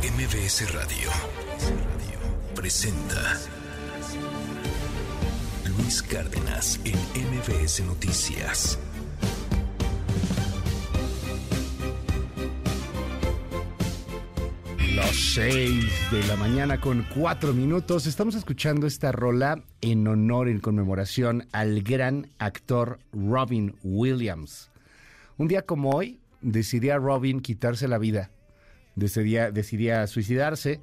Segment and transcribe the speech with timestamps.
[0.00, 1.10] MBS Radio
[2.54, 3.36] presenta
[5.76, 8.78] Luis Cárdenas en MBS Noticias.
[14.94, 18.06] Las 6 de la mañana con 4 minutos.
[18.06, 24.70] Estamos escuchando esta rola en honor, en conmemoración al gran actor Robin Williams.
[25.38, 28.30] Un día como hoy, decidía Robin quitarse la vida.
[28.98, 30.80] Decidía, suicidarse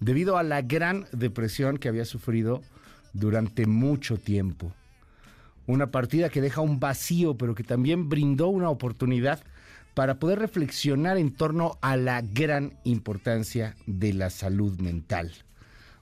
[0.00, 2.62] debido a la gran depresión que había sufrido
[3.12, 4.72] durante mucho tiempo.
[5.66, 9.40] Una partida que deja un vacío, pero que también brindó una oportunidad
[9.94, 15.32] para poder reflexionar en torno a la gran importancia de la salud mental.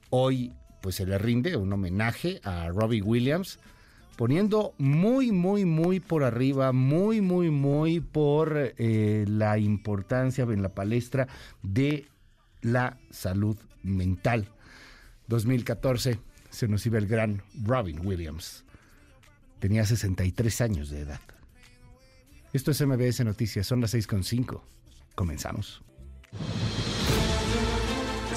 [0.09, 3.59] Hoy, pues se le rinde un homenaje a Robbie Williams,
[4.19, 10.75] poniendo muy, muy, muy por arriba, muy, muy, muy por eh, la importancia en la
[10.75, 11.29] palestra
[11.63, 12.05] de
[12.61, 14.49] la salud mental.
[15.27, 18.65] 2014 se nos iba el gran Robin Williams.
[19.59, 21.21] Tenía 63 años de edad.
[22.51, 24.61] Esto es MBS Noticias, son las 6.5.
[25.15, 25.81] Comenzamos.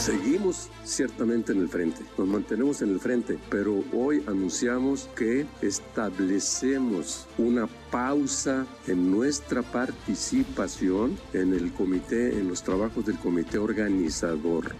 [0.03, 7.29] Seguimos ciertamente en el frente, nos mantenemos en el frente, pero hoy anunciamos que establecemos
[7.39, 14.75] una pausa en nuestra participación en el comité, en los trabajos del comité organizador.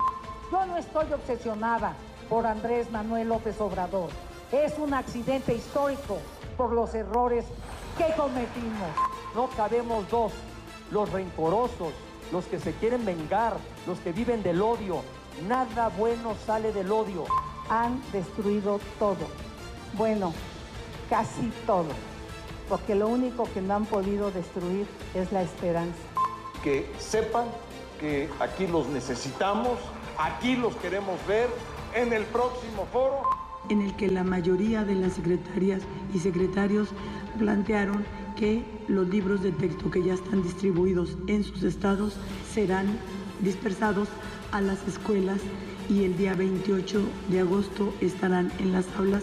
[0.51, 1.95] Yo no estoy obsesionada
[2.29, 4.11] por Andrés Manuel López Obrador.
[4.51, 6.19] Es un accidente histórico
[6.57, 7.45] por los errores
[7.97, 8.91] que cometimos.
[9.37, 10.33] No cabemos dos,
[10.91, 11.93] los rencorosos,
[12.33, 15.03] los que se quieren vengar, los que viven del odio.
[15.47, 17.25] Nada bueno sale del odio.
[17.69, 19.29] Han destruido todo.
[19.95, 20.33] Bueno,
[21.11, 21.91] casi todo.
[22.69, 25.99] Porque lo único que no han podido destruir es la esperanza.
[26.65, 27.45] Que sepan
[28.01, 29.79] que aquí los necesitamos,
[30.19, 31.49] aquí los queremos ver
[31.95, 33.23] en el próximo foro.
[33.69, 36.89] En el que la mayoría de las secretarias y secretarios
[37.39, 38.05] plantearon
[38.43, 42.17] que los libros de texto que ya están distribuidos en sus estados
[42.53, 42.99] serán
[43.39, 44.09] dispersados
[44.51, 45.39] a las escuelas
[45.89, 49.23] y el día 28 de agosto estarán en las aulas.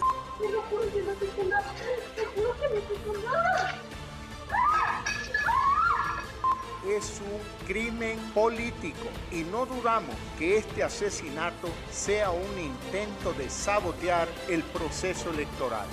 [6.88, 14.28] Es un crimen político y no dudamos que este asesinato sea un intento de sabotear
[14.48, 15.86] el proceso electoral.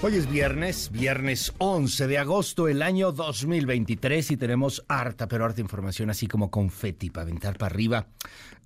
[0.00, 5.60] Hoy es viernes, viernes 11 de agosto del año 2023 y tenemos harta, pero harta
[5.60, 8.06] información, así como confeti para aventar para arriba.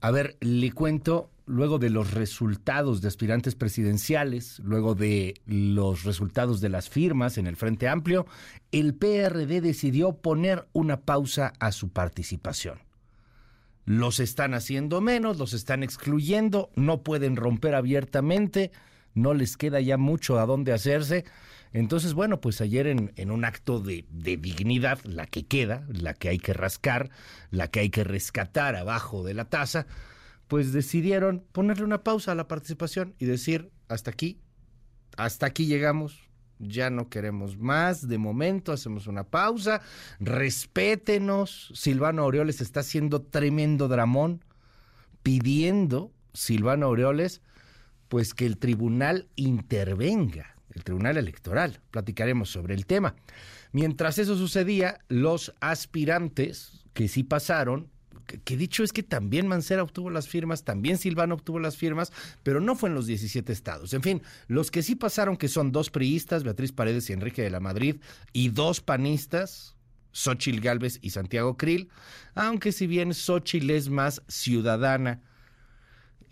[0.03, 6.61] A ver, le cuento, luego de los resultados de aspirantes presidenciales, luego de los resultados
[6.61, 8.27] de las firmas en el Frente Amplio,
[8.71, 12.79] el PRD decidió poner una pausa a su participación.
[13.87, 18.71] Los están haciendo menos, los están excluyendo, no pueden romper abiertamente
[19.15, 21.25] no les queda ya mucho a dónde hacerse.
[21.73, 26.13] Entonces, bueno, pues ayer en, en un acto de, de, dignidad, la que queda, la
[26.15, 27.11] que hay que rascar,
[27.51, 29.87] la que hay que rescatar abajo de la taza,
[30.49, 34.39] pues decidieron ponerle una pausa a la participación y decir, hasta aquí,
[35.17, 36.29] hasta aquí llegamos,
[36.59, 39.81] ya no queremos más, de momento hacemos una pausa,
[40.21, 44.45] respétenos, Silvano Aureoles está haciendo tremendo dramón,
[45.23, 47.41] pidiendo, Silvano Aureoles,
[48.13, 51.81] pues que el tribunal intervenga, el tribunal electoral.
[51.91, 53.15] Platicaremos sobre el tema.
[53.73, 57.89] Mientras eso sucedía, los aspirantes que sí pasaron,
[58.45, 62.13] que, dicho es que también Mancera obtuvo las firmas, también Silvano obtuvo las firmas,
[62.43, 63.95] pero no fue en los 17 estados.
[63.95, 67.49] En fin, los que sí pasaron, que son dos priistas, Beatriz Paredes y Enrique de
[67.49, 67.97] la Madrid,
[68.35, 69.75] y dos panistas,
[70.13, 71.89] Xochil Gálvez y Santiago Krill,
[72.35, 75.23] aunque si bien Xochil es más ciudadana,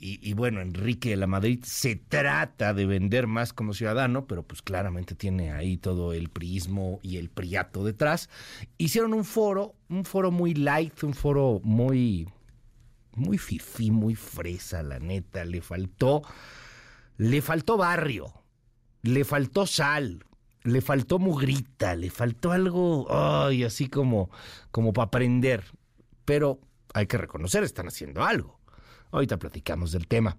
[0.02, 4.62] y, bueno, Enrique de la Madrid se trata de vender más como ciudadano, pero pues
[4.62, 8.30] claramente tiene ahí todo el priismo y el priato detrás.
[8.78, 12.26] Hicieron un foro, un foro muy light, un foro muy,
[13.14, 15.44] muy fifí, muy fresa, la neta.
[15.44, 16.22] Le faltó,
[17.18, 18.32] le faltó barrio,
[19.02, 20.24] le faltó sal,
[20.62, 24.30] le faltó mugrita, le faltó algo, ay, así como,
[24.70, 25.62] como para aprender.
[26.24, 26.58] Pero
[26.94, 28.59] hay que reconocer, están haciendo algo.
[29.10, 30.36] Ahorita platicamos del tema.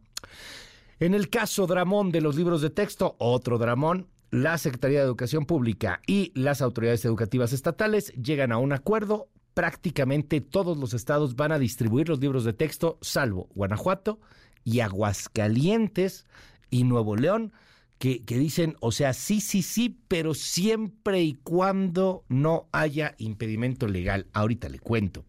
[1.00, 5.45] En el caso Dramón de los libros de texto, otro Dramón, la Secretaría de Educación
[5.45, 9.27] Pública y las autoridades educativas estatales llegan a un acuerdo.
[9.53, 14.19] Prácticamente todos los estados van a distribuir los libros de texto, salvo Guanajuato
[14.63, 16.25] y Aguascalientes
[16.69, 17.51] y Nuevo León,
[17.97, 24.27] que, dicen, o sea, sí, sí, sí, pero siempre y cuando no haya impedimento legal.
[24.33, 25.23] Ahorita le cuento.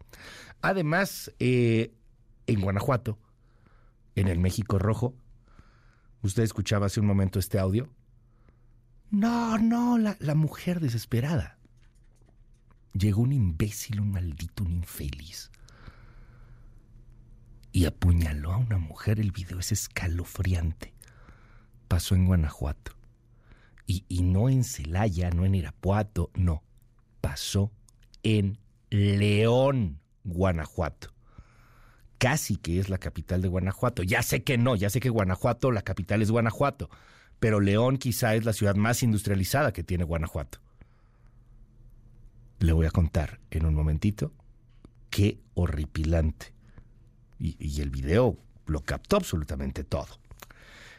[0.62, 1.92] Además, eh,
[2.46, 3.18] en Guanajuato,
[4.14, 5.14] en el México Rojo,
[6.22, 7.88] usted escuchaba hace un momento este audio.
[9.10, 11.58] No, no, la, la mujer desesperada.
[12.94, 15.50] Llegó un imbécil, un maldito, un infeliz.
[17.72, 19.18] Y apuñaló a una mujer.
[19.18, 20.92] El video es escalofriante.
[21.88, 22.92] Pasó en Guanajuato.
[23.86, 26.62] Y, y no en Celaya, no en Irapuato, no.
[27.20, 27.72] Pasó
[28.22, 28.58] en
[28.90, 31.11] León, Guanajuato.
[32.22, 34.04] Casi que es la capital de Guanajuato.
[34.04, 36.88] Ya sé que no, ya sé que Guanajuato, la capital es Guanajuato.
[37.40, 40.60] Pero León quizá es la ciudad más industrializada que tiene Guanajuato.
[42.60, 44.32] Le voy a contar en un momentito
[45.10, 46.54] qué horripilante.
[47.40, 50.20] Y, el video lo captó absolutamente todo.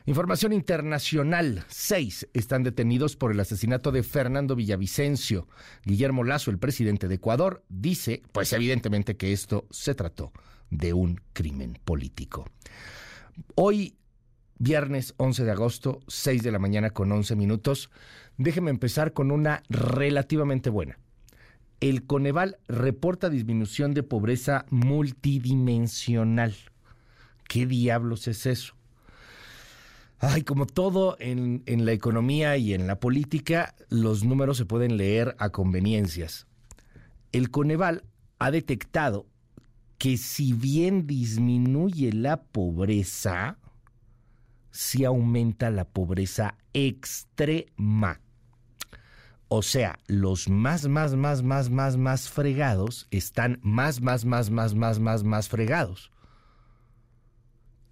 [0.05, 1.63] Información internacional.
[1.69, 5.47] Seis están detenidos por el asesinato de Fernando Villavicencio.
[5.85, 10.33] Guillermo Lazo, el presidente de Ecuador, dice, pues evidentemente que esto se trató
[10.77, 12.45] de un crimen político.
[13.55, 13.95] Hoy,
[14.57, 17.89] viernes 11 de agosto, 6 de la mañana con 11 minutos,
[18.37, 20.97] déjeme empezar con una relativamente buena
[21.89, 26.55] el Coneval reporta disminución de pobreza multidimensional.
[27.49, 28.75] ¿Qué diablos es eso?
[30.19, 34.95] Ay, como todo en, en, la economía y en la política, los números se pueden
[34.95, 36.47] leer a conveniencias.
[37.33, 38.05] El Coneval
[38.39, 39.25] ha detectado
[40.03, 43.57] que si bien disminuye la pobreza,
[44.69, 48.19] sí aumenta la pobreza extrema.
[49.47, 54.75] O sea, los más, más, más, más, más, más fregados están más, más, más, más,
[54.75, 56.11] más, más, más fregados.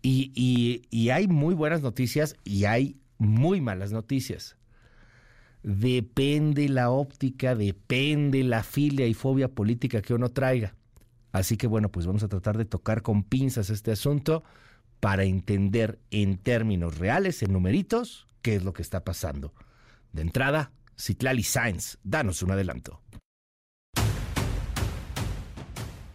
[0.01, 4.57] Y, y, y hay muy buenas noticias y hay muy malas noticias.
[5.63, 10.75] Depende la óptica, depende la filia y fobia política que uno traiga.
[11.31, 14.43] Así que bueno, pues vamos a tratar de tocar con pinzas este asunto
[14.99, 19.53] para entender en términos reales, en numeritos, qué es lo que está pasando.
[20.13, 23.01] De entrada, Citlali Sainz, danos un adelanto.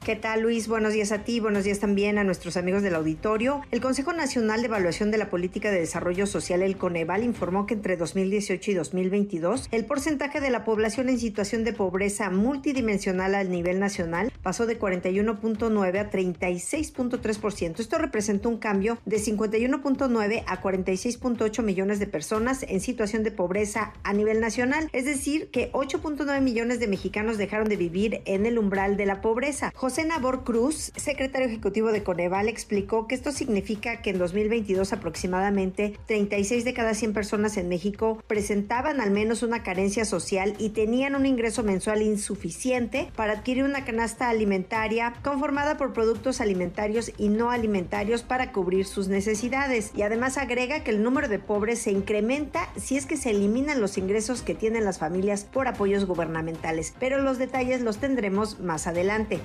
[0.06, 0.68] ¿Qué tal Luis?
[0.68, 3.62] Buenos días a ti, buenos días también a nuestros amigos del auditorio.
[3.72, 7.74] El Consejo Nacional de Evaluación de la Política de Desarrollo Social, el Coneval, informó que
[7.74, 13.50] entre 2018 y 2022 el porcentaje de la población en situación de pobreza multidimensional al
[13.50, 17.80] nivel nacional pasó de 41.9 a 36.3%.
[17.80, 23.92] Esto representó un cambio de 51.9 a 46.8 millones de personas en situación de pobreza
[24.04, 28.56] a nivel nacional, es decir, que 8.9 millones de mexicanos dejaron de vivir en el
[28.56, 29.72] umbral de la pobreza.
[29.74, 35.98] José Nabor Cruz, secretario ejecutivo de Coneval, explicó que esto significa que en 2022 aproximadamente
[36.06, 41.14] 36 de cada 100 personas en México presentaban al menos una carencia social y tenían
[41.14, 47.50] un ingreso mensual insuficiente para adquirir una canasta alimentaria conformada por productos alimentarios y no
[47.50, 49.92] alimentarios para cubrir sus necesidades.
[49.94, 53.80] Y además agrega que el número de pobres se incrementa si es que se eliminan
[53.80, 56.94] los ingresos que tienen las familias por apoyos gubernamentales.
[56.98, 59.40] Pero los detalles los tendremos más adelante.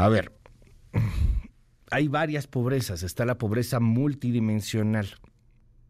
[0.00, 0.32] A ver,
[1.90, 3.02] hay varias pobrezas.
[3.02, 5.06] Está la pobreza multidimensional.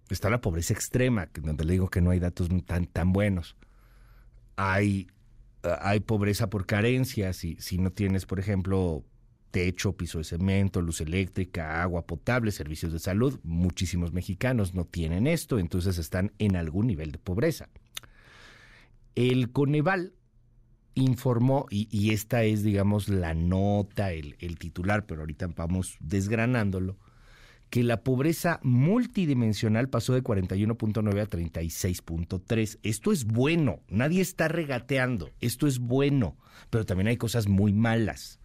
[0.08, 3.54] Está la pobreza extrema, donde le digo que no hay datos tan, tan buenos.
[4.56, 5.06] Hay,
[5.62, 9.04] hay pobreza por carencia, si, si no tienes, por ejemplo,
[9.52, 13.38] techo, piso de cemento, luz eléctrica, agua potable, servicios de salud.
[13.44, 17.68] Muchísimos mexicanos no tienen esto, entonces están en algún nivel de pobreza.
[19.14, 20.14] El Coneval
[20.94, 26.98] informó, y, esta es, digamos, la nota, el, el titular, pero ahorita vamos desgranándolo,
[27.70, 32.78] que la pobreza multidimensional pasó de 41.9 a 36.3.
[32.82, 36.36] Esto es bueno, nadie está regateando, esto es bueno,
[36.68, 38.40] pero también hay cosas muy malas,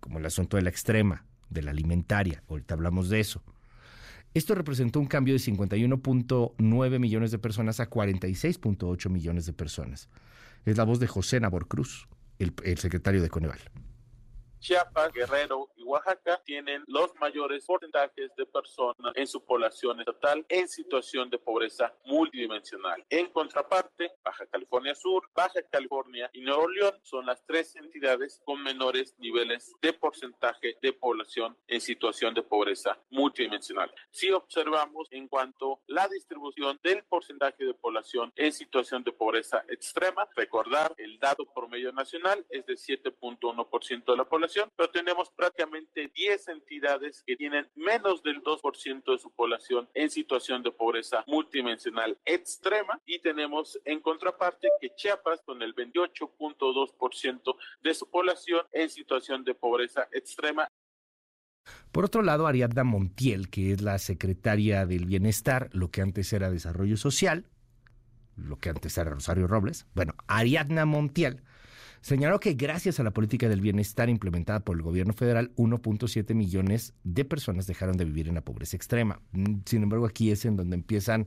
[0.00, 3.42] como el asunto de la extrema, de la alimentaria, ahorita hablamos de eso.
[4.34, 10.08] Esto representó un cambio de 51.9 millones de personas a 46.8 millones de personas.
[10.64, 13.60] Es la voz de José Nabor Cruz, el, el secretario de Coneval.
[14.62, 20.68] Chiapas, Guerrero y Oaxaca tienen los mayores porcentajes de personas en su población estatal en
[20.68, 23.04] situación de pobreza multidimensional.
[23.10, 28.62] En contraparte, Baja California Sur, Baja California y Nuevo León son las tres entidades con
[28.62, 33.92] menores niveles de porcentaje de población en situación de pobreza multidimensional.
[34.12, 39.64] Si observamos en cuanto a la distribución del porcentaje de población en situación de pobreza
[39.68, 45.30] extrema, recordar el dato promedio nacional es de 7.1% de la población población, pero tenemos
[45.30, 51.24] prácticamente 10 entidades que tienen menos del 2% de su población en situación de pobreza
[51.26, 58.90] multidimensional extrema y tenemos en contraparte que Chiapas con el 28.2% de su población en
[58.90, 60.68] situación de pobreza extrema.
[61.92, 66.50] Por otro lado, Ariadna Montiel, que es la secretaria del Bienestar, lo que antes era
[66.50, 67.46] Desarrollo Social,
[68.36, 71.42] lo que antes era Rosario Robles, bueno, Ariadna Montiel,
[72.02, 76.94] señaló que gracias a la política del bienestar implementada por el gobierno federal, 1.7 millones
[77.04, 79.20] de personas dejaron de vivir en la pobreza extrema.
[79.32, 81.26] Mm, sin embargo, aquí es en donde empiezan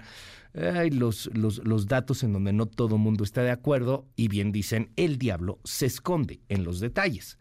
[0.91, 4.91] los, los, los datos en donde no todo mundo está de acuerdo y bien dicen,
[4.96, 7.39] el diablo se esconde en los detalles.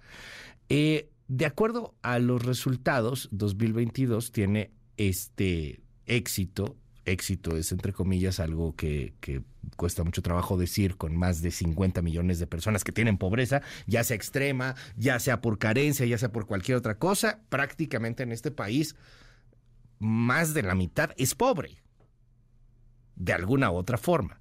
[0.68, 6.76] Eh, de acuerdo a los resultados, 2022 tiene este éxito.
[7.06, 9.12] Éxito es, entre comillas, algo que,
[9.76, 14.04] cuesta mucho trabajo decir con más de 50 millones de personas que tienen pobreza, ya
[14.04, 17.40] sea extrema, ya sea por carencia, ya sea por cualquier otra cosa.
[17.48, 18.96] Prácticamente en este país,
[19.98, 21.76] más de la mitad es pobre,
[23.16, 24.40] de alguna u otra forma.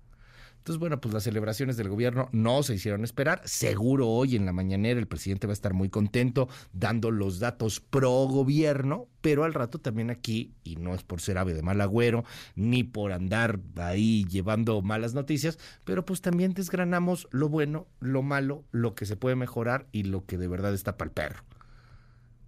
[0.63, 3.41] Entonces, bueno, pues las celebraciones del gobierno no se hicieron esperar.
[3.43, 7.81] Seguro hoy en la mañanera el presidente va a estar muy contento dando los datos
[7.81, 11.81] pro gobierno, pero al rato también aquí, y no es por ser ave de mal
[11.81, 12.23] agüero,
[12.55, 18.63] ni por andar ahí llevando malas noticias, pero pues también desgranamos lo bueno, lo malo,
[18.71, 21.43] lo que se puede mejorar y lo que de verdad está para el perro.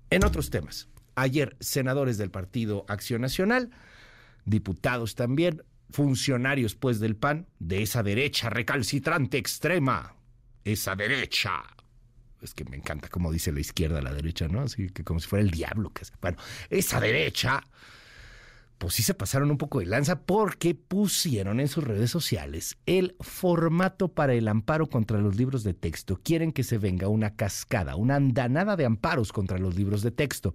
[0.09, 3.71] En otros temas, ayer senadores del Partido Acción Nacional,
[4.45, 10.15] diputados también, funcionarios pues del PAN, de esa derecha recalcitrante extrema,
[10.63, 11.63] esa derecha.
[12.41, 14.61] Es que me encanta como dice la izquierda la derecha, ¿no?
[14.61, 15.91] Así que como si fuera el diablo.
[15.91, 16.37] Que, bueno,
[16.69, 17.63] esa derecha
[18.77, 23.15] pues sí se pasaron un poco de lanza porque pusieron en sus redes sociales el
[23.19, 26.19] formato para el amparo contra los libros de texto.
[26.21, 30.53] Quieren que se venga una cascada, una andanada de amparos contra los libros de texto.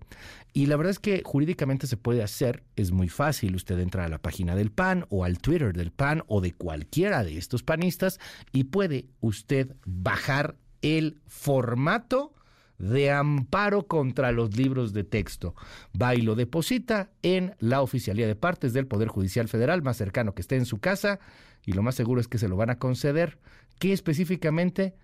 [0.52, 3.54] Y la verdad es que jurídicamente se puede hacer, es muy fácil.
[3.54, 7.24] Usted entra a la página del PAN o al Twitter del PAN o de cualquiera
[7.24, 8.18] de estos panistas
[8.52, 12.32] y puede usted bajar el formato
[12.80, 15.54] de amparo contra los libros de texto.
[16.00, 20.34] Va y lo deposita en la Oficialía de Partes del Poder Judicial Federal más cercano
[20.34, 21.20] que esté en su casa
[21.64, 23.38] y lo más seguro es que se lo van a conceder.
[23.78, 24.96] ¿Qué específicamente?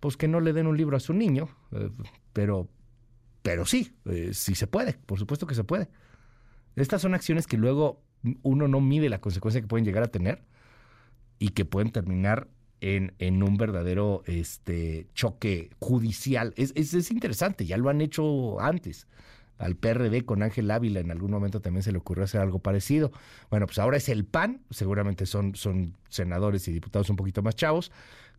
[0.00, 1.90] Pues que no le den un libro a su niño, eh,
[2.32, 2.68] pero,
[3.42, 5.88] pero sí, eh, sí se puede, por supuesto que se puede.
[6.74, 8.02] Estas son acciones que luego
[8.42, 10.42] uno no mide la consecuencia que pueden llegar a tener
[11.38, 12.48] y que pueden terminar
[12.82, 16.52] en, en un verdadero este, choque judicial.
[16.56, 19.06] Es, es, interesante, ya lo han hecho antes.
[19.56, 23.12] Al PRD con Ángel Ávila en algún momento también se le ocurrió hacer algo parecido.
[23.50, 27.54] Bueno, pues ahora es el PAN, seguramente son, son senadores y diputados un poquito más
[27.54, 27.92] chavos,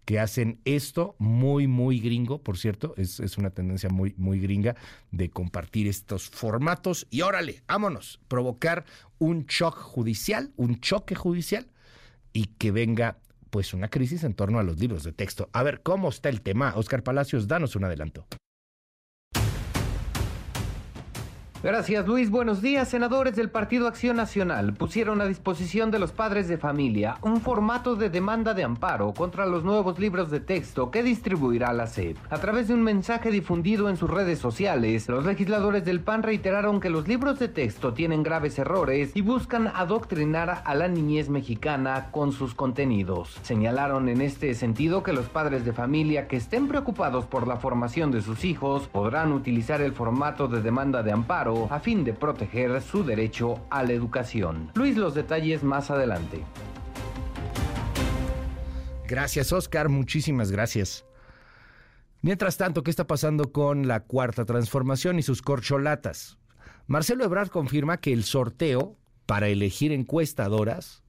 [0.03, 4.75] que hacen esto muy, muy gringo, por cierto, es, es, una tendencia muy, muy gringa
[5.11, 8.83] de compartir estos formatos y órale, vámonos, provocar
[9.17, 11.67] un shock judicial, un choque judicial
[12.33, 13.19] y que venga
[13.53, 15.47] pues una crisis en torno a los libros de texto.
[15.53, 16.73] A ver, ¿cómo está el tema?
[16.75, 18.25] Oscar Palacios, danos un adelanto.
[21.63, 22.29] Gracias Luis.
[22.29, 22.89] Buenos días.
[22.89, 27.95] Senadores del Partido Acción Nacional pusieron a disposición de los padres de familia un formato
[27.95, 32.17] de demanda de amparo contra los nuevos libros de texto que distribuirá la SEP.
[32.29, 36.81] A través de un mensaje difundido en sus redes sociales, los legisladores del PAN reiteraron
[36.81, 42.09] que los libros de texto tienen graves errores y buscan adoctrinar a la niñez mexicana
[42.11, 43.39] con sus contenidos.
[43.41, 48.11] Señalaron en este sentido que los padres de familia que estén preocupados por la formación
[48.11, 52.81] de sus hijos podrán utilizar el formato de demanda de amparo a fin de proteger
[52.81, 54.71] su derecho a la educación.
[54.75, 56.43] Luis, los detalles más adelante.
[59.07, 59.89] Gracias, Oscar.
[59.89, 61.05] Muchísimas gracias.
[62.21, 66.37] Mientras tanto, ¿qué está pasando con la cuarta transformación y sus corcholatas?
[66.87, 71.03] Marcelo Ebrard confirma que el sorteo para elegir encuestadoras,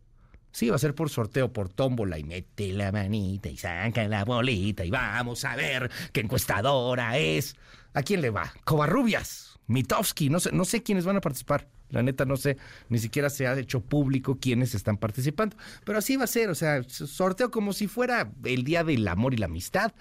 [0.52, 4.24] sí, va a ser por sorteo, por tómbola, y mete la manita y saca la
[4.24, 7.56] bolita y vamos a ver qué encuestadora es.
[7.92, 8.52] ¿A quién le va?
[8.64, 9.43] Covarrubias.
[9.66, 11.68] Mitowski, no sé, no sé quiénes van a participar.
[11.90, 12.56] La neta no sé,
[12.88, 15.56] ni siquiera se ha hecho público quiénes están participando.
[15.85, 19.35] Pero así va a ser, o sea, sorteo como si fuera el Día del Amor
[19.35, 19.92] y la Amistad.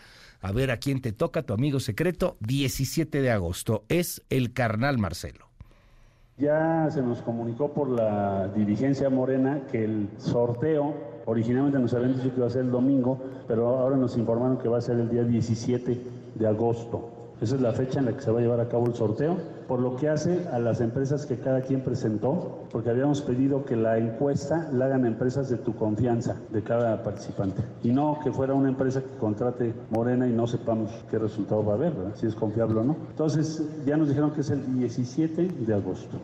[0.42, 3.86] A ver a quién te toca, tu amigo secreto, 17 de agosto.
[3.90, 5.48] Es el carnal Marcelo.
[6.38, 12.32] Ya se nos comunicó por la dirigencia morena que el sorteo, originalmente nos habían dicho
[12.32, 15.10] que iba a ser el domingo, pero ahora nos informaron que va a ser el
[15.10, 16.02] día 17
[16.36, 17.13] de agosto.
[17.42, 19.38] Esa es la fecha en la que se va a llevar a cabo el sorteo,
[19.68, 23.76] por lo que hace a las empresas que cada quien presentó, porque habíamos pedido que
[23.76, 28.54] la encuesta la hagan empresas de tu confianza, de cada participante, y no que fuera
[28.54, 32.36] una empresa que contrate Morena y no sepamos qué resultado va a haber, si es
[32.36, 32.96] confiable o no.
[33.10, 36.18] Entonces, ya nos dijeron que es el 17 de agosto.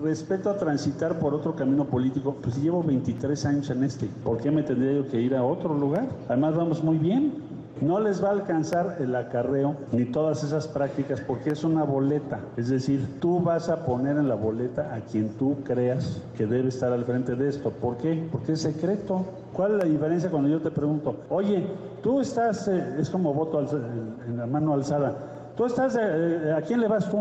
[0.00, 4.52] Respeto a transitar por otro camino político, pues llevo 23 años en este, ¿por qué
[4.52, 6.08] me tendría que ir a otro lugar?
[6.28, 7.32] Además vamos muy bien,
[7.80, 12.40] no les va a alcanzar el acarreo ni todas esas prácticas porque es una boleta.
[12.56, 16.68] Es decir, tú vas a poner en la boleta a quien tú creas que debe
[16.68, 17.70] estar al frente de esto.
[17.70, 18.28] ¿Por qué?
[18.30, 19.24] Porque es secreto.
[19.52, 21.66] ¿Cuál es la diferencia cuando yo te pregunto, oye,
[22.02, 25.16] tú estás, eh, es como voto en la mano alzada,
[25.56, 27.18] tú estás, eh, eh, ¿a quién le vas tú?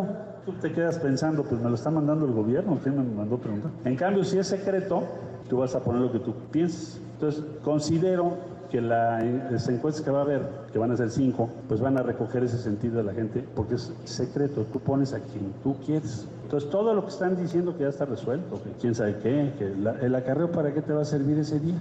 [0.47, 3.69] tú te quedas pensando, pues me lo está mandando el gobierno, ¿quién me mandó preguntar?
[3.83, 5.03] En cambio, si es secreto,
[5.49, 7.01] tú vas a poner lo que tú piensas.
[7.15, 8.31] Entonces, considero
[8.69, 12.03] que las encuestas que va a haber, que van a ser cinco, pues van a
[12.03, 16.27] recoger ese sentido de la gente, porque es secreto, tú pones a quien tú quieres.
[16.43, 19.53] Entonces, todo lo que están diciendo que ya está resuelto, que quién sabe qué,
[20.01, 21.79] el acarreo para qué te va a servir ese día.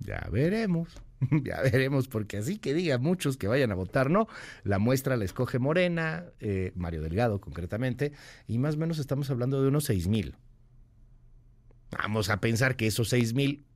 [0.00, 1.00] Ya veremos.
[1.44, 4.26] ya veremos, porque así que diga muchos que vayan a votar, no.
[4.64, 8.12] La muestra la escoge Morena, eh, Mario Delgado concretamente,
[8.46, 10.36] y más o menos estamos hablando de unos seis mil.
[11.90, 13.66] Vamos a pensar que esos seis mil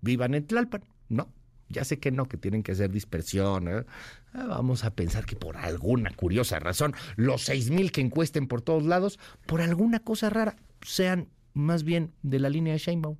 [0.00, 0.82] vivan en Tlalpan.
[1.08, 1.32] No,
[1.68, 3.68] ya sé que no, que tienen que hacer dispersión.
[3.68, 3.84] ¿eh?
[4.32, 8.62] Ah, vamos a pensar que por alguna curiosa razón, los seis mil que encuesten por
[8.62, 13.16] todos lados, por alguna cosa rara, sean más bien de la línea de Sheinbaum,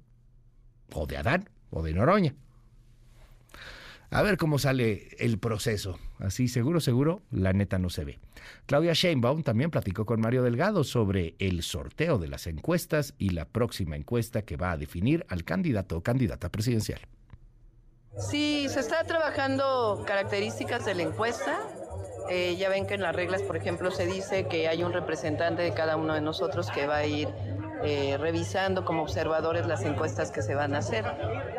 [0.92, 2.34] o de Adán, o de Noroña.
[4.10, 5.98] A ver cómo sale el proceso.
[6.18, 8.18] Así seguro, seguro, la neta no se ve.
[8.64, 13.44] Claudia Sheinbaum también platicó con Mario Delgado sobre el sorteo de las encuestas y la
[13.44, 17.00] próxima encuesta que va a definir al candidato o candidata presidencial.
[18.18, 21.60] Sí, se está trabajando características de la encuesta.
[22.28, 25.62] Eh, ya ven que en las reglas, por ejemplo, se dice que hay un representante
[25.62, 27.28] de cada uno de nosotros que va a ir
[27.84, 31.04] eh, revisando como observadores las encuestas que se van a hacer.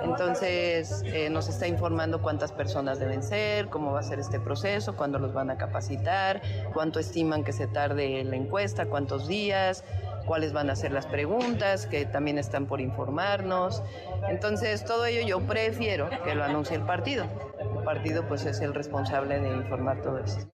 [0.04, 4.98] Entonces eh, nos está informando cuántas personas deben ser, cómo va a ser este proceso,
[4.98, 6.42] cuándo los van a capacitar,
[6.74, 9.86] cuánto estiman que se tarde la encuesta, cuántos días
[10.30, 13.82] cuáles van a ser las preguntas, que también están por informarnos.
[14.30, 17.26] Entonces, todo ello yo prefiero que lo anuncie el partido.
[17.60, 20.48] El partido pues es el responsable de informar todo esto.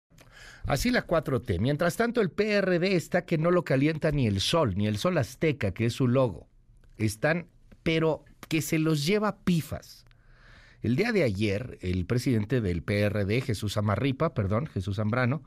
[0.65, 1.59] Así la 4T.
[1.59, 5.19] Mientras tanto, el PRD está que no lo calienta ni el sol, ni el sol
[5.19, 6.47] azteca, que es su logo.
[6.97, 7.49] Están,
[7.83, 10.04] pero que se los lleva pifas.
[10.85, 15.43] El día de ayer, el presidente del PRD, Jesús Amarripa, perdón, Jesús Zambrano,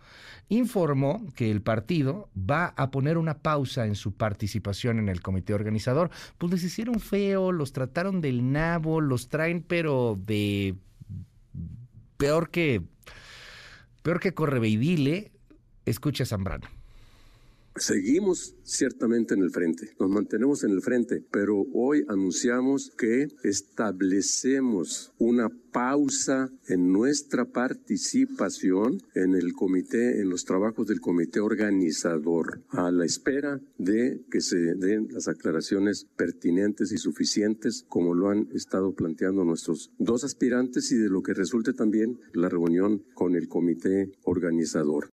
[0.50, 5.54] informó que el partido va a poner una pausa en su participación en el comité
[5.54, 6.10] organizador.
[6.39, 10.73] Pues les hicieron feo, los trataron del nabo, los traen pero de
[12.17, 12.82] peor que
[14.02, 15.34] Peor que Correveidile,
[15.86, 16.67] escucha Zambrano.
[17.80, 25.13] Seguimos ciertamente en el frente, nos mantenemos en el frente, pero hoy anunciamos que establecemos
[25.20, 32.92] una pausa en nuestra participación en el comité, en los trabajos del comité organizador, a
[32.92, 38.96] la espera de que se den las aclaraciones pertinentes y suficientes, como lo han estado
[38.96, 44.12] planteando nuestros dos aspirantes y de lo que resulte también la reunión con el comité
[44.24, 45.10] organizador.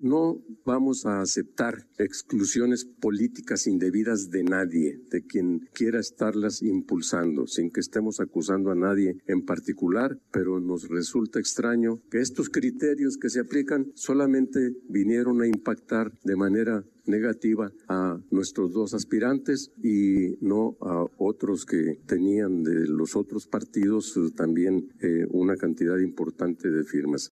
[0.00, 7.72] No vamos a aceptar exclusiones políticas indebidas de nadie, de quien quiera estarlas impulsando, sin
[7.72, 13.28] que estemos acusando a nadie en particular, pero nos resulta extraño que estos criterios que
[13.28, 20.76] se aplican solamente vinieron a impactar de manera negativa a nuestros dos aspirantes y no
[20.80, 27.32] a otros que tenían de los otros partidos también eh, una cantidad importante de firmas.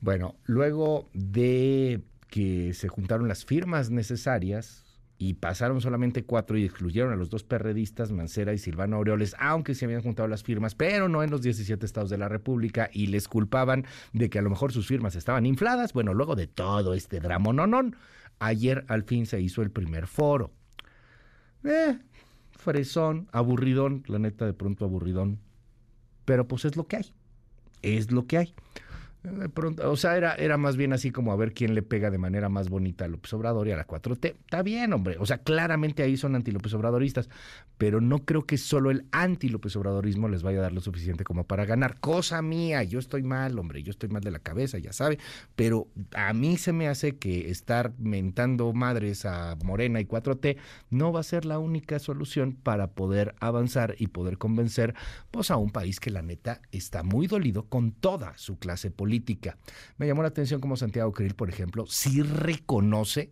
[0.00, 4.84] Bueno, luego de que se juntaron las firmas necesarias
[5.20, 9.74] y pasaron solamente cuatro y excluyeron a los dos perredistas, Mancera y Silvano Aureoles, aunque
[9.74, 13.08] se habían juntado las firmas, pero no en los 17 estados de la República y
[13.08, 15.92] les culpaban de que a lo mejor sus firmas estaban infladas.
[15.92, 17.90] Bueno, luego de todo este drama, no, no,
[18.38, 20.52] ayer al fin se hizo el primer foro.
[21.64, 21.98] Eh,
[22.52, 25.40] fresón, aburridón, la neta de pronto aburridón,
[26.24, 27.12] pero pues es lo que hay,
[27.82, 28.54] es lo que hay.
[29.30, 32.10] De pronto, o sea, era, era más bien así como a ver quién le pega
[32.10, 34.36] de manera más bonita a López Obrador y a la 4T.
[34.40, 35.16] Está bien, hombre.
[35.18, 37.28] O sea, claramente ahí son anti-López Obradoristas,
[37.76, 41.44] pero no creo que solo el anti-López Obradorismo les vaya a dar lo suficiente como
[41.44, 42.00] para ganar.
[42.00, 45.18] Cosa mía, yo estoy mal, hombre, yo estoy mal de la cabeza, ya sabe,
[45.56, 50.56] pero a mí se me hace que estar mentando madres a Morena y 4T
[50.90, 54.94] no va a ser la única solución para poder avanzar y poder convencer
[55.30, 59.17] pues a un país que la neta está muy dolido con toda su clase política
[59.96, 63.30] Me llamó la atención como Santiago Krill, por ejemplo, sí reconoce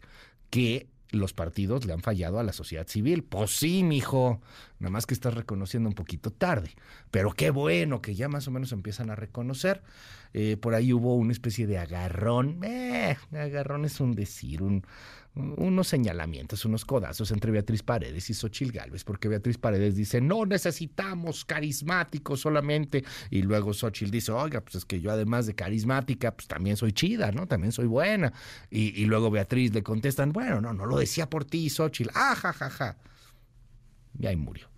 [0.51, 3.23] que los partidos le han fallado a la sociedad civil.
[3.25, 4.41] Pues sí, mijo,
[4.79, 6.71] nada más que estás reconociendo un poquito tarde.
[7.11, 9.83] Pero qué bueno que ya más o menos empiezan a reconocer.
[10.33, 12.61] Eh, por ahí hubo una especie de agarrón.
[12.65, 14.85] Eh, agarrón es un decir, un,
[15.37, 20.47] unos señalamientos, unos codazos entre Beatriz Paredes y Xochil Gálvez, porque Beatriz Paredes dice, no
[20.47, 26.35] necesitamos carismáticos solamente, y luego Xochil dice, oiga, pues es que yo además de carismática,
[26.35, 27.47] pues también soy chida, ¿no?
[27.47, 28.33] También soy buena.
[28.71, 32.53] Y, luego Beatriz le contestan, bueno, no, no lo decía por ti, Xochil, ah, ja,
[32.53, 32.97] ja, ja.
[34.19, 34.69] Y ahí murió.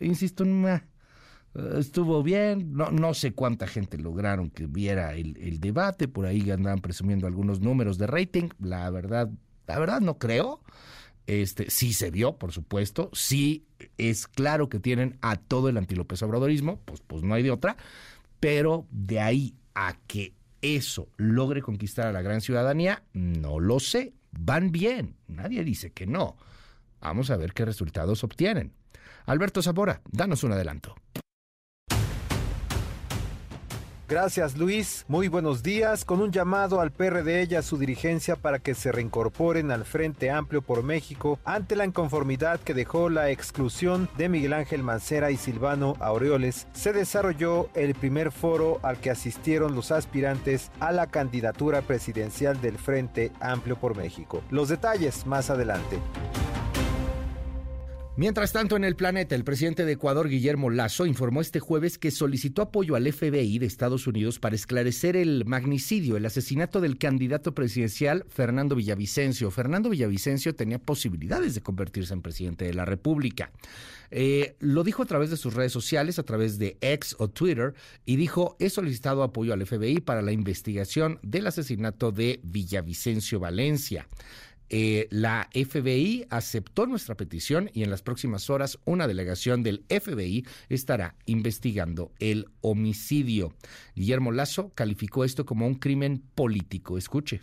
[0.00, 0.44] insisto,
[1.78, 6.80] estuvo bien, no, no sé cuánta gente lograron que viera el, debate, por ahí andaban
[6.80, 9.30] presumiendo algunos números de rating, la verdad,
[9.66, 10.60] la verdad no creo.
[11.26, 13.64] Este, sí se vio, por supuesto, sí
[13.96, 17.78] es claro que tienen a todo el antílope obradorismo, pues, pues no hay de otra,
[18.40, 24.12] pero de ahí a que eso logre conquistar a la gran ciudadanía, no lo sé,
[24.32, 26.36] van bien, nadie dice que no.
[27.04, 28.72] Vamos a ver qué resultados obtienen.
[29.26, 30.96] Alberto Zamora, danos un adelanto.
[34.06, 36.04] Gracias Luis, muy buenos días.
[36.04, 40.30] Con un llamado al PRD y a su dirigencia para que se reincorporen al Frente
[40.30, 45.36] Amplio por México ante la inconformidad que dejó la exclusión de Miguel Ángel Mancera y
[45.36, 51.82] Silvano Aureoles, se desarrolló el primer foro al que asistieron los aspirantes a la candidatura
[51.82, 54.42] presidencial del Frente Amplio por México.
[54.50, 55.98] Los detalles más adelante.
[58.16, 62.12] Mientras tanto, en el planeta, el presidente de Ecuador, Guillermo Lazo, informó este jueves que
[62.12, 67.56] solicitó apoyo al FBI de Estados Unidos para esclarecer el magnicidio, el asesinato del candidato
[67.56, 69.50] presidencial Fernando Villavicencio.
[69.50, 73.50] Fernando Villavicencio tenía posibilidades de convertirse en presidente de la República.
[74.12, 77.74] Eh, lo dijo a través de sus redes sociales, a través de X o Twitter,
[78.06, 84.06] y dijo, he solicitado apoyo al FBI para la investigación del asesinato de Villavicencio Valencia.
[84.70, 90.46] Eh, la FBI aceptó nuestra petición y en las próximas horas una delegación del FBI
[90.68, 93.54] estará investigando el homicidio.
[93.94, 96.98] Guillermo Lazo calificó esto como un crimen político.
[96.98, 97.42] Escuche.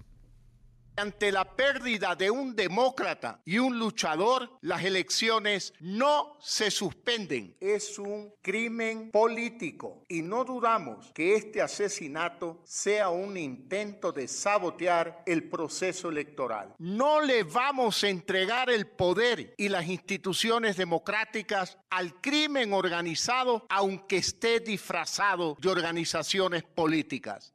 [0.97, 7.55] Ante la pérdida de un demócrata y un luchador, las elecciones no se suspenden.
[7.59, 15.23] Es un crimen político y no dudamos que este asesinato sea un intento de sabotear
[15.25, 16.75] el proceso electoral.
[16.77, 24.17] No le vamos a entregar el poder y las instituciones democráticas al crimen organizado, aunque
[24.17, 27.53] esté disfrazado de organizaciones políticas.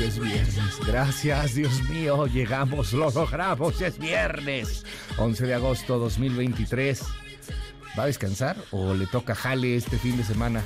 [0.00, 0.78] Es viernes.
[0.86, 2.26] Gracias, Dios mío.
[2.26, 3.80] Llegamos, lo logramos.
[3.80, 4.84] Es viernes.
[5.16, 7.02] 11 de agosto 2023.
[7.98, 10.62] ¿Va a descansar o le toca jale este fin de semana?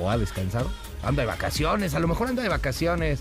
[0.00, 0.70] ¿O ha descansado?
[1.02, 3.20] Anda de vacaciones, a lo mejor anda de vacaciones.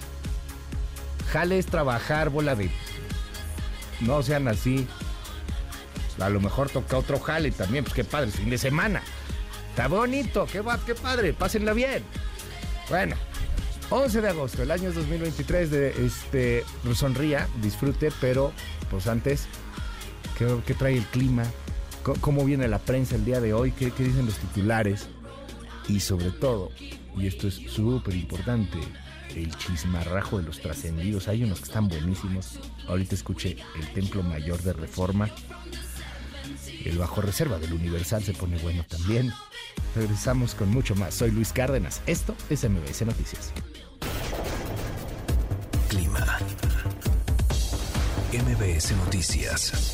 [1.32, 2.70] Jale es trabajar, bola de.
[4.00, 4.88] No sean así.
[6.20, 9.02] A lo mejor toca otro jale también, pues qué padre, fin de semana.
[9.72, 12.04] Está bonito, qué, qué padre, pásenla bien.
[12.90, 13.16] Bueno,
[13.90, 16.64] 11 de agosto, el año 2023, de este,
[16.96, 18.52] sonría, disfrute, pero
[18.90, 19.48] pues antes,
[20.38, 21.44] ¿qué, trae el clima?
[22.22, 23.72] ¿Cómo, viene la prensa el día de hoy?
[23.72, 25.08] ¿Qué, qué dicen los titulares?
[25.88, 26.72] Y sobre todo,
[27.16, 28.80] y esto es súper importante,
[29.36, 31.28] el chismarrajo de los trascendidos.
[31.28, 32.60] Hay unos que están buenísimos.
[32.88, 35.30] Ahorita escuché el Templo Mayor de Reforma.
[36.86, 39.32] El Bajo Reserva del Universal se pone bueno también.
[39.96, 41.14] Regresamos con mucho más.
[41.14, 42.02] Soy Luis Cárdenas.
[42.08, 43.54] Esto es MBS Noticias.
[48.34, 49.93] MBS Noticias.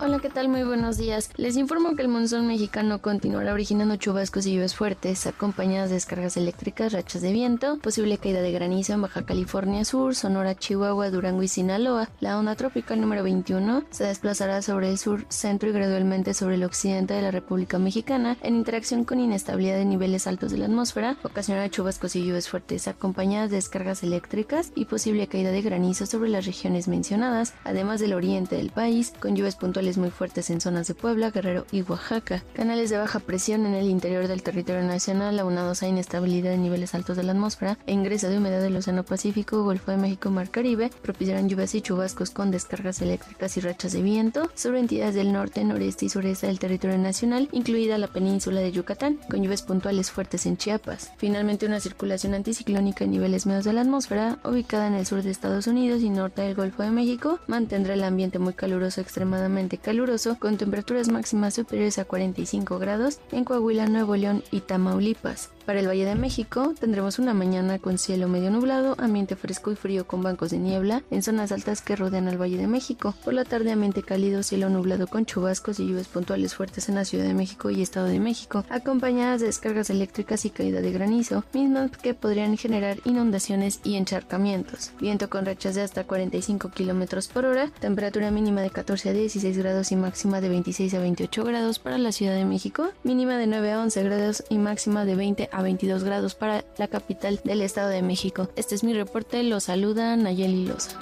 [0.00, 0.48] Hola, ¿qué tal?
[0.48, 1.28] Muy buenos días.
[1.36, 6.36] Les informo que el monzón mexicano continuará originando chubascos y lluvias fuertes, acompañadas de descargas
[6.36, 11.42] eléctricas, rachas de viento, posible caída de granizo en Baja California Sur, Sonora, Chihuahua, Durango
[11.42, 12.08] y Sinaloa.
[12.20, 16.62] La onda tropical número 21 se desplazará sobre el sur, centro y gradualmente sobre el
[16.62, 21.16] occidente de la República Mexicana en interacción con inestabilidad de niveles altos de la atmósfera,
[21.24, 26.30] ocasionará chubascos y lluvias fuertes, acompañadas de descargas eléctricas y posible caída de granizo sobre
[26.30, 30.88] las regiones mencionadas, además del oriente del país, con lluvias puntuales muy fuertes en zonas
[30.88, 32.42] de Puebla, Guerrero y Oaxaca.
[32.52, 36.94] Canales de baja presión en el interior del territorio nacional, aunados a inestabilidad en niveles
[36.94, 40.50] altos de la atmósfera e ingreso de humedad del Océano Pacífico, Golfo de México, Mar
[40.50, 45.32] Caribe, propiciarán lluvias y chubascos con descargas eléctricas y rachas de viento sobre entidades del
[45.32, 50.10] norte, noreste y sureste del territorio nacional, incluida la península de Yucatán, con lluvias puntuales
[50.10, 51.12] fuertes en Chiapas.
[51.16, 55.30] Finalmente, una circulación anticiclónica en niveles medios de la atmósfera, ubicada en el sur de
[55.30, 60.38] Estados Unidos y norte del Golfo de México, mantendrá el ambiente muy caluroso, extremadamente caluroso,
[60.38, 65.50] con temperaturas máximas superiores a 45 grados en Coahuila, Nuevo León y Tamaulipas.
[65.68, 69.76] Para el Valle de México tendremos una mañana con cielo medio nublado, ambiente fresco y
[69.76, 73.14] frío con bancos de niebla en zonas altas que rodean al Valle de México.
[73.22, 77.04] Por la tarde ambiente cálido, cielo nublado con chubascos y lluvias puntuales fuertes en la
[77.04, 81.44] Ciudad de México y Estado de México, acompañadas de descargas eléctricas y caída de granizo,
[81.52, 84.92] mismas que podrían generar inundaciones y encharcamientos.
[84.98, 89.58] Viento con rachas de hasta 45 km por hora, temperatura mínima de 14 a 16
[89.58, 93.46] grados y máxima de 26 a 28 grados para la Ciudad de México, mínima de
[93.46, 97.40] 9 a 11 grados y máxima de 20 a a 22 grados para la capital
[97.42, 98.48] del Estado de México.
[98.54, 100.96] Este es mi reporte, lo saluda Nayeli Loza.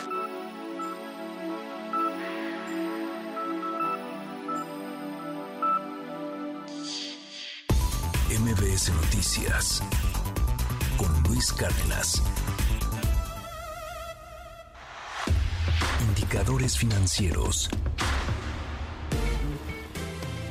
[8.30, 9.82] MBS Noticias
[10.96, 12.22] con Luis Cárdenas.
[16.08, 17.68] Indicadores financieros.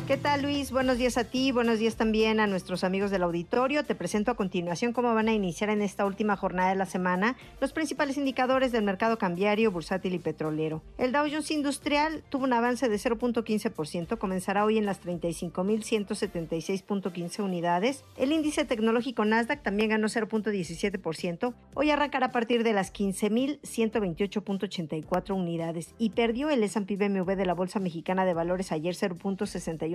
[0.08, 0.72] ¿Qué tal Luis?
[0.72, 3.84] Buenos días a ti, buenos días también a nuestros amigos del auditorio.
[3.86, 7.36] Te presento a continuación cómo van a iniciar en esta última jornada de la semana
[7.60, 10.84] los principales indicadores del mercado cambiario, bursátil y petrolero.
[11.00, 18.04] El Dow Jones Industrial tuvo un avance de 0.15%, comenzará hoy en las 35.176.15 unidades.
[18.16, 25.96] El índice tecnológico Nasdaq también ganó 0.17%, hoy arrancará a partir de las 15.128.84 unidades
[25.98, 29.95] y perdió el S&P BMW de la Bolsa Mexicana de Valores ayer 0.61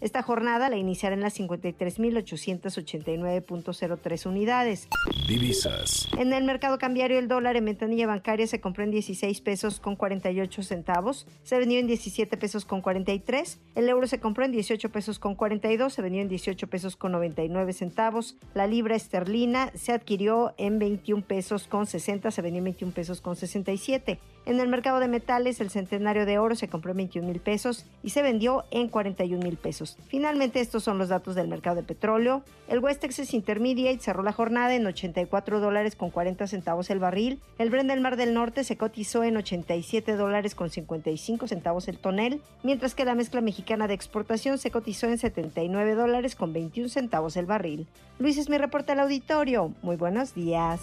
[0.00, 4.88] esta jornada la iniciará en las 53.889.03 unidades.
[5.26, 6.08] Divisas.
[6.18, 9.96] En el mercado cambiario el dólar en ventanilla bancaria se compró en 16 pesos con
[9.96, 14.90] 48 centavos, se vendió en 17 pesos con 43, el euro se compró en 18
[14.90, 19.92] pesos con 42, se vendió en 18 pesos con 99 centavos, la libra esterlina se
[19.92, 24.18] adquirió en 21 pesos con 60, se vendió en 21 pesos con 67.
[24.44, 27.86] En el mercado de metales, el centenario de oro se compró en 21 mil pesos
[28.02, 29.96] y se vendió en 41 mil pesos.
[30.06, 32.44] Finalmente, estos son los datos del mercado de petróleo.
[32.68, 37.40] El West Texas Intermediate cerró la jornada en 84 dólares con 40 centavos el barril.
[37.58, 41.98] El Brent del Mar del Norte se cotizó en 87 dólares con 55 centavos el
[41.98, 46.88] tonel, mientras que la mezcla mexicana de exportación se cotizó en 79 dólares con 21
[46.88, 47.88] centavos el barril.
[48.20, 49.72] Luis es mi reporte al auditorio.
[49.82, 50.80] Muy buenos días.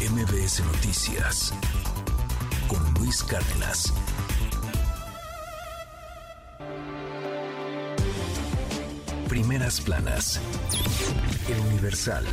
[0.00, 1.54] MBS Noticias
[2.70, 3.92] con Luis Cárdenas.
[9.30, 10.38] Primeras planas.
[11.48, 12.26] El Universal.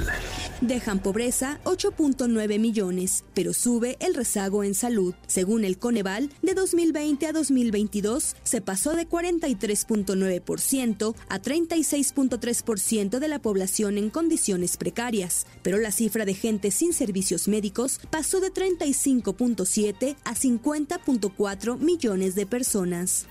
[0.61, 5.13] Dejan pobreza 8.9 millones, pero sube el rezago en salud.
[5.27, 13.37] Según el Coneval, de 2020 a 2022 se pasó de 43.9% a 36.3% de la
[13.37, 20.15] población en condiciones precarias, pero la cifra de gente sin servicios médicos pasó de 35.7
[20.23, 23.27] a 50.4 millones de personas.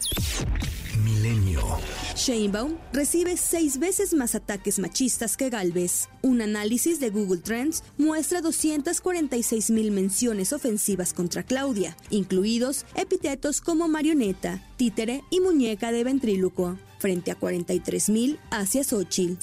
[0.96, 1.62] Milenio.
[2.14, 6.08] Sheinbaum recibe seis veces más ataques machistas que Galvez.
[6.22, 13.88] Un análisis de Google Trends muestra 246 mil menciones ofensivas contra Claudia, incluidos epitetos como
[13.88, 19.38] marioneta, títere y muñeca de ventrílocuo, frente a 43 mil hacia Xochitl.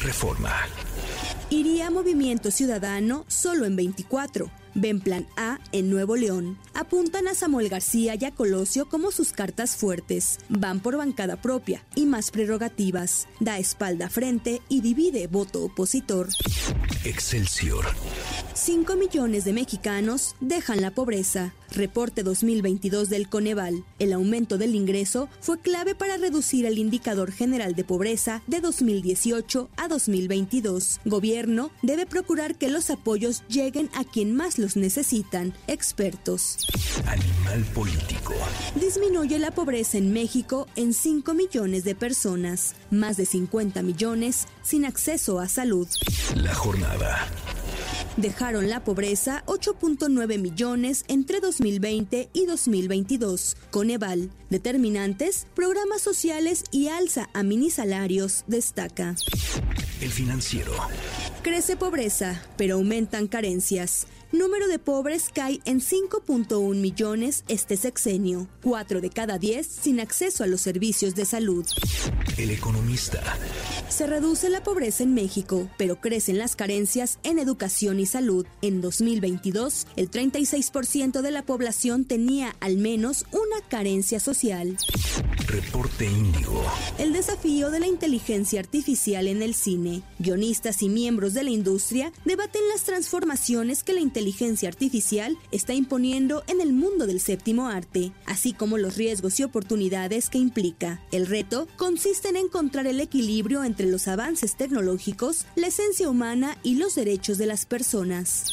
[0.00, 0.54] Reforma.
[1.50, 6.58] Iría Movimiento Ciudadano solo en 24 Ven Plan A en Nuevo León.
[6.74, 10.38] Apuntan a Samuel García y a Colosio como sus cartas fuertes.
[10.50, 13.26] Van por bancada propia y más prerrogativas.
[13.40, 16.28] Da espalda frente y divide voto opositor.
[17.04, 17.86] Excelsior.
[18.54, 21.54] 5 millones de mexicanos dejan la pobreza.
[21.70, 23.84] Reporte 2022 del Coneval.
[23.98, 29.68] El aumento del ingreso fue clave para reducir el indicador general de pobreza de 2018
[29.76, 31.00] a 2022.
[31.04, 35.54] Gobierno debe procurar que los apoyos lleguen a quien más los necesitan.
[35.68, 36.58] Expertos.
[37.06, 38.34] Animal político.
[38.74, 42.74] Disminuye la pobreza en México en 5 millones de personas.
[42.90, 45.86] Más de 50 millones sin acceso a salud.
[46.34, 47.28] La jornada.
[48.16, 53.56] Dejaron la pobreza 8.9 millones entre 2020 y 2022.
[53.70, 59.14] Coneval, determinantes, programas sociales y alza a minisalarios, destaca.
[60.00, 60.72] El financiero.
[61.42, 64.06] Crece pobreza, pero aumentan carencias.
[64.38, 70.44] Número de pobres cae en 5.1 millones este sexenio, 4 de cada 10 sin acceso
[70.44, 71.66] a los servicios de salud.
[72.36, 73.22] El economista.
[73.88, 78.46] Se reduce la pobreza en México, pero crecen las carencias en educación y salud.
[78.62, 84.76] En 2022, el 36% de la población tenía al menos una carencia social.
[85.46, 86.64] Reporte Índigo.
[86.98, 90.02] El desafío de la inteligencia artificial en el cine.
[90.18, 94.25] Guionistas y miembros de la industria debaten las transformaciones que la inteligencia
[94.68, 100.30] artificial está imponiendo en el mundo del séptimo arte, así como los riesgos y oportunidades
[100.30, 101.00] que implica.
[101.12, 106.76] El reto consiste en encontrar el equilibrio entre los avances tecnológicos, la esencia humana y
[106.76, 108.52] los derechos de las personas.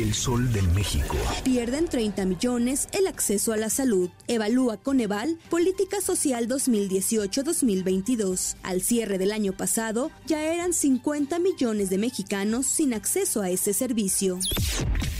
[0.00, 1.14] El Sol de México.
[1.44, 4.08] Pierden 30 millones el acceso a la salud.
[4.28, 8.56] Evalúa Coneval Política Social 2018-2022.
[8.62, 13.74] Al cierre del año pasado, ya eran 50 millones de mexicanos sin acceso a ese
[13.74, 14.38] servicio.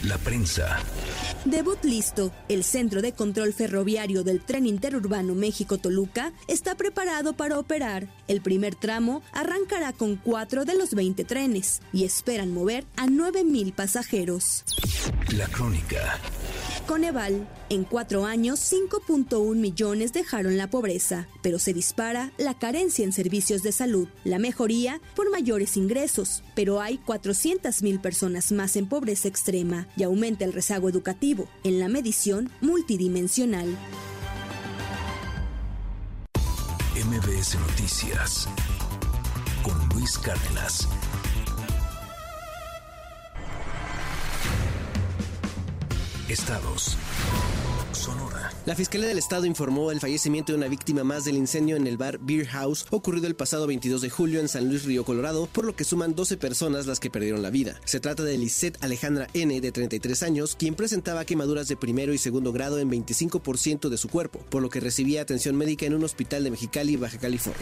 [0.02, 0.78] La prensa.
[1.44, 2.32] Debut listo.
[2.48, 8.08] El Centro de Control Ferroviario del Tren Interurbano México-Toluca está preparado para operar.
[8.28, 13.74] El primer tramo arrancará con cuatro de los 20 trenes y esperan mover a 9.000
[13.74, 14.64] pasajeros.
[15.32, 16.18] La crónica.
[16.86, 23.12] Coneval, en cuatro años 5.1 millones dejaron la pobreza, pero se dispara la carencia en
[23.12, 29.28] servicios de salud, la mejoría por mayores ingresos, pero hay 400.000 personas más en pobreza
[29.28, 33.76] extrema y aumenta el rezago educativo en la medición multidimensional.
[36.96, 38.48] MBS Noticias
[39.62, 40.88] con Luis Cárdenas.
[46.30, 46.96] Estados.
[47.92, 48.52] Sonora.
[48.66, 51.96] La Fiscalía del Estado informó el fallecimiento de una víctima más del incendio en el
[51.96, 55.64] bar Beer House ocurrido el pasado 22 de julio en San Luis Río Colorado, por
[55.64, 57.80] lo que suman 12 personas las que perdieron la vida.
[57.84, 62.18] Se trata de Lisette Alejandra N, de 33 años, quien presentaba quemaduras de primero y
[62.18, 66.04] segundo grado en 25% de su cuerpo, por lo que recibía atención médica en un
[66.04, 67.60] hospital de Mexicali, Baja California.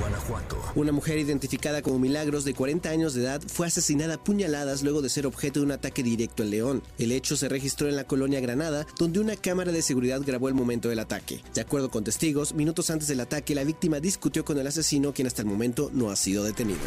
[0.00, 0.58] Guanajuato.
[0.74, 5.02] Una mujer identificada como Milagros de 40 años de edad fue asesinada a puñaladas luego
[5.02, 6.82] de ser objeto de un ataque directo en León.
[6.98, 10.54] El hecho se registró en la colonia Granada, donde una cámara de seguridad grabó el
[10.54, 11.40] momento del ataque.
[11.54, 15.28] De acuerdo con testigos, minutos antes del ataque, la víctima discutió con el asesino, quien
[15.28, 16.80] hasta el momento no ha sido detenido.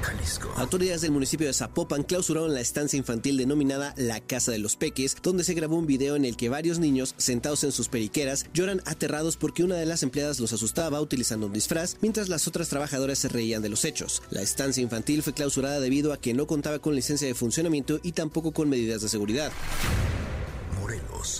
[0.00, 0.52] Jalisco.
[0.56, 5.16] Autoridades del municipio de Zapopan clausuraron la estancia infantil denominada La Casa de los Peques,
[5.22, 8.80] donde se grabó un video en el que varios niños, sentados en sus periqueras, lloran
[8.86, 13.18] aterrados porque una de las empleadas los asustaba utilizando un disfraz, mientras las otras trabajadoras
[13.18, 14.22] se reían de los hechos.
[14.30, 18.12] La estancia infantil fue clausurada debido a que no contaba con licencia de funcionamiento y
[18.12, 19.52] tampoco con medidas de seguridad.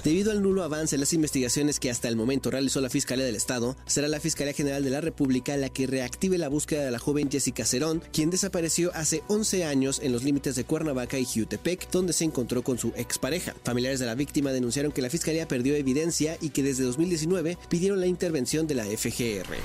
[0.05, 3.37] Debido al nulo avance en las investigaciones que hasta el momento realizó la Fiscalía del
[3.37, 6.99] Estado, será la Fiscalía General de la República la que reactive la búsqueda de la
[6.99, 11.91] joven Jessica Cerón, quien desapareció hace 11 años en los límites de Cuernavaca y Jutepec,
[11.91, 13.55] donde se encontró con su expareja.
[13.65, 18.01] Familiares de la víctima denunciaron que la Fiscalía perdió evidencia y que desde 2019 pidieron
[18.01, 19.57] la intervención de la FGR.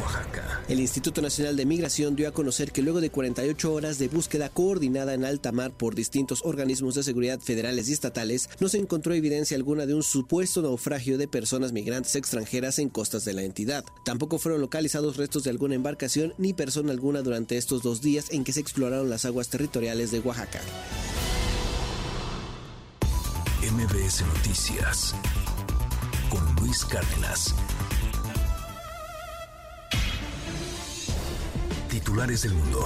[0.00, 0.62] Oaxaca.
[0.68, 4.50] El Instituto Nacional de Migración dio a conocer que luego de 48 horas de búsqueda
[4.50, 9.07] coordinada en alta mar por distintos organismos de seguridad federales y estatales, no se encontró
[9.14, 13.84] evidencia alguna de un supuesto naufragio de personas migrantes extranjeras en costas de la entidad.
[14.04, 18.44] Tampoco fueron localizados restos de alguna embarcación ni persona alguna durante estos dos días en
[18.44, 20.60] que se exploraron las aguas territoriales de Oaxaca.
[23.62, 25.14] MBS Noticias
[26.30, 27.54] con Luis Cárdenas.
[31.88, 32.84] Titulares del mundo.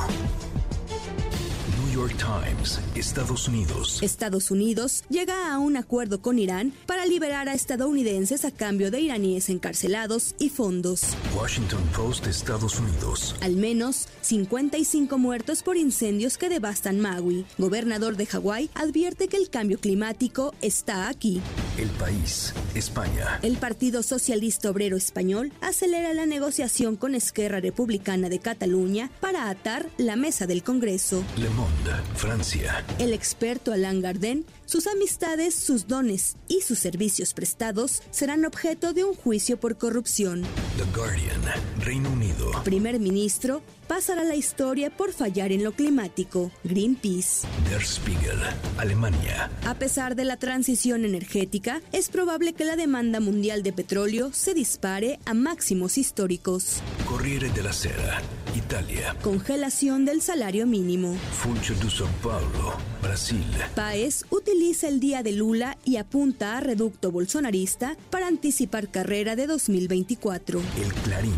[1.93, 4.03] York Times, Estados Unidos.
[4.03, 9.01] Estados Unidos llega a un acuerdo con Irán para liberar a estadounidenses a cambio de
[9.01, 11.03] iraníes encarcelados y fondos.
[11.37, 13.37] Washington Post, Estados Unidos.
[13.43, 17.45] Al menos 55 muertos por incendios que devastan Maui.
[17.59, 21.43] Gobernador de Hawái advierte que el cambio climático está aquí.
[21.77, 23.39] El país, España.
[23.43, 29.91] El Partido Socialista Obrero Español acelera la negociación con Esquerra Republicana de Cataluña para atar
[29.99, 31.23] la mesa del Congreso.
[31.37, 31.82] Le Monde,
[32.15, 32.85] Francia.
[32.99, 39.05] El experto Alain Garden, sus amistades, sus dones y sus servicios prestados serán objeto de
[39.05, 40.43] un juicio por corrupción.
[40.77, 41.43] The Guardian,
[41.81, 42.51] Reino Unido.
[42.65, 46.51] Primer ministro pasará la historia por fallar en lo climático.
[46.65, 47.47] Greenpeace.
[47.69, 48.39] Der Spiegel,
[48.79, 49.51] Alemania.
[49.67, 54.55] A pesar de la transición energética, es probable que la demanda mundial de petróleo se
[54.55, 56.81] dispare a máximos históricos.
[57.07, 58.21] Corriere della Sera,
[58.55, 59.17] Italia.
[59.23, 61.17] Congelación del salario mínimo.
[61.33, 63.45] Funcho de São Paulo, Brasil.
[63.75, 69.47] Paez utiliza el día de Lula y apunta a reducto bolsonarista para anticipar carrera de
[69.47, 70.61] 2024.
[70.83, 71.35] El Clarín,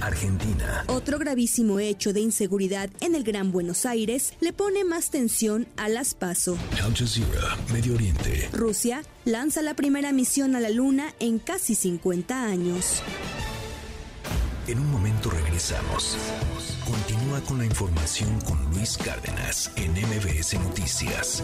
[0.00, 0.84] Argentina.
[0.88, 5.88] Otro gravísimo hecho de inseguridad en el Gran Buenos Aires le pone más tensión a
[5.88, 6.56] las PASO.
[6.82, 8.48] Al Jazeera, Medio Oriente.
[8.52, 13.02] Rusia lanza la primera misión a la Luna en casi 50 años.
[14.66, 16.16] En un momento regresamos.
[16.84, 21.42] Continúa con la información con Luis Cárdenas en MBS Noticias.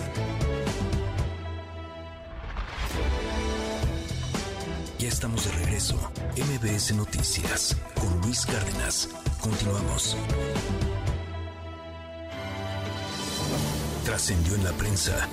[4.98, 5.96] Ya estamos de regreso.
[6.36, 9.08] MBS Noticias con Luis Cárdenas.
[9.44, 10.16] Continuamos.
[14.06, 15.28] Trascendió en la prensa.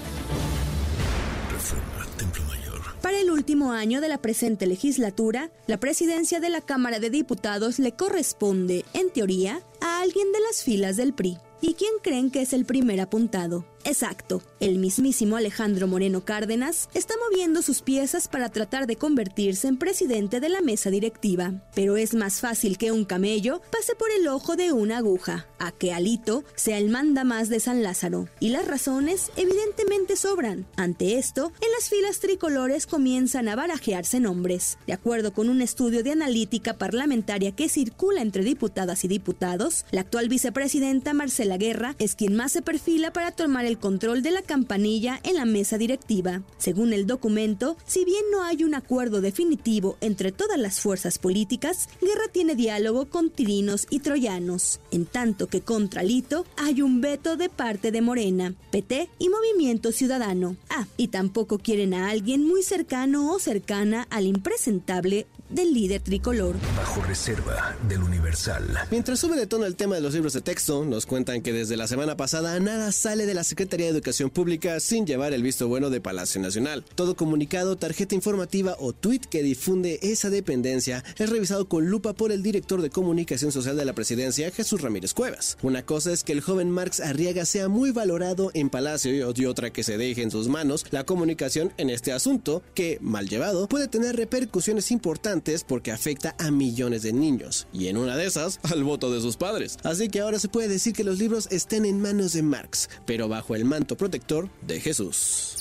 [1.49, 2.81] Reforma, Templo Mayor.
[3.01, 7.79] Para el último año de la presente legislatura, la presidencia de la Cámara de Diputados
[7.79, 11.37] le corresponde, en teoría, a alguien de las filas del PRI.
[11.61, 13.65] ¿Y quién creen que es el primer apuntado?
[13.83, 19.77] Exacto, el mismísimo Alejandro Moreno Cárdenas está moviendo sus piezas para tratar de convertirse en
[19.77, 21.53] presidente de la mesa directiva.
[21.73, 25.71] Pero es más fácil que un camello pase por el ojo de una aguja, a
[25.71, 28.27] que Alito sea el manda más de San Lázaro.
[28.39, 30.67] Y las razones evidentemente sobran.
[30.75, 34.77] Ante esto, en las filas tricolores comienzan a barajearse nombres.
[34.85, 40.01] De acuerdo con un estudio de analítica parlamentaria que circula entre diputadas y diputados, la
[40.01, 44.41] actual vicepresidenta Marcela Guerra es quien más se perfila para tomar el control de la
[44.41, 46.41] campanilla en la mesa directiva.
[46.57, 51.89] Según el documento, si bien no hay un acuerdo definitivo entre todas las fuerzas políticas,
[52.01, 57.37] Guerra tiene diálogo con tirinos y troyanos, en tanto que contra Lito hay un veto
[57.37, 60.55] de parte de Morena, PT y Movimiento Ciudadano.
[60.69, 66.55] Ah, y tampoco quieren a alguien muy cercano o cercana al impresentable del líder tricolor.
[66.77, 68.77] Bajo reserva del Universal.
[68.89, 71.77] Mientras sube de tono el tema de los libros de texto, nos cuentan que desde
[71.77, 75.67] la semana pasada nada sale de la Secretaría de Educación Pública sin llevar el visto
[75.67, 76.85] bueno de Palacio Nacional.
[76.95, 82.31] Todo comunicado, tarjeta informativa o tweet que difunde esa dependencia es revisado con lupa por
[82.31, 85.57] el director de Comunicación Social de la Presidencia, Jesús Ramírez Cuevas.
[85.61, 89.71] Una cosa es que el joven Marx Arriaga sea muy valorado en Palacio y otra
[89.71, 93.87] que se deje en sus manos la comunicación en este asunto que, mal llevado, puede
[93.87, 98.83] tener repercusiones importantes porque afecta a millones de niños y en una de esas al
[98.83, 99.77] voto de sus padres.
[99.83, 103.27] Así que ahora se puede decir que los libros estén en manos de Marx, pero
[103.27, 105.57] bajo el manto protector de Jesús.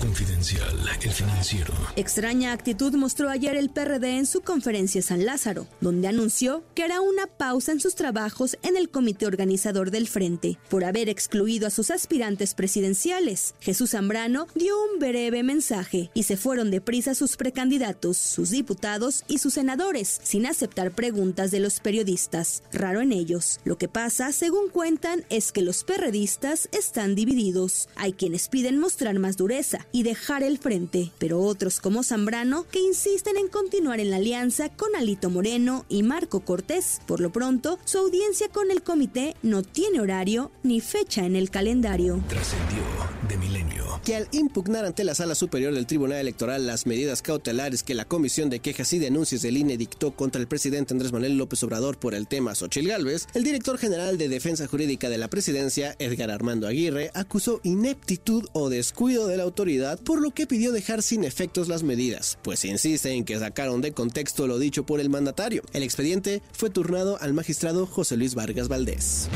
[0.00, 1.74] Confidencial, el financiero.
[1.96, 7.00] Extraña actitud mostró ayer el PRD en su conferencia San Lázaro, donde anunció que hará
[7.00, 11.70] una pausa en sus trabajos en el comité organizador del Frente por haber excluido a
[11.70, 13.54] sus aspirantes presidenciales.
[13.60, 19.38] Jesús Zambrano dio un breve mensaje y se fueron deprisa sus precandidatos, sus diputados y
[19.38, 22.62] sus senadores, sin aceptar preguntas de los periodistas.
[22.72, 23.60] Raro en ellos.
[23.64, 27.88] Lo que pasa, según cuentan, es que los perredistas están divididos.
[27.96, 32.80] Hay quienes piden mostrar más dureza y dejar el frente, pero otros como Zambrano que
[32.80, 37.00] insisten en continuar en la alianza con Alito Moreno y Marco Cortés.
[37.06, 41.50] Por lo pronto, su audiencia con el comité no tiene horario ni fecha en el
[41.50, 42.22] calendario.
[42.28, 42.82] Trascendió
[43.28, 43.57] de.
[44.04, 48.06] Que al impugnar ante la Sala Superior del Tribunal Electoral las medidas cautelares que la
[48.06, 51.98] Comisión de Quejas y Denuncias del INE dictó contra el presidente Andrés Manuel López Obrador
[51.98, 56.30] por el tema Xochil Gálvez, el director general de Defensa Jurídica de la Presidencia, Edgar
[56.30, 61.24] Armando Aguirre, acusó ineptitud o descuido de la autoridad, por lo que pidió dejar sin
[61.24, 65.62] efectos las medidas, pues insiste en que sacaron de contexto lo dicho por el mandatario.
[65.72, 69.28] El expediente fue turnado al magistrado José Luis Vargas Valdés.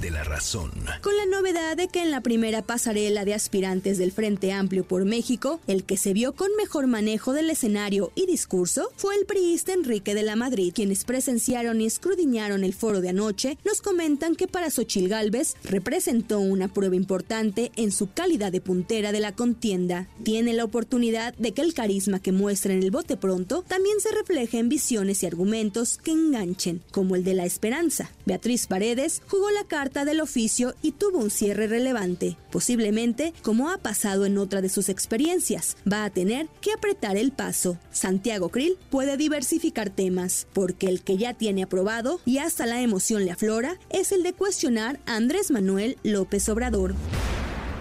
[0.00, 0.70] De la razón.
[1.02, 5.04] Con la novedad de que en la primera pasarela de aspirantes del Frente Amplio por
[5.04, 9.72] México, el que se vio con mejor manejo del escenario y discurso fue el priista
[9.72, 14.46] Enrique de la Madrid, quienes presenciaron y escrudiñaron el foro de anoche, nos comentan que
[14.46, 20.06] para Xochil Gálvez representó una prueba importante en su calidad de puntera de la contienda.
[20.22, 24.12] Tiene la oportunidad de que el carisma que muestra en el bote pronto también se
[24.12, 28.12] refleje en visiones y argumentos que enganchen, como el de la esperanza.
[28.24, 32.36] Beatriz Paredes jugó la carta del oficio y tuvo un cierre relevante.
[32.50, 37.32] Posiblemente, como ha pasado en otra de sus experiencias, va a tener que apretar el
[37.32, 37.78] paso.
[37.90, 43.24] Santiago Krill puede diversificar temas, porque el que ya tiene aprobado y hasta la emoción
[43.24, 46.94] le aflora es el de cuestionar a Andrés Manuel López Obrador.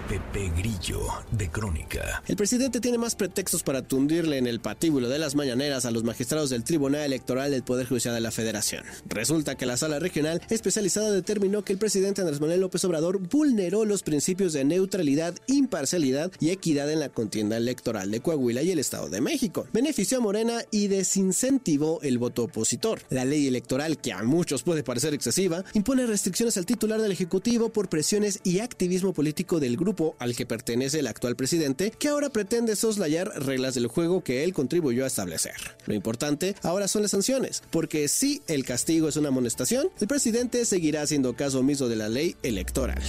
[0.10, 2.24] Pepe Grillo, de Crónica.
[2.28, 6.04] El presidente tiene más pretextos para tundirle en el patíbulo de las mañaneras a los
[6.04, 8.84] magistrados del Tribunal Electoral del Poder Judicial de la Federación.
[9.08, 13.86] Resulta que la sala regional especializada determinó que el presidente Andrés Manuel López Obrador vulneró
[13.86, 18.80] los principios de neutralidad, imparcialidad y equidad en la contienda electoral de Coahuila y el
[18.80, 19.68] Estado de México.
[19.74, 23.04] Benefició a Morena y desincentivó el voto opositor.
[23.12, 27.70] La ley electoral, que a muchos puede parecer excesiva, impone restricciones al titular del Ejecutivo
[27.70, 32.30] por presiones y activismo político del grupo al que pertenece el actual presidente, que ahora
[32.30, 35.56] pretende soslayar reglas del juego que él contribuyó a establecer.
[35.86, 40.66] Lo importante ahora son las sanciones, porque si el castigo es una amonestación, el presidente
[40.66, 43.02] seguirá haciendo caso omiso de la ley electoral.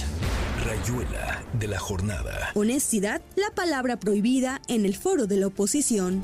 [0.65, 2.51] Rayuela de la jornada.
[2.53, 6.23] Honestidad, la palabra prohibida en el foro de la oposición.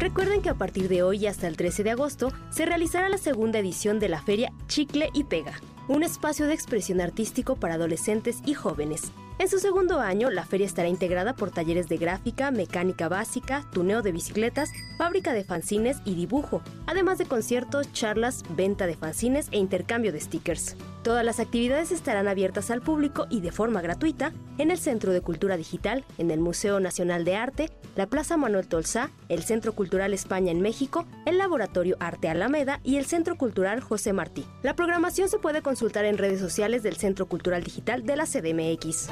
[0.00, 3.18] Recuerden que a partir de hoy y hasta el 13 de agosto se realizará la
[3.18, 8.38] segunda edición de la feria Chicle y Pega, un espacio de expresión artístico para adolescentes
[8.46, 9.12] y jóvenes.
[9.40, 14.02] En su segundo año, la feria estará integrada por talleres de gráfica, mecánica básica, tuneo
[14.02, 19.56] de bicicletas, fábrica de fanzines y dibujo, además de conciertos, charlas, venta de fanzines e
[19.56, 20.76] intercambio de stickers.
[21.02, 25.22] Todas las actividades estarán abiertas al público y de forma gratuita en el Centro de
[25.22, 30.12] Cultura Digital, en el Museo Nacional de Arte, la Plaza Manuel Tolsá, el Centro Cultural
[30.12, 34.44] España en México, el Laboratorio Arte Alameda y el Centro Cultural José Martí.
[34.62, 39.08] La programación se puede consultar en redes sociales del Centro Cultural Digital de la CDMX.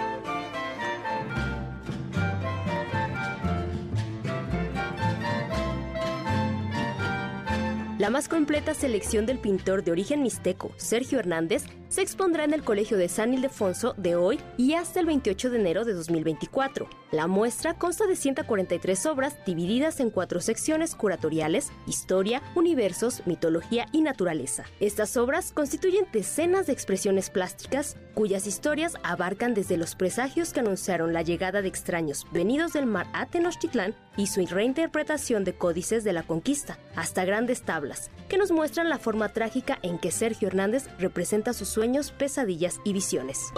[7.98, 12.62] La más completa selección del pintor de origen mixteco, Sergio Hernández, se expondrá en el
[12.62, 16.88] Colegio de San Ildefonso de hoy y hasta el 28 de enero de 2024.
[17.10, 24.02] La muestra consta de 143 obras divididas en cuatro secciones curatoriales, historia, universos, mitología y
[24.02, 24.64] naturaleza.
[24.78, 31.12] Estas obras constituyen decenas de expresiones plásticas cuyas historias abarcan desde los presagios que anunciaron
[31.12, 36.12] la llegada de extraños venidos del mar a Tenochtitlán y su reinterpretación de códices de
[36.12, 40.88] la conquista, hasta grandes tablas, que nos muestran la forma trágica en que Sergio Hernández
[40.98, 43.52] representa sus sueños, pesadillas y visiones.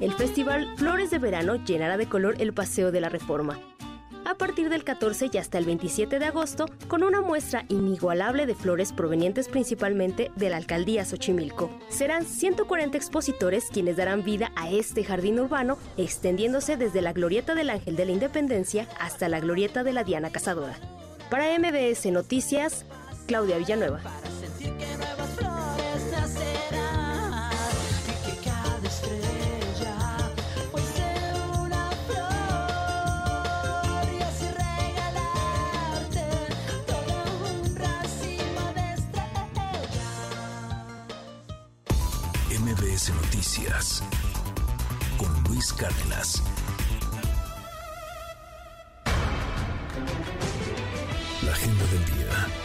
[0.00, 3.60] El festival Flores de Verano llenará de color el Paseo de la Reforma,
[4.24, 8.54] a partir del 14 y hasta el 27 de agosto con una muestra inigualable de
[8.54, 11.70] flores provenientes principalmente de la alcaldía Xochimilco.
[11.88, 17.70] Serán 140 expositores quienes darán vida a este jardín urbano, extendiéndose desde la glorieta del
[17.70, 20.76] Ángel de la Independencia hasta la glorieta de la Diana Cazadora.
[21.30, 22.84] Para MBS Noticias,
[23.26, 24.00] Claudia Villanueva.
[45.18, 46.53] Con Luis Cárdenas.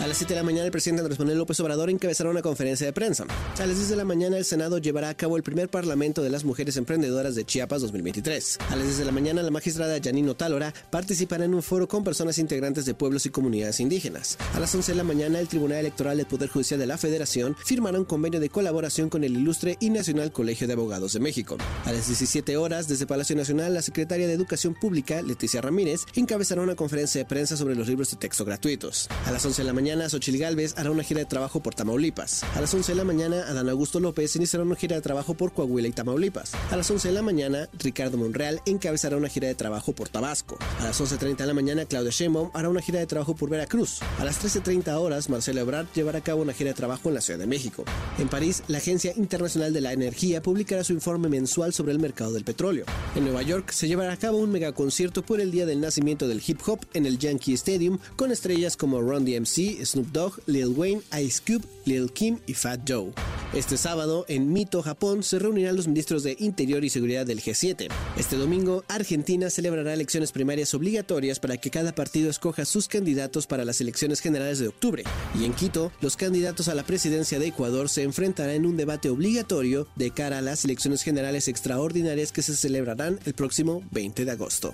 [0.02, 2.86] A las 7 de la mañana, el presidente Andrés Manuel López Obrador encabezará una conferencia
[2.88, 3.26] de prensa.
[3.58, 6.30] A las 10 de la mañana, el Senado llevará a cabo el primer Parlamento de
[6.30, 8.60] las Mujeres Emprendedoras de Chiapas 2023.
[8.70, 12.06] A las 10 de la mañana, la magistrada Janino Tálora participará en un foro con
[12.06, 14.38] personas integrantes de pueblos y comunidades indígenas.
[14.54, 17.58] A las 11 de la mañana, el Tribunal Electoral del Poder Judicial de la Federación
[17.66, 21.58] firmará un convenio de colaboración con el Ilustre y Nacional Colegio de Abogados de México.
[21.84, 26.62] A las 17 horas, desde Palacio Nacional, la secretaria de Educación Pública, Leticia Ramírez, encabezará
[26.62, 29.10] una conferencia de prensa sobre los libros de texto gratuitos.
[29.26, 32.44] A las 11 de la mañana, Xochil Gálvez hará una gira de trabajo por Tamaulipas.
[32.56, 35.52] A las 11 de la mañana, Adán Augusto López iniciará una gira de trabajo por
[35.52, 36.54] Coahuila y Tamaulipas.
[36.72, 40.58] A las 11 de la mañana, Ricardo Monreal encabezará una gira de trabajo por Tabasco.
[40.80, 44.00] A las 11.30 de la mañana, Claudia Sheinbaum hará una gira de trabajo por Veracruz.
[44.20, 47.22] A las 13.30 horas, Marcelo Ebrard llevará a cabo una gira de trabajo en la
[47.22, 47.84] Ciudad de México.
[48.20, 52.32] En París, la Agencia Internacional de la Energía publicará su informe mensual sobre el mercado
[52.34, 52.86] del petróleo.
[53.16, 56.42] En Nueva York, se llevará a cabo un megaconcierto por el día del nacimiento del
[56.46, 61.02] hip hop en el Yankee Stadium con estrellas como Ron DMC, Snoop Dogg, Lil Wayne,
[61.22, 63.12] Ice Cube, Lil Kim y Fat Joe.
[63.54, 67.90] Este sábado, en Mito, Japón, se reunirán los ministros de Interior y Seguridad del G7.
[68.18, 73.66] Este domingo, Argentina celebrará elecciones primarias obligatorias para que cada partido escoja sus candidatos para
[73.66, 75.04] las elecciones generales de octubre.
[75.40, 79.10] Y en Quito, los candidatos a la presidencia de Ecuador se enfrentarán en un debate
[79.10, 84.32] obligatorio de cara a las elecciones generales extraordinarias que se celebrarán el próximo 20 de
[84.32, 84.74] agosto.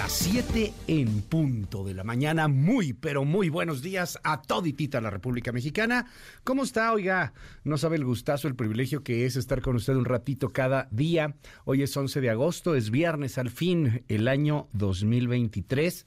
[0.00, 2.48] Las 7 en punto de la mañana.
[2.48, 6.06] Muy, pero muy buenos días a toditita la República Mexicana.
[6.42, 6.94] ¿Cómo está?
[6.94, 7.34] Oiga,
[7.64, 11.34] no sabe el gustazo, el privilegio que es estar con usted un ratito cada día.
[11.66, 16.06] Hoy es 11 de agosto, es viernes al fin, el año 2023.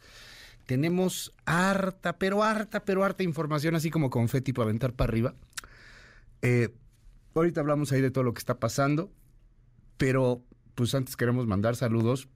[0.66, 5.36] Tenemos harta, pero harta, pero harta información, así como confeti para aventar para arriba.
[6.42, 6.74] Eh,
[7.36, 9.12] ahorita hablamos ahí de todo lo que está pasando,
[9.98, 10.42] pero
[10.74, 12.28] pues antes queremos mandar saludos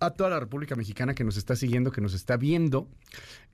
[0.00, 2.88] a toda la República Mexicana que nos está siguiendo, que nos está viendo.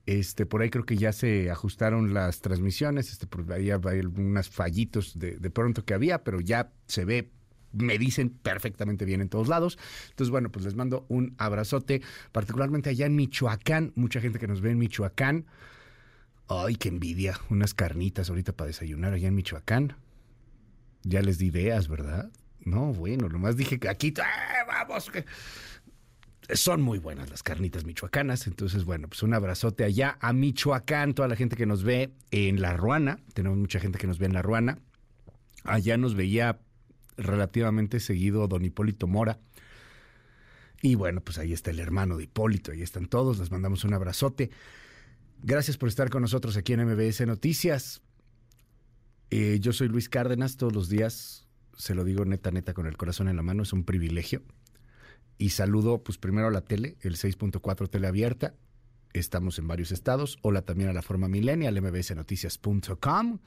[0.05, 4.49] Este, por ahí creo que ya se ajustaron las transmisiones, este, por ahí hay algunos
[4.49, 7.31] fallitos de, de pronto que había, pero ya se ve
[7.75, 9.77] me dicen perfectamente bien en todos lados.
[10.09, 14.61] Entonces, bueno, pues les mando un abrazote, particularmente allá en Michoacán, mucha gente que nos
[14.61, 15.45] ve en Michoacán.
[16.47, 19.97] Ay, qué envidia, unas carnitas ahorita para desayunar allá en Michoacán.
[21.03, 22.31] Ya les di ideas, ¿verdad?
[22.63, 25.25] No, bueno, nomás dije que aquí, ¡ah, vamos, que
[26.53, 28.47] son muy buenas las carnitas michoacanas.
[28.47, 32.61] Entonces, bueno, pues un abrazote allá a Michoacán, toda la gente que nos ve en
[32.61, 33.19] La Ruana.
[33.33, 34.77] Tenemos mucha gente que nos ve en La Ruana.
[35.63, 36.59] Allá nos veía
[37.17, 39.39] relativamente seguido don Hipólito Mora.
[40.81, 43.93] Y bueno, pues ahí está el hermano de Hipólito, ahí están todos, les mandamos un
[43.93, 44.51] abrazote.
[45.41, 48.01] Gracias por estar con nosotros aquí en MBS Noticias.
[49.31, 52.97] Eh, yo soy Luis Cárdenas, todos los días, se lo digo neta, neta, con el
[52.97, 54.43] corazón en la mano, es un privilegio.
[55.37, 58.55] Y saludo pues primero a la tele, el 6.4 tele abierta,
[59.19, 60.37] Estamos en varios estados.
[60.41, 63.39] Hola también a la forma millennial, mbsnoticias.com.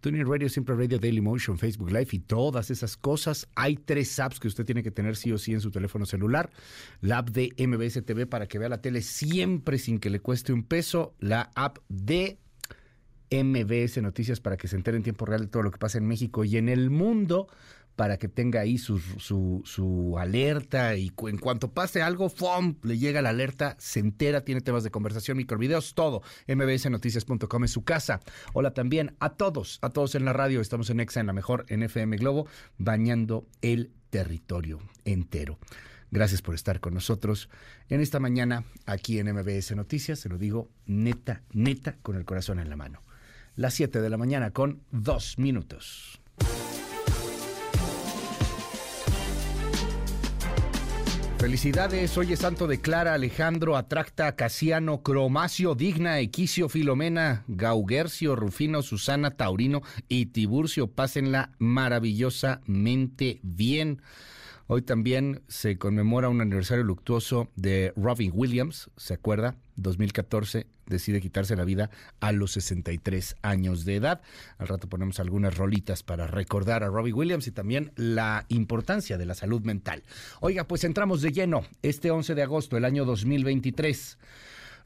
[0.00, 3.48] Tuning Radio, Siempre Radio, Daily Motion, Facebook Live y todas esas cosas.
[3.56, 6.52] Hay tres apps que usted tiene que tener sí o sí en su teléfono celular.
[7.00, 10.52] La app de MBS TV para que vea la tele siempre sin que le cueste
[10.52, 11.16] un peso.
[11.18, 12.38] La app de
[13.32, 16.06] MBS Noticias para que se entere en tiempo real de todo lo que pasa en
[16.06, 17.48] México y en el mundo
[17.96, 22.76] para que tenga ahí su, su, alerta y en cuanto pase algo, ¡fum!
[22.82, 26.22] le llega la alerta, se entera, tiene temas de conversación, microvideos, todo.
[26.46, 28.20] mbsnoticias.com es su casa.
[28.52, 30.60] Hola también a todos, a todos en la radio.
[30.60, 35.58] Estamos en EXA, en la mejor, en FM Globo, bañando el territorio entero.
[36.10, 37.48] Gracias por estar con nosotros
[37.88, 40.20] en esta mañana aquí en MBS Noticias.
[40.20, 43.02] Se lo digo neta, neta, con el corazón en la mano.
[43.56, 46.20] Las 7 de la mañana con dos minutos.
[51.46, 58.82] Felicidades, hoy es santo de Clara, Alejandro, Atracta, Casiano, Cromacio, Digna, Equicio, Filomena, Gaugercio, Rufino,
[58.82, 60.88] Susana, Taurino y Tiburcio.
[60.88, 64.02] Pásenla maravillosamente bien.
[64.66, 69.54] Hoy también se conmemora un aniversario luctuoso de Robin Williams, ¿se acuerda?
[69.76, 74.20] 2014 decide quitarse la vida a los 63 años de edad.
[74.58, 79.26] Al rato ponemos algunas rolitas para recordar a Robin Williams y también la importancia de
[79.26, 80.02] la salud mental.
[80.40, 84.18] Oiga, pues entramos de lleno este 11 de agosto del año 2023.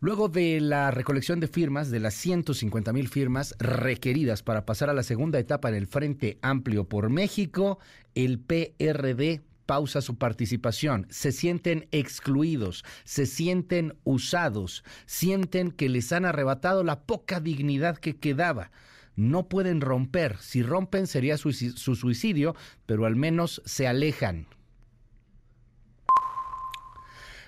[0.03, 4.95] Luego de la recolección de firmas, de las 150 mil firmas requeridas para pasar a
[4.95, 7.79] la segunda etapa en el Frente Amplio por México,
[8.15, 16.25] el PRD pausa su participación, se sienten excluidos, se sienten usados, sienten que les han
[16.25, 18.73] arrebatado la poca dignidad que quedaba.
[19.15, 24.49] No pueden romper, si rompen sería su, suicidio, pero al menos se alejan.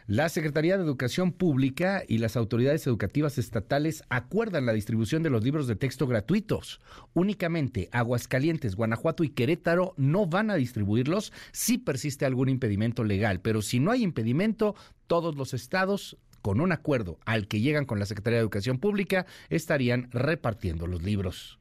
[0.09, 5.45] La Secretaría de Educación Pública y las autoridades educativas estatales acuerdan la distribución de los
[5.45, 6.81] libros de texto gratuitos.
[7.15, 13.63] Únicamente Aguascalientes, Guanajuato y Querétaro no van a distribuirlos si persiste algún impedimento legal, pero
[13.63, 14.75] si no hay impedimento,
[15.07, 19.27] todos los estados con un acuerdo al que llegan con la Secretaría de Educación Pública
[19.51, 21.61] estarían repartiendo los libros.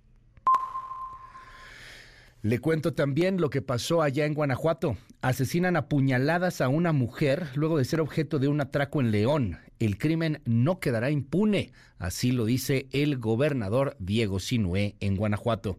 [2.43, 4.97] Le cuento también lo que pasó allá en Guanajuato.
[5.21, 9.59] Asesinan a puñaladas a una mujer luego de ser objeto de un atraco en León.
[9.77, 15.77] El crimen no quedará impune, así lo dice el gobernador Diego Sinué en Guanajuato.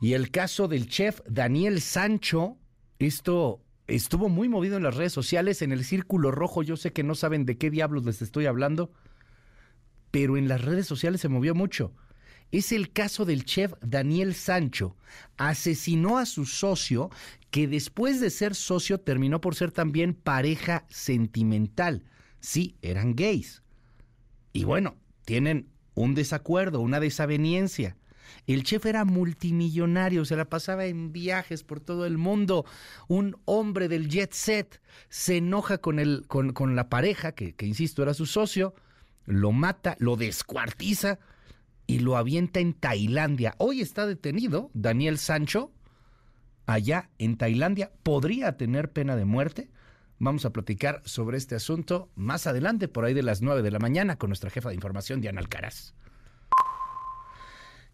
[0.00, 2.58] Y el caso del chef Daniel Sancho,
[2.98, 6.64] esto estuvo muy movido en las redes sociales, en el círculo rojo.
[6.64, 8.90] Yo sé que no saben de qué diablos les estoy hablando,
[10.10, 11.92] pero en las redes sociales se movió mucho.
[12.54, 14.94] Es el caso del chef Daniel Sancho.
[15.38, 17.10] Asesinó a su socio,
[17.50, 22.04] que después de ser socio terminó por ser también pareja sentimental.
[22.38, 23.64] Sí, eran gays.
[24.52, 24.94] Y bueno,
[25.24, 27.96] tienen un desacuerdo, una desaveniencia.
[28.46, 32.64] El chef era multimillonario, se la pasaba en viajes por todo el mundo.
[33.08, 37.66] Un hombre del jet set se enoja con, el, con, con la pareja, que, que
[37.66, 38.76] insisto era su socio,
[39.24, 41.18] lo mata, lo descuartiza
[41.86, 43.54] y lo avienta en Tailandia.
[43.58, 45.72] Hoy está detenido Daniel Sancho,
[46.66, 47.92] allá en Tailandia.
[48.02, 49.70] ¿Podría tener pena de muerte?
[50.18, 53.78] Vamos a platicar sobre este asunto más adelante, por ahí de las 9 de la
[53.78, 55.94] mañana, con nuestra jefa de información, Diana Alcaraz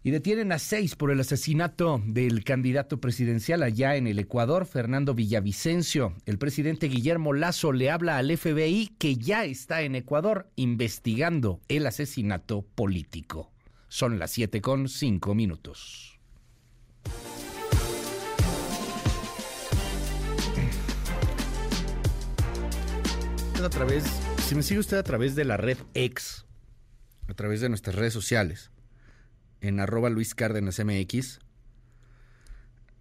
[0.03, 5.13] y detienen a seis por el asesinato del candidato presidencial allá en el Ecuador, Fernando
[5.13, 6.15] Villavicencio.
[6.25, 11.85] El presidente Guillermo Lazo le habla al FBI que ya está en Ecuador investigando el
[11.85, 13.51] asesinato político.
[13.91, 16.17] Son las siete con cinco minutos.
[23.61, 24.05] A través,
[24.47, 26.45] si me sigue usted a través de la red X,
[27.27, 28.71] a través de nuestras redes sociales,
[29.59, 31.39] en arroba Luis Cárdenas MX.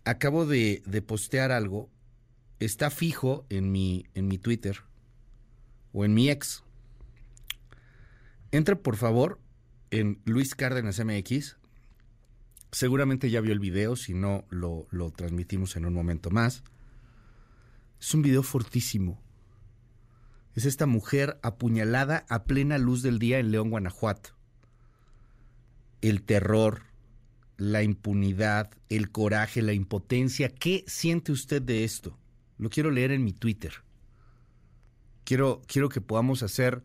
[0.04, 1.88] Acabo de, de, postear algo.
[2.58, 4.78] Está fijo en mi, en mi Twitter
[5.92, 6.64] o en mi ex.
[8.50, 9.38] Entre por favor
[9.90, 11.56] en Luis Cárdenas MX.
[12.72, 16.62] Seguramente ya vio el video, si no lo, lo transmitimos en un momento más.
[18.00, 19.20] Es un video fortísimo.
[20.54, 24.40] Es esta mujer apuñalada a plena luz del día en León, Guanajuato
[26.00, 26.82] el terror,
[27.56, 30.48] la impunidad, el coraje, la impotencia.
[30.48, 32.18] ¿Qué siente usted de esto?
[32.58, 33.74] Lo quiero leer en mi Twitter.
[35.24, 36.82] Quiero, quiero que podamos hacer,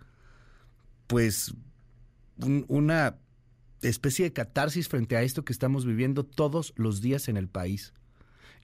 [1.08, 1.53] pues,
[2.38, 3.18] una
[3.82, 7.94] especie de catarsis frente a esto que estamos viviendo todos los días en el país.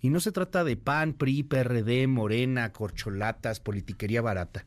[0.01, 4.65] Y no se trata de PAN, PRI, PRD, Morena, corcholatas, politiquería barata.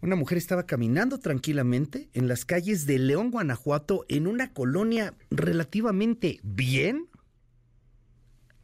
[0.00, 6.40] Una mujer estaba caminando tranquilamente en las calles de León, Guanajuato, en una colonia relativamente
[6.42, 7.08] bien,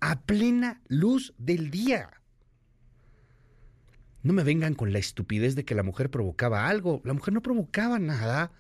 [0.01, 2.20] a plena luz del día.
[4.23, 7.01] No me vengan con la estupidez de que la mujer provocaba algo.
[7.05, 8.53] La mujer no provocaba nada.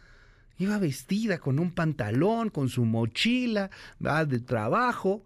[0.58, 3.70] Iba vestida con un pantalón, con su mochila,
[4.04, 5.24] va de trabajo.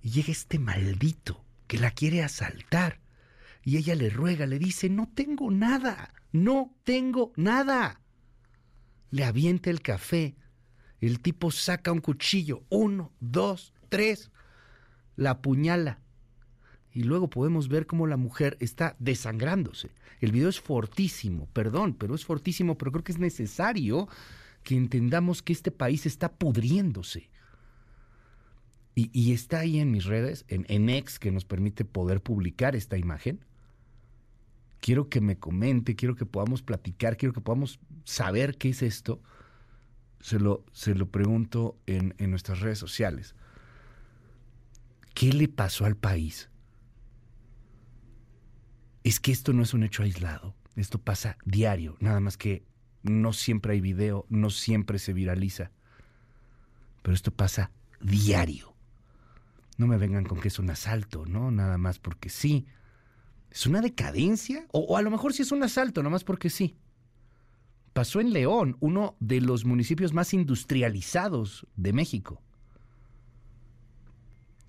[0.00, 3.00] Y llega este maldito que la quiere asaltar
[3.64, 8.00] y ella le ruega, le dice, no tengo nada, no tengo nada.
[9.10, 10.36] Le avienta el café.
[11.00, 14.30] El tipo saca un cuchillo, uno, dos, tres,
[15.16, 16.00] la apuñala.
[16.94, 19.90] Y luego podemos ver cómo la mujer está desangrándose.
[20.20, 24.08] El video es fortísimo, perdón, pero es fortísimo, pero creo que es necesario
[24.62, 27.28] que entendamos que este país está pudriéndose.
[28.96, 33.44] Y, está ahí en mis redes, en, en que nos permite poder publicar esta imagen
[34.84, 39.22] quiero que me comente, quiero que podamos platicar, quiero que podamos saber qué es esto,
[40.20, 43.34] se lo, se lo pregunto en, en nuestras redes sociales.
[45.14, 46.50] ¿Qué le pasó al país?
[49.04, 52.64] Es que esto no es un hecho aislado, esto pasa diario, nada más que
[53.02, 55.70] no siempre hay video, no siempre se viraliza,
[57.02, 58.74] pero esto pasa diario.
[59.76, 61.50] No me vengan con que es un asalto, ¿no?
[61.50, 62.66] Nada más porque sí.
[63.50, 64.66] ¿Es una decadencia?
[64.72, 66.76] O, a lo mejor sí es un asalto, nomás porque sí.
[67.92, 72.40] Pasó en León, uno de los municipios más industrializados de México.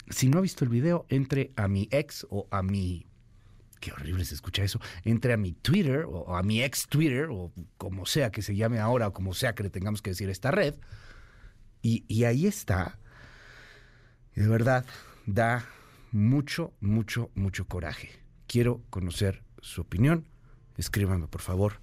[0.10, 3.08] Si no ha visto el video, entre a mi ex o a mi...
[3.86, 4.80] Qué horrible se escucha eso.
[5.04, 8.80] Entre a mi Twitter o a mi ex Twitter o como sea que se llame
[8.80, 10.74] ahora o como sea que le tengamos que decir esta red.
[11.84, 12.98] Y, ahí está.
[14.34, 14.88] De verdad,
[15.28, 15.70] da
[16.12, 18.10] mucho, mucho, mucho coraje.
[18.48, 20.28] Quiero conocer su opinión.
[20.78, 21.80] Escríbame, por favor.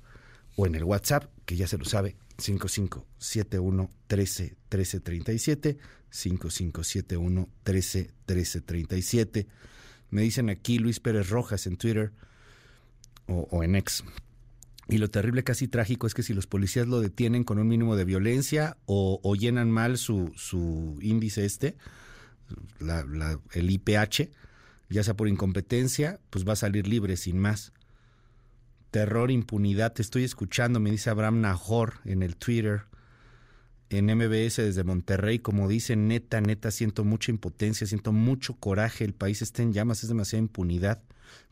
[0.57, 5.78] O en el WhatsApp, que ya se lo sabe, 5571 13 13 37,
[6.11, 9.46] 5571 13 13 37.
[10.12, 12.12] Me dicen aquí Luis Pérez Rojas en Twitter
[13.26, 14.04] o, en X.
[14.86, 17.96] Y lo terrible, casi trágico, es que si los policías lo detienen con un mínimo
[17.96, 21.76] de violencia o, llenan mal su, su índice este,
[23.54, 24.28] el IPH,
[24.90, 27.72] ya sea por incompetencia, pues va a salir libre sin más.
[28.90, 32.82] Terror, impunidad, te estoy escuchando, me dice Abraham Nahor en el Twitter.
[33.99, 39.12] En MBS desde Monterrey, como dicen, neta, neta, siento mucha impotencia, siento mucho coraje, el
[39.12, 41.03] país está en llamas, es demasiada impunidad.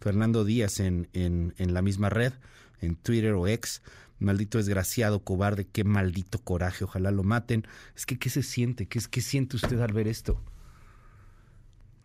[0.01, 2.32] Fernando Díaz en, en, en la misma red,
[2.80, 3.82] en Twitter o ex,
[4.18, 7.66] maldito desgraciado, cobarde, qué maldito coraje, ojalá lo maten.
[7.97, 8.86] Es que, ¿qué se siente?
[8.86, 10.43] ¿Qué, qué siente usted al ver esto?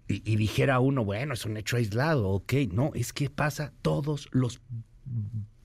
[0.08, 4.30] Y, y, dijera uno, bueno, es un hecho aislado, ok, no, es que pasa todos
[4.32, 4.62] los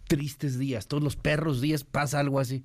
[0.09, 2.65] tristes días, todos los perros días pasa algo así.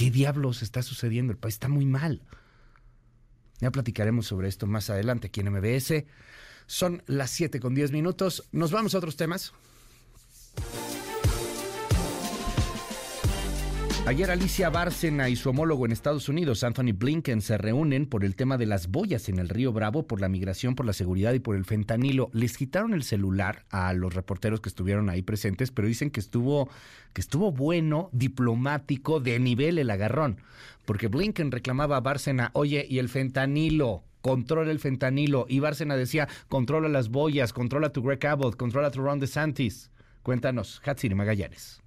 [0.00, 1.30] ¿Qué, diablos está sucediendo?
[1.30, 2.22] El país está muy mal.
[3.58, 6.06] Ya platicaremos sobre esto más adelante aquí en MBS.
[6.64, 8.48] Son las 7 con 10 minutos.
[8.50, 9.52] Nos vamos a otros temas.
[14.10, 18.34] Ayer Alicia Bárcena y su homólogo en Estados Unidos, Anthony Blinken, se reúnen por el
[18.34, 21.38] tema de las boyas en el río Bravo, por la migración, por la seguridad y
[21.38, 22.28] por el fentanilo.
[22.32, 26.68] Les quitaron el celular a los reporteros que estuvieron ahí presentes, pero dicen que estuvo,
[27.12, 30.38] que estuvo bueno, diplomático, de nivel el agarrón.
[30.86, 34.02] Porque Blinken reclamaba a Bárcena, oye, ¿y el fentanilo?
[34.22, 35.46] Controla el fentanilo.
[35.48, 39.92] Y Bárcena decía, controla las boyas, controla tu Greg Abbott, controla tu Ron DeSantis.
[40.24, 41.80] Cuéntanos, Hatsiri Magallanes.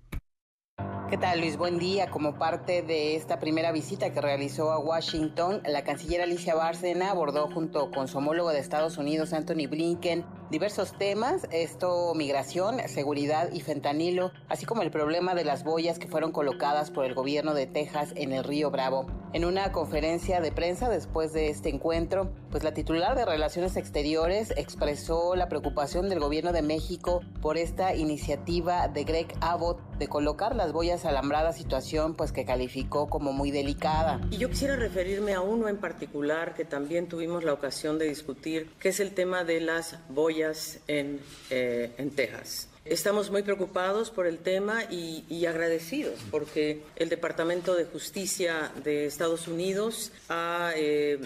[1.14, 1.58] ¿Qué tal, Luis?
[1.58, 2.10] Buen día.
[2.10, 7.48] Como parte de esta primera visita que realizó a Washington, la canciller Alicia Bárcena abordó
[7.54, 13.62] junto con su homólogo de Estados Unidos, Anthony Blinken, diversos temas, esto migración, seguridad y
[13.62, 17.66] fentanilo, así como el problema de las boyas que fueron colocadas por el gobierno de
[17.66, 19.08] Texas en el río Bravo.
[19.34, 24.54] En una conferencia de prensa después de este encuentro, pues la titular de Relaciones Exteriores
[24.56, 30.56] expresó la preocupación del gobierno de México por esta iniciativa de Greg Abbott de colocar
[30.56, 34.22] las boyas alambradas, situación pues que calificó como muy delicada.
[34.30, 38.70] Y yo quisiera referirme a uno en particular que también tuvimos la ocasión de discutir,
[38.80, 40.43] que es el tema de las boyas
[40.88, 41.20] en,
[41.50, 42.68] eh, en Texas.
[42.86, 49.48] Estamos muy preocupados por el tema y, agradecidos porque el Departamento de Justicia de Estados
[49.48, 51.18] Unidos ha eh,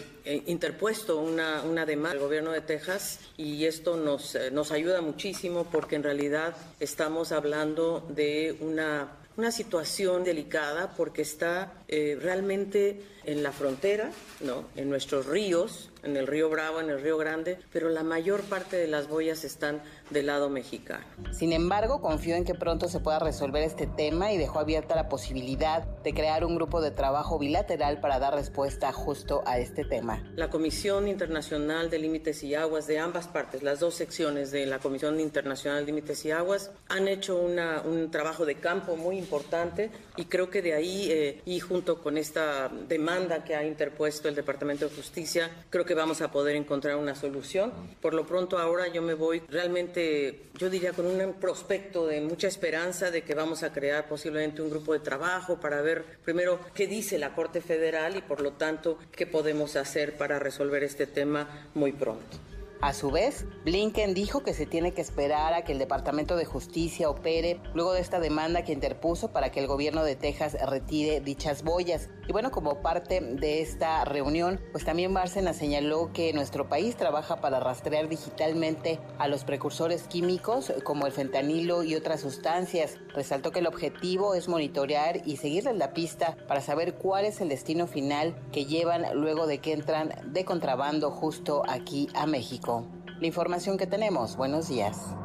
[0.45, 5.95] interpuesto una, demanda al gobierno de Texas y esto nos, eh, nos ayuda muchísimo porque
[5.95, 13.51] en realidad estamos hablando de una, una situación delicada porque está eh, realmente en la
[13.51, 14.09] frontera,
[14.39, 14.63] ¿no?
[14.77, 18.77] en nuestros ríos, en el río Bravo, en el río Grande, pero la mayor parte
[18.77, 21.03] de las boyas están del lado mexicano.
[21.31, 25.09] Sin embargo, confío en que pronto se pueda resolver este tema y dejó abierta la
[25.09, 30.23] posibilidad de crear un grupo de trabajo bilateral para dar respuesta justo a este tema.
[30.35, 34.79] La Comisión Internacional de Límites y Aguas de ambas partes, las dos secciones de la
[34.79, 39.91] Comisión Internacional de Límites y Aguas, han hecho una, un trabajo de campo muy importante
[40.15, 44.35] y creo que de ahí, eh, y junto con esta demanda que ha interpuesto el
[44.35, 47.71] Departamento de Justicia, creo que vamos a poder encontrar una solución.
[48.01, 52.47] Por lo pronto ahora yo me voy realmente, yo diría, con un prospecto de mucha
[52.47, 56.87] esperanza de que vamos a crear posiblemente un grupo de trabajo para ver primero qué
[56.87, 61.69] dice la Corte Federal y por lo tanto qué podemos hacer para resolver este tema
[61.73, 62.37] muy pronto.
[62.79, 66.45] A su vez, Blinken dijo que se tiene que esperar a que el Departamento de
[66.45, 71.19] Justicia opere luego de esta demanda que interpuso para que el gobierno de Texas retire
[71.19, 72.09] dichas boyas.
[72.27, 77.41] Y bueno, como parte de esta reunión, pues también Bárcena señaló que nuestro país trabaja
[77.41, 82.99] para rastrear digitalmente a los precursores químicos como el fentanilo y otras sustancias.
[83.15, 87.49] Resaltó que el objetivo es monitorear y seguirles la pista para saber cuál es el
[87.49, 92.66] destino final que llevan luego de que entran de contrabando justo aquí a México.
[92.67, 94.35] La información que tenemos.
[94.35, 95.15] Buenos días.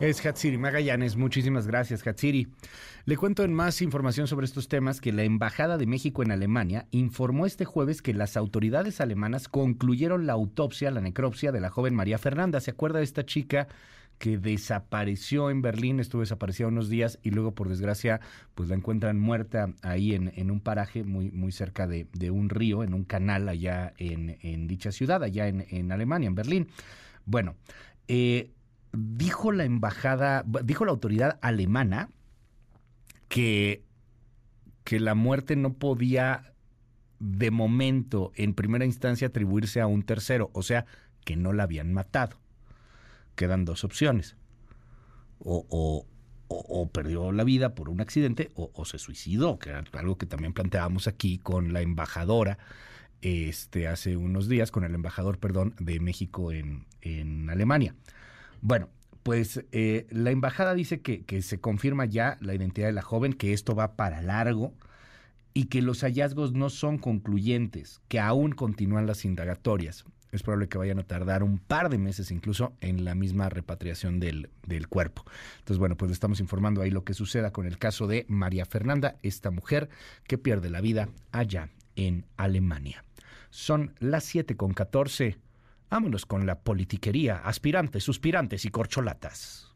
[0.00, 1.16] Es Hatsiri Magallanes.
[1.16, 2.48] Muchísimas gracias, Hatsiri.
[3.04, 6.86] Le cuento en más información sobre estos temas que la Embajada de México en Alemania
[6.90, 11.94] informó este jueves que las autoridades alemanas concluyeron la autopsia, la necropsia de la joven
[11.94, 12.60] María Fernanda.
[12.60, 13.68] ¿Se acuerda de esta chica
[14.18, 18.20] que desapareció en Berlín, estuvo desaparecida unos días y luego por desgracia
[18.54, 22.48] pues la encuentran muerta ahí en, en un paraje muy, muy cerca de, de, un
[22.48, 26.68] río, en un canal allá en, en dicha ciudad, allá en, en, Alemania, en Berlín.
[27.26, 27.56] Bueno,
[28.08, 28.52] eh,
[28.92, 32.10] dijo la embajada, dijo la autoridad alemana
[33.28, 33.82] que,
[34.84, 36.52] que la muerte no podía
[37.18, 40.86] de momento en primera instancia atribuirse a un tercero, o sea,
[41.24, 42.43] que no la habían matado
[43.34, 44.36] quedan dos opciones.
[45.40, 45.66] O,
[46.48, 50.52] o, perdió la vida por un accidente o, se suicidó, que era algo que también
[50.52, 52.58] planteábamos aquí con la embajadora
[53.20, 57.94] este, hace unos días, con el embajador, perdón, de México en, en Alemania.
[58.60, 58.88] Bueno,
[59.22, 63.32] pues eh, la embajada dice que, que se confirma ya la identidad de la joven,
[63.32, 64.74] que esto va para largo
[65.54, 70.04] y que los hallazgos no son concluyentes, que aún continúan las indagatorias.
[70.36, 74.20] Es probable que vayan a tardar un par de meses incluso en la misma repatriación
[74.20, 75.24] del, del cuerpo.
[75.58, 78.66] Entonces, bueno, pues le estamos informando ahí lo que suceda con el caso de María
[78.66, 79.88] Fernanda, esta mujer
[80.26, 83.04] que pierde la vida allá en Alemania.
[83.50, 85.38] Son las 7 con 14.
[85.90, 89.73] Vámonos con la politiquería, aspirantes, suspirantes y corcholatas.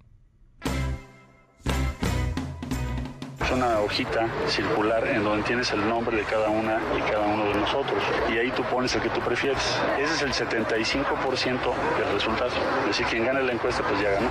[3.48, 7.46] Es una hojita circular en donde tienes el nombre de cada una y cada uno
[7.46, 8.04] de nosotros.
[8.30, 9.62] Y ahí tú pones el que tú prefieres.
[9.98, 10.84] Ese es el 75%
[11.98, 12.50] del resultado.
[12.80, 14.28] Es decir, quien gane la encuesta, pues ya ganó.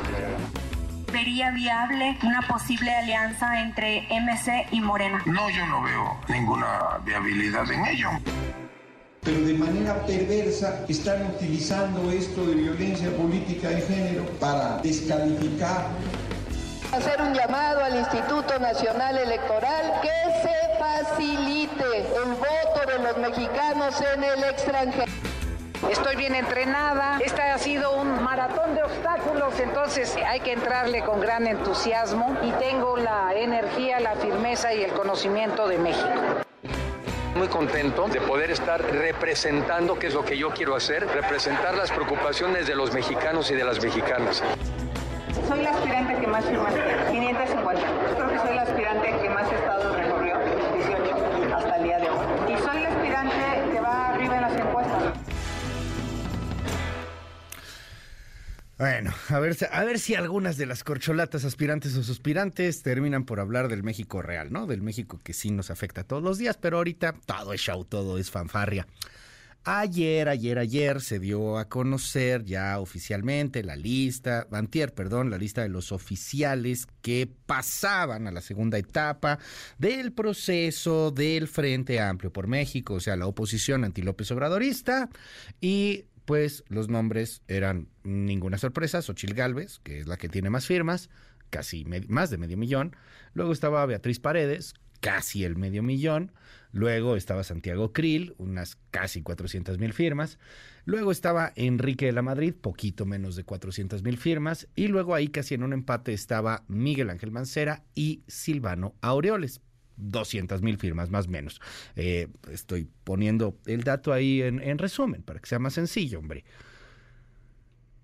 [1.12, 5.24] ¿Vería viable una posible alianza entre MC y Morena?
[5.26, 8.10] No, yo no veo ninguna viabilidad en ello
[9.24, 15.90] pero de manera perversa están utilizando esto de violencia política de género para descalificar.
[16.92, 20.10] Hacer un llamado al Instituto Nacional Electoral que
[20.42, 25.12] se facilite el voto de los mexicanos en el extranjero.
[25.90, 31.20] Estoy bien entrenada, este ha sido un maratón de obstáculos, entonces hay que entrarle con
[31.20, 36.08] gran entusiasmo y tengo la energía, la firmeza y el conocimiento de México
[37.38, 41.92] muy contento de poder estar representando, que es lo que yo quiero hacer, representar las
[41.92, 44.42] preocupaciones de los mexicanos y de las mexicanas.
[45.46, 46.74] Soy la aspirante que más firmas
[47.12, 47.82] 550.
[47.82, 50.38] Yo creo que soy la aspirante que más estado recorrió,
[50.76, 52.54] 18 hasta el día de hoy.
[52.54, 55.04] Y soy la aspirante que va arriba en las encuestas.
[58.78, 63.40] Bueno, a ver, a ver si algunas de las corcholatas aspirantes o suspirantes terminan por
[63.40, 64.68] hablar del México real, ¿no?
[64.68, 68.18] Del México que sí nos afecta todos los días, pero ahorita todo es show, todo
[68.18, 68.86] es fanfarria.
[69.70, 75.62] Ayer, ayer, ayer se dio a conocer ya oficialmente la lista, antier, perdón, la lista
[75.62, 79.40] de los oficiales que pasaban a la segunda etapa
[79.78, 85.10] del proceso del Frente Amplio por México, o sea, la oposición anti López Obradorista
[85.60, 90.66] y pues los nombres eran ninguna sorpresa, Xochil Gálvez, que es la que tiene más
[90.66, 91.10] firmas,
[91.50, 92.96] casi más de medio millón.
[93.34, 96.32] Luego estaba Beatriz Paredes, casi el medio millón.
[96.72, 100.38] Luego estaba Santiago Krill, unas casi 400 mil firmas.
[100.86, 104.68] Luego estaba Enrique de la Madrid, poquito menos de 400 mil firmas.
[104.76, 109.62] Y luego ahí casi en un empate estaba Miguel Ángel Mancera y Silvano Aureoles,
[109.98, 111.62] 200 mil firmas, más o menos.
[111.96, 116.46] Eh, estoy poniendo el dato ahí en, en, resumen, para que sea más sencillo, hombre.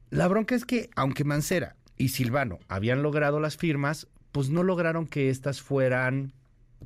[0.10, 5.06] La bronca es que, aunque Mancera y Silvano habían logrado las firmas, pues no lograron
[5.08, 6.34] que éstas fueran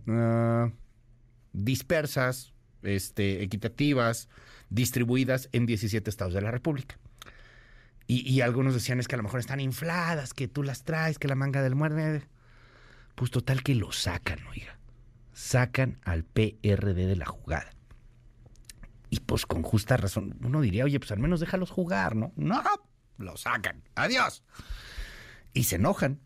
[0.06, 0.72] uh,
[1.54, 4.30] dispersas, este, equitativas,
[4.70, 6.98] distribuidas en 17 estados de la República.
[8.06, 11.20] Y, y, algunos decían es que a lo mejor están infladas, que tú las traes,
[11.20, 12.24] que la manga del muerde.
[13.16, 14.78] Pues total que lo sacan, oiga
[15.38, 17.70] sacan al PRD de la jugada.
[19.10, 22.34] Y pues con justa razón, uno diría, oye, pues al menos déjalos jugar, ¿no?
[22.36, 22.64] No,
[23.18, 23.84] lo sacan.
[23.94, 24.44] Adiós.
[25.54, 26.20] Y se enojan.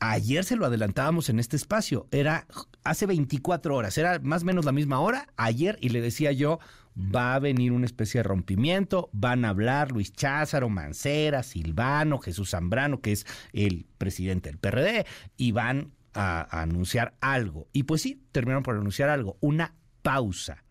[0.00, 2.06] Ayer se lo adelantábamos en este espacio.
[2.10, 2.46] Era
[2.84, 6.58] hace 24 horas, era más o menos la misma hora ayer y le decía yo,
[6.96, 12.50] va a venir una especie de rompimiento, van a hablar Luis Cházaro, Mancera, Silvano, Jesús
[12.50, 17.68] Zambrano, que es el presidente del PRD, y van a, anunciar algo.
[17.72, 20.64] Y pues sí, terminaron por anunciar algo, una pausa.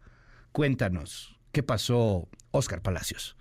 [0.51, 3.35] Cuéntanos, ¿qué pasó, Oscar Palacios?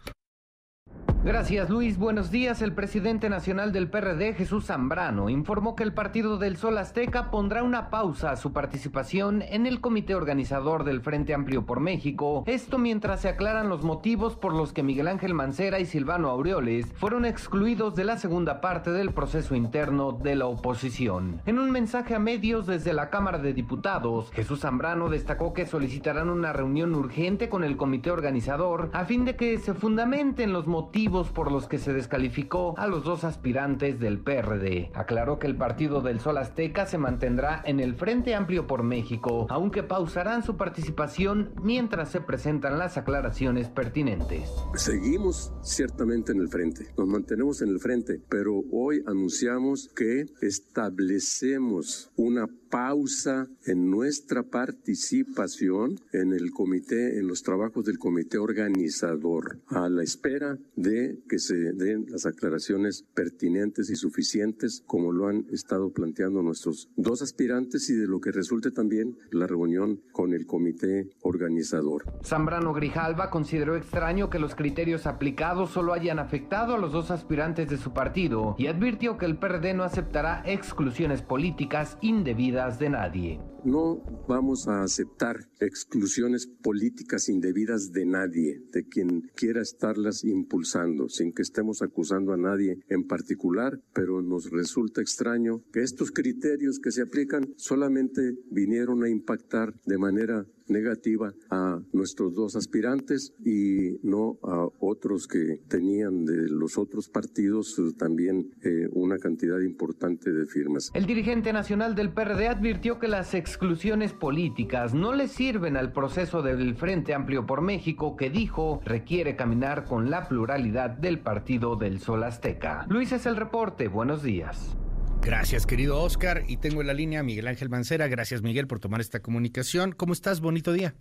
[1.25, 2.61] Gracias Luis, buenos días.
[2.61, 7.63] El presidente nacional del PRD, Jesús Zambrano, informó que el Partido del Sol Azteca pondrá
[7.63, 12.45] una pausa a su participación en el comité organizador del Frente Amplio por México.
[12.47, 16.93] Esto mientras se aclaran los motivos por los que Miguel Ángel Mancera y Silvano Aureoles
[16.95, 21.41] fueron excluidos de la segunda parte del proceso interno de la oposición.
[21.47, 26.29] En un mensaje a medios desde la Cámara de Diputados, Jesús Zambrano destacó que solicitarán
[26.29, 31.14] una reunión urgente con el comité organizador a fin de que se fundamenten los motivos
[31.23, 34.91] por los que se descalificó a los dos aspirantes del PRD.
[34.95, 39.47] Aclaró que el Partido del Sol Azteca se mantendrá en el Frente Amplio por México,
[39.49, 44.51] aunque pausarán su participación mientras se presentan las aclaraciones pertinentes.
[44.75, 52.11] Seguimos ciertamente en el frente, nos mantenemos en el frente, pero hoy anunciamos que establecemos
[52.17, 59.89] una pausa en nuestra participación en el comité, en los trabajos del comité organizador, a
[59.89, 65.93] la espera de que se den las aclaraciones pertinentes y suficientes, como lo han estado
[65.93, 71.11] planteando nuestros dos aspirantes y de lo que resulte también la reunión con el comité
[71.23, 72.03] organizador.
[72.25, 77.69] Zambrano Grijalva consideró extraño que los criterios aplicados solo hayan afectado a los dos aspirantes
[77.69, 83.41] de su partido y advirtió que el PRD no aceptará exclusiones políticas indebidas de nadie.
[83.63, 91.33] No vamos a aceptar exclusiones políticas indebidas de nadie, de quien quiera estarlas impulsando, sin
[91.33, 96.91] que estemos acusando a nadie en particular, pero nos resulta extraño que estos criterios que
[96.91, 104.39] se aplican solamente vinieron a impactar de manera negativa a nuestros dos aspirantes y no
[104.43, 110.47] a otros que tenían de los otros partidos eh, también eh, una cantidad importante de
[110.47, 110.91] firmas.
[110.95, 116.43] El dirigente nacional del PRD advirtió que las exclusiones políticas no le sirven al proceso
[116.43, 122.01] del Frente Amplio por México que dijo requiere caminar con la pluralidad del Partido del
[122.01, 122.87] Sol Azteca.
[122.89, 124.77] Luis es el reporte, buenos días.
[125.25, 126.43] Gracias, querido Oscar.
[126.49, 128.09] Y tengo en la línea a Miguel Ángel Mancera.
[128.09, 129.93] Gracias, Miguel, por tomar esta comunicación.
[129.93, 130.43] ¿Cómo estás?
[130.43, 130.93] Bonito día.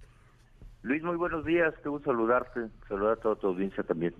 [0.81, 1.73] Luis, muy buenos días.
[1.83, 2.61] Te gusto saludarte.
[2.87, 4.13] Saludar a toda tu audiencia también.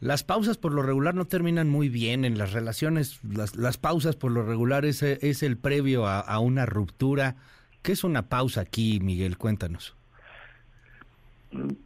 [0.00, 3.22] Las pausas por lo regular no terminan muy bien en las relaciones.
[3.24, 7.36] Las, las pausas por lo regular es, es el previo a, a, una ruptura.
[7.82, 9.38] ¿Qué es una pausa aquí, Miguel?
[9.38, 9.96] Cuéntanos.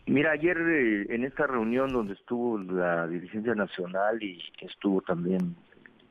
[0.06, 5.54] Mira, ayer eh, en esta reunión donde estuvo la dirigencia nacional y estuvo también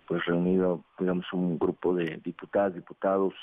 [0.10, 3.36] pues reunido, digamos, un grupo de diputadas, diputados,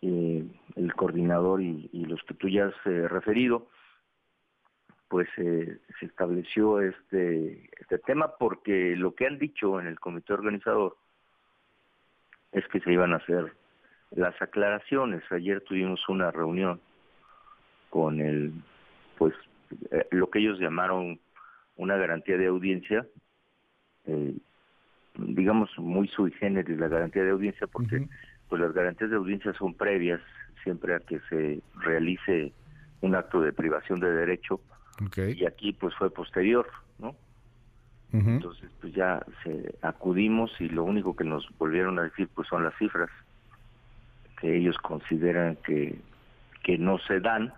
[0.00, 0.42] eh,
[0.76, 3.68] el coordinador y, los que tú ya has eh, referido,
[5.08, 10.32] pues eh, se estableció este, este tema porque lo que han dicho en el comité
[10.32, 10.96] organizador
[12.52, 13.52] es que se iban a hacer
[14.12, 15.22] las aclaraciones.
[15.30, 16.80] Ayer tuvimos una reunión
[17.90, 18.54] con el,
[19.18, 19.34] pues,
[20.10, 21.20] lo que ellos llamaron
[21.76, 23.06] una garantía de audiencia,
[25.18, 28.08] digamos, muy sui generis la garantía de audiencia, porque uh -huh.
[28.48, 30.20] pues las garantías de audiencia son previas
[30.62, 32.52] siempre a que se realice
[33.00, 34.60] un acto de privación de derecho,
[35.06, 35.34] okay.
[35.34, 36.66] y aquí pues fue posterior,
[36.98, 37.10] ¿no?
[37.10, 38.28] Uh -huh.
[38.36, 42.64] Entonces pues ya se acudimos y lo único que nos volvieron a decir pues son
[42.64, 43.10] las cifras
[44.40, 45.98] que ellos consideran que,
[46.62, 47.52] que no se dan,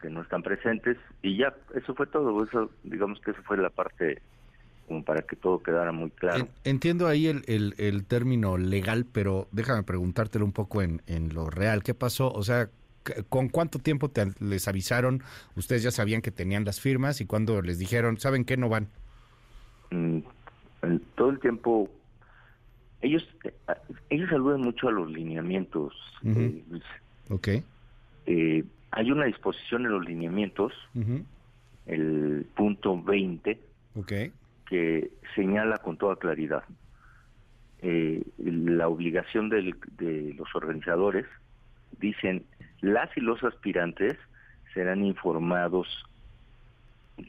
[0.00, 3.70] que no están presentes, y ya, eso fue todo, eso digamos que esa fue la
[3.70, 4.22] parte
[4.88, 6.48] como para que todo quedara muy claro.
[6.64, 11.50] Entiendo ahí el, el, el término legal, pero déjame preguntártelo un poco en, en, lo
[11.50, 11.82] real.
[11.82, 12.32] ¿Qué pasó?
[12.32, 12.70] O sea,
[13.28, 15.22] ¿con cuánto tiempo te, les avisaron?
[15.54, 18.56] Ustedes ya sabían que tenían las firmas y cuando les dijeron, ¿saben qué?
[18.56, 18.88] No van.
[19.90, 20.20] Mm,
[21.14, 21.90] todo el tiempo,
[23.02, 23.26] ellos
[24.10, 25.94] ellos aluden mucho a los lineamientos.
[26.22, 26.62] Uh -huh.
[26.76, 26.80] eh.
[27.28, 27.48] Ok.
[28.26, 31.24] Eh, hay una disposición en los lineamientos, uh -huh.
[31.86, 33.58] el punto 20,
[33.94, 34.32] okay
[34.68, 36.62] que señala con toda claridad
[37.80, 41.26] eh, la obligación del, de los organizadores,
[41.98, 42.44] dicen,
[42.80, 44.16] las y los aspirantes
[44.74, 45.86] serán informados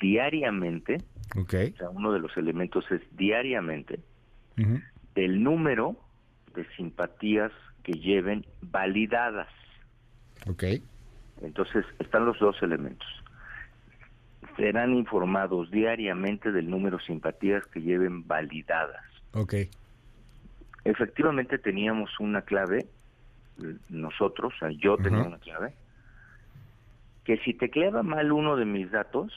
[0.02, 0.98] diariamente,
[1.40, 1.72] okay.
[1.72, 4.00] o sea, uno de los elementos es diariamente,
[4.58, 4.84] uh -huh.
[5.16, 5.96] del número
[6.56, 7.52] de simpatías
[7.84, 9.50] que lleven validadas.
[10.48, 10.84] Okay.
[11.42, 13.08] Entonces, están los dos elementos
[14.60, 19.04] serán informados diariamente del número de simpatías que lleven validadas.
[19.34, 19.54] Ok.
[20.84, 22.86] Efectivamente teníamos una clave,
[23.90, 25.28] nosotros, o sea, yo tenía uh -huh.
[25.28, 25.74] una clave,
[27.24, 29.32] que si tecleaba mal uno de mis datos,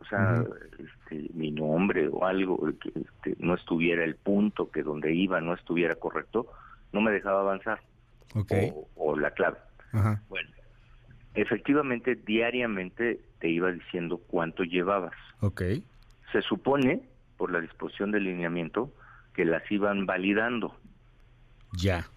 [0.00, 0.86] o sea, uh -huh.
[0.86, 5.54] este, mi nombre o algo, que este, no estuviera el punto, que donde iba no
[5.54, 6.46] estuviera correcto,
[6.92, 7.80] no me dejaba avanzar.
[8.34, 8.52] Ok.
[8.74, 9.58] O, o la clave.
[9.92, 10.20] Uh -huh.
[10.28, 10.50] Bueno,
[11.40, 15.14] efectivamente diariamente te iba diciendo cuánto llevabas.
[15.40, 15.62] Ok.
[16.32, 17.00] Se supone,
[17.36, 18.92] por la disposición del lineamiento,
[19.34, 20.74] que las iban validando.
[21.76, 22.08] Ya.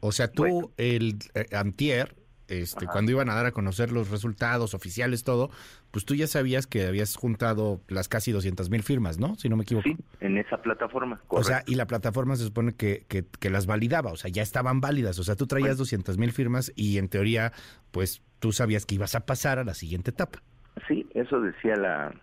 [0.00, 0.70] O sea, tú, bueno.
[0.76, 2.14] el eh, antier,
[2.60, 5.50] este, cuando iban a dar a conocer los resultados oficiales, todo,
[5.90, 9.34] pues tú ya sabías que habías juntado las casi 200 mil firmas, ¿no?
[9.36, 9.88] Si no me equivoco.
[9.88, 11.20] Sí, en esa plataforma.
[11.26, 11.36] Correcto.
[11.36, 14.42] O sea, y la plataforma se supone que, que, que, las validaba, o sea, ya
[14.42, 15.18] estaban válidas.
[15.18, 15.78] O sea, tú traías bueno.
[15.78, 17.52] 200 mil firmas y en teoría,
[17.90, 20.42] pues tú sabías que ibas a pasar a la siguiente etapa.
[20.88, 22.14] Sí, eso decía la,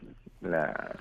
[0.42, 1.00] la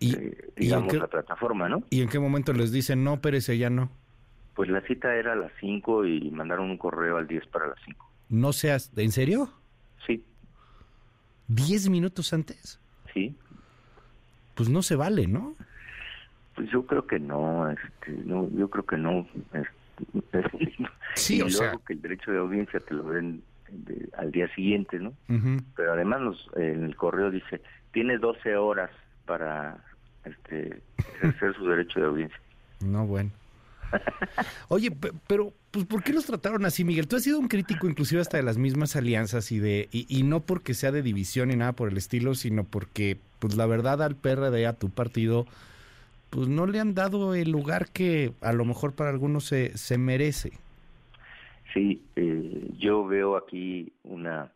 [0.00, 1.82] y, eh, digamos, qué, la plataforma, ¿no?
[1.90, 3.90] ¿Y en qué momento les dicen, no, Pérez, ya no?
[4.54, 7.78] Pues la cita era a las 5 y mandaron un correo al 10 para las
[7.84, 8.10] 5.
[8.28, 9.50] No seas, ¿en serio?
[10.06, 10.24] Sí.
[11.48, 12.80] ¿Diez minutos antes?
[13.12, 13.36] Sí.
[14.54, 15.54] Pues no se vale, ¿no?
[16.54, 19.26] Pues yo creo que no, este, no yo creo que no.
[19.52, 20.44] Este,
[21.14, 21.76] sí, o sea.
[21.86, 25.10] que el derecho de audiencia te lo den de, al día siguiente, ¿no?
[25.28, 25.64] Uh -huh.
[25.76, 27.60] Pero además nos, en el correo dice,
[27.92, 28.90] tiene 12 horas
[29.26, 29.78] para
[30.24, 32.40] este, ejercer su derecho de audiencia.
[32.80, 33.30] No, bueno.
[34.68, 34.90] Oye,
[35.26, 37.08] pero pues ¿por qué los trataron así, Miguel?
[37.08, 40.22] Tú has sido un crítico inclusive hasta de las mismas alianzas y de y, y,
[40.22, 44.02] no porque sea de división ni nada por el estilo, sino porque pues la verdad
[44.02, 45.46] al PRD, a tu partido,
[46.30, 49.98] pues no le han dado el lugar que a lo mejor para algunos se, se
[49.98, 50.52] merece.
[51.72, 54.52] Sí, eh, yo veo aquí una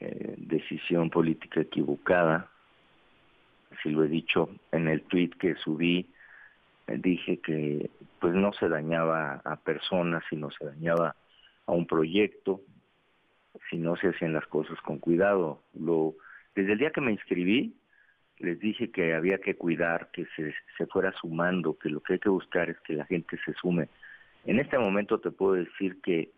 [0.00, 2.50] eh, decisión política equivocada.
[3.70, 6.06] Así lo he dicho en el tweet que subí.
[6.88, 7.88] dije que
[8.22, 11.16] pues no se dañaba a personas, sino se dañaba
[11.66, 12.60] a un proyecto,
[13.68, 15.64] si no se hacían las cosas con cuidado.
[15.74, 16.14] Lo,
[16.54, 17.74] desde el día que me inscribí,
[18.38, 22.18] les dije que había que cuidar, que se, se fuera sumando, que lo que hay
[22.20, 23.88] que buscar es que la gente se sume.
[24.44, 26.30] En este momento te puedo decir que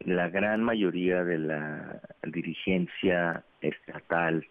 [0.00, 4.46] la gran mayoría de la dirigencia estatal,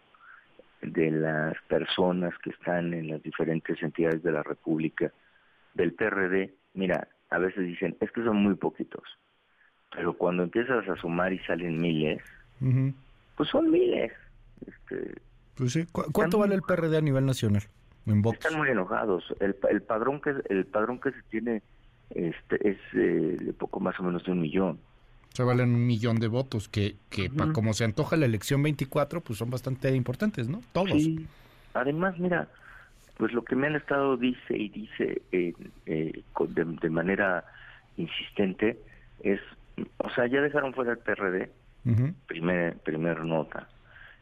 [0.81, 5.13] de las personas que están en las diferentes entidades de la República,
[5.75, 9.03] del PRD, mira, a veces dicen, es que son muy poquitos,
[9.95, 12.21] pero cuando empiezas a sumar y salen miles,
[13.37, 14.11] pues son miles.
[14.65, 15.15] Este,
[15.55, 15.85] Pues sí.
[15.91, 17.63] ¿Cu- ¿Cuánto vale el PRD a nivel nacional?
[18.07, 18.21] En.
[18.33, 19.23] Están muy enojados.
[19.39, 21.61] El, el padrón que el padrón que se tiene
[22.11, 24.79] este es eh, de poco más o menos de un millón.
[25.33, 28.63] O sea, valen un millón de votos, que, que pa- como se antoja la elección
[28.63, 30.61] 24, pues son bastante importantes, ¿no?
[30.71, 30.91] Todos.
[30.91, 31.25] Sí.
[31.73, 32.47] Además, mira,
[33.17, 35.53] pues lo que me han estado dice y dice eh,
[35.85, 37.45] eh, de, de manera
[37.97, 38.79] insistente
[39.21, 39.39] es,
[39.97, 41.49] o sea, ya dejaron fuera el PRD,
[41.85, 42.13] Ujú.
[42.27, 43.67] primer, primer nota.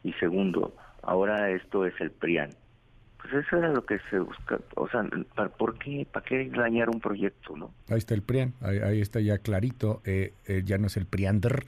[0.04, 2.50] Y segundo, ahora esto es el PRIAN.
[3.22, 6.90] Pues eso era lo que se busca, o sea, ¿para, ¿por qué, para qué dañar
[6.90, 7.74] un proyecto, no?
[7.90, 11.06] Ahí está el PRIAN, ahí, ahí está ya clarito, eh, eh, ya no es el
[11.06, 11.64] PRIANDR,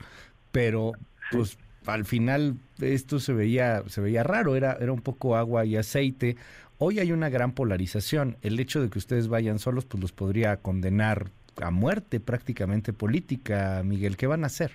[0.52, 0.92] pero
[1.30, 5.76] pues al final esto se veía, se veía raro, era, era un poco agua y
[5.76, 6.36] aceite.
[6.78, 8.36] Hoy hay una gran polarización.
[8.42, 11.30] El hecho de que ustedes vayan solos, pues los podría condenar
[11.60, 14.16] a muerte prácticamente política, Miguel.
[14.16, 14.72] ¿Qué van a hacer?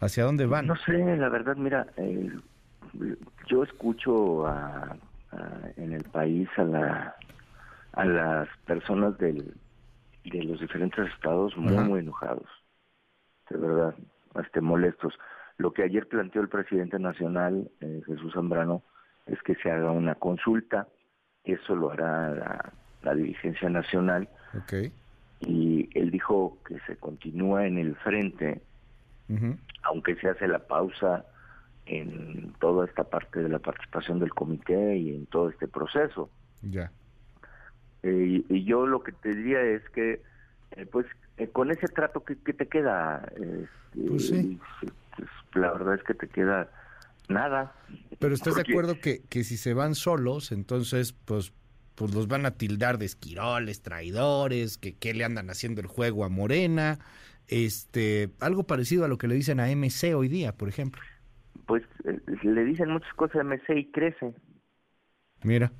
[0.00, 0.66] ¿Hacia dónde van?
[0.66, 2.30] No sé, la verdad, mira, eh,
[3.48, 4.96] yo escucho a-
[5.32, 7.14] a- en el país a la
[7.94, 9.54] a las personas del,
[10.24, 12.46] de los diferentes estados muy muy enojados,
[13.50, 13.94] de verdad,
[14.34, 15.14] hasta molestos.
[15.58, 18.82] Lo que ayer planteó el presidente nacional eh, Jesús Zambrano
[19.26, 20.88] es que se haga una consulta,
[21.44, 22.72] eso lo hará la,
[23.02, 24.90] la dirigencia nacional Ok.
[25.40, 28.62] y él dijo que se continúa en el frente
[29.82, 31.24] aunque se hace la pausa
[31.86, 36.30] en toda esta parte de la participación del comité y en todo este proceso.
[36.62, 36.90] Ya.
[38.02, 40.22] Eh, y, yo lo que te diría es que,
[40.72, 41.06] eh, pues,
[41.38, 43.26] eh, con ese trato que, que te queda,
[44.08, 44.58] Pues sí.
[44.80, 46.68] pues, la verdad es que te queda
[47.28, 47.74] nada.
[48.18, 51.52] Pero estás de acuerdo que, que si se van solos, entonces pues,
[51.94, 56.24] pues los van a tildar de esquiroles, traidores, que, que le andan haciendo el juego
[56.24, 56.98] a Morena,
[57.48, 61.02] este, algo parecido a lo que le dicen a MC hoy día, por ejemplo.
[61.66, 64.34] Pues eh, le dicen muchas cosas a MC y crece,
[65.42, 65.72] Mira,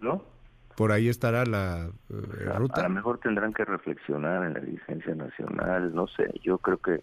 [0.00, 0.24] ¿no?
[0.76, 2.80] por ahí estará la eh, O sea, ruta.
[2.80, 7.02] A lo mejor tendrán que reflexionar en la dirigencia nacional, no sé, yo creo que,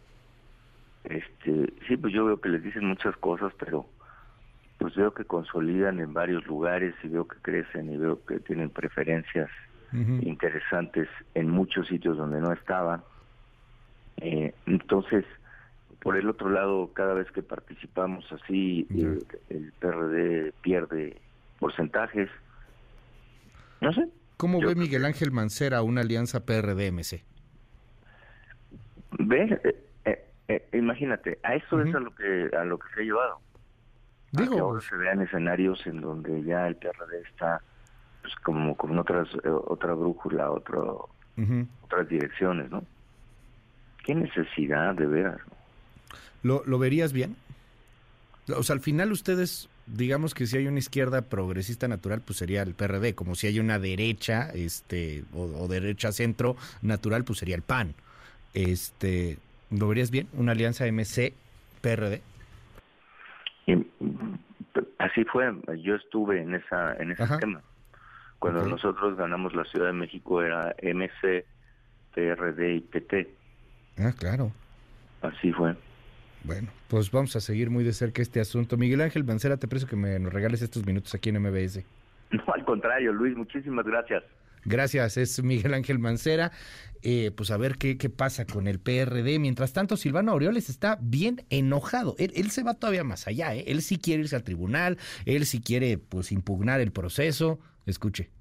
[1.10, 3.86] este, sí, pues yo veo que les dicen muchas cosas, pero
[4.78, 8.70] pues veo que consolidan en varios lugares y veo que crecen y veo que tienen
[8.70, 9.50] preferencias
[9.94, 13.02] interesantes en muchos sitios donde no estaban.
[14.18, 15.24] Eh, entonces,
[16.02, 19.18] por el otro lado, cada vez que participamos así, eh,
[19.50, 21.22] el PRD pierde
[21.58, 22.30] porcentajes.
[23.80, 27.24] No sé, ¿Cómo Yo ve Miguel Ángel Mancera una alianza PRD-MC?
[30.78, 33.40] Imagínate, a eso es a lo que a lo que se ha llevado.
[34.36, 37.62] A Digo, que ahora pues, se vean escenarios en donde ya el PRD está
[38.22, 41.10] pues, como con otras eh, otra brújula, otro,
[41.84, 42.84] otras direcciones, ¿no?
[44.04, 45.40] ¿Qué necesidad de veras?
[46.44, 47.36] ¿Lo, ¿Lo verías bien?
[48.56, 52.62] O sea, al final ustedes, digamos que si hay una izquierda progresista natural, pues sería
[52.62, 57.56] el PRD, como si hay una derecha, este, o, o derecha centro natural, pues sería
[57.56, 57.94] el PAN.
[58.54, 59.38] Este,
[59.72, 60.28] ¿lo verías bien?
[60.34, 62.22] Una alianza MC-PRD.
[65.00, 65.52] Así fue,
[65.84, 67.36] yo estuve en esa en ese Ajá.
[67.36, 67.62] esquema.
[68.40, 68.68] Cuando Ok.
[68.68, 71.46] nosotros ganamos la Ciudad de México era MC,
[72.14, 73.34] PRD y PT.
[73.98, 74.52] Ah, claro.
[75.22, 75.76] Así fue.
[76.44, 78.78] Bueno, pues vamos a seguir muy de cerca este asunto.
[78.78, 81.84] Miguel Ángel Mancera, te preso que me nos regales estos minutos aquí en MBS.
[82.32, 84.24] No, al contrario, Luis, muchísimas gracias.
[84.66, 86.52] Gracias, es Miguel Ángel Mancera.
[87.04, 89.40] Eh, pues a ver qué, qué pasa con el PRD.
[89.40, 92.16] Mientras tanto, Silvano Aureoles está bien enojado.
[92.18, 93.66] Él, él se va todavía más allá, ¿eh?
[93.68, 97.60] Él sí quiere irse al tribunal, él sí quiere pues impugnar el proceso.
[97.86, 98.37] Escuche.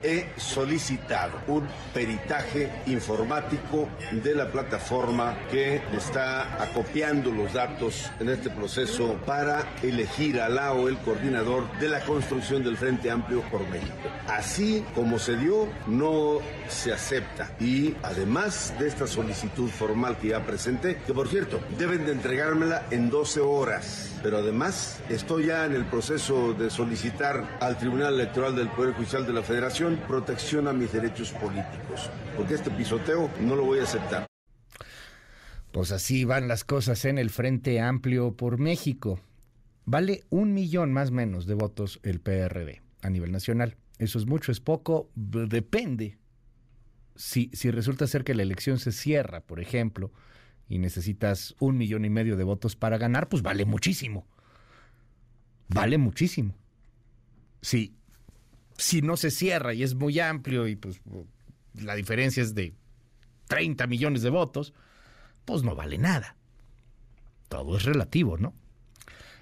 [0.00, 8.48] He solicitado un peritaje informático de la plataforma que está acopiando los datos en este
[8.48, 13.68] proceso para elegir a la o el coordinador de la construcción del Frente Amplio por
[13.70, 13.92] México.
[14.28, 16.38] Así como se dio, no
[16.68, 17.50] se acepta.
[17.58, 22.86] Y además de esta solicitud formal que ya presenté, que por cierto, deben de entregármela
[22.92, 24.14] en 12 horas.
[24.22, 29.26] Pero además estoy ya en el proceso de solicitar al Tribunal Electoral del Poder Judicial
[29.26, 33.84] de la Federación protección a mis derechos políticos, porque este pisoteo no lo voy a
[33.84, 34.26] aceptar.
[35.72, 39.20] Pues así van las cosas en el Frente Amplio por México.
[39.84, 43.76] Vale un millón más menos de votos el PRD a nivel nacional.
[43.98, 46.18] Eso es mucho, es poco, depende.
[47.16, 50.12] Si, si resulta ser que la elección se cierra, por ejemplo,
[50.68, 54.26] y necesitas un millón y medio de votos para ganar, pues vale muchísimo.
[55.68, 56.54] Vale muchísimo.
[57.60, 57.97] Sí,
[58.78, 61.00] si no se cierra y es muy amplio y pues
[61.74, 62.72] la diferencia es de
[63.48, 64.72] 30 millones de votos,
[65.44, 66.36] pues no vale nada.
[67.48, 68.54] Todo es relativo, ¿no?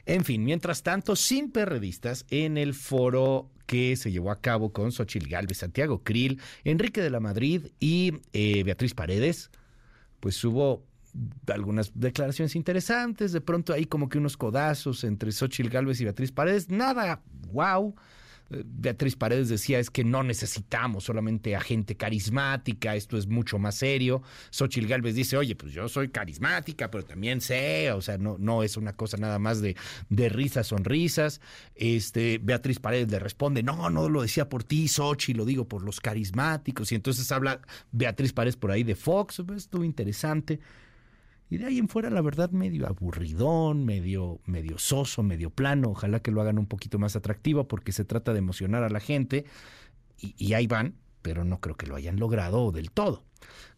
[0.06, 4.92] En fin, mientras tanto, sin perredistas, en el foro que se llevó a cabo con
[4.92, 9.50] Xochil Galvez, Santiago Krill, Enrique de la Madrid y eh, Beatriz Paredes,
[10.20, 10.86] pues hubo
[11.48, 16.30] algunas declaraciones interesantes, de pronto hay como que unos codazos entre Xochil Galvez y Beatriz
[16.30, 17.22] Paredes, nada,
[17.52, 17.94] wow,
[18.48, 23.76] Beatriz Paredes decía es que no necesitamos solamente a gente carismática, esto es mucho más
[23.76, 24.22] serio.
[24.50, 28.62] Xochil Gálvez dice, oye, pues yo soy carismática, pero también sé, o sea, no, no
[28.62, 29.76] es una cosa nada más de,
[30.08, 31.40] de risas, sonrisas.
[31.74, 35.82] Este, Beatriz Paredes le responde, no, no lo decía por ti, Xochitl, lo digo por
[35.82, 36.92] los carismáticos.
[36.92, 37.60] Y entonces habla
[37.92, 40.60] Beatriz Paredes por ahí de Fox, estuvo interesante.
[41.48, 45.90] Y de ahí en fuera, la verdad, medio aburridón, medio, medio soso, medio plano.
[45.90, 49.00] Ojalá que lo hagan un poquito más atractivo porque se trata de emocionar a la
[49.00, 49.44] gente.
[50.18, 53.22] Y, ahí van, pero no creo que lo hayan logrado del todo.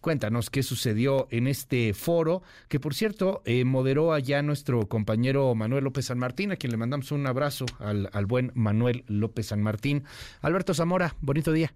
[0.01, 5.85] Cuéntanos qué sucedió en este foro, que por cierto eh, moderó allá nuestro compañero Manuel
[5.85, 9.61] López San Martín, a quien le mandamos un abrazo al, al buen Manuel López San
[9.61, 10.05] Martín.
[10.41, 11.75] Alberto Zamora, bonito día.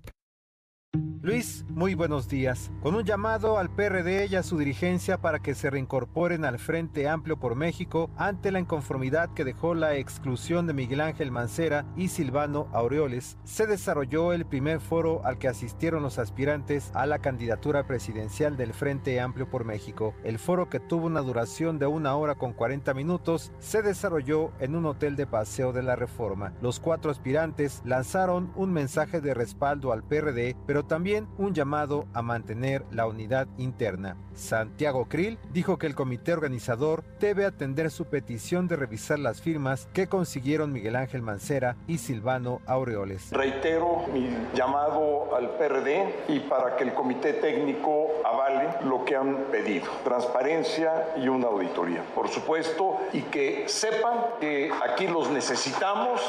[1.22, 2.72] Luis, muy buenos días.
[2.82, 7.08] Con un llamado al PRD y a su dirigencia para que se reincorporen al Frente
[7.08, 12.08] Amplio por México ante la inconformidad que dejó la exclusión de Miguel Ángel Mancera y
[12.08, 17.86] Silvano Aureoles, se desarrolló el primer foro al que asistieron los aspirantes a la candidatura
[17.86, 20.16] presidencial del Frente Amplio por México.
[20.24, 24.74] El foro, que tuvo una duración de una hora con 40 minutos, se desarrolló en
[24.74, 26.52] un hotel de paseo de la Reforma.
[26.60, 32.22] Los cuatro aspirantes lanzaron un mensaje de respaldo al PRD, pero también un llamado a
[32.22, 34.16] mantener la unidad interna.
[34.34, 39.88] Santiago Krill dijo que el comité organizador debe atender su petición de revisar las firmas
[39.92, 43.30] que consiguieron Miguel Ángel Mancera y Silvano Aureoles.
[43.30, 49.44] Reitero mi llamado al PRD y para que el comité técnico avale lo que han
[49.50, 56.20] pedido, transparencia y una auditoría, por supuesto, y que sepan que aquí los necesitamos,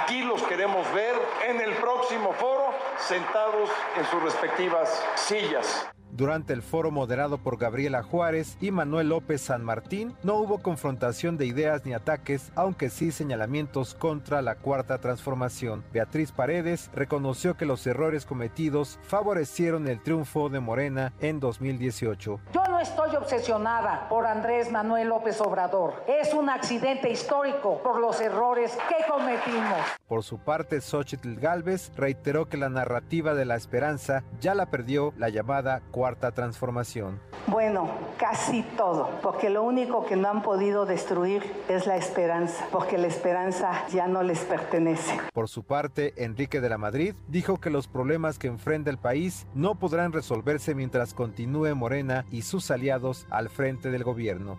[0.00, 1.14] aquí los queremos ver
[1.48, 2.68] en el próximo foro
[2.98, 5.88] sentados en sus respectivas sillas.
[6.18, 11.38] Durante el foro moderado por Gabriela Juárez y Manuel López San Martín, no hubo confrontación
[11.38, 15.84] de ideas ni ataques, aunque sí señalamientos contra la cuarta transformación.
[15.92, 22.40] Beatriz Paredes reconoció que los errores cometidos favorecieron el triunfo de Morena en 2018.
[22.52, 26.02] Yo no estoy obsesionada por Andrés Manuel López Obrador.
[26.08, 29.78] Es un accidente histórico por los errores que cometimos.
[30.08, 35.14] Por su parte, Xochitl Galvez reiteró que la narrativa de la esperanza ya la perdió
[35.16, 37.20] la llamada cuarta transformación.
[37.46, 42.98] Bueno, casi todo, porque lo único que no han podido destruir es la esperanza, porque
[42.98, 45.18] la esperanza ya no les pertenece.
[45.32, 49.46] Por su parte, Enrique de la Madrid dijo que los problemas que enfrenta el país
[49.54, 54.58] no podrán resolverse mientras continúe Morena y sus aliados al frente del gobierno.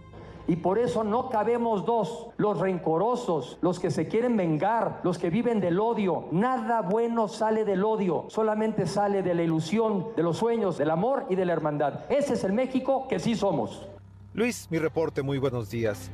[0.50, 5.30] Y por eso no cabemos dos, los rencorosos, los que se quieren vengar, los que
[5.30, 6.26] viven del odio.
[6.32, 11.28] Nada bueno sale del odio, solamente sale de la ilusión, de los sueños, del amor
[11.30, 12.00] y de la hermandad.
[12.10, 13.88] Ese es el México que sí somos.
[14.34, 16.10] Luis, mi reporte, muy buenos días.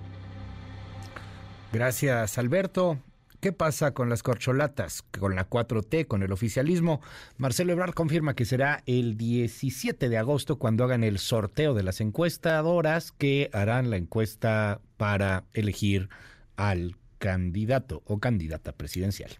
[1.71, 2.97] Gracias, Alberto.
[3.39, 7.01] ¿Qué pasa con las corcholatas, con la 4T, con el oficialismo?
[7.37, 12.01] Marcelo Ebrard confirma que será el 17 de agosto cuando hagan el sorteo de las
[12.01, 16.09] encuestadoras que harán la encuesta para elegir
[16.55, 19.31] al candidato o candidata presidencial.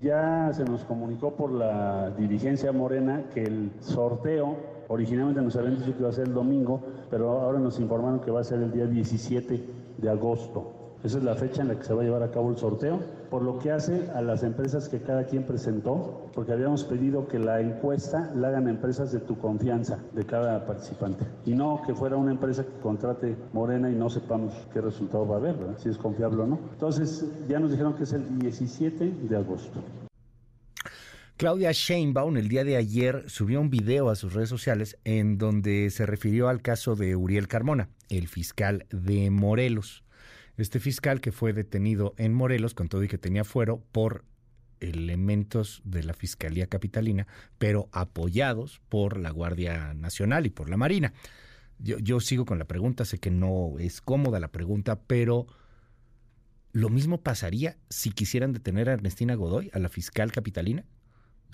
[0.00, 5.92] Ya se nos comunicó por la dirigencia morena que el sorteo, originalmente nos habían dicho
[5.92, 8.72] que iba a ser el domingo, pero ahora nos informaron que va a ser el
[8.72, 9.64] día 17
[9.98, 10.83] de agosto.
[11.04, 12.98] Esa es la fecha en la que se va a llevar a cabo el sorteo.
[13.28, 17.38] Por lo que hace a las empresas que cada quien presentó, porque habíamos pedido que
[17.38, 21.26] la encuesta la hagan empresas de tu confianza, de cada participante.
[21.44, 25.36] Y no que fuera una empresa que contrate Morena y no sepamos qué resultado va
[25.36, 26.58] a haber, si es confiable o no.
[26.72, 29.82] Entonces, ya nos dijeron que es el 17 de agosto.
[31.36, 35.90] Claudia Sheinbaum el día de ayer subió un video a sus redes sociales en donde
[35.90, 40.03] se refirió al caso de Uriel Carmona, el fiscal de Morelos.
[40.56, 44.24] Este fiscal que fue detenido en Morelos con todo y que tenía fuero por
[44.80, 47.26] elementos de la Fiscalía Capitalina,
[47.58, 51.12] pero apoyados por la Guardia Nacional y por la Marina.
[51.78, 55.46] Yo, yo sigo con la pregunta, sé que no es cómoda la pregunta, pero
[56.72, 60.84] ¿lo mismo pasaría si quisieran detener a Ernestina Godoy, a la fiscal capitalina?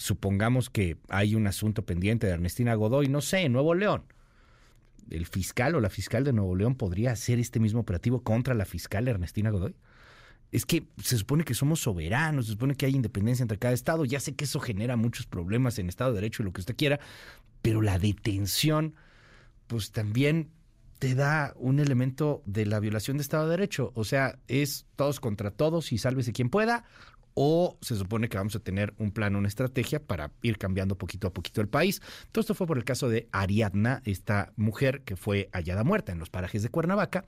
[0.01, 4.05] supongamos que hay un asunto pendiente de Ernestina Godoy, no sé, en Nuevo León.
[5.10, 8.64] ¿El fiscal o la fiscal de Nuevo León podría hacer este mismo operativo contra la
[8.64, 9.74] fiscal Ernestina Godoy?
[10.52, 14.05] Es que se supone que somos soberanos, se supone que hay independencia entre cada estado.
[14.05, 16.77] Ya sé que eso genera muchos problemas en Estado de Derecho y lo que usted
[16.77, 16.98] quiera,
[17.62, 18.94] pero la detención,
[19.68, 20.51] pues también
[21.01, 23.90] te da un elemento de la violación de Estado de Derecho.
[23.94, 26.85] O sea, es todos contra todos y sálvese quien pueda,
[27.35, 31.28] o se supone que vamos a tener un plan, una estrategia para ir cambiando poquito
[31.28, 32.01] a poquito el país.
[32.32, 36.19] Todo esto fue por el caso de Ariadna, esta mujer que fue hallada muerta en
[36.19, 37.24] los parajes de Cuernavaca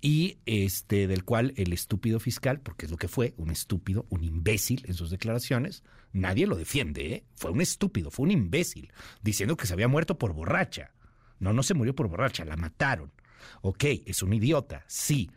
[0.00, 4.24] y este del cual el estúpido fiscal, porque es lo que fue, un estúpido, un
[4.24, 7.24] imbécil en sus declaraciones, nadie lo defiende, ¿eh?
[7.36, 8.92] fue un estúpido, fue un imbécil,
[9.22, 10.92] diciendo que se había muerto por borracha.
[11.38, 13.12] No, no se murió por borracha, la mataron.
[13.62, 15.30] Ok, es un idiota, sí,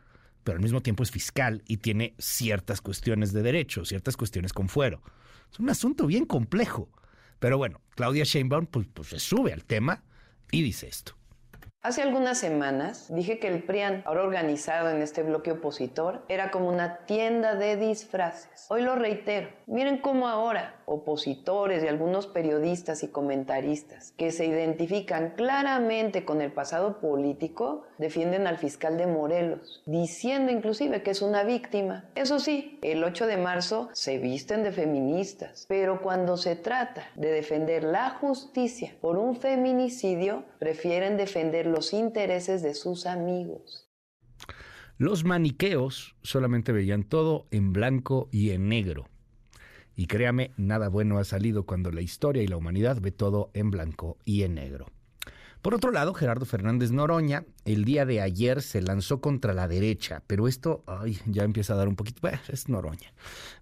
[0.46, 4.70] pero al mismo tiempo es fiscal y tiene ciertas cuestiones de derecho, ciertas cuestiones con
[4.70, 5.02] fuero.
[5.52, 6.88] Es un asunto bien complejo.
[7.40, 10.04] Pero bueno, Claudia Sheinbaum pues, pues se sube al tema
[10.52, 11.16] y dice esto.
[11.86, 16.68] Hace algunas semanas dije que el PRIAN, ahora organizado en este bloque opositor, era como
[16.68, 18.66] una tienda de disfraces.
[18.70, 19.50] Hoy lo reitero.
[19.68, 26.52] Miren cómo ahora opositores y algunos periodistas y comentaristas que se identifican claramente con el
[26.52, 32.06] pasado político defienden al fiscal de Morelos, diciendo inclusive que es una víctima.
[32.16, 37.32] Eso sí, el 8 de marzo se visten de feministas, pero cuando se trata de
[37.32, 43.90] defender la justicia por un feminicidio, prefieren defender los intereses de sus amigos.
[44.98, 49.10] Los maniqueos solamente veían todo en blanco y en negro.
[49.98, 53.72] Y créame, nada bueno ha salido cuando la historia y la humanidad ve todo en
[53.72, 54.88] blanco y en negro.
[55.66, 60.22] Por otro lado, Gerardo Fernández Noroña el día de ayer se lanzó contra la derecha,
[60.28, 63.12] pero esto ay, ya empieza a dar un poquito, bueno, es Noroña,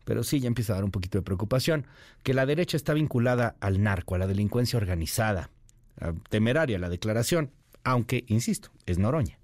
[0.03, 1.85] pero sí ya empieza a dar un poquito de preocupación,
[2.21, 5.49] que la derecha está vinculada al narco, a la delincuencia organizada,
[6.29, 7.51] temeraria la declaración,
[7.85, 9.39] aunque, insisto, es Noroña.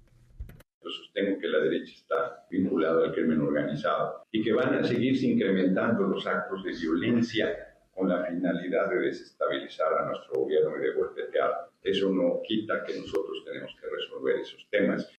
[0.84, 5.28] Yo sostengo que la derecha está vinculada al crimen organizado y que van a seguirse
[5.28, 7.69] incrementando los actos de violencia
[8.00, 11.68] con la finalidad de desestabilizar a nuestro gobierno y de golpetear.
[11.82, 15.18] Eso no quita que nosotros tenemos que resolver esos temas.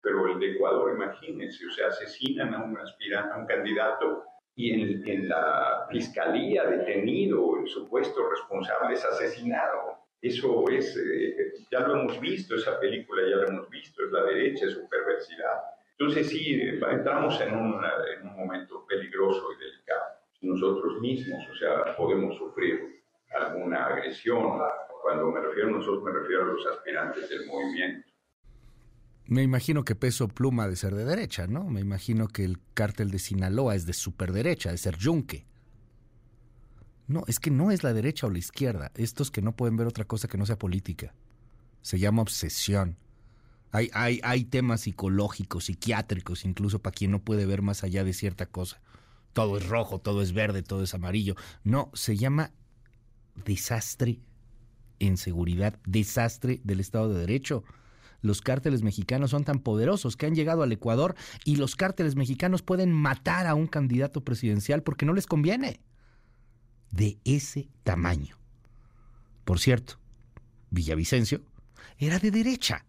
[0.00, 4.22] Pero el de Ecuador, imagínense, o sea, asesinan a un aspirante, a un candidato
[4.54, 9.98] y en, en la fiscalía detenido, el supuesto responsable es asesinado.
[10.22, 14.22] Eso es, eh, ya lo hemos visto, esa película ya lo hemos visto, es la
[14.22, 15.58] derecha, es su perversidad.
[15.98, 20.09] Entonces sí, entramos en, en un momento peligroso y delicado.
[20.40, 23.04] Nosotros mismos, o sea, podemos sufrir
[23.38, 24.58] alguna agresión.
[25.02, 28.10] Cuando me refiero a nosotros, me refiero a los aspirantes del movimiento.
[29.26, 31.64] Me imagino que Peso Pluma de ser de derecha, ¿no?
[31.64, 35.46] Me imagino que el cártel de Sinaloa es de superderecha, de ser yunque.
[37.06, 38.90] No, es que no es la derecha o la izquierda.
[38.96, 41.14] Estos que no pueden ver otra cosa que no sea política.
[41.82, 42.96] Se llama obsesión.
[43.72, 48.12] Hay, hay, hay temas psicológicos, psiquiátricos, incluso para quien no puede ver más allá de
[48.12, 48.80] cierta cosa.
[49.32, 51.34] Todo es rojo, todo es verde, todo es amarillo.
[51.64, 52.52] No, se llama
[53.44, 54.20] desastre
[54.98, 57.64] en seguridad, desastre del Estado de Derecho.
[58.22, 62.62] Los cárteles mexicanos son tan poderosos que han llegado al Ecuador y los cárteles mexicanos
[62.62, 65.80] pueden matar a un candidato presidencial porque no les conviene
[66.90, 68.36] de ese tamaño.
[69.44, 69.94] Por cierto,
[70.70, 71.42] Villavicencio
[71.98, 72.84] era de derecha.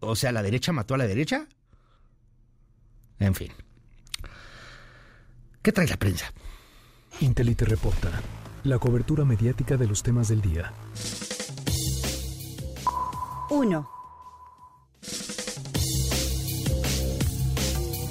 [0.00, 1.46] O sea, ¿la derecha mató a la derecha?
[3.18, 3.52] En fin.
[5.62, 6.32] ¿Qué trae la prensa?
[7.20, 8.10] Intelite reporta.
[8.64, 10.72] La cobertura mediática de los temas del día.
[13.48, 13.90] 1.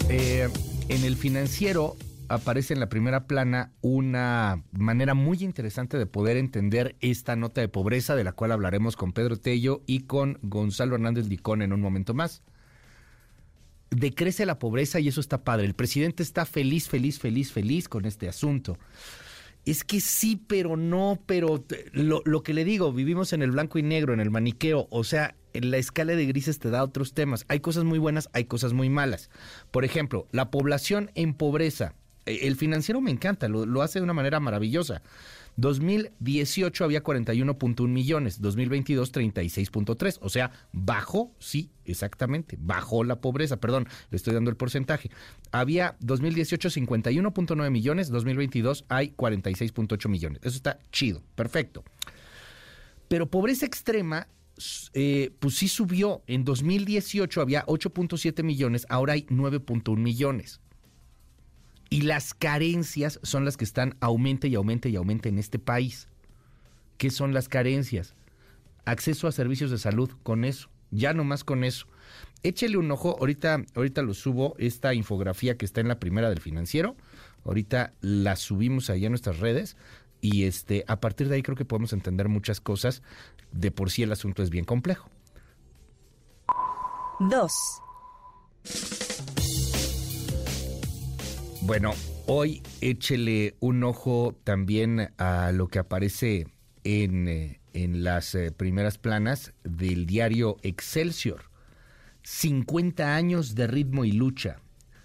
[0.07, 0.49] Eh,
[0.88, 1.98] en el financiero
[2.30, 7.68] aparece en la primera plana una manera muy interesante de poder entender esta nota de
[7.68, 11.82] pobreza de la cual hablaremos con Pedro Tello y con Gonzalo Hernández Licón en un
[11.82, 12.44] momento más.
[13.92, 15.66] Decrece la pobreza y eso está padre.
[15.68, 18.80] El presidente está feliz, feliz, feliz, feliz con este asunto.
[19.64, 23.78] Es que sí, pero no, pero lo, lo, que le digo, vivimos en el blanco
[23.78, 27.14] y negro, en el maniqueo, o sea, en la escala de grises te da otros
[27.14, 27.46] temas.
[27.48, 29.30] Hay cosas muy buenas, hay cosas muy malas.
[29.70, 31.94] Por ejemplo, la población en pobreza.
[32.26, 35.04] E, el financiero me encanta, lo, lo hace de una manera maravillosa.
[35.62, 43.88] 2018 había 41.1 millones, 2022 36.3, o sea, bajó, sí, exactamente, bajó la pobreza, perdón,
[44.10, 45.12] le estoy dando el porcentaje.
[45.52, 50.40] Había 2018 51.9 millones, 2022 hay 46.8 millones.
[50.44, 51.84] Eso está chido, perfecto.
[53.08, 54.28] Pero pobreza extrema
[54.94, 56.24] eh, pues sí subió.
[56.28, 60.62] En 2018 había 8.7 millones, ahora hay 9.1 millones.
[61.92, 66.08] Y las carencias son las que están aumente y aumente y aumente en este país.
[66.98, 68.16] ¿Qué son las carencias?
[68.86, 71.88] Acceso a servicios de salud, con eso, ya nomás con eso.
[72.44, 76.40] Échele un ojo, ahorita, ahorita lo subo, esta infografía que está en la primera del
[76.40, 76.96] financiero,
[77.44, 79.76] ahorita la subimos ahí a nuestras redes
[80.22, 83.04] y este, a partir de ahí creo que podemos entender muchas cosas.
[83.52, 85.10] De por sí el asunto es bien complejo.
[87.20, 87.52] Dos.
[91.72, 91.93] Bueno,
[92.26, 96.48] hoy échele un ojo también a lo que aparece
[96.84, 101.43] en, eh, en las eh, primeras planas del diario Excelsior.
[102.23, 104.57] 50 años de ritmo y lucha.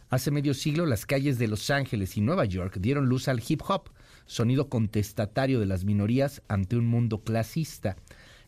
[0.09, 3.63] Hace medio siglo las calles de Los Ángeles y Nueva York dieron luz al hip
[3.69, 3.91] hop,
[4.25, 7.95] sonido contestatario de las minorías ante un mundo clasista.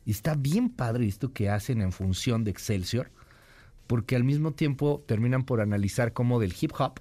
[0.05, 3.13] Y está bien padre esto que hacen en función de Excelsior,
[3.87, 6.99] porque al mismo tiempo terminan por analizar cómo del hip hop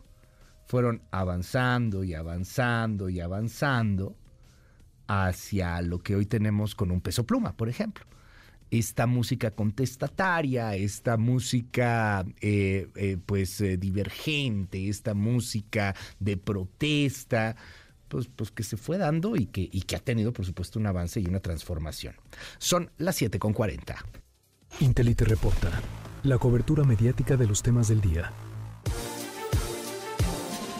[0.67, 4.15] fueron avanzando y avanzando y avanzando
[5.07, 8.05] hacia lo que hoy tenemos con un peso pluma, por ejemplo.
[8.69, 17.55] Esta música contestataria, esta música eh, eh, pues eh, divergente, esta música de protesta,
[18.09, 20.87] pues, pues que se fue dando y que, y que ha tenido, por supuesto, un
[20.87, 22.15] avance y una transformación.
[22.57, 23.95] Son las 7.40.
[24.81, 25.71] Intelite reporta
[26.23, 28.33] la cobertura mediática de los temas del día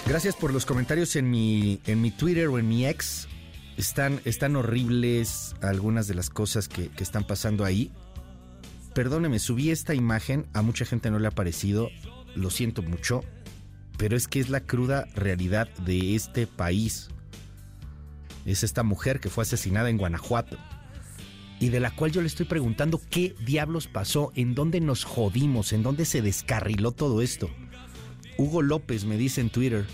[0.08, 3.28] Gracias por los comentarios en mi, en mi Twitter o en mi ex.
[3.76, 7.92] Están, están horribles algunas de las cosas que, que están pasando ahí.
[8.94, 11.90] Perdóneme, subí esta imagen, a mucha gente no le ha parecido,
[12.36, 13.22] lo siento mucho,
[13.98, 17.10] pero es que es la cruda realidad de este país.
[18.46, 20.58] Es esta mujer que fue asesinada en Guanajuato
[21.60, 25.74] y de la cual yo le estoy preguntando qué diablos pasó, en dónde nos jodimos,
[25.74, 27.50] en dónde se descarriló todo esto.
[28.38, 29.85] Hugo López me dice en Twitter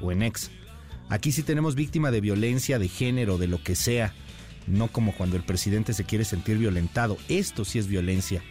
[0.00, 0.50] o en ex,
[1.08, 4.12] aquí sí tenemos víctima de violencia, de género, de lo que sea,
[4.66, 7.16] no como cuando el presidente se quiere sentir violentado.
[7.28, 8.42] Esto sí es violencia.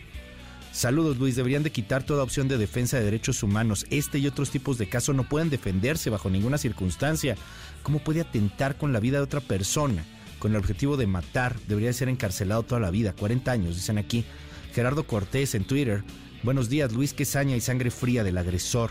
[0.72, 3.86] Saludos Luis, deberían de quitar toda opción de defensa de derechos humanos.
[3.92, 7.36] Este y otros tipos de casos no pueden defenderse bajo ninguna circunstancia.
[7.84, 10.04] ¿Cómo puede atentar con la vida de otra persona?
[10.40, 14.26] Con el objetivo de matar, debería ser encarcelado toda la vida, 40 años, dicen aquí.
[14.74, 16.04] Gerardo Cortés en Twitter.
[16.42, 18.90] Buenos días, Luis Quesaña y sangre fría del agresor.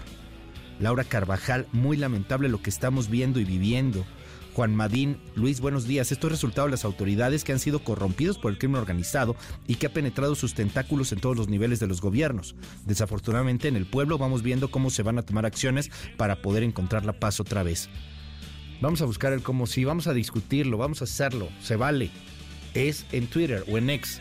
[0.82, 4.04] Laura Carvajal, muy lamentable lo que estamos viendo y viviendo.
[4.52, 6.10] Juan Madín, Luis, buenos días.
[6.10, 9.36] Esto es resultado de las autoridades que han sido corrompidos por el crimen organizado
[9.68, 12.56] y que ha penetrado sus tentáculos en todos los niveles de los gobiernos.
[12.84, 17.04] Desafortunadamente en el pueblo vamos viendo cómo se van a tomar acciones para poder encontrar
[17.04, 17.88] la paz otra vez.
[18.80, 22.10] Vamos a buscar el cómo sí, vamos a discutirlo, vamos a hacerlo, se vale.
[22.74, 24.20] Es en Twitter o en X.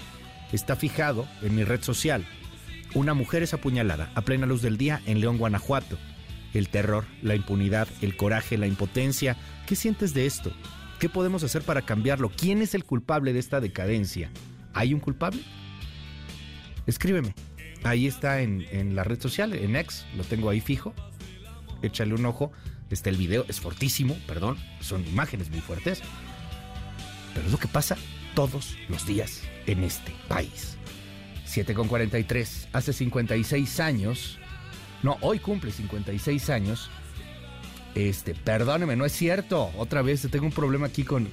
[0.52, 2.24] Está fijado en mi red social.
[2.94, 5.98] Una mujer es apuñalada a plena luz del día en León, Guanajuato
[6.54, 9.38] el terror, la impunidad, el coraje, la impotencia.
[9.66, 10.52] ¿Qué sientes de esto?
[11.00, 12.30] ¿Qué podemos hacer para cambiarlo?
[12.30, 14.30] ¿Quién es el culpable de esta decadencia?
[14.74, 15.42] ¿Hay un culpable?
[16.86, 17.34] Escríbeme.
[17.84, 20.94] Ahí está en, la red social, en X, lo tengo ahí fijo.
[21.82, 22.52] Échale un ojo.
[22.92, 26.02] Está el video, es fortísimo, perdón, son imágenes muy fuertes.
[27.34, 27.96] Pero es lo que pasa
[28.36, 30.78] todos los días en este país.
[31.46, 32.68] 7 con 43.
[32.74, 34.40] Hace 56 años
[35.04, 36.90] no, hoy cumple 56 años.
[37.96, 39.70] Este, perdóneme, no es cierto.
[39.78, 41.30] Otra vez tengo un problema aquí con,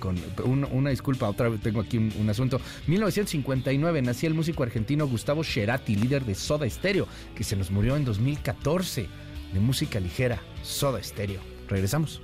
[0.72, 2.60] una disculpa, otra vez tengo aquí un, asunto.
[2.86, 7.96] 1959 nacía el músico argentino Gustavo Cerati, líder de Soda Stereo, que se nos murió
[7.96, 9.08] en 2014
[9.52, 11.40] de música ligera, Soda Stereo.
[11.68, 12.20] Regresamos.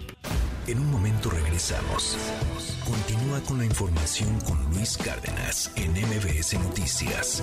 [0.67, 2.17] En un momento regresamos.
[2.85, 7.43] Continúa con la información con Luis Cárdenas en MBS Noticias.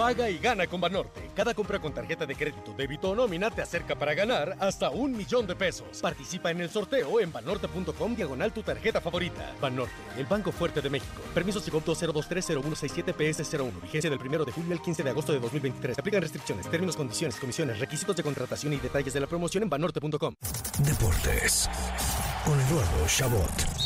[0.00, 1.28] Paga y gana con Banorte.
[1.36, 5.14] Cada compra con tarjeta de crédito, débito o nómina te acerca para ganar hasta un
[5.14, 6.00] millón de pesos.
[6.00, 9.52] Participa en el sorteo en banorte.com diagonal tu tarjeta favorita.
[9.60, 11.20] Banorte, el Banco Fuerte de México.
[11.34, 13.82] Permiso Siconto 0230167 PS01.
[13.82, 15.98] Vigencia del 1 de julio al 15 de agosto de 2023.
[15.98, 20.34] aplican restricciones, términos, condiciones, comisiones, requisitos de contratación y detalles de la promoción en banorte.com.
[20.78, 21.68] Deportes
[22.46, 23.79] con Eduardo Chabot.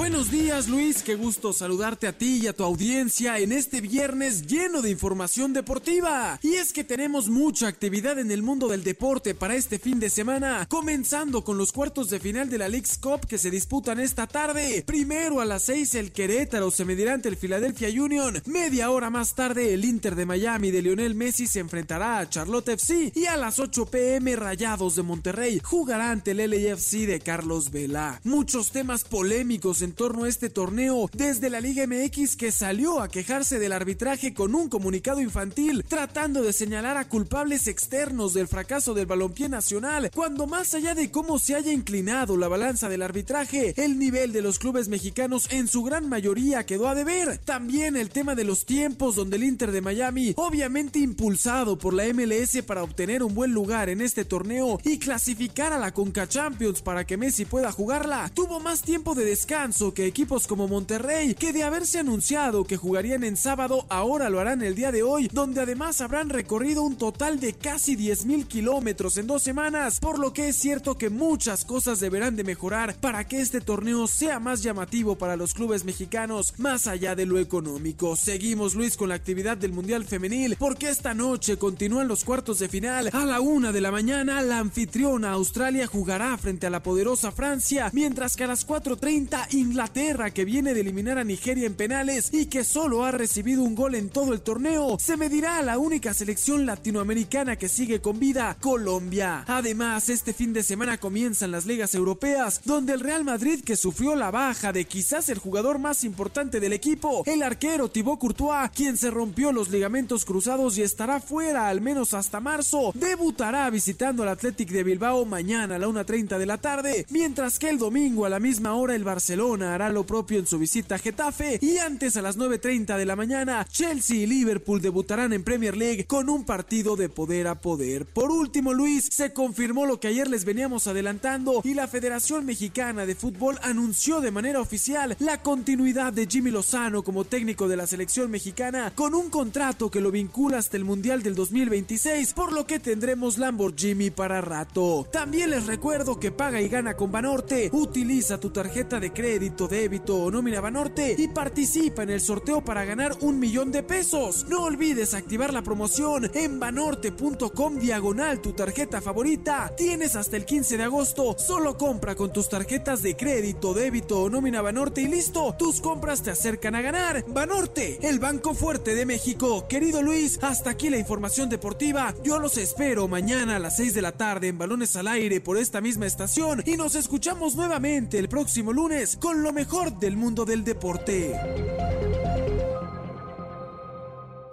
[0.00, 4.46] Buenos días Luis, qué gusto saludarte a ti y a tu audiencia en este viernes
[4.46, 6.38] lleno de información deportiva.
[6.42, 10.08] Y es que tenemos mucha actividad en el mundo del deporte para este fin de
[10.08, 14.26] semana, comenzando con los cuartos de final de la League's Cup que se disputan esta
[14.26, 14.82] tarde.
[14.86, 19.34] Primero a las 6 el Querétaro se medirá ante el Philadelphia Union, media hora más
[19.34, 23.36] tarde el Inter de Miami de Lionel Messi se enfrentará a Charlotte FC y a
[23.36, 28.18] las 8 pm Rayados de Monterrey jugará ante el LAFC de Carlos Vela.
[28.24, 33.08] Muchos temas polémicos en torno a este torneo, desde la Liga MX que salió a
[33.08, 38.94] quejarse del arbitraje con un comunicado infantil, tratando de señalar a culpables externos del fracaso
[38.94, 43.74] del balompié nacional, cuando más allá de cómo se haya inclinado la balanza del arbitraje,
[43.76, 47.38] el nivel de los clubes mexicanos en su gran mayoría quedó a deber.
[47.38, 52.04] También el tema de los tiempos donde el Inter de Miami, obviamente impulsado por la
[52.12, 56.82] MLS para obtener un buen lugar en este torneo y clasificar a la Conca Champions
[56.82, 61.52] para que Messi pueda jugarla, tuvo más tiempo de descanso que equipos como Monterrey, que
[61.52, 65.60] de haberse anunciado que jugarían en sábado, ahora lo harán el día de hoy, donde
[65.60, 70.32] además habrán recorrido un total de casi 10 mil kilómetros en dos semanas, por lo
[70.32, 74.64] que es cierto que muchas cosas deberán de mejorar para que este torneo sea más
[74.64, 78.16] llamativo para los clubes mexicanos, más allá de lo económico.
[78.16, 82.68] Seguimos Luis con la actividad del Mundial Femenil, porque esta noche continúan los cuartos de
[82.68, 83.10] final.
[83.12, 87.88] A la una de la mañana, la anfitriona Australia jugará frente a la poderosa Francia,
[87.92, 92.46] mientras que a las 4.30 Inglaterra, que viene de eliminar a Nigeria en penales y
[92.46, 96.14] que solo ha recibido un gol en todo el torneo, se medirá a la única
[96.14, 99.44] selección latinoamericana que sigue con vida, Colombia.
[99.46, 104.16] Además, este fin de semana comienzan las ligas europeas, donde el Real Madrid, que sufrió
[104.16, 108.96] la baja de quizás el jugador más importante del equipo, el arquero Thibaut Courtois, quien
[108.96, 114.30] se rompió los ligamentos cruzados y estará fuera al menos hasta marzo, debutará visitando al
[114.30, 118.30] Athletic de Bilbao mañana a la 1.30 de la tarde, mientras que el domingo a
[118.30, 122.16] la misma hora el Barcelona hará lo propio en su visita a Getafe y antes
[122.16, 126.44] a las 9.30 de la mañana Chelsea y Liverpool debutarán en Premier League con un
[126.44, 128.06] partido de poder a poder.
[128.06, 133.06] Por último, Luis, se confirmó lo que ayer les veníamos adelantando y la Federación Mexicana
[133.06, 137.88] de Fútbol anunció de manera oficial la continuidad de Jimmy Lozano como técnico de la
[137.88, 142.66] selección mexicana con un contrato que lo vincula hasta el Mundial del 2026, por lo
[142.66, 145.08] que tendremos Lamborghini para rato.
[145.12, 149.68] También les recuerdo que paga y gana con Banorte, utiliza tu tarjeta de crédito crédito,
[149.68, 154.44] débito o nómina Banorte y participa en el sorteo para ganar un millón de pesos.
[154.50, 159.72] No olvides activar la promoción en banorte.com diagonal tu tarjeta favorita.
[159.78, 161.36] Tienes hasta el 15 de agosto.
[161.38, 165.54] Solo compra con tus tarjetas de crédito, débito o nómina Banorte y listo.
[165.58, 167.24] Tus compras te acercan a ganar.
[167.26, 169.66] Banorte, el banco fuerte de México.
[169.68, 172.14] Querido Luis, hasta aquí la información deportiva.
[172.22, 175.56] Yo los espero mañana a las 6 de la tarde en Balones al Aire por
[175.56, 180.44] esta misma estación y nos escuchamos nuevamente el próximo lunes con lo mejor del mundo
[180.44, 182.49] del deporte.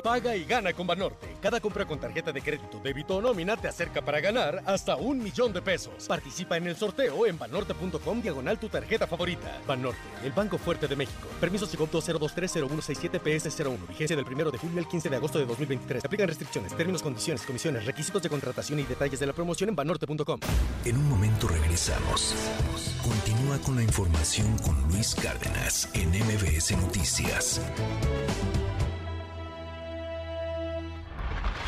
[0.08, 1.36] Paga y gana con Banorte.
[1.42, 5.22] Cada compra con tarjeta de crédito, débito o nómina te acerca para ganar hasta un
[5.22, 6.08] millón de pesos.
[6.08, 9.60] Participa en el sorteo en banorte.com diagonal tu tarjeta favorita.
[9.68, 11.28] Banorte, el banco fuerte de México.
[11.42, 13.86] Permiso Siconto 0230167 PS01.
[13.86, 16.06] Vigencia del 1 de julio al 15 de agosto de 2023.
[16.06, 20.40] aplican restricciones, términos, condiciones, comisiones, requisitos de contratación y detalles de la promoción en banorte.com.
[20.86, 22.34] En un momento regresamos.
[23.04, 27.60] Continúa con la información con Luis Cárdenas en MBS Noticias.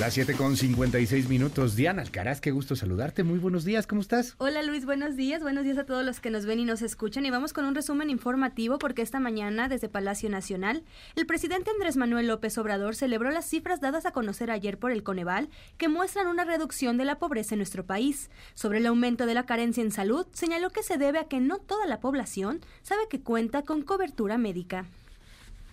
[0.00, 1.76] Las 7 con 56 minutos.
[1.76, 3.22] Diana Alcaraz, qué gusto saludarte.
[3.22, 4.34] Muy buenos días, ¿cómo estás?
[4.38, 5.40] Hola Luis, buenos días.
[5.40, 7.24] Buenos días a todos los que nos ven y nos escuchan.
[7.24, 10.82] Y vamos con un resumen informativo porque esta mañana, desde Palacio Nacional,
[11.14, 15.04] el presidente Andrés Manuel López Obrador celebró las cifras dadas a conocer ayer por el
[15.04, 15.48] Coneval
[15.78, 18.30] que muestran una reducción de la pobreza en nuestro país.
[18.54, 21.58] Sobre el aumento de la carencia en salud, señaló que se debe a que no
[21.58, 24.86] toda la población sabe que cuenta con cobertura médica.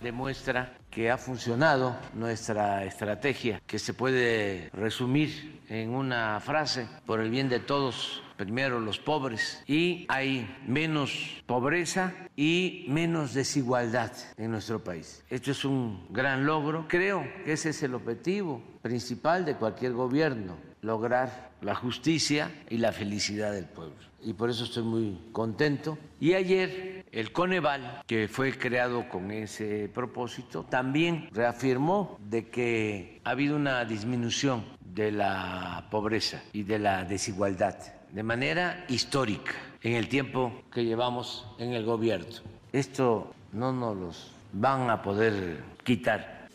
[0.01, 7.29] Demuestra que ha funcionado nuestra estrategia, que se puede resumir en una frase, por el
[7.29, 14.83] bien de todos, primero los pobres, y hay menos pobreza y menos desigualdad en nuestro
[14.83, 15.23] país.
[15.29, 16.85] Esto es un gran logro.
[16.87, 22.91] Creo que ese es el objetivo principal de cualquier gobierno, lograr la justicia y la
[22.91, 23.95] felicidad del pueblo.
[24.23, 25.97] Y por eso estoy muy contento.
[26.19, 33.31] Y ayer el Coneval, que fue creado con ese propósito, también reafirmó de que ha
[33.31, 37.75] habido una disminución de la pobreza y de la desigualdad
[38.11, 42.27] de manera histórica en el tiempo que llevamos en el gobierno.
[42.73, 46.47] Esto no nos los van a poder quitar.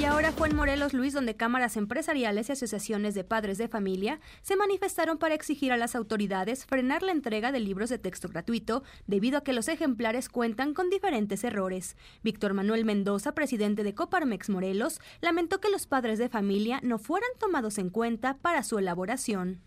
[0.00, 4.18] Y ahora fue en Morelos, Luis, donde cámaras empresariales y asociaciones de padres de familia
[4.40, 8.82] se manifestaron para exigir a las autoridades frenar la entrega de libros de texto gratuito
[9.06, 11.98] debido a que los ejemplares cuentan con diferentes errores.
[12.22, 17.30] Víctor Manuel Mendoza, presidente de Coparmex Morelos, lamentó que los padres de familia no fueran
[17.38, 19.60] tomados en cuenta para su elaboración.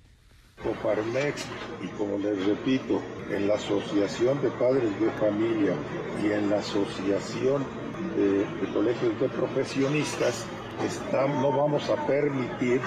[0.64, 1.46] Coparmex
[1.84, 5.76] y como les repito, en la Asociación de Padres de Familia
[6.24, 7.83] y en la Asociación
[8.16, 10.46] de, de Colegios de Profesionistas,
[10.84, 12.82] está, no vamos a permitir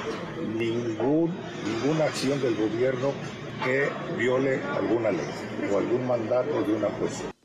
[0.57, 1.33] ningún,
[1.65, 3.13] ninguna acción del gobierno
[3.65, 3.89] que
[4.19, 7.36] viole alguna ley o algún mandato de una jueza.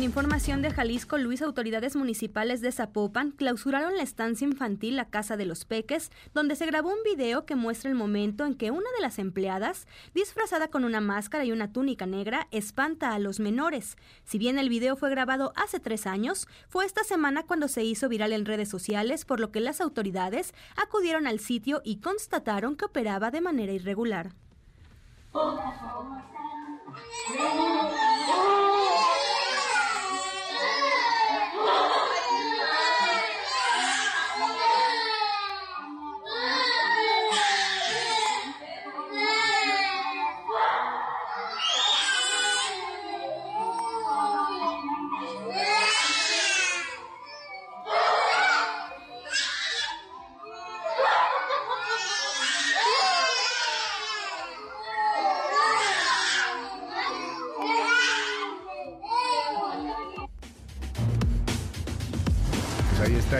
[0.00, 5.36] En información de Jalisco, Luis, autoridades municipales de Zapopan clausuraron la estancia infantil La Casa
[5.36, 8.90] de los Peques, donde se grabó un video que muestra el momento en que una
[8.96, 13.98] de las empleadas, disfrazada con una máscara y una túnica negra, espanta a los menores.
[14.24, 18.08] Si bien el video fue grabado hace tres años, fue esta semana cuando se hizo
[18.08, 22.86] viral en redes sociales, por lo que las autoridades acudieron al sitio y constataron que
[22.86, 24.32] operaba de manera irregular.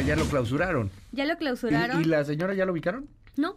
[0.00, 0.90] Pues ya lo clausuraron.
[1.12, 2.00] ¿Ya lo clausuraron?
[2.00, 3.06] ¿Y, y la señora ya lo ubicaron?
[3.36, 3.56] No.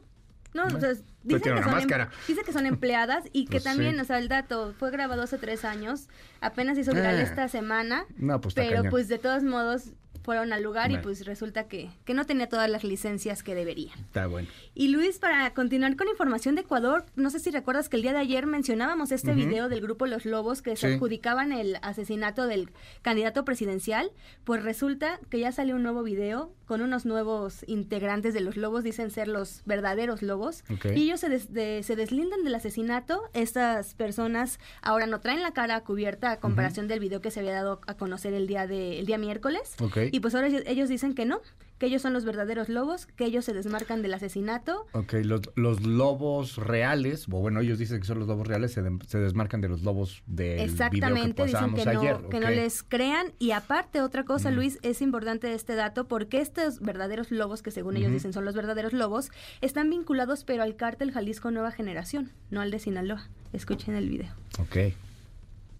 [0.53, 0.77] No, No.
[0.77, 2.09] o sea, Pero dice tiene que, son em- máscara.
[2.27, 4.01] dice que son empleadas y que Pues también, sí.
[4.01, 6.09] o sea, el dato fue grabado hace tres años,
[6.41, 7.21] apenas hizo viral Ah.
[7.21, 8.89] esta semana, No, pues pero cañón.
[8.91, 9.93] pues de todos modos
[10.23, 13.91] fueron al lugar y pues resulta que, que no tenía todas las licencias que debería.
[13.95, 14.47] Está bueno.
[14.73, 18.13] Y Luis, para continuar con información de Ecuador, no sé si recuerdas que el día
[18.13, 20.93] de ayer mencionábamos este video del grupo Los Lobos que se Sí.
[20.95, 22.69] adjudicaban el asesinato del
[23.01, 24.11] candidato presidencial.
[24.43, 28.83] Pues resulta que ya salió un nuevo video con unos nuevos integrantes de Los Lobos,
[28.83, 30.63] dicen ser los verdaderos lobos.
[30.73, 30.85] Ok.
[30.95, 33.21] Y ellos se, des- de- se deslindan del asesinato.
[33.33, 37.53] Estas personas ahora no traen la cara cubierta a comparación del video que se había
[37.53, 39.75] dado a conocer el día, de, el día miércoles.
[39.81, 39.97] Ok.
[40.13, 41.41] Y pues ahora ellos- dicen que no,
[41.79, 44.85] que ellos son los verdaderos lobos, que ellos se desmarcan del asesinato.
[44.91, 48.83] Ok, los, los lobos reales, o bueno, ellos dicen que son los lobos reales, se,
[48.83, 52.17] de- se desmarcan de los lobos del video que Exactamente, dicen que no, ayer.
[52.29, 53.33] que no les crean.
[53.39, 54.53] Y aparte, otra cosa, Mm.
[54.53, 58.53] Luis, es importante este dato, porque estos verdaderos lobos, que según ellos dicen son los
[58.53, 59.31] verdaderos lobos,
[59.61, 63.27] están vinculados pero al cártel Jalisco Nueva Generación, no al de Sinaloa.
[63.51, 64.31] Escuchen el video.
[64.59, 64.93] Ok.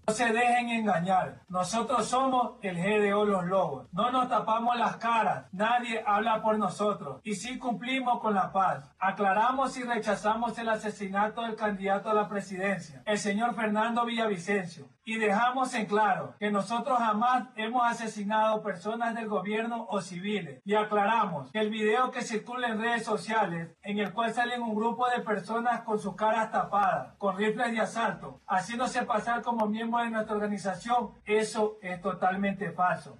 [0.06, 1.40] No se dejen engañar.
[1.48, 3.88] Nosotros somos el GDO Los Lobos.
[3.92, 5.46] No nos tapamos las caras.
[5.52, 7.20] Nadie habla por nosotros.
[7.24, 8.92] Y sí cumplimos con la paz.
[8.98, 14.88] Aclaramos y rechazamos el asesinato del candidato a la presidencia, el señor Fernando Villavicencio.
[15.06, 20.62] Y dejamos en claro que nosotros jamás hemos asesinado personas del gobierno o civiles.
[20.64, 24.74] Y aclaramos que el video que circula en redes sociales, en el cual salen un
[24.74, 30.04] grupo de personas con sus caras tapadas, con rifles de asalto, haciéndose pasar como miembros
[30.04, 33.18] de nuestra organización, eso es totalmente falso.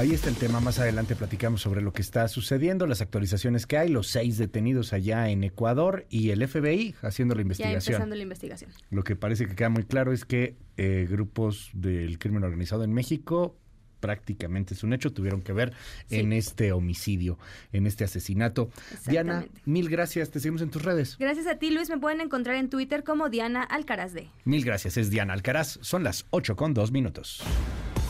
[0.00, 0.60] Ahí está el tema.
[0.60, 4.94] Más adelante platicamos sobre lo que está sucediendo, las actualizaciones que hay, los seis detenidos
[4.94, 7.94] allá en Ecuador y el FBI haciendo la Ya investigación.
[7.96, 8.70] empezando la investigación.
[8.88, 12.94] Lo que parece que queda muy claro es que eh, grupos del crimen organizado en
[12.94, 13.58] México
[14.00, 15.74] prácticamente es un hecho, tuvieron que ver
[16.06, 16.16] Sí.
[16.20, 17.38] en este homicidio,
[17.70, 18.70] en este asesinato.
[19.06, 21.18] Diana, mil gracias, te seguimos en tus redes.
[21.18, 21.90] Gracias a ti, Luis.
[21.90, 24.30] Me pueden encontrar en Twitter como Diana Alcaraz de.
[24.46, 27.42] Mil gracias, es Diana Alcaraz, son las 8 con 2 minutos.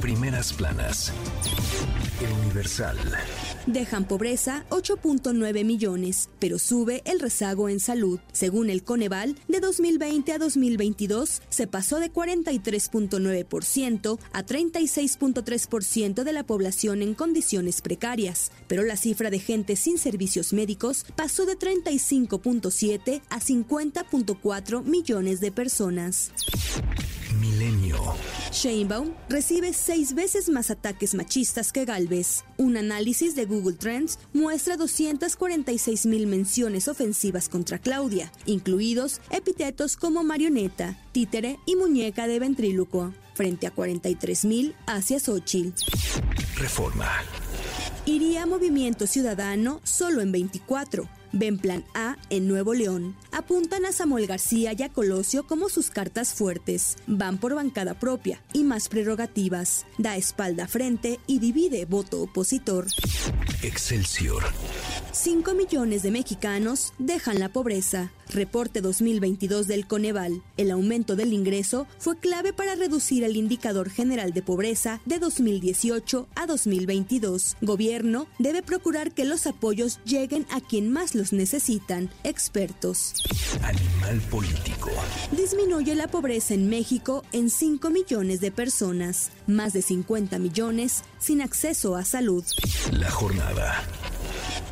[0.00, 1.12] Primeras planas.
[2.22, 2.96] El Universal.
[3.66, 8.18] Dejan pobreza 8.9 millones, pero sube el rezago en salud.
[8.32, 16.44] Según el Coneval, de 2020 a 2022 se pasó de 43.9% a 36.3% de la
[16.44, 23.20] población en condiciones precarias, pero la cifra de gente sin servicios médicos pasó de 35.7
[23.28, 26.32] a 50.4 millones de personas.
[27.34, 28.14] Milenio.
[28.52, 32.44] Sheinbaum recibe seis veces más ataques machistas que Galvez.
[32.56, 40.24] Un análisis de Google Trends muestra 246 mil menciones ofensivas contra Claudia, incluidos epítetos como
[40.24, 45.74] marioneta, títere y muñeca de ventrílocuo, frente a 43 mil hacia Xochitl.
[46.56, 47.08] Reforma.
[48.06, 53.16] Iría Movimiento Ciudadano solo en 24 Ven Plan A en Nuevo León.
[53.32, 56.96] Apuntan a Samuel García y a Colosio como sus cartas fuertes.
[57.06, 59.86] Van por bancada propia y más prerrogativas.
[59.98, 62.86] Da espalda frente y divide voto opositor.
[63.62, 64.42] Excelsior.
[65.12, 68.12] 5 millones de mexicanos dejan la pobreza.
[68.28, 70.40] Reporte 2022 del Coneval.
[70.56, 76.28] El aumento del ingreso fue clave para reducir el indicador general de pobreza de 2018
[76.36, 77.56] a 2022.
[77.60, 82.08] Gobierno debe procurar que los apoyos lleguen a quien más los necesitan.
[82.22, 83.14] Expertos.
[83.62, 84.90] Animal político.
[85.32, 89.32] Disminuye la pobreza en México en 5 millones de personas.
[89.48, 92.44] Más de 50 millones sin acceso a salud.
[92.92, 93.82] La jornada.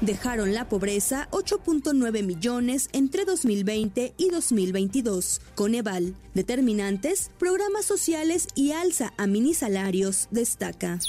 [0.00, 5.40] Dejaron la pobreza 8.9 millones entre 2020 y 2022.
[5.56, 11.00] Coneval, determinantes, programas sociales y alza a minisalarios, destaca.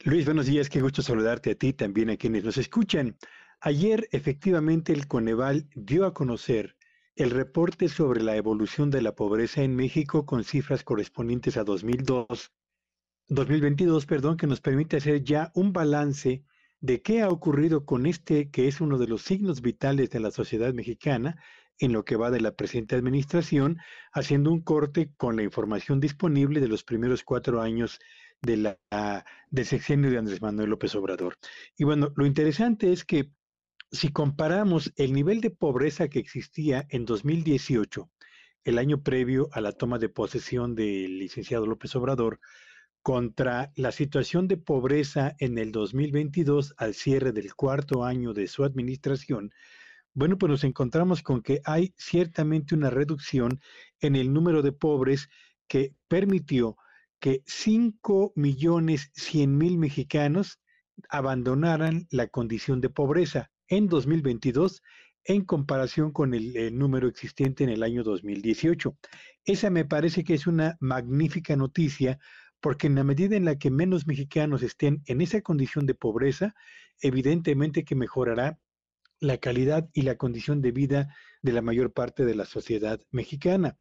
[0.04, 3.16] Luis, buenos días, qué gusto saludarte a ti, también a quienes nos escuchan.
[3.60, 6.76] Ayer efectivamente el Coneval dio a conocer
[7.22, 12.52] el reporte sobre la evolución de la pobreza en México con cifras correspondientes a 2002,
[13.28, 16.42] 2022, perdón, que nos permite hacer ya un balance
[16.80, 20.32] de qué ha ocurrido con este que es uno de los signos vitales de la
[20.32, 21.40] sociedad mexicana
[21.78, 23.78] en lo que va de la presente administración,
[24.12, 28.00] haciendo un corte con la información disponible de los primeros cuatro años
[28.40, 31.36] de la, del sexenio de Andrés Manuel López Obrador.
[31.78, 33.30] Y bueno, lo interesante es que
[33.92, 38.10] si comparamos el nivel de pobreza que existía en 2018,
[38.64, 42.40] el año previo a la toma de posesión del licenciado López Obrador,
[43.02, 48.64] contra la situación de pobreza en el 2022 al cierre del cuarto año de su
[48.64, 49.52] administración,
[50.14, 53.60] bueno, pues nos encontramos con que hay ciertamente una reducción
[54.00, 55.28] en el número de pobres
[55.68, 56.76] que permitió
[57.18, 60.60] que 5 millones 100 mil mexicanos
[61.10, 64.82] abandonaran la condición de pobreza en 2022
[65.24, 68.98] en comparación con el, número existente en el año 2018.
[69.46, 72.18] Esa me parece que es una magnífica noticia
[72.60, 76.54] porque en la medida en la que menos mexicanos estén en esa condición de pobreza,
[77.00, 78.58] evidentemente que mejorará
[79.20, 83.78] la calidad y la condición de vida de la mayor parte de la sociedad mexicana.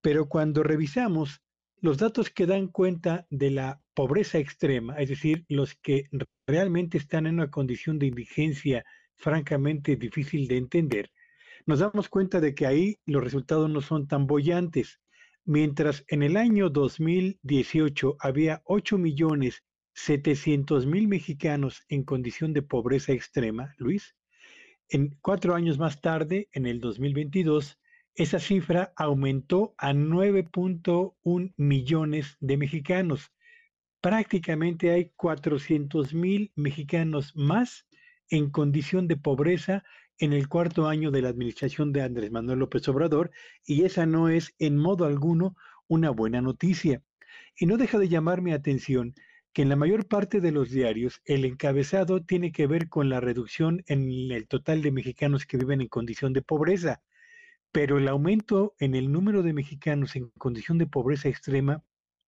[0.00, 1.40] Pero cuando revisamos
[1.76, 6.08] los datos que dan cuenta de la pobreza extrema, es decir, los que
[6.48, 8.84] realmente están en una condición de indigencia
[9.20, 11.10] francamente difícil de entender,
[11.66, 15.00] nos damos cuenta de que ahí los resultados no son tan bollantes.
[15.44, 19.62] Mientras en el año 2018 había 8 millones
[19.94, 24.16] 700 mil mexicanos en condición de pobreza extrema, Luis,
[24.88, 27.78] En cuatro años más tarde, en el 2022,
[28.14, 33.32] esa cifra aumentó a 9.1 millones de mexicanos.
[34.00, 37.86] Prácticamente hay 400 mil mexicanos más
[38.30, 39.84] en condición de pobreza
[40.18, 43.30] en el cuarto año de la administración de Andrés Manuel López Obrador
[43.64, 45.56] y esa no es en modo alguno
[45.88, 47.02] una buena noticia.
[47.56, 49.14] Y no deja de llamar mi atención
[49.52, 53.20] que en la mayor parte de los diarios el encabezado tiene que ver con la
[53.20, 57.02] reducción en el total de mexicanos que viven en condición de pobreza,
[57.72, 61.82] pero el aumento en el número de mexicanos en condición de pobreza extrema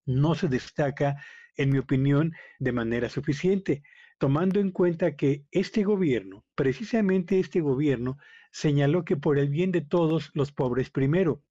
[0.05, 1.15] no se destaca,
[1.55, 3.83] en mi opinión, de manera suficiente,
[4.23, 8.17] tomando en cuenta que este gobierno, precisamente este gobierno,
[8.53, 11.43] señaló que por el bien de todos los pobres primero.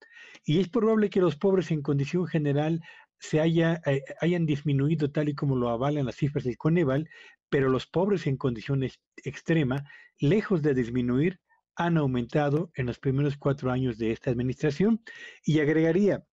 [0.46, 2.80] Y es probable que los pobres en condición general
[3.18, 7.10] se haya, eh, hayan disminuido tal y como lo avalan las cifras del Coneval,
[7.50, 9.84] pero los pobres en condiciones extrema,
[10.18, 11.40] lejos de disminuir,
[11.76, 15.02] han aumentado en los primeros cuatro años de esta administración.
[15.44, 16.24] Y agregaría,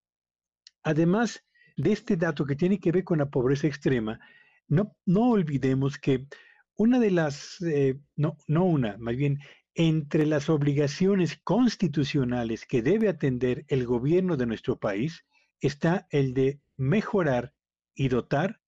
[0.84, 1.44] además
[1.76, 4.22] de este dato que tiene que ver con la pobreza extrema,
[4.70, 6.28] no, olvidemos que
[6.76, 9.40] una de las, eh, no, no una, más bien,
[9.76, 15.26] entre las obligaciones constitucionales que debe atender el gobierno de nuestro país
[15.60, 17.54] está el de mejorar
[17.96, 18.62] y dotar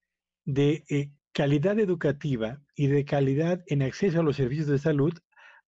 [0.44, 5.14] de eh, calidad educativa y de calidad en acceso a los servicios de salud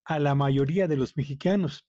[0.04, 1.86] a la mayoría de los mexicanos.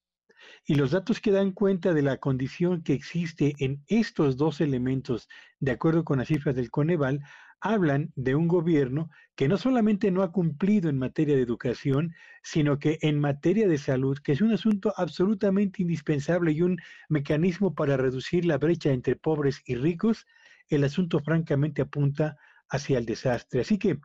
[0.65, 5.27] Y los datos que dan cuenta de la condición que existe en estos dos elementos,
[5.59, 7.21] de acuerdo con las cifras del Coneval,
[7.65, 12.13] hablan de un gobierno que no solamente no ha cumplido en materia de educación,
[12.43, 16.77] sino que en materia de salud, que es un asunto absolutamente indispensable y un
[17.09, 20.27] mecanismo para reducir la brecha entre pobres y ricos,
[20.69, 22.37] el asunto francamente apunta
[22.69, 23.61] hacia el desastre.
[23.61, 23.99] Así que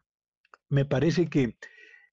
[0.71, 1.59] me parece que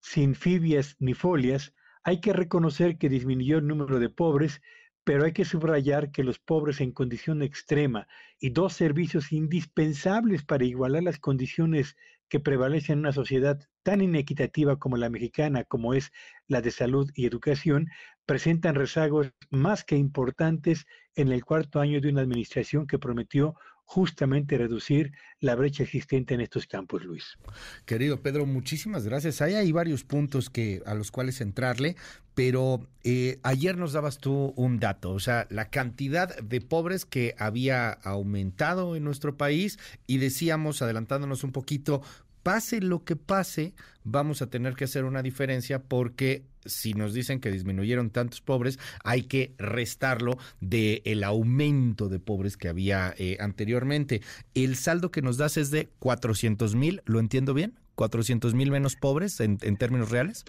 [0.02, 4.62] sin fibias ni folias hay que reconocer que disminuyó el número de pobres,
[5.08, 8.10] pero hay que subrayar que los pobres en condición extrema
[8.42, 11.96] y dos servicios indispensables para igualar las condiciones
[12.28, 16.12] que prevalecen en una sociedad tan inequitativa como la mexicana, como es
[16.50, 17.88] la de salud y educación,
[18.26, 20.86] presentan rezagos más que importantes
[21.16, 23.56] en el cuarto año de una administración que prometió
[23.88, 27.38] justamente reducir la brecha existente en estos campos, Luis.
[27.86, 29.42] Querido Pedro, muchísimas gracias.
[29.42, 31.96] Hay, varios puntos que, a los cuales entrarle,
[32.36, 37.34] pero eh, ayer nos dabas tú un dato, o sea, la cantidad de pobres que
[37.38, 42.02] había aumentado en nuestro país y decíamos, adelantándonos un poquito,
[42.48, 43.74] pase lo que pase,
[44.06, 48.80] vamos a tener que hacer una diferencia porque si nos dicen que disminuyeron tantos pobres,
[49.04, 54.22] hay que restarlo del el aumento de pobres que había eh, anteriormente.
[54.54, 57.78] El saldo que nos das es de 400 mil, ¿lo entiendo bien?
[57.98, 60.46] ¿400 mil menos pobres en términos reales?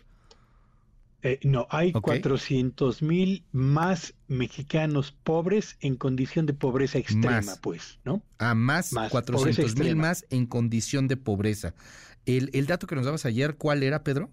[1.23, 8.23] Eh, no, hay 400 mil más mexicanos pobres en condición de pobreza extrema, pues, ¿no?
[8.39, 11.75] Ah, más, más 400 mil más en condición de pobreza.
[12.25, 14.31] El, el dato que nos dabas ayer, ¿cuál era, Pedro?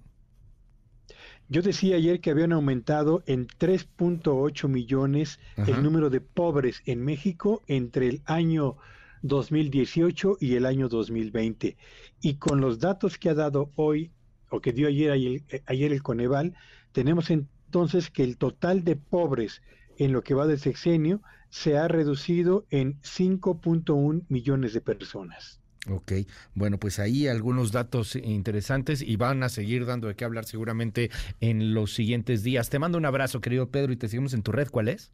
[1.47, 7.61] Yo decía ayer que habían aumentado en 3.8 millones el número de pobres en México
[7.67, 8.77] entre el año
[9.21, 11.77] 2018 y el año 2020.
[12.21, 14.11] Y con los datos que ha dado hoy
[14.49, 16.53] o que dio ayer, ayer, ayer el Coneval,
[16.91, 19.61] tenemos entonces que el total de pobres
[19.97, 25.59] en lo que va del sexenio se ha reducido en 5.1 millones de personas.
[25.89, 26.13] Ok,
[26.55, 31.11] bueno, pues ahí algunos datos interesantes y van a seguir dando de qué hablar seguramente
[31.41, 32.69] en los siguientes días.
[32.69, 34.67] Te mando un abrazo, querido Pedro, y te seguimos en tu red.
[34.69, 35.11] ¿Cuál es?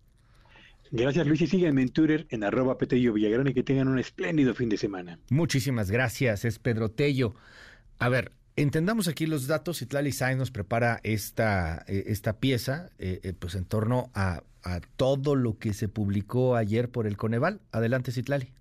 [0.92, 4.54] Gracias, Luis, y sígueme en Twitter en arroba Petello Villagrán y que tengan un espléndido
[4.54, 5.20] fin de semana.
[5.30, 7.34] Muchísimas gracias, es Pedro Tello.
[8.00, 9.82] A ver, Entendamos aquí los datos.
[9.82, 14.82] Itlali Sainz nos prepara esta, eh, esta pieza eh, eh, pues en torno a, a,
[14.98, 17.62] todo lo que se publicó ayer por el Coneval.
[17.72, 18.52] Adelante, Citlali.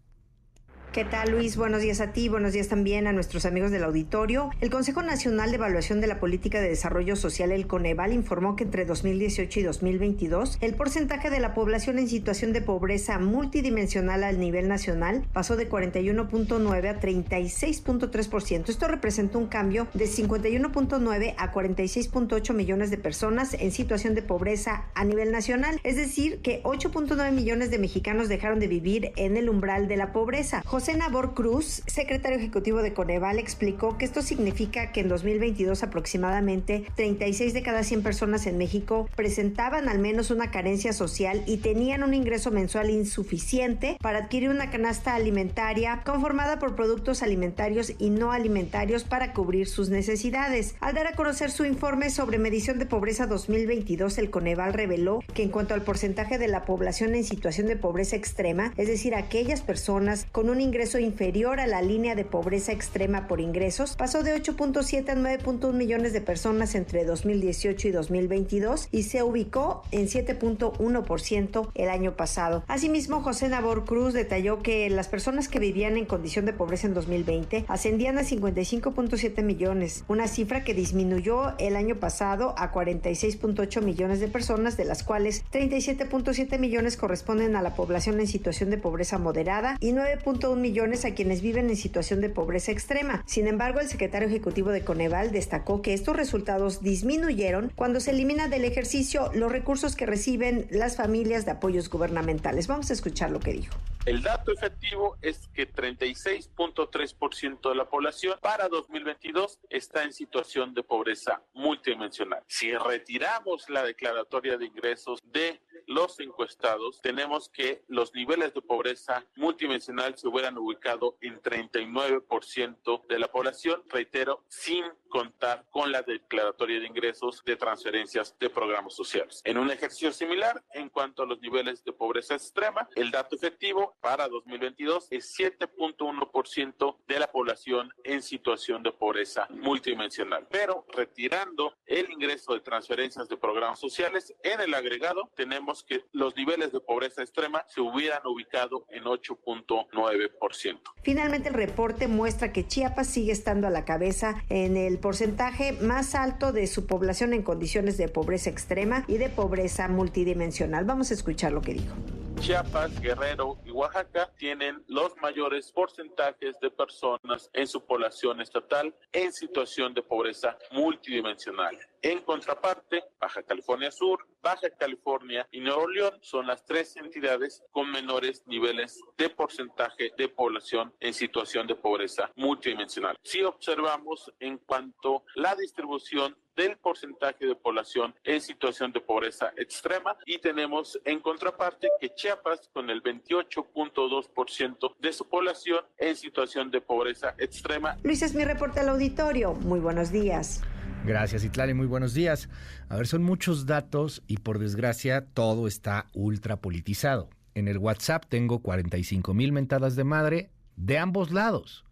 [0.93, 1.57] ¿Qué tal Luis?
[1.57, 4.51] Buenos días a ti, buenos días también a nuestros amigos del auditorio.
[4.61, 8.65] El Consejo Nacional de Evaluación de la Política de Desarrollo Social, el Coneval, informó que
[8.65, 14.41] entre 2018 y 2022 el porcentaje de la población en situación de pobreza multidimensional al
[14.41, 18.69] nivel nacional pasó de 41.9 a 36.3%.
[18.69, 24.87] Esto representa un cambio de 51.9 a 46.8 millones de personas en situación de pobreza
[24.97, 29.49] a nivel nacional, es decir, que 8.9 millones de mexicanos dejaron de vivir en el
[29.49, 30.65] umbral de la pobreza.
[30.67, 36.87] José Nabor Cruz, secretario ejecutivo de Coneval, explicó que esto significa que en 2022 aproximadamente
[36.97, 42.03] 36 de cada 100 personas en México presentaban al menos una carencia social y tenían
[42.03, 48.33] un ingreso mensual insuficiente para adquirir una canasta alimentaria conformada por productos alimentarios y no
[48.33, 50.75] alimentarios para cubrir sus necesidades.
[50.81, 55.43] Al dar a conocer su informe sobre medición de pobreza 2022, el Coneval reveló que
[55.43, 59.61] en cuanto al porcentaje de la población en situación de pobreza extrema, es decir, aquellas
[59.61, 60.70] personas con un ingreso
[61.01, 66.13] inferior a la línea de pobreza extrema por ingresos, pasó de 8.7 a 9.1 millones
[66.13, 72.65] de personas entre 2018 y 2022 y se ubicó en 7.1% el año pasado.
[72.69, 76.95] Asimismo, José Nabor Cruz detalló que las personas que vivían en condición de pobreza en
[76.95, 84.21] 2020 ascendían a 55.7 millones, una cifra que disminuyó el año pasado a 46.8 millones
[84.21, 89.19] de personas, de las cuales 37.7 millones corresponden a la población en situación de pobreza
[89.19, 93.23] moderada y 9.1 millones a quienes viven en situación de pobreza extrema.
[93.27, 98.49] Sin embargo, el secretario ejecutivo de Coneval destacó que estos resultados disminuyeron cuando se elimina
[98.49, 102.67] del ejercicio los recursos que reciben las familias de apoyos gubernamentales.
[102.67, 103.77] Vamos a escuchar lo que dijo.
[104.07, 110.83] El dato efectivo es que 36.3% de la población para 2022 está en situación de
[110.83, 112.43] pobreza multidimensional.
[112.47, 115.61] Si retiramos la declaratoria de ingresos de
[115.91, 123.19] los encuestados, tenemos que los niveles de pobreza multidimensional se hubieran ubicado en 39% de
[123.19, 129.43] la población, reitero, sin contar con la declaratoria de ingresos de transferencias de programas sociales.
[129.45, 133.97] En un ejercicio similar, en cuanto a los niveles de pobreza extrema, el dato efectivo
[134.01, 140.47] para 2022 es 7.1% de la población en situación de pobreza multidimensional.
[140.49, 146.37] Pero retirando el ingreso de transferencias de programas sociales, en el agregado tenemos que los
[146.37, 150.79] niveles de pobreza extrema se hubieran ubicado en 8.9%.
[151.03, 156.15] Finalmente, el reporte muestra que Chiapas sigue estando a la cabeza en el porcentaje más
[156.15, 160.85] alto de su población en condiciones de pobreza extrema y de pobreza multidimensional.
[160.85, 161.95] Vamos a escuchar lo que dijo.
[162.41, 169.31] Chiapas, Guerrero y Oaxaca tienen los mayores porcentajes de personas en su población estatal en
[169.31, 171.79] situación de pobreza multidimensional.
[172.01, 177.91] En contraparte, Baja California Sur, Baja California y Nuevo León son las tres entidades con
[177.91, 183.19] menores niveles de porcentaje de población en situación de pobreza multidimensional.
[183.23, 189.51] Si observamos en cuanto a la distribución del porcentaje de población en situación de pobreza
[189.57, 196.71] extrema y tenemos en contraparte que Chiapas con el 28.2% de su población en situación
[196.71, 197.97] de pobreza extrema.
[198.03, 199.55] Luis es mi reporte al auditorio.
[199.55, 200.63] Muy buenos días.
[201.07, 201.73] Gracias, Itlali.
[201.73, 202.51] Muy buenos días.
[202.91, 207.31] A ver, son muchos datos y por desgracia todo está ultra politizado.
[207.55, 211.87] En el WhatsApp tengo 45 mil mentadas de madre de ambos lados.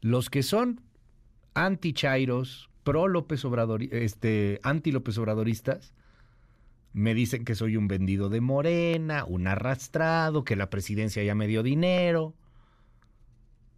[0.00, 0.80] Los que son
[1.52, 5.92] anti-chairos, pro López Obrador, este, anti López Obradoristas,
[6.92, 11.46] me dicen que soy un vendido de Morena, un arrastrado, que la presidencia ya me
[11.46, 12.34] dio dinero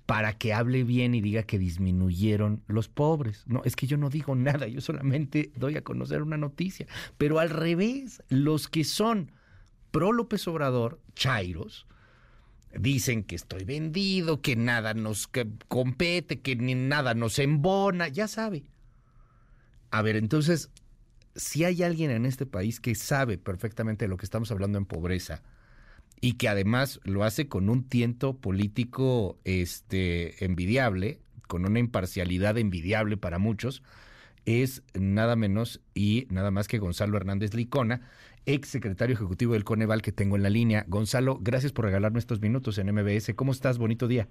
[0.06, 3.44] para que hable bien y diga que disminuyeron los pobres.
[3.46, 6.86] No, es que yo no digo nada, yo solamente doy a conocer una noticia.
[7.16, 9.32] Pero al revés, los que son
[9.90, 11.86] pro López Obrador, Chairos,
[12.78, 15.30] dicen que estoy vendido, que nada nos
[15.68, 18.64] compete, que ni nada nos embona, ya sabe.
[19.94, 20.72] A ver, entonces,
[21.36, 24.86] si hay alguien en este país que sabe perfectamente de lo que estamos hablando en
[24.86, 25.44] pobreza,
[26.20, 33.16] y que además lo hace con un tiento político este, envidiable, con una imparcialidad envidiable
[33.16, 33.84] para muchos,
[34.46, 38.00] es nada menos y nada más que Gonzalo Hernández Licona,
[38.46, 40.84] ex secretario ejecutivo del Coneval que tengo en la línea.
[40.88, 43.32] Gonzalo, gracias por regalarme estos minutos en MBS.
[43.36, 43.78] ¿Cómo estás?
[43.78, 44.26] Bonito día.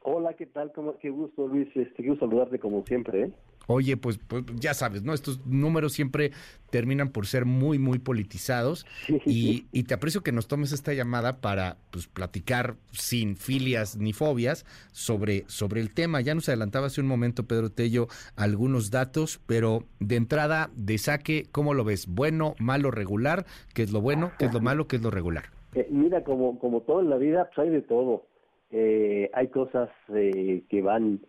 [0.00, 0.72] Hola, ¿qué tal?
[1.00, 1.68] qué gusto, Luis.
[1.76, 3.22] Este, quiero saludarte como siempre.
[3.22, 3.32] ¿eh?
[3.66, 5.14] Oye, pues, pues, ya sabes, ¿no?
[5.14, 6.32] Estos números siempre
[6.70, 8.86] terminan por ser muy, muy politizados.
[9.24, 14.12] Y, y, te aprecio que nos tomes esta llamada para pues, platicar sin filias ni
[14.12, 16.20] fobias sobre, sobre el tema.
[16.20, 21.44] Ya nos adelantaba hace un momento, Pedro Tello, algunos datos, pero de entrada, de saque,
[21.52, 22.06] ¿cómo lo ves?
[22.08, 23.46] ¿Bueno, malo, regular?
[23.72, 24.32] ¿Qué es lo bueno?
[24.38, 24.86] ¿Qué es lo malo?
[24.88, 25.44] ¿Qué es lo regular?
[25.74, 28.26] Eh, mira, como, como todo en la vida, pues hay de todo.
[28.70, 31.20] Eh, hay cosas eh, que van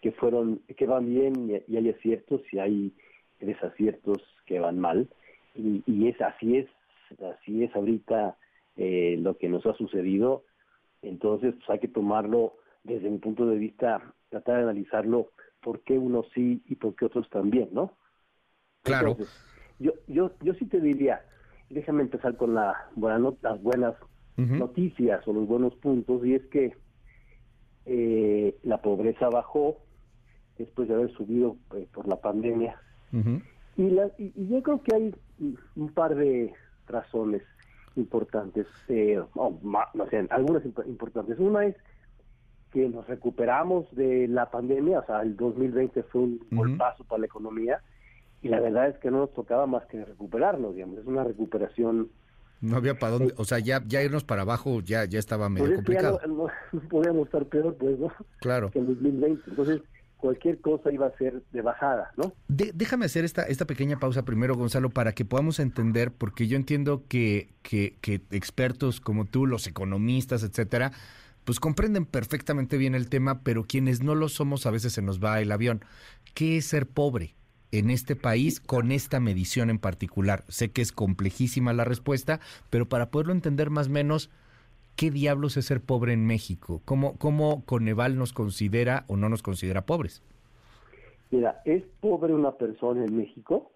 [0.00, 2.92] que fueron que van bien y, hay aciertos y hay
[3.40, 5.08] desaciertos que van mal.
[5.54, 6.68] Y, y es así es
[7.20, 8.36] así es ahorita
[8.76, 10.44] eh, lo que nos ha sucedido.
[11.02, 12.54] Entonces pues hay que tomarlo
[12.84, 17.06] desde mi punto de vista tratar de analizarlo por qué unos sí y por qué
[17.06, 17.92] otros también no
[18.82, 19.16] claro.
[19.78, 21.24] Yo yo yo sí te diría
[21.70, 23.94] déjame empezar con la buena las buenas
[24.36, 26.76] noticias o los buenos puntos y es que
[27.86, 29.78] eh, la pobreza bajó
[30.58, 32.80] después de haber subido eh, por la pandemia.
[33.76, 35.14] y, la, y, yo creo que hay
[35.76, 36.52] un par de
[36.86, 37.42] razones
[37.96, 41.38] importantes, eh, no sé, algunas importantes.
[41.38, 41.76] Una es
[42.72, 47.20] que nos recuperamos de la pandemia, o sea, el 2020 fue un buen paso para
[47.20, 47.80] la economía
[48.42, 52.10] y la verdad es que no nos tocaba más que recuperarnos, digamos, es una recuperación
[52.60, 55.66] no había para dónde, o sea, ya, ya irnos para abajo ya, ya estaba medio
[55.66, 56.20] pues complicado.
[56.26, 56.46] no,
[56.88, 58.10] podíamos estar peor, pues, ¿no?
[58.40, 58.70] Claro.
[58.70, 59.50] Que en 2020.
[59.50, 59.82] Entonces,
[60.16, 62.32] cualquier cosa iba a ser de bajada, ¿no?
[62.48, 67.04] déjame hacer esta, esta pequeña pausa primero, Gonzalo, para que podamos entender, porque yo entiendo
[67.08, 70.92] que, que, que expertos como tú, los economistas, etcétera,
[71.44, 75.22] pues comprenden perfectamente bien el tema, pero quienes no lo somos a veces se nos
[75.22, 75.84] va el avión.
[76.34, 77.34] ¿Qué es ser pobre?
[77.72, 80.44] en este país con esta medición en particular?
[80.48, 82.40] Sé que es complejísima la respuesta,
[82.70, 84.30] pero para poderlo entender más o menos,
[84.96, 86.80] ¿qué diablos es ser pobre en México?
[86.84, 90.22] ¿Cómo, cómo Coneval nos considera o no nos considera pobres?
[91.30, 93.70] Mira, es pobre una persona en México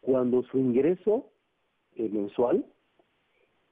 [0.00, 1.30] cuando su ingreso
[1.96, 2.64] eh, mensual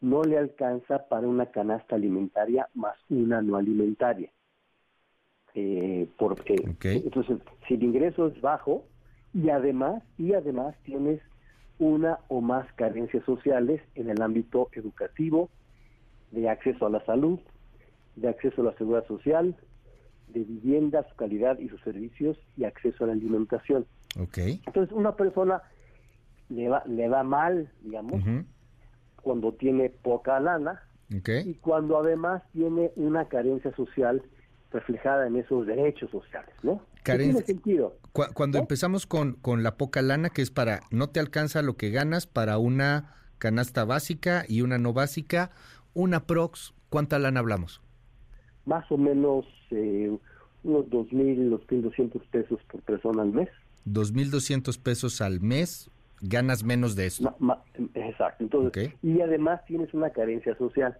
[0.01, 4.31] no le alcanza para una canasta alimentaria más una no alimentaria.
[5.55, 8.85] Eh, porque, Entonces, si el ingreso es bajo,
[9.33, 11.21] y además, y además tienes
[11.79, 15.49] una o más carencias sociales en el ámbito educativo,
[16.31, 17.39] de acceso a la salud,
[18.17, 19.57] de acceso a la seguridad social,
[20.29, 23.87] de vivienda, su calidad y sus servicios y acceso a la alimentación.
[24.19, 24.61] Okay.
[24.67, 25.63] Entonces, una persona
[26.49, 28.23] le va, le va mal, digamos,
[29.23, 34.23] cuando tiene poca lana y cuando además tiene una carencia social
[34.73, 36.83] reflejada en esos derechos sociales, ¿no?
[37.05, 37.97] tiene sentido.
[38.13, 41.91] cuando empezamos con, con la poca lana, que es para, no te alcanza lo que
[41.91, 45.51] ganas para una canasta básica y una no básica,
[45.97, 47.81] una prox, ¿cuánta lana hablamos?
[48.67, 50.15] Más o menos eh,
[50.63, 53.49] unos 2.000, 2.200 pesos por persona al mes.
[53.87, 55.91] 2.200 pesos al mes,
[56.21, 57.35] ganas menos de eso.
[57.95, 58.45] exacto.
[58.45, 60.99] Entonces, y además tienes una carencia social.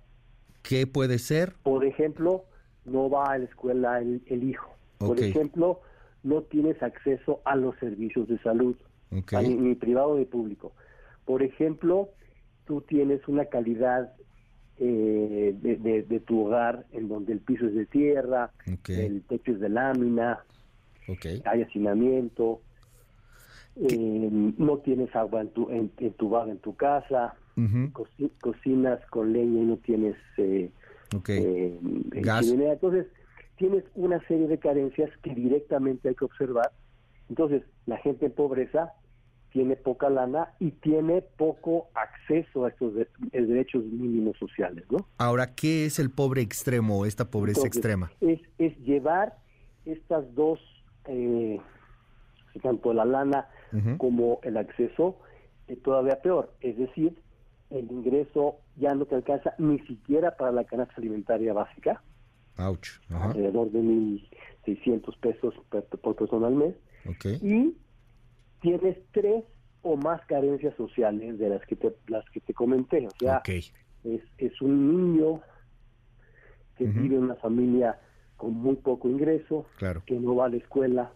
[0.63, 1.55] ¿Qué puede ser?
[1.63, 2.45] Por ejemplo,
[2.87, 4.75] no va a la escuela el, hijo.
[4.97, 5.81] Por ejemplo,
[6.23, 8.77] no tienes acceso a los servicios de salud,
[9.11, 10.73] ni, privado ni público.
[11.27, 12.09] Por ejemplo,
[12.65, 14.15] tú tienes una calidad
[14.79, 18.51] eh, de, tu hogar en donde el piso es de tierra,
[18.89, 20.41] el techo es de lámina,
[21.45, 22.61] hay hacinamiento,
[23.77, 27.35] eh, no tienes agua en tu, en, tu en tu casa,
[28.41, 30.71] cocinas con leña y no tienes eh,
[31.29, 31.79] eh,
[32.13, 33.07] Entonces,
[33.57, 36.73] tienes una serie de carencias que directamente hay que observar.
[37.29, 38.93] Entonces, la gente en pobreza
[39.57, 42.93] tiene poca lana y tiene poco acceso a estos
[43.33, 45.09] derechos mínimos sociales, ¿no?
[45.17, 48.13] Ahora, ¿qué es el pobre extremo, esta pobreza extrema?
[48.21, 49.39] Es, es llevar
[49.87, 50.61] estas dos,
[51.07, 51.59] eh,
[52.63, 53.49] tanto la lana
[53.97, 55.17] como el acceso,
[55.69, 57.19] eh, todavía peor, es decir,
[57.71, 62.03] el ingreso ya no te alcanza ni siquiera para la canasta alimentaria básica.
[63.09, 65.55] Alrededor de 1.600 pesos
[66.03, 66.75] por, persona al mes.
[67.41, 67.75] Y
[68.67, 69.45] tienes tres
[69.83, 73.07] o más carencias sociales de las que te, las que te comenté.
[73.07, 73.71] O sea, es,
[74.39, 75.41] es un niño
[76.77, 78.01] que vive en una familia
[78.37, 79.67] con muy poco ingreso,
[80.05, 81.13] que no va a la escuela,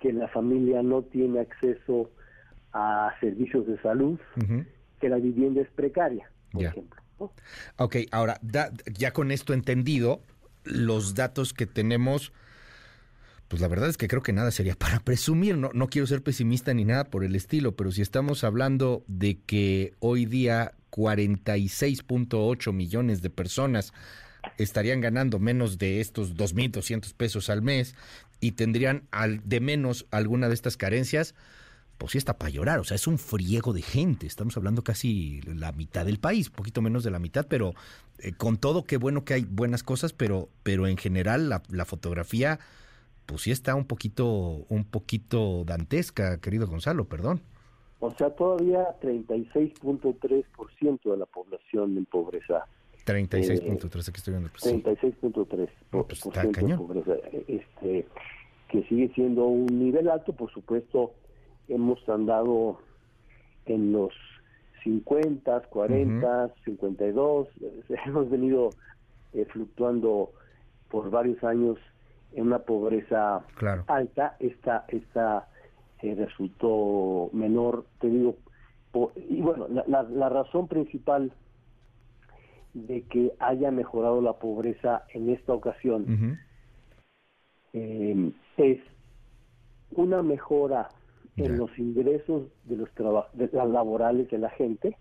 [0.00, 2.10] que la familia no tiene acceso
[2.72, 4.18] a servicios de salud,
[5.00, 7.00] que la vivienda es precaria, por ejemplo.
[7.78, 10.20] Ok, ahora, ya con esto entendido,
[10.64, 12.34] los datos que tenemos,
[13.50, 16.22] pues la verdad es que creo que nada sería para presumir, no, no quiero ser
[16.22, 22.72] pesimista ni nada por el estilo, pero si estamos hablando de que hoy día 46.8
[22.72, 23.92] millones de personas
[24.56, 27.96] estarían ganando menos de estos 2.200 pesos al mes
[28.38, 31.34] y tendrían al, de menos alguna de estas carencias,
[31.98, 35.40] pues sí está para llorar, o sea, es un friego de gente, estamos hablando casi
[35.42, 37.74] la mitad del país, poquito menos de la mitad, pero
[38.20, 42.60] eh, con todo, qué bueno que hay buenas cosas, pero, pero en general la fotografía,
[43.30, 47.40] pues sí está un poquito, un poquito dantesca, querido Gonzalo, perdón.
[48.00, 52.66] O sea, todavía 36.3% de la población en pobreza.
[53.06, 54.50] 36.3, aquí estoy viendo.
[54.50, 56.78] 36.3% pues está cañón.
[56.78, 57.12] pobreza,
[57.46, 58.08] este,
[58.68, 61.12] que sigue siendo un nivel alto, por supuesto,
[61.68, 62.80] hemos andado
[63.66, 64.12] en los
[64.82, 67.46] 50, 40, 52,
[68.06, 68.70] hemos venido
[69.34, 70.32] eh, fluctuando
[70.88, 71.78] por varios años
[72.32, 73.44] en una pobreza
[73.86, 75.48] alta, esta, esta
[76.02, 78.36] eh, resultó menor, te digo,
[79.28, 81.32] y bueno, la, la, razón principal
[82.74, 86.38] de que haya mejorado la pobreza en esta ocasión
[87.72, 88.80] eh, es
[89.92, 90.88] una mejora
[91.36, 92.88] en los ingresos de los
[93.34, 94.96] de las laborales de la gente.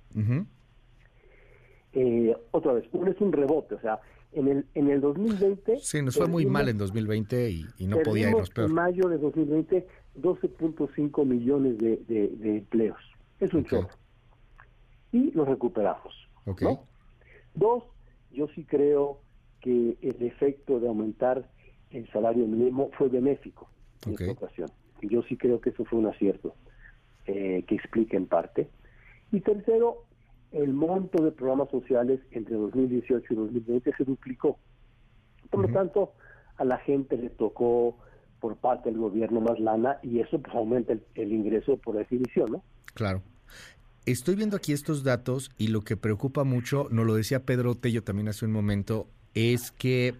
[1.94, 4.00] eh, otra vez, uno es un rebote, o sea,
[4.32, 7.98] en el en el 2020 Sí, nos fue muy mal en 2020 y, y no
[8.02, 8.70] podía irnos peor.
[8.70, 9.88] en mayo de 2020
[10.22, 13.00] 12.5 millones de, de, de empleos.
[13.40, 13.90] Es un chorro.
[15.12, 16.14] Y lo recuperamos.
[16.46, 16.62] Ok.
[16.62, 16.84] ¿no?
[17.56, 17.84] Dos,
[18.32, 19.22] yo sí creo
[19.62, 21.50] que el efecto de aumentar
[21.92, 23.70] el salario mínimo fue benéfico
[24.06, 24.70] en esta ocasión.
[25.02, 26.54] Yo sí creo que eso fue un acierto
[27.26, 28.70] eh, que explica en parte.
[29.32, 30.06] Y tercero,
[30.52, 34.58] el monto de programas sociales entre 2018 y 2020 se duplicó.
[35.50, 36.14] Por lo tanto,
[36.58, 37.98] a la gente le tocó
[38.40, 42.52] por parte del gobierno más lana y eso pues aumenta el, el ingreso por definición,
[42.52, 42.64] ¿no?
[42.94, 43.22] Claro.
[44.06, 48.04] Estoy viendo aquí estos datos y lo que preocupa mucho, nos lo decía Pedro Tello
[48.04, 50.16] también hace un momento, es que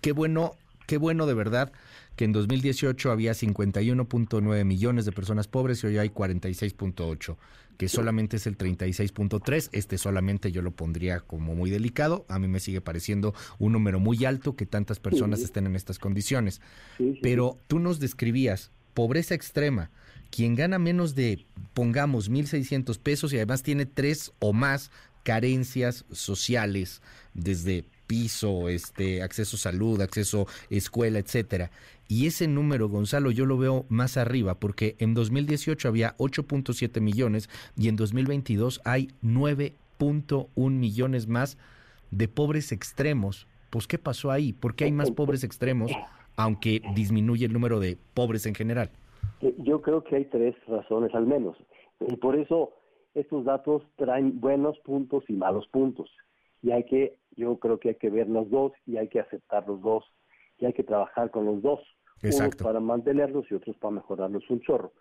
[0.00, 0.52] qué bueno,
[0.86, 1.72] qué bueno de verdad
[2.16, 7.36] que en 2018 había 51.9 millones de personas pobres y hoy hay 46.8,
[7.78, 9.70] que solamente es el 36.3.
[9.72, 12.26] Este solamente yo lo pondría como muy delicado.
[12.28, 15.46] A mí me sigue pareciendo un número muy alto que tantas personas Sí.
[15.46, 16.60] estén en estas condiciones.
[16.98, 19.90] Sí, sí, Pero tú nos describías pobreza extrema.
[20.30, 24.90] Quien gana menos de, pongamos, 1.600 pesos y además tiene tres o más
[25.22, 27.00] carencias sociales,
[27.32, 31.70] desde piso, este, acceso a salud, acceso a escuela, etcétera.
[32.08, 37.48] Y ese número, Gonzalo, yo lo veo más arriba, porque en 2018 había 8.7 millones
[37.76, 41.58] y en 2022 hay 9.1 millones más
[42.10, 43.46] de pobres extremos.
[43.70, 44.54] Pues, ¿qué pasó ahí?
[44.54, 45.92] ¿Por qué hay más pobres extremos,
[46.36, 48.90] aunque disminuye el número de pobres en general?
[49.58, 51.56] Yo creo que hay tres razones al menos.
[52.00, 52.72] Y por eso
[53.14, 56.10] estos datos traen buenos puntos y malos puntos.
[56.62, 59.66] Y hay que, yo creo que hay que ver los dos y hay que aceptar
[59.66, 60.04] los dos
[60.58, 61.80] y hay que trabajar con los dos.
[62.22, 62.44] Exacto.
[62.44, 64.92] Unos para mantenerlos y otros para mejorarlos un chorro.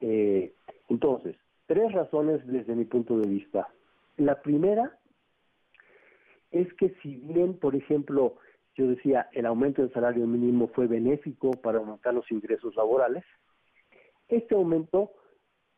[0.00, 0.54] Eh,
[0.88, 1.36] entonces,
[1.66, 3.68] tres razones desde mi punto de vista.
[4.16, 4.98] La primera
[6.50, 8.36] es que si bien, por ejemplo,
[8.74, 13.24] yo decía, el aumento del salario mínimo fue benéfico para aumentar los ingresos laborales,
[14.28, 15.12] este aumento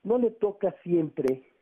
[0.02, 1.53] no le toca siempre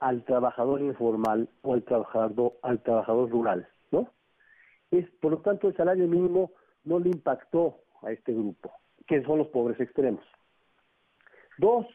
[0.00, 4.08] al trabajador informal o al trabajador al trabajador rural, ¿no?
[4.90, 6.52] Es por lo tanto el salario mínimo
[6.84, 8.72] no le impactó a este grupo,
[9.06, 10.24] que son los pobres extremos.
[11.58, 11.86] Dos,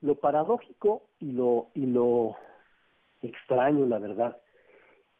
[0.00, 2.36] lo paradójico y lo y lo
[3.20, 4.36] extraño, la verdad,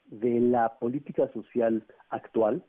[0.07, 2.63] de la política social actual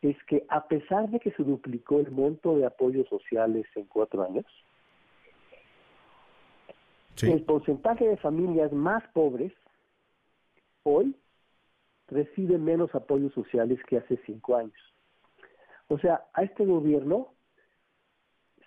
[0.00, 4.22] es que a pesar de que se duplicó el monto de apoyos sociales en cuatro
[4.22, 4.44] años,
[7.22, 9.52] el porcentaje de familias más pobres
[10.82, 11.16] hoy
[12.08, 14.94] recibe menos apoyos sociales que hace cinco años.
[15.88, 17.34] O sea, a este gobierno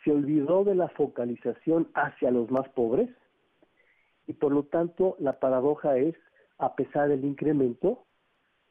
[0.04, 3.10] se olvidó de la focalización hacia los más pobres
[4.28, 6.16] y por lo tanto la paradoja es,
[6.58, 8.06] a pesar del incremento,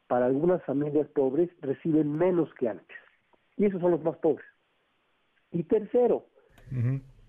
[0.07, 2.97] para algunas familias pobres reciben menos que antes.
[3.57, 4.47] Y esos son los más pobres.
[5.51, 6.27] Y tercero,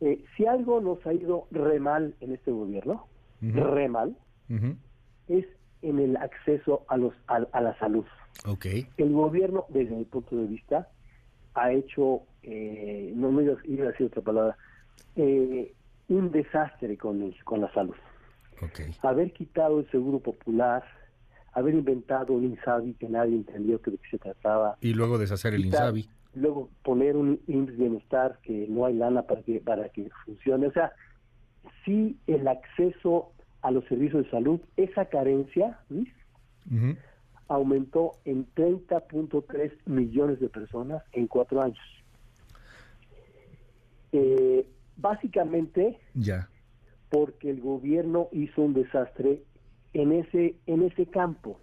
[0.01, 3.07] eh, si algo nos ha ido re mal en este gobierno,
[3.41, 4.15] re mal,
[5.27, 5.45] es
[5.81, 8.05] en el acceso a, los, a, a la salud.
[8.45, 8.65] Ok.
[8.97, 10.87] El gobierno, desde mi punto de vista,
[11.53, 14.57] ha hecho, eh, no me iba a- iba a decir otra palabra,
[15.15, 15.73] eh,
[16.09, 17.95] un desastre con, el- con la salud.
[19.03, 20.83] Haber quitado el seguro popular,
[21.53, 25.53] haber inventado un INSABI que nadie entendió que de qué se trataba, Y luego deshacer
[25.53, 26.09] el quitar- INSABI.
[26.37, 30.67] Luego poner un IMSS bienestar que no hay lana para que, para que funcione.
[30.67, 30.91] O sea,
[31.85, 33.31] sí el acceso
[33.61, 36.09] a los servicios de salud, esa carencia, Luis,
[37.47, 41.79] aumentó en 30.3 millones de personas en cuatro años.
[44.11, 46.49] Eh, básicamente Ya.
[47.09, 49.43] porque el gobierno hizo un desastre
[49.93, 51.59] en ese en ese campo.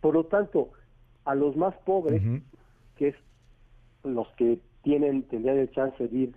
[0.00, 0.70] Por lo tanto,
[1.24, 2.22] a los más pobres,
[2.96, 3.14] que es
[4.04, 6.36] los que tienen tendrían el chance de ir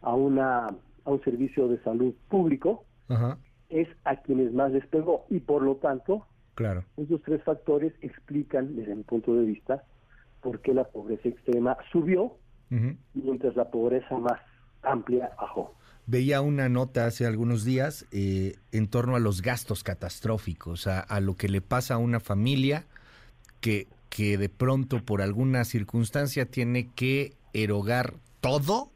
[0.00, 0.66] a una
[1.04, 3.36] a un servicio de salud público, Ajá.
[3.68, 6.84] es a quienes más les pegó y por lo tanto Claro.
[6.96, 9.84] esos tres factores explican desde mi punto de vista
[10.42, 12.36] por qué la pobreza extrema subió
[13.14, 14.40] mientras la pobreza más
[14.82, 15.74] amplia bajó.
[16.06, 21.20] Veía una nota hace algunos días eh, en torno a los gastos catastróficos, a, a
[21.20, 22.84] lo que le pasa a una familia
[23.60, 28.92] que, que de pronto por alguna circunstancia tiene que erogar todo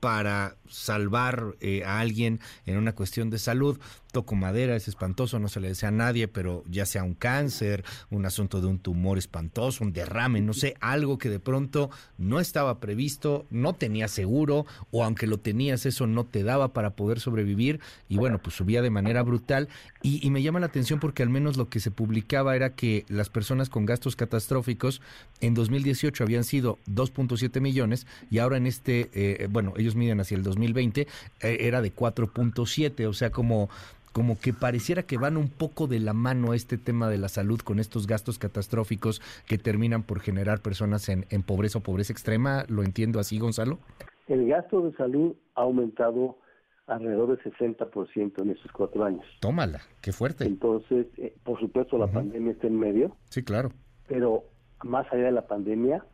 [0.00, 3.78] para salvar eh, a alguien en una cuestión de salud.
[4.14, 7.84] Toco madera, es espantoso, no se le desea a nadie, pero ya sea un cáncer,
[8.12, 12.38] un asunto de un tumor espantoso, un derrame, no sé, algo que de pronto no
[12.38, 17.18] estaba previsto, no tenía seguro, o aunque lo tenías, eso no te daba para poder
[17.18, 19.68] sobrevivir, y bueno, pues subía de manera brutal.
[20.00, 23.30] Y, me llama la atención porque al menos lo que se publicaba era que las
[23.30, 25.00] personas con gastos catastróficos
[25.40, 30.36] en 2018 habían sido 2.7 millones y ahora en este, eh, bueno, ellos miden hacia
[30.36, 33.70] el 2020, eh, era de 4.7, o sea, como
[34.14, 37.58] como que pareciera que van un poco de la mano este tema de la salud
[37.58, 42.64] con estos gastos catastróficos que terminan por generar personas en, en pobreza o pobreza extrema.
[42.68, 43.80] ¿Lo entiendo así, Gonzalo?
[44.28, 46.38] El gasto de salud ha aumentado
[46.86, 49.24] alrededor del 60% en estos cuatro años.
[49.40, 50.44] Tómala, qué fuerte.
[50.44, 53.16] Entonces, eh, por supuesto, la pandemia está en medio.
[53.30, 53.72] Sí, claro.
[54.06, 54.44] Pero
[54.84, 56.04] más allá de la pandemia,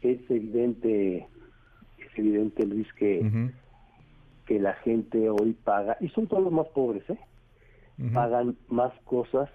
[0.00, 1.28] es evidente,
[1.98, 3.50] es evidente, Luis, que,
[4.46, 7.18] que la gente hoy paga, y son todos los más pobres, ¿eh?
[8.12, 9.48] Pagan más cosas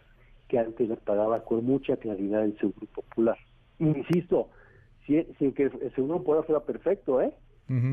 [0.48, 3.38] que antes les pagaba con mucha claridad el Seguro Popular.
[3.80, 4.50] Insisto,
[5.06, 7.34] sin que el Seguro Popular fuera perfecto, ¿eh?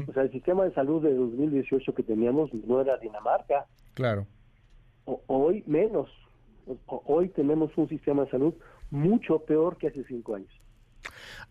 [0.09, 3.67] O sea, el sistema de salud de 2018 que teníamos no era Dinamarca.
[3.95, 4.27] Claro.
[5.05, 6.09] hoy menos.
[6.87, 8.55] hoy tenemos un sistema de salud
[8.91, 10.53] mucho peor que hace cinco años.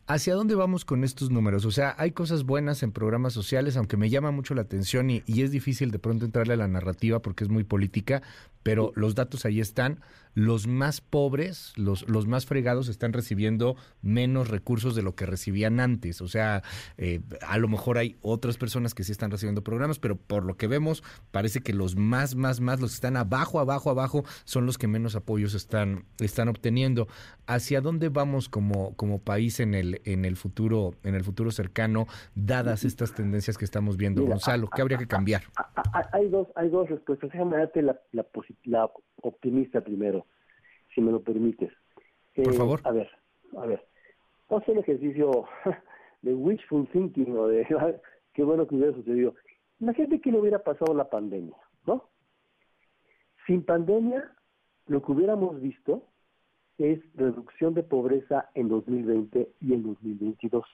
[0.06, 1.64] ¿Hacia dónde vamos con estos números?
[1.64, 5.24] O sea, hay cosas buenas en programas sociales, aunque me llama mucho la atención y,
[5.28, 8.22] es difícil de pronto entrarle a la narrativa porque es muy política,
[8.64, 10.02] pero los datos ahí están.
[10.36, 15.80] Los más pobres, los, los más fregados están recibiendo menos recursos de lo que recibían
[15.80, 16.22] antes.
[16.22, 16.64] O sea,
[16.98, 20.58] eh, a lo mejor hay otras personas que sí están recibiendo programas, pero por lo
[20.58, 24.66] que vemos, parece que los más, más, más, los que están abajo, abajo, abajo, son
[24.66, 26.06] los que menos apoyos están,
[26.50, 27.08] obteniendo.
[27.46, 32.06] ¿Hacia dónde vamos como país en el, en el futuro, en el futuro cercano,
[32.36, 34.68] dadas estas tendencias que estamos viendo, Gonzalo?
[34.74, 35.44] ¿Qué habría que cambiar?
[36.12, 37.32] Hay dos, hay dos respuestas.
[37.32, 38.26] Déjame darte la, la
[38.64, 38.92] la
[39.22, 40.26] optimista primero,
[40.94, 41.72] si me lo permites.
[42.36, 42.82] Por eh, favor.
[42.84, 43.10] A ver,
[43.58, 43.86] a ver.
[44.50, 45.46] Vamos a hacer un ejercicio
[46.22, 47.66] de wishful thinking o de
[48.34, 49.36] qué bueno que hubiera sucedido.
[49.80, 52.10] Imagínate que no hubiera pasado la pandemia, ¿no?
[53.46, 54.32] Sin pandemia,
[54.88, 56.13] lo que hubiéramos visto
[56.78, 60.66] es reducción de pobreza en 2020 y en 2022.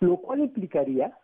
[0.00, 1.18] Lo cual implicaría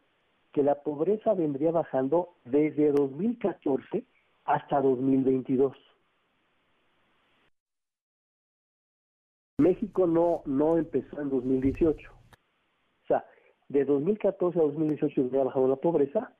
[0.52, 4.04] que la pobreza vendría bajando desde 2014
[4.44, 5.76] hasta 2022.
[9.58, 12.10] México no, no empezó en 2018.
[12.10, 13.24] O sea,
[13.68, 16.32] de 2014 a 2018 hubiera bajado la pobreza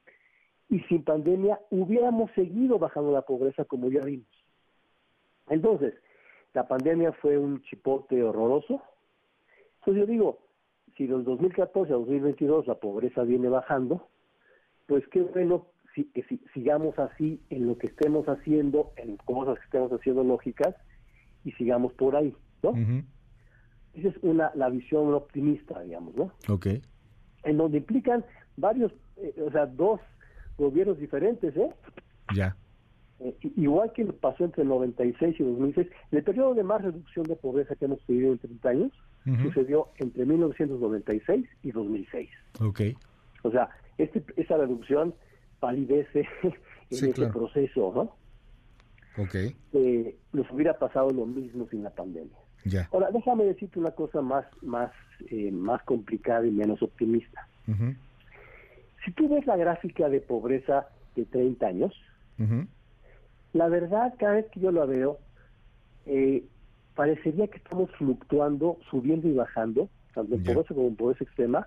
[0.68, 4.33] y sin pandemia hubiéramos seguido bajando la pobreza como ya vimos.
[5.48, 5.94] Entonces,
[6.54, 8.82] la pandemia fue un chipote horroroso.
[9.80, 10.38] Entonces yo digo,
[10.96, 14.08] si del 2014 a 2022 la pobreza viene bajando,
[14.86, 19.58] pues qué bueno si, que si, sigamos así en lo que estemos haciendo, en cosas
[19.58, 20.74] que estemos haciendo lógicas,
[21.44, 22.72] y sigamos por ahí, ¿no?
[23.92, 26.32] Esa es una, la visión optimista, digamos, ¿no?
[26.48, 26.66] Ok.
[27.44, 28.24] En donde implican
[28.56, 30.00] varios, eh, o sea, dos
[30.56, 31.70] gobiernos diferentes, ¿eh?
[32.34, 32.56] Ya.
[33.20, 37.36] Eh, igual que pasó entre el 96 y 2006, el periodo de más reducción de
[37.36, 38.92] pobreza que hemos vivido en 30 años
[39.42, 42.28] sucedió entre 1996 y 2006.
[42.60, 42.80] Ok.
[43.42, 45.14] O sea, este, esa reducción
[45.60, 46.54] palidece en
[46.90, 49.22] ese proceso, ¿no?
[49.22, 49.34] Ok.
[49.72, 52.36] Eh, nos hubiera pasado lo mismo sin la pandemia.
[52.64, 52.88] Ya.
[52.92, 54.90] Ahora, déjame decirte una cosa más, más,
[55.30, 57.46] eh, más complicada y menos optimista.
[59.04, 61.94] Si tú ves la gráfica de pobreza de 30 años,
[63.54, 65.18] la verdad, cada vez que yo la veo,
[66.06, 66.44] eh,
[66.94, 71.66] parecería que estamos fluctuando, subiendo y bajando, tanto en pobreza como en pobreza extrema,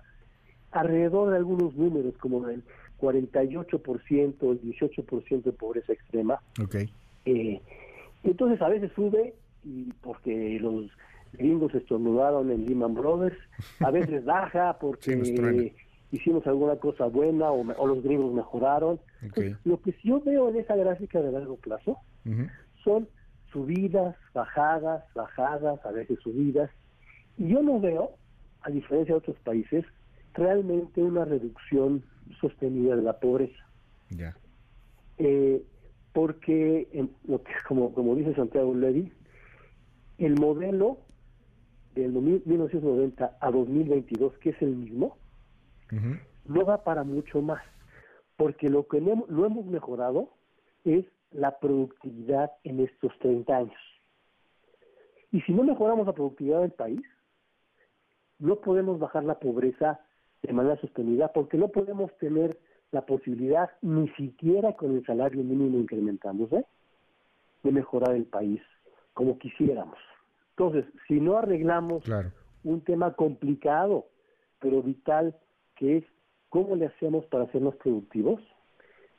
[0.70, 2.62] alrededor de algunos números como el
[3.00, 6.40] 48%, el 18% de pobreza extrema.
[6.62, 6.90] Okay.
[7.24, 7.60] Eh,
[8.22, 9.34] entonces a veces sube
[9.64, 10.90] y porque los
[11.32, 13.36] gringos estornudaron en Lehman Brothers,
[13.80, 15.72] a veces baja porque
[16.12, 19.00] hicimos alguna cosa buena o, los gringos mejoraron.
[19.64, 21.98] Lo que yo veo en esa gráfica de largo plazo
[22.84, 23.08] son
[23.52, 26.70] subidas, bajadas, bajadas, a veces subidas.
[27.36, 28.12] Y yo no veo,
[28.62, 29.84] a diferencia de otros países,
[30.34, 32.02] realmente una reducción
[32.40, 33.64] sostenida de la pobreza.
[34.10, 34.36] Ya.
[35.18, 35.62] Eh,
[36.12, 36.88] porque,
[37.26, 39.12] lo que, como, como dice Santiago Levy,
[40.18, 40.98] el modelo
[41.94, 45.16] del 1990 a 2022, que es el mismo,
[46.46, 47.62] no va para mucho más,
[48.38, 50.30] porque lo que no, no hemos mejorado
[50.84, 53.80] es la productividad en estos 30 años.
[55.32, 57.02] Y si no mejoramos la productividad del país,
[58.38, 60.00] no podemos bajar la pobreza
[60.42, 62.58] de manera sostenida, porque no podemos tener
[62.92, 66.64] la posibilidad, ni siquiera con el salario mínimo incrementándose,
[67.64, 68.62] de mejorar el país
[69.14, 69.98] como quisiéramos.
[70.50, 72.04] Entonces, si no arreglamos
[72.62, 74.06] un tema complicado,
[74.60, 75.36] pero vital,
[75.74, 76.04] que es
[76.48, 78.40] cómo le hacemos para hacernos productivos,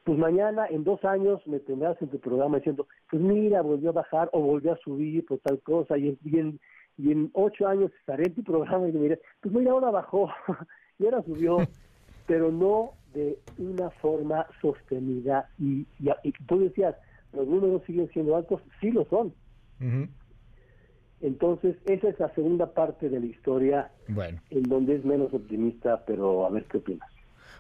[0.03, 3.93] pues mañana, en dos años, me tendrás en tu programa diciendo, pues mira, volvió a
[3.93, 6.60] bajar o volvió a subir por tal cosa, y en,
[6.97, 10.30] y en, ocho años estaré en tu programa y me diré, pues mira, ahora bajó
[10.99, 11.57] y ahora subió,
[12.27, 15.49] pero no de una forma sostenida.
[15.60, 16.95] Y, y, tú decías,
[17.34, 19.34] los números siguen siendo altos, sí lo son.
[21.22, 24.41] Entonces, esa es la segunda parte de la historia bueno.
[24.49, 27.10] en donde es menos optimista, pero a ver qué opinas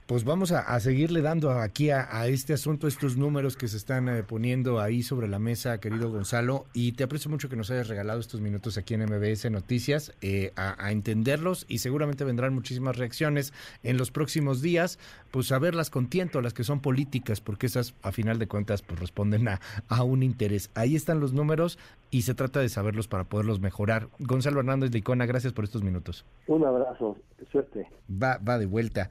[0.05, 4.23] pues vamos a, seguirle dando aquí a, este asunto estos números que se están eh,
[4.23, 8.19] poniendo ahí sobre la mesa, querido Gonzalo, y te aprecio mucho que nos hayas regalado
[8.19, 13.53] estos minutos aquí en MBS Noticias eh, a, entenderlos y seguramente vendrán muchísimas reacciones
[13.83, 14.99] en los próximos días,
[15.31, 18.81] pues a verlas con tiento, las que son políticas, porque esas a final de cuentas
[18.81, 20.71] pues responden a, a un interés.
[20.73, 21.77] Ahí están los números
[22.11, 24.07] y se trata de saberlos para poderlos mejorar.
[24.19, 26.25] Gonzalo Hernández de Icona, gracias por estos minutos.
[26.47, 27.17] Un abrazo,
[27.51, 27.87] suerte.
[28.11, 29.09] Va, va de vuelta.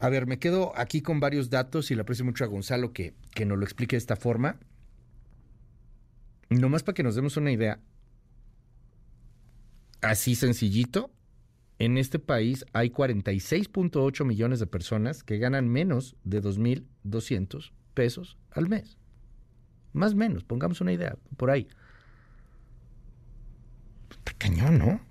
[0.00, 3.14] A ver, me quedo aquí con varios datos y le aprecio mucho a Gonzalo que,
[3.34, 4.58] que nos lo explique de esta forma.
[6.48, 7.78] Nomás para que nos demos una idea.
[10.00, 11.10] Así sencillito,
[11.78, 18.70] en este país hay 46.8 millones de personas que ganan menos de 2.200 pesos al
[18.70, 18.96] mes.
[19.92, 21.68] Más o menos, pongamos una idea, por ahí.
[24.10, 25.09] Está cañón, ¿no?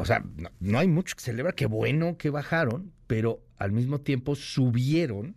[0.00, 0.24] O sea,
[0.60, 5.36] no, hay mucho que celebrar, qué bueno que bajaron, pero al mismo tiempo subieron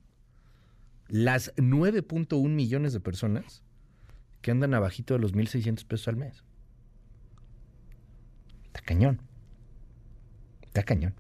[1.10, 3.62] las 9.1 millones de personas
[4.42, 6.44] que andan abajito de los 1.600 pesos al mes.
[8.68, 9.22] Está cañón.
[10.62, 11.14] Está cañón.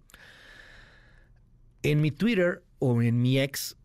[1.83, 3.77] En mi Twitter o en mi ex,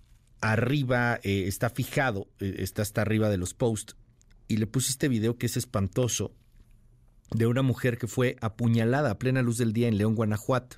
[0.41, 3.95] arriba eh, está fijado, eh, está hasta arriba de los posts,
[4.47, 6.33] y le puse este video que es espantoso,
[7.31, 10.77] de una mujer que fue apuñalada a plena luz del día en León, Guanajuato.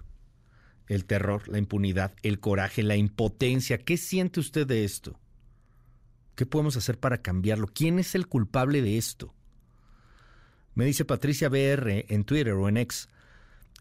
[0.88, 3.78] El terror, la impunidad, el coraje, la impotencia.
[3.78, 5.20] ¿Qué siente usted de esto?
[6.36, 7.68] ¿Qué podemos hacer para cambiarlo?
[7.68, 9.34] ¿Quién es el culpable de esto?
[10.76, 13.10] Me dice Patricia BR en Twitter o en X.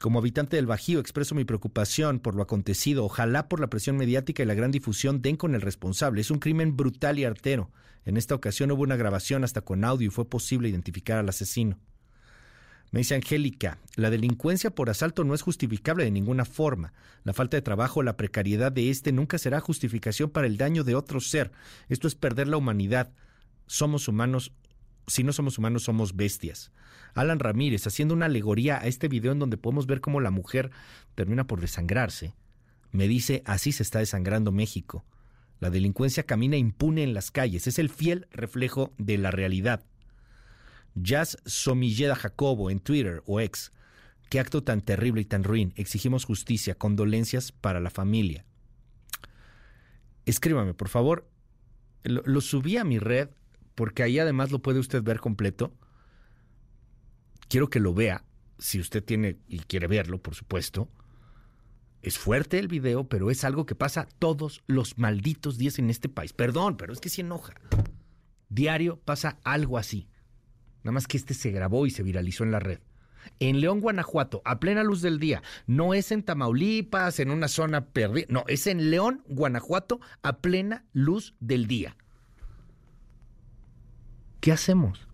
[0.01, 3.05] Como habitante del Bajío expreso mi preocupación por lo acontecido.
[3.05, 6.21] Ojalá por la presión mediática y la gran difusión den con el responsable.
[6.21, 7.71] Es un crimen brutal y artero.
[8.05, 11.79] En esta ocasión hubo una grabación hasta con audio y fue posible identificar al asesino.
[12.93, 16.93] Me dice Angélica, la delincuencia por asalto no es justificable de ninguna forma.
[17.25, 20.85] La falta de trabajo o la precariedad de éste nunca será justificación para el daño
[20.85, 21.51] de otro ser.
[21.89, 23.13] Esto es perder la humanidad.
[23.67, 24.53] Somos humanos
[25.07, 26.73] si no somos humanos, somos bestias.
[27.15, 30.71] Alan Ramírez, haciendo una alegoría a este video en donde podemos ver cómo la mujer
[31.15, 32.35] termina por desangrarse,
[32.93, 35.05] me dice, así se está desangrando México.
[35.61, 39.85] La delincuencia camina impune en las calles, es el fiel reflejo de la realidad.
[40.95, 43.73] Jazz Somilleda Jacobo en Twitter o ex.
[44.29, 45.73] Qué acto tan terrible y tan ruin.
[45.77, 48.45] Exigimos justicia, condolencias para la familia.
[50.25, 51.31] Escríbame, por favor.
[52.03, 53.29] lo subí a mi red
[53.77, 55.73] porque ahí además lo puede usted ver completo.
[57.49, 58.25] Quiero que lo vea,
[58.59, 60.89] si usted tiene y quiere verlo, por supuesto.
[62.03, 66.09] Es fuerte el video, pero es algo que pasa todos los malditos días en este
[66.09, 66.33] país.
[66.33, 67.55] Perdón, pero es que se enoja.
[68.49, 70.09] Diario pasa algo así.
[70.83, 72.81] Nada más que este se grabó y se viralizó en la red.
[73.41, 75.43] En León, Guanajuato, a plena luz del día.
[75.67, 78.27] No es en Tamaulipas, en una zona perdida.
[78.31, 81.97] No, es en León, Guanajuato, a plena luz del día.
[84.47, 85.09] ¿Qué hacemos?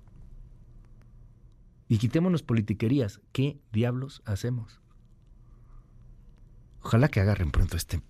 [1.89, 3.19] Y quitémonos politiquerías.
[3.33, 4.83] ¿Qué diablos hacemos?
[6.83, 8.03] Ojalá que agarren pronto este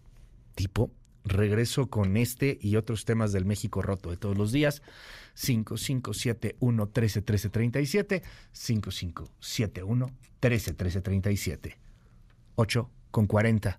[0.57, 0.90] tipo.
[1.24, 4.82] Regreso con este y otros temas del México roto de todos los días.
[5.35, 10.07] 5571 131337 5571
[10.40, 11.78] 131337
[12.57, 13.78] 8 con 40.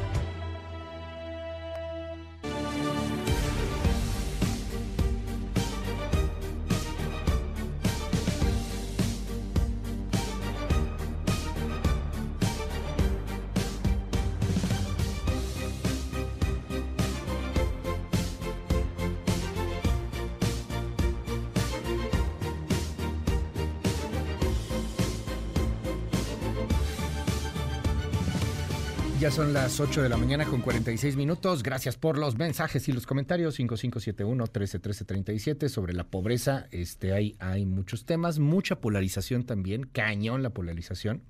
[29.31, 31.63] Son las 8 de la mañana con 46 minutos.
[31.63, 33.57] Gracias por los mensajes y los comentarios.
[33.61, 36.67] 5571-131337 sobre la pobreza.
[36.71, 41.21] Este, hay, hay muchos temas, mucha polarización también, cañón la polarización.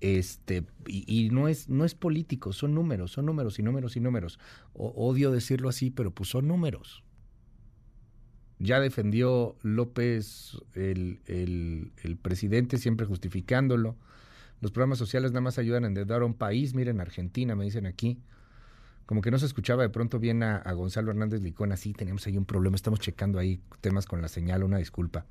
[0.00, 4.38] Este, y, no es, no es político, son números, son números y números y números.
[4.72, 7.02] odio decirlo así, pero pues son números.
[8.60, 13.96] Ya defendió López, el, el presidente, siempre justificándolo
[14.62, 16.72] los programas sociales nada más ayudan a endeudar a un país.
[16.72, 18.22] Miren, Argentina, me dicen aquí.
[19.06, 21.72] Como que no se escuchaba de pronto bien a, Gonzalo Hernández Licón.
[21.72, 22.76] Así tenemos ahí un problema.
[22.76, 24.62] Estamos checando ahí temas con la señal.
[24.62, 25.26] Una disculpa.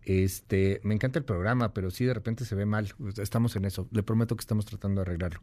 [0.00, 2.94] Este, me encanta el programa, pero sí de repente se ve mal.
[3.18, 3.88] Estamos en eso.
[3.90, 5.42] Le prometo que estamos tratando de arreglarlo.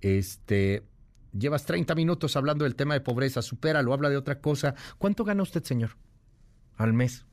[0.00, 0.82] Este,
[1.38, 3.42] llevas 30 minutos hablando del tema de pobreza.
[3.42, 4.74] Supéralo, habla de otra cosa.
[4.98, 5.90] ¿Cuánto gana usted, señor?
[6.76, 7.26] Al mes.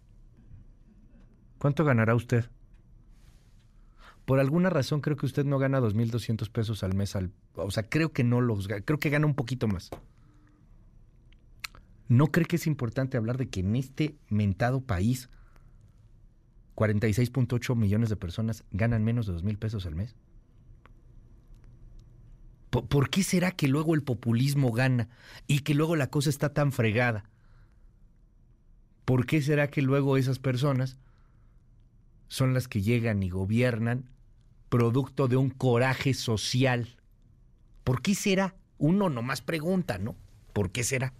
[1.58, 2.46] ¿Cuánto ganará usted?
[4.26, 7.16] Por alguna razón creo que usted no gana 2.200 pesos al mes.
[7.16, 9.90] Al, o sea, creo que no los creo que gana un poquito más.
[12.08, 15.30] ¿No cree que es importante hablar de que en este mentado país
[16.76, 20.16] 46.8 millones de personas ganan menos de 2.000 pesos al mes?
[22.70, 25.10] ¿Por qué será que luego el populismo gana
[25.48, 27.30] y que luego la cosa está tan fregada?
[29.06, 30.98] ¿Por qué será que luego esas personas
[32.34, 34.10] son las que llegan y gobiernan
[34.70, 36.98] producto de un coraje social.
[37.84, 38.56] ¿Por qué será?
[38.80, 40.16] Uno nomás pregunta, ¿no?
[40.52, 41.14] ¿Por qué será?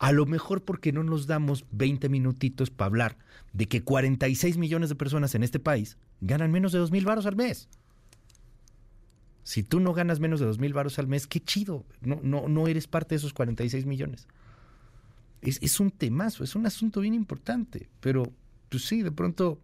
[0.00, 3.18] A lo mejor porque no nos damos 20 minutitos para hablar
[3.52, 7.24] de que 46 millones de personas en este país ganan menos de 2 mil varos
[7.26, 7.68] al mes.
[9.44, 11.86] Si tú no ganas menos de 2 mil varos al mes, qué chido.
[12.00, 14.26] No, no, no eres parte de esos 46 millones.
[15.46, 18.30] Es, es un temazo, es un asunto bien importante, pero
[18.68, 19.58] pues sí, de pronto,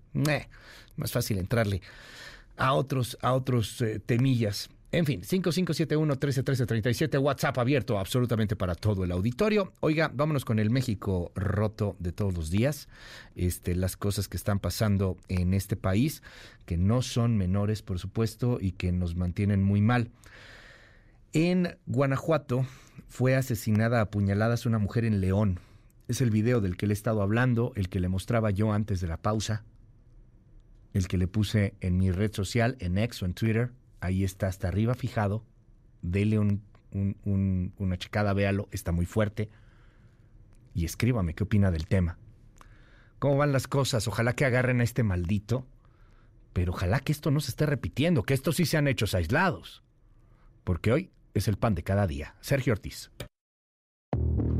[0.96, 1.82] más fácil entrarle
[2.56, 4.70] a otros, a otros eh, temillas.
[4.92, 9.72] En fin, 5571-131337, WhatsApp abierto absolutamente para todo el auditorio.
[9.80, 12.88] Oiga, vámonos con el México roto de todos los días.
[13.34, 16.22] Este, las cosas que están pasando en este país,
[16.66, 20.10] que no son menores, por supuesto, y que nos mantienen muy mal.
[21.32, 22.66] En Guanajuato
[23.08, 25.58] fue asesinada a puñaladas una mujer en León.
[26.12, 29.00] Es el video del que le he estado hablando, el que le mostraba yo antes
[29.00, 29.64] de la pausa,
[30.92, 33.72] el que le puse en mi red social, en X o en Twitter.
[34.02, 35.42] Ahí está hasta arriba fijado.
[36.02, 39.48] Dele una checada, véalo, está muy fuerte.
[40.74, 42.18] Y escríbame qué opina del tema.
[43.18, 44.06] ¿Cómo van las cosas?
[44.06, 45.66] Ojalá que agarren a este maldito,
[46.52, 49.82] pero ojalá que esto no se esté repitiendo, que estos sí sean hechos aislados.
[50.62, 52.34] Porque hoy es el pan de cada día.
[52.42, 53.10] Sergio Ortiz.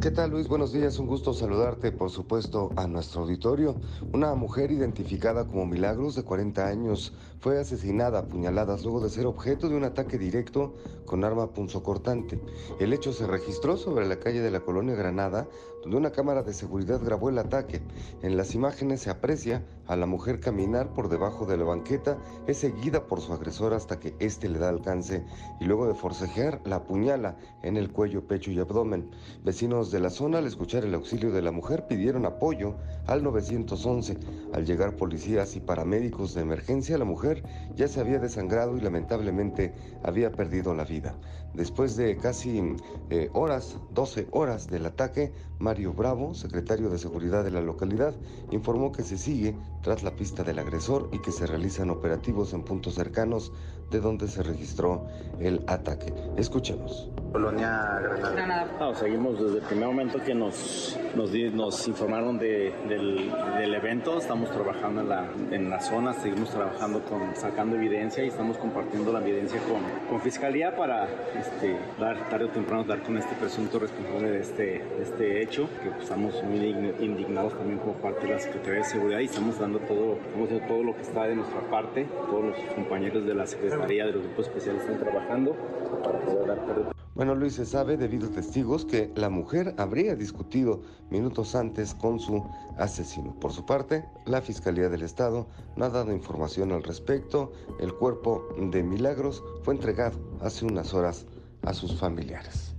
[0.03, 0.49] ¿Qué tal Luis?
[0.49, 3.77] Buenos días, un gusto saludarte, por supuesto, a nuestro auditorio.
[4.13, 9.27] Una mujer identificada como Milagros, de 40 años, fue asesinada a puñaladas luego de ser
[9.27, 10.75] objeto de un ataque directo
[11.07, 12.41] con arma punzocortante.
[12.81, 15.47] El hecho se registró sobre la calle de la colonia Granada,
[15.83, 17.83] donde una cámara de seguridad grabó el ataque.
[18.23, 22.59] En las imágenes se aprecia a la mujer caminar por debajo de la banqueta, es
[22.59, 25.25] seguida por su agresor hasta que éste le da alcance
[25.61, 29.11] y luego de forcejear la apuñala en el cuello, pecho y abdomen.
[29.45, 32.77] Vecinos de la zona, al escuchar el auxilio de la mujer, pidieron apoyo
[33.07, 34.19] al 911.
[34.53, 37.43] Al llegar policías y paramédicos de emergencia, la mujer
[37.75, 41.15] ya se había desangrado y lamentablemente había perdido la vida.
[41.53, 42.77] Después de casi
[43.11, 48.19] eh, horas, 12 horas del ataque, Mario Bravo, secretario de Seguridad de la localidad,
[48.51, 52.65] informó que se sigue tras la pista del agresor y que se realizan operativos en
[52.65, 53.53] puntos cercanos
[53.93, 55.07] de donde se registró
[55.39, 56.13] el ataque.
[56.37, 57.11] Escuchemos.
[57.33, 57.99] Colonia
[58.35, 58.67] Granada.
[58.79, 64.19] No, seguimos desde el primer momento que nos, nos, nos informaron de, del, del, evento.
[64.19, 69.13] Estamos trabajando en la, en la zona, seguimos trabajando con sacando evidencia y estamos compartiendo
[69.13, 71.09] la evidencia con, con Fiscalía para
[71.39, 75.69] este, dar tarde o temprano dar con este presunto responsable de este, de este hecho,
[75.83, 76.67] que pues, estamos muy
[77.01, 80.67] indignados también como parte de la Secretaría de Seguridad y estamos dando todo, estamos haciendo
[80.67, 84.23] todo lo que está de nuestra parte, todos los compañeros de la Secretaría de los
[84.23, 85.57] grupos especiales están trabajando
[86.03, 90.83] para poder dar bueno, Luis, se sabe debido a testigos que la mujer habría discutido
[91.11, 92.43] minutos antes con su
[92.79, 93.39] asesino.
[93.39, 95.47] Por su parte, la Fiscalía del Estado
[95.77, 97.53] no ha dado información al respecto.
[97.79, 101.27] El cuerpo de Milagros fue entregado hace unas horas
[101.61, 102.75] a sus familiares.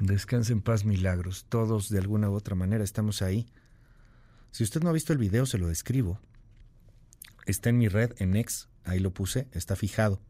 [0.00, 1.46] Descanse en paz, Milagros.
[1.48, 3.46] Todos, de alguna u otra manera, estamos ahí.
[4.50, 6.20] Si usted no ha visto el video, se lo describo.
[7.46, 10.20] Está en mi red, en X, ahí lo puse, está fijado.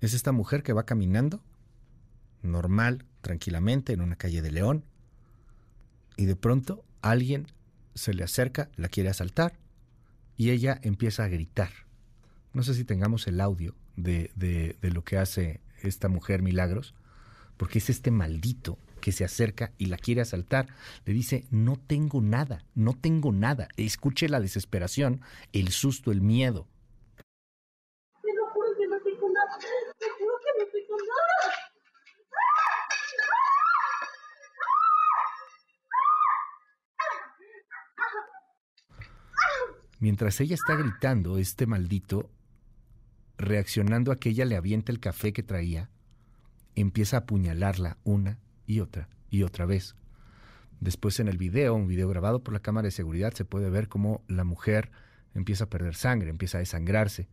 [0.00, 1.42] Es esta mujer que va caminando,
[2.42, 4.84] normal, tranquilamente, en una calle de León,
[6.16, 7.46] y de pronto alguien
[7.94, 9.58] se le acerca, la quiere asaltar,
[10.36, 11.70] y ella empieza a gritar.
[12.52, 16.94] No sé si tengamos el audio de, de, de lo que hace esta mujer Milagros,
[17.56, 20.66] porque es este maldito que se acerca y la quiere asaltar.
[21.04, 23.68] Le dice, no tengo nada, no tengo nada.
[23.76, 25.20] Escuche la desesperación,
[25.52, 26.66] el susto, el miedo.
[28.20, 29.58] Te lo juro que no tengo nada.
[29.96, 31.54] Te juro que no tengo nada.
[40.00, 42.28] Mientras ella está gritando, este maldito,
[43.38, 45.90] reaccionando a que ella le avienta el café que traía,
[46.74, 49.94] empieza a apuñalarla una y otra y otra vez.
[50.80, 53.88] Después en el video, un video grabado por la cámara de seguridad, se puede ver
[53.88, 54.90] cómo la mujer
[55.34, 57.28] empieza a perder sangre, empieza a desangrarse,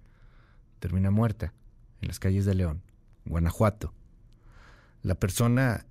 [0.80, 1.54] termina muerta
[2.02, 2.82] en las calles de León,
[3.26, 3.94] Guanajuato.
[5.02, 5.86] La persona,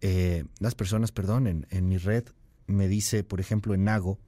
[0.00, 2.24] eh, las personas, perdón, en, mi red
[2.66, 4.18] me dice, por ejemplo, en Nago,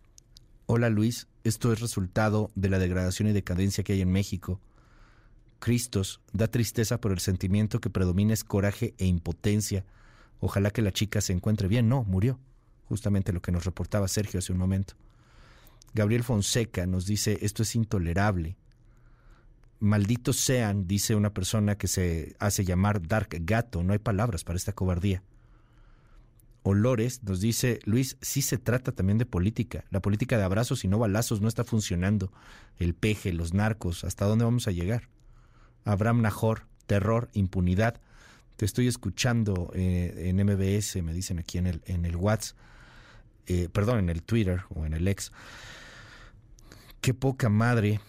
[0.66, 4.60] hola Luis, esto es resultado de la degradación y decadencia que hay en México.
[5.60, 9.84] Cristos da tristeza por el sentimiento que predomina es coraje e impotencia.
[10.40, 11.88] Ojalá que la chica se encuentre bien.
[11.88, 12.38] No, murió.
[12.88, 14.94] Justamente lo que nos reportaba Sergio hace un momento.
[15.94, 18.56] Gabriel Fonseca nos dice, esto es intolerable.
[19.80, 23.82] Malditos sean, dice una persona que se hace llamar Dark Gato.
[23.82, 25.22] No hay palabras para esta cobardía.
[26.62, 29.84] Olores nos dice, Luis, sí se trata también de política.
[29.90, 32.32] La política de abrazos y no balazos no está funcionando.
[32.78, 35.08] El peje, los narcos, ¿hasta dónde vamos a llegar?
[35.84, 38.00] Abraham Najor, terror, impunidad.
[38.56, 42.56] Te estoy escuchando eh, en MBS, me dicen aquí en el, en el WhatsApp,
[43.46, 45.32] eh, perdón, en el Twitter o en el ex.
[47.00, 48.00] Qué poca madre,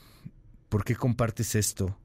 [0.70, 1.98] ¿por qué compartes esto?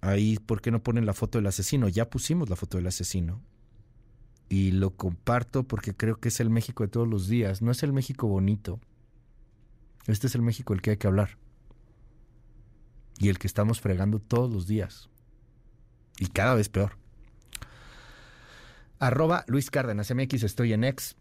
[0.00, 1.88] Ahí, ¿por qué no ponen la foto del asesino?
[1.88, 3.40] Ya pusimos la foto del asesino.
[4.48, 7.62] Y lo comparto porque creo que es el México de todos los días.
[7.62, 8.80] No es el México bonito.
[10.06, 11.38] Este es el México del que hay que hablar
[13.18, 15.08] y el que estamos fregando todos los días.
[16.18, 16.96] Y cada vez peor.
[18.98, 21.16] Arroba Luis Cárdenas MX, estoy en ex.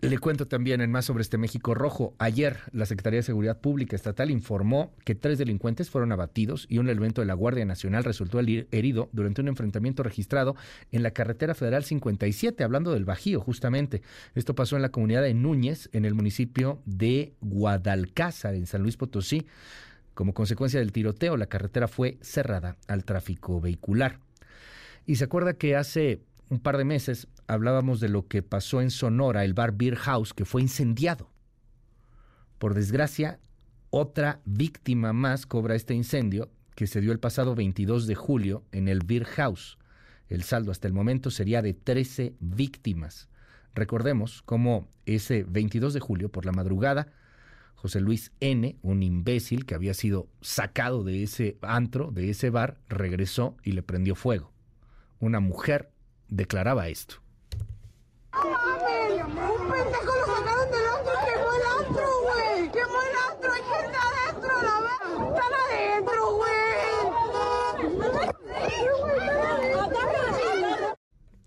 [0.00, 2.14] Le cuento también en más sobre este México rojo.
[2.18, 6.88] Ayer la Secretaría de Seguridad Pública Estatal informó que tres delincuentes fueron abatidos y un
[6.88, 10.56] elemento de la Guardia Nacional resultó herido durante un enfrentamiento registrado
[10.90, 14.02] en la carretera federal 57, hablando del Bajío justamente.
[14.34, 18.96] Esto pasó en la comunidad de Núñez, en el municipio de Guadalcázar, en San Luis
[18.96, 19.46] Potosí.
[20.14, 24.18] Como consecuencia del tiroteo, la carretera fue cerrada al tráfico vehicular.
[25.06, 28.90] Y se acuerda que hace un par de meses hablábamos de lo que pasó en
[28.90, 31.30] Sonora, el bar Beer House, que fue incendiado.
[32.58, 33.40] Por desgracia,
[33.88, 38.88] otra víctima más cobra este incendio que se dio el pasado 22 de julio en
[38.88, 39.78] el Beer House.
[40.28, 43.30] El saldo hasta el momento sería de 13 víctimas.
[43.74, 47.14] Recordemos cómo ese 22 de julio por la madrugada
[47.76, 52.76] José Luis N., un imbécil que había sido sacado de ese antro, de ese bar,
[52.90, 54.52] regresó y le prendió fuego.
[55.18, 55.91] Una mujer
[56.32, 57.16] declaraba esto.
[58.32, 62.70] Un pendejo lo sacaron del antro quemó el antro, güey.
[62.70, 65.12] Quemó el antro, hay gente adentro, la verdad.
[65.28, 66.52] Están adentro, güey.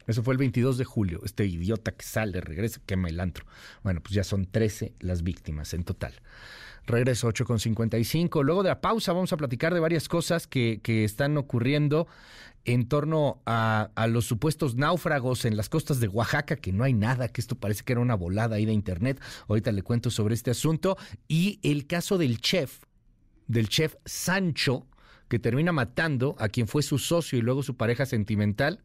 [0.07, 1.21] Eso fue el 22 de julio.
[1.23, 3.45] Este idiota que sale, regresa, quema el antro.
[3.83, 6.13] Bueno, pues ya son 13 las víctimas en total.
[6.85, 8.43] Regreso 8 con 55.
[8.43, 12.07] Luego de la pausa vamos a platicar de varias cosas que, que están ocurriendo
[12.63, 16.93] en torno a, a, los supuestos náufragos en las costas de Oaxaca, que no hay
[16.93, 19.19] nada, que esto parece que era una volada ahí de internet.
[19.47, 20.97] Ahorita le cuento sobre este asunto.
[21.27, 22.83] Y el caso del chef,
[23.47, 24.87] del chef Sancho,
[25.27, 28.79] que termina matando a quien fue su socio y luego su pareja sentimental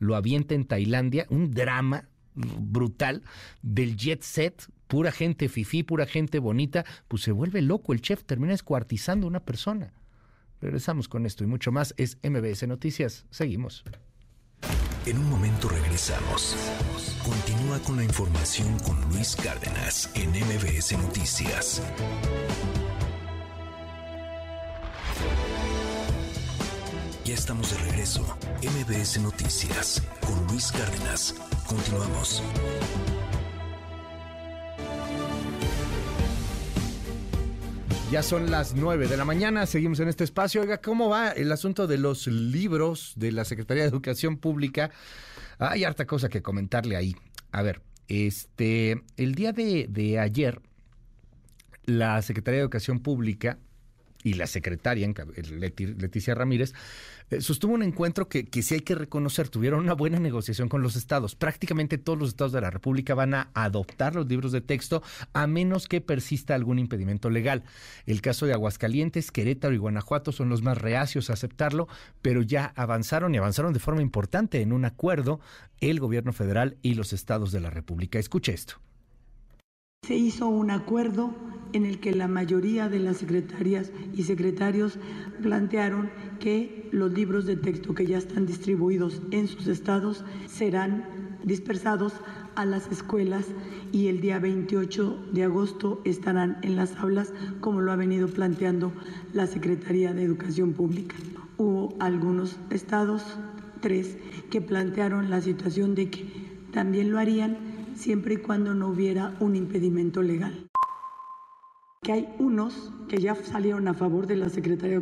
[0.00, 3.22] lo avienta en Tailandia, un drama brutal
[3.62, 8.24] del jet set, pura gente fifí, pura gente bonita, pues se vuelve loco el chef,
[8.24, 9.92] termina escuartizando a una persona.
[10.60, 13.84] Regresamos con esto y mucho más, es MBS Noticias, seguimos.
[15.06, 16.54] En un momento regresamos.
[17.24, 21.82] Continúa con la información con Luis Cárdenas en MBS Noticias.
[27.30, 28.22] Ya estamos de regreso.
[28.60, 31.32] MBS Noticias con Luis Cárdenas.
[31.64, 32.42] Continuamos.
[38.10, 40.62] Ya son las 9 de la mañana, seguimos en este espacio.
[40.62, 44.90] Oiga, ¿cómo va el asunto de los libros de la Secretaría de Educación Pública?
[45.60, 47.14] Hay harta cosa que comentarle ahí.
[47.52, 50.60] A ver, este, el día de, de ayer,
[51.84, 53.56] la Secretaría de Educación Pública
[54.22, 55.08] y la secretaria,
[55.76, 56.74] Leticia Ramírez,
[57.30, 60.82] eh, sostuvo un encuentro que, que sí hay que reconocer, tuvieron una buena negociación con
[60.82, 61.34] los estados.
[61.34, 65.46] Prácticamente todos los estados de la República van a adoptar los libros de texto a
[65.46, 67.62] menos que persista algún impedimento legal.
[68.06, 71.88] El caso de Aguascalientes, Querétaro y Guanajuato son los más reacios a aceptarlo,
[72.20, 75.40] pero ya avanzaron y avanzaron de forma importante en un acuerdo
[75.80, 78.18] el gobierno federal y los estados de la República.
[78.18, 78.80] Escuche esto.
[80.10, 81.32] Se hizo un acuerdo
[81.72, 84.98] en el que la mayoría de las secretarias y secretarios
[85.40, 92.14] plantearon que los libros de texto que ya están distribuidos en sus estados serán dispersados
[92.56, 93.46] a las escuelas
[93.92, 98.92] y el día 28 de agosto estarán en las aulas como lo ha venido planteando
[99.32, 101.14] la Secretaría de Educación Pública.
[101.56, 103.22] Hubo algunos estados,
[103.80, 104.16] tres,
[104.50, 106.26] que plantearon la situación de que
[106.72, 107.69] también lo harían
[108.00, 110.70] siempre y cuando no hubiera un impedimento legal.
[112.02, 115.00] Que hay unos que ya salieron a favor de la Secretaría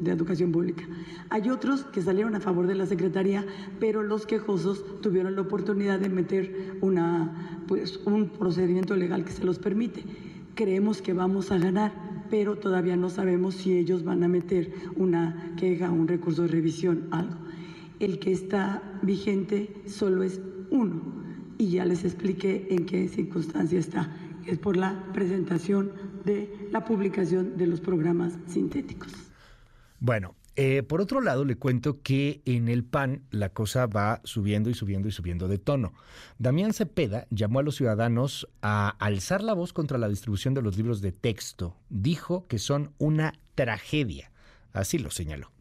[0.00, 0.82] de Educación Pública.
[1.30, 3.46] Hay otros que salieron a favor de la Secretaría,
[3.78, 9.44] pero los quejosos tuvieron la oportunidad de meter una, pues, un procedimiento legal que se
[9.44, 10.02] los permite.
[10.56, 11.92] Creemos que vamos a ganar,
[12.30, 17.06] pero todavía no sabemos si ellos van a meter una queja, un recurso de revisión,
[17.12, 17.36] algo.
[18.00, 21.19] El que está vigente solo es uno
[21.60, 24.10] y ya les expliqué en qué circunstancia está.
[24.46, 25.92] Es por la presentación
[26.24, 29.12] de la publicación de los programas sintéticos.
[29.98, 34.70] Bueno, eh, por otro lado, le cuento que en el PAN la cosa va subiendo
[34.70, 35.92] y subiendo y subiendo de tono.
[36.38, 40.78] Damián Cepeda llamó a los ciudadanos a alzar la voz contra la distribución de los
[40.78, 41.76] libros de texto.
[41.90, 44.32] Dijo que son una tragedia.
[44.72, 45.52] Así lo señaló.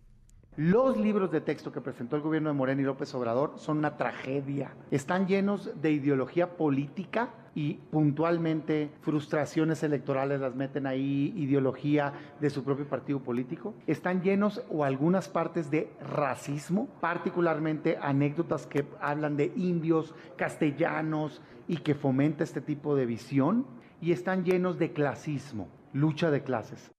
[0.61, 3.95] Los libros de texto que presentó el gobierno de Morena y López Obrador son una
[3.95, 4.73] tragedia.
[4.91, 12.65] Están llenos de ideología política y puntualmente frustraciones electorales las meten ahí, ideología de su
[12.65, 13.73] propio partido político.
[13.87, 21.77] Están llenos o algunas partes de racismo, particularmente anécdotas que hablan de indios, castellanos y
[21.77, 23.65] que fomenta este tipo de visión.
[24.01, 26.91] Y están llenos de clasismo, lucha de clases.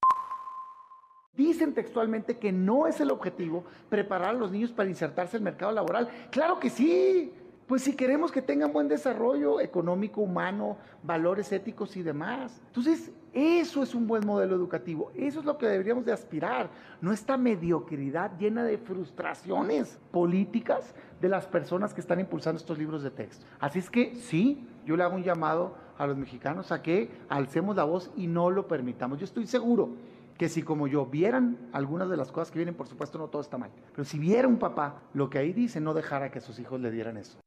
[1.35, 5.71] Dicen textualmente que no es el objetivo preparar a los niños para insertarse el mercado
[5.71, 6.09] laboral.
[6.29, 7.33] Claro que sí.
[7.67, 12.61] Pues si queremos que tengan buen desarrollo económico, humano, valores éticos y demás.
[12.67, 15.09] Entonces, eso es un buen modelo educativo.
[15.15, 16.69] Eso es lo que deberíamos de aspirar.
[16.99, 23.03] No esta mediocridad llena de frustraciones políticas de las personas que están impulsando estos libros
[23.03, 23.45] de texto.
[23.57, 27.77] Así es que sí, yo le hago un llamado a los mexicanos a que alcemos
[27.77, 29.17] la voz y no lo permitamos.
[29.17, 29.91] Yo estoy seguro
[30.41, 33.43] que si como yo vieran algunas de las cosas que vienen, por supuesto no todo
[33.43, 36.57] está mal, pero si viera un papá lo que ahí dice, no dejara que sus
[36.57, 37.39] hijos le dieran eso.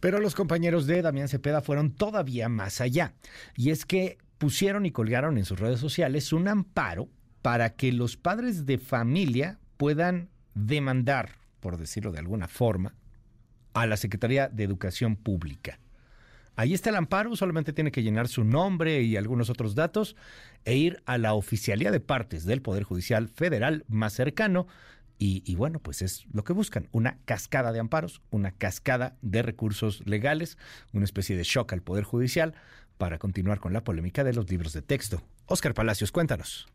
[0.00, 3.14] Pero los compañeros de Damián Cepeda fueron todavía más allá,
[3.54, 7.08] y es que pusieron y colgaron en sus redes sociales un amparo
[7.42, 12.96] para que los padres de familia puedan demandar, por decirlo de alguna forma,
[13.72, 15.78] a la Secretaría de Educación Pública.
[16.56, 20.16] Ahí está el amparo, solamente tiene que llenar su nombre y algunos otros datos
[20.64, 24.66] e ir a la oficialía de partes del Poder Judicial Federal más cercano.
[25.22, 30.02] Y, bueno, pues es lo que buscan, una cascada de amparos, una cascada de recursos
[30.06, 30.56] legales,
[30.94, 32.54] una especie de shock al Poder Judicial
[32.96, 35.22] para continuar con la polémica de los libros de texto.
[35.44, 36.68] Oscar Palacios, cuéntanos.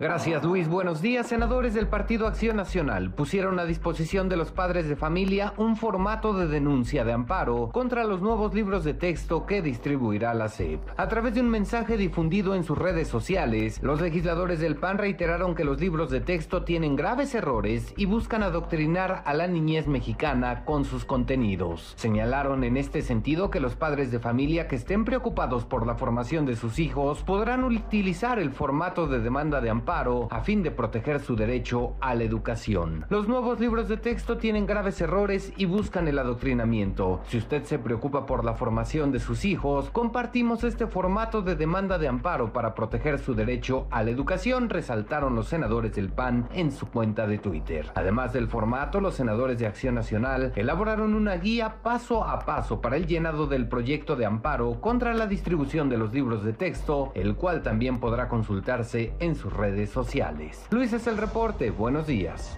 [0.00, 0.68] Gracias Luis.
[0.68, 1.26] Buenos días.
[1.26, 6.34] Senadores del Partido Acción Nacional pusieron a disposición de los padres de familia un formato
[6.34, 10.80] de denuncia de amparo contra los nuevos libros de texto que distribuirá la CEP.
[10.96, 15.56] A través de un mensaje difundido en sus redes sociales, los legisladores del PAN reiteraron
[15.56, 20.64] que los libros de texto tienen graves errores y buscan adoctrinar a la niñez mexicana
[20.64, 21.94] con sus contenidos.
[21.96, 26.46] Señalaron en este sentido que los padres de familia que estén preocupados por la formación
[26.46, 31.18] de sus hijos podrán utilizar el formato de demanda de amparo a fin de proteger
[31.18, 33.06] su derecho a la educación.
[33.08, 37.22] Los nuevos libros de texto tienen graves errores y buscan el adoctrinamiento.
[37.28, 41.96] Si usted se preocupa por la formación de sus hijos, compartimos este formato de demanda
[41.96, 46.70] de amparo para proteger su derecho a la educación, resaltaron los senadores del PAN en
[46.70, 47.90] su cuenta de Twitter.
[47.94, 52.98] Además del formato, los senadores de Acción Nacional elaboraron una guía paso a paso para
[52.98, 57.36] el llenado del proyecto de amparo contra la distribución de los libros de texto, el
[57.36, 60.66] cual también podrá consultarse en sus redes sociales.
[60.70, 62.56] Luis es el reporte, buenos días.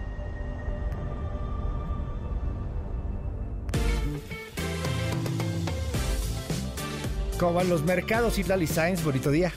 [7.39, 9.03] ¿Cómo van los mercados, Islali Science?
[9.03, 9.51] Bonito día.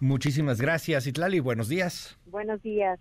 [0.00, 1.38] Muchísimas gracias, Itlali.
[1.38, 2.18] Buenos días.
[2.26, 2.98] Buenos días.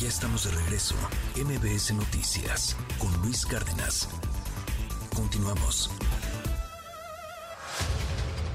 [0.00, 0.94] Ya estamos de regreso.
[1.36, 4.08] MBS Noticias con Luis Cárdenas.
[5.14, 5.90] Continuamos.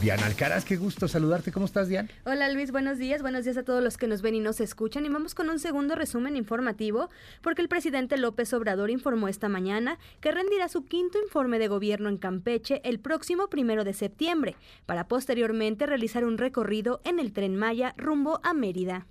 [0.00, 1.52] Diana Alcaraz, qué gusto saludarte.
[1.52, 2.08] ¿Cómo estás, Diana?
[2.24, 3.20] Hola Luis, buenos días.
[3.20, 5.04] Buenos días a todos los que nos ven y nos escuchan.
[5.04, 7.10] Y vamos con un segundo resumen informativo,
[7.42, 12.08] porque el presidente López Obrador informó esta mañana que rendirá su quinto informe de gobierno
[12.08, 14.56] en Campeche el próximo primero de septiembre,
[14.86, 19.06] para posteriormente realizar un recorrido en el tren Maya rumbo a Mérida.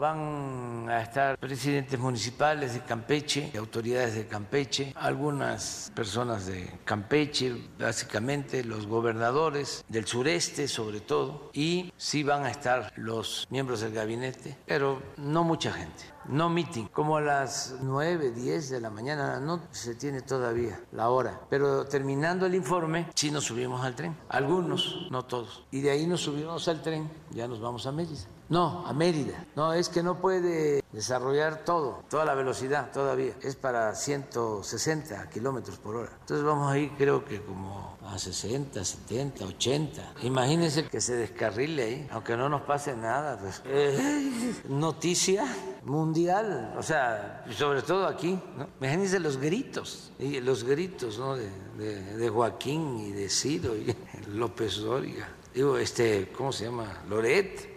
[0.00, 8.64] Van a estar presidentes municipales de Campeche, autoridades de Campeche, algunas personas de Campeche, básicamente
[8.64, 14.56] los gobernadores del sureste sobre todo, y sí van a estar los miembros del gabinete,
[14.64, 16.04] pero no mucha gente.
[16.24, 21.10] No meeting, como a las 9, 10 de la mañana, no se tiene todavía la
[21.10, 25.90] hora, pero terminando el informe, sí nos subimos al tren, algunos, no todos, y de
[25.90, 28.39] ahí nos subimos al tren, ya nos vamos a Mérida.
[28.50, 29.46] No, a Mérida.
[29.54, 33.32] No, es que no puede desarrollar todo, toda la velocidad todavía.
[33.42, 36.10] Es para 160 kilómetros por hora.
[36.20, 40.14] Entonces vamos a ir, creo que como a 60, 70, 80.
[40.22, 43.38] Imagínense que se descarrile ahí, aunque no nos pase nada.
[43.38, 43.62] Pues.
[43.66, 45.46] Eh, noticia
[45.84, 48.36] mundial, o sea, sobre todo aquí.
[48.58, 48.66] ¿no?
[48.80, 51.36] Imagínense los gritos, y los gritos ¿no?
[51.36, 53.94] de, Joaquín y de Ciro y
[54.26, 55.28] López Dóriga.
[55.54, 57.02] Digo, este, ¿cómo se llama?
[57.08, 57.69] Loret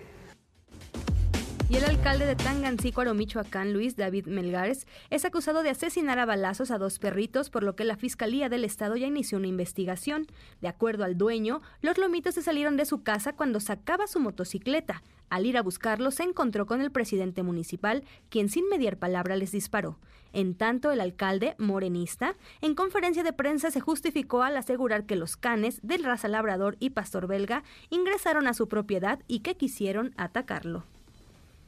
[1.70, 6.72] y el alcalde de Tangancícuaro, Michoacán, Luis David Melgares, es acusado de asesinar a balazos
[6.72, 10.28] a dos perritos, por lo que la Fiscalía del Estado ya inició una investigación.
[10.62, 15.04] De acuerdo al dueño, los lomitos se salieron de su casa cuando sacaba su motocicleta.
[15.30, 19.52] Al ir a buscarlos, se encontró con el presidente municipal, quien sin mediar palabra les
[19.52, 19.98] disparó.
[20.34, 25.38] En tanto, el alcalde, morenista, en conferencia de prensa se justificó al asegurar que los
[25.38, 30.86] canes del raza labrador y pastor belga ingresaron a su propiedad y que quisieron atacarlo.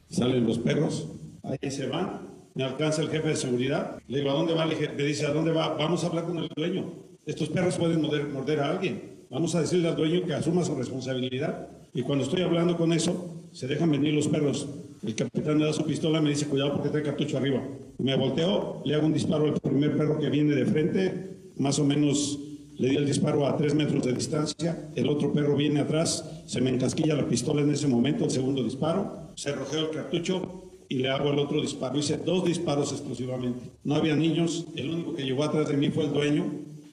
[0.08, 1.08] Salen los perros,
[1.42, 2.20] ahí se van,
[2.54, 4.64] me alcanza el jefe de seguridad, le digo, ¿a dónde va?
[4.64, 5.74] Le dice, ¿a dónde va?
[5.76, 6.86] Vamos a hablar con el dueño.
[7.26, 9.16] Estos perros pueden morder, morder a alguien.
[9.30, 11.68] Vamos a decirle al dueño que asuma su responsabilidad.
[11.92, 14.68] Y cuando estoy hablando con eso, se dejan venir los perros.
[15.02, 17.62] El capitán me da su pistola, me dice, cuidado porque trae cartucho arriba.
[17.98, 21.84] Me volteo, le hago un disparo al primer perro que viene de frente, más o
[21.84, 22.38] menos
[22.78, 26.60] le di el disparo a tres metros de distancia, el otro perro viene atrás, se
[26.60, 30.96] me encasquilla la pistola en ese momento, el segundo disparo, se rojeó el cartucho y
[30.96, 31.98] le hago el otro disparo.
[31.98, 33.70] Hice dos disparos exclusivamente.
[33.84, 36.44] No había niños, el único que llegó atrás de mí fue el dueño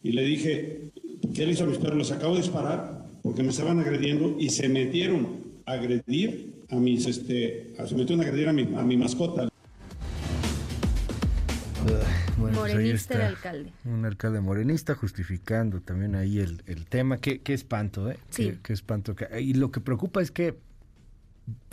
[0.02, 0.92] y le dije,
[1.34, 1.98] ¿qué le hizo a mis perros?
[1.98, 5.28] Les acabo de disparar porque me estaban agrediendo y se metieron
[5.66, 9.50] a agredir a mis, este, se a mi, a mi mascota.
[12.38, 13.74] Bueno, pues morenista el alcalde.
[13.86, 17.18] Un alcalde morenista justificando también ahí el, el tema.
[17.18, 18.18] Qué, qué espanto, ¿eh?
[18.30, 18.52] Sí.
[18.52, 19.16] Qué, qué espanto.
[19.40, 20.58] Y lo que preocupa es que,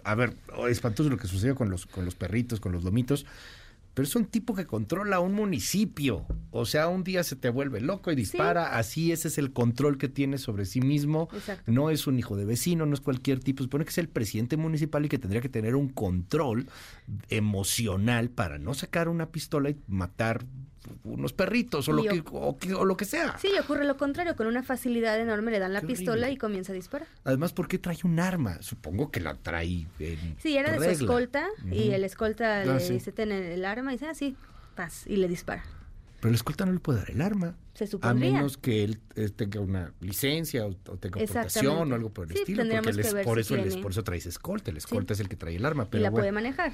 [0.04, 0.34] a ver,
[0.68, 3.26] espantoso lo que sucedió con los, con los perritos, con los lomitos,
[4.00, 6.24] pero es un tipo que controla un municipio.
[6.52, 8.78] O sea, un día se te vuelve loco y dispara.
[8.78, 11.28] Así ese es el control que tiene sobre sí mismo.
[11.34, 11.70] Exacto.
[11.70, 13.62] No es un hijo de vecino, no es cualquier tipo.
[13.62, 16.66] Supone que es el presidente municipal y que tendría que tener un control
[17.28, 20.46] emocional para no sacar una pistola y matar
[21.04, 23.36] unos perritos o lo, Y que, o, que- o lo que sea.
[23.38, 26.32] Sí, y ocurre lo contrario, con una facilidad enorme le dan la Qué pistola horrible.
[26.32, 27.08] y comienza a disparar.
[27.24, 28.60] Además, ¿por qué trae un arma?
[28.62, 32.80] Supongo que la trae en Sí, era de su escolta y el escolta Ah, le
[32.80, 32.94] sí.
[32.94, 34.36] dice ten el arma y dice así,
[34.74, 35.64] paz, y le dispara.
[36.20, 37.56] Pero el escolta no le puede dar el arma.
[37.72, 38.32] Se A supondría.
[38.32, 42.32] menos que él eh, tenga una licencia o, o tenga protección o algo por el
[42.34, 42.62] Sí, estilo.
[42.62, 43.82] Porque que ver por, si eso él es- tiene.
[43.82, 44.70] por eso traes escolta.
[44.70, 45.84] El escolta es el que trae el arma.
[45.84, 46.20] y Pero la bueno.
[46.24, 46.72] puede manejar.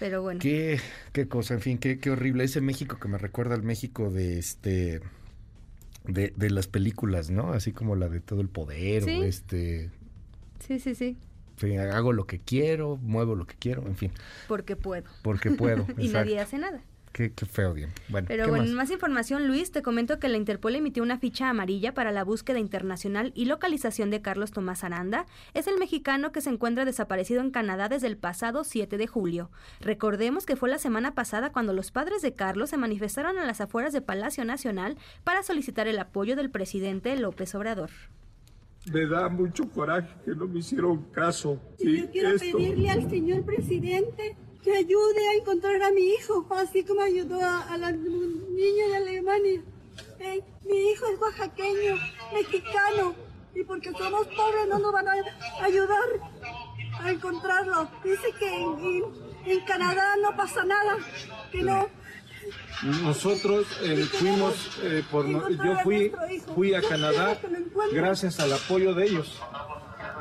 [0.00, 0.40] Pero bueno.
[0.40, 0.80] Qué,
[1.12, 2.44] qué cosa, en fin, qué, qué horrible.
[2.44, 5.00] Ese México que me recuerda al México de este
[6.04, 7.52] de, de las películas, ¿no?
[7.52, 9.18] Así como la de todo el poder Sí.
[9.20, 9.90] o este
[10.66, 11.16] Sí, sí, sí.
[11.58, 14.12] sí, hago lo que quiero, muevo lo que quiero, en fin,
[14.48, 15.04] Porque puedo.
[15.22, 15.86] porque puedo.
[15.98, 16.82] y nadie hace nada.
[17.14, 17.92] Qué, qué feo, bien.
[18.08, 18.74] Bueno, Pero ¿qué bueno, más?
[18.74, 18.90] más?
[18.90, 23.30] información, Luis, te comento que la Interpol emitió una ficha amarilla para la búsqueda internacional
[23.36, 25.24] y localización de Carlos Tomás Aranda.
[25.54, 29.48] Es el mexicano que se encuentra desaparecido en Canadá desde el pasado 7 de julio.
[29.80, 33.60] Recordemos que fue la semana pasada cuando los padres de Carlos se manifestaron a las
[33.60, 37.90] afueras de Palacio Nacional para solicitar el apoyo del presidente López Obrador.
[38.92, 41.60] Me da mucho coraje que no me hicieron caso.
[41.78, 46.46] Y Yo quiero esto- pedirle al señor presidente que ayude a encontrar a mi hijo,
[46.50, 49.60] así como ayudó a, a la niña de Alemania.
[50.64, 51.96] Mi hijo es oaxaqueño,
[52.32, 53.14] mexicano,
[53.54, 55.12] y porque somos pobres no nos van a
[55.62, 56.08] ayudar
[57.00, 57.88] a encontrarlo.
[58.02, 60.96] Dice que en, en- en Canadá no pasa nada,
[61.52, 61.86] que no.
[63.02, 66.10] Nosotros eh, fuimos, eh, por, yo fui,
[66.54, 67.38] fui a Canadá
[67.92, 69.38] gracias al apoyo de ellos.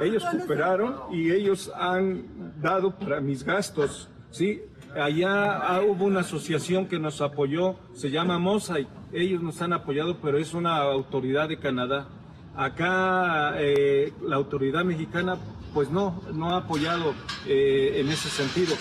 [0.01, 4.61] Ellos cooperaron y ellos han dado para mis gastos, ¿sí?
[4.95, 8.87] Allá ah, hubo una asociación que nos apoyó, se llama Mosaic.
[9.13, 12.07] Ellos nos han apoyado, pero es una autoridad de Canadá.
[12.55, 15.37] Acá eh, la autoridad mexicana,
[15.73, 17.13] pues no, no ha apoyado
[17.47, 18.75] eh, en ese sentido.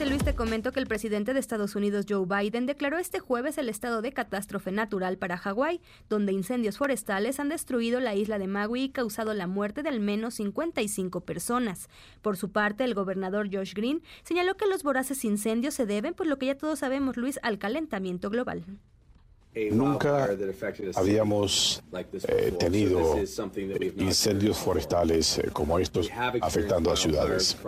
[0.00, 3.68] Luis, te comento que el presidente de Estados Unidos, Joe Biden, declaró este jueves el
[3.68, 8.84] estado de catástrofe natural para Hawái, donde incendios forestales han destruido la isla de Maui
[8.84, 11.88] y causado la muerte de al menos 55 personas.
[12.20, 16.26] Por su parte, el gobernador Josh Green señaló que los voraces incendios se deben, por
[16.26, 18.64] lo que ya todos sabemos, Luis, al calentamiento global.
[19.54, 20.30] Nunca
[20.94, 21.82] habíamos
[22.26, 23.18] eh, tenido
[23.98, 27.58] incendios forestales eh, como estos afectando a ciudades.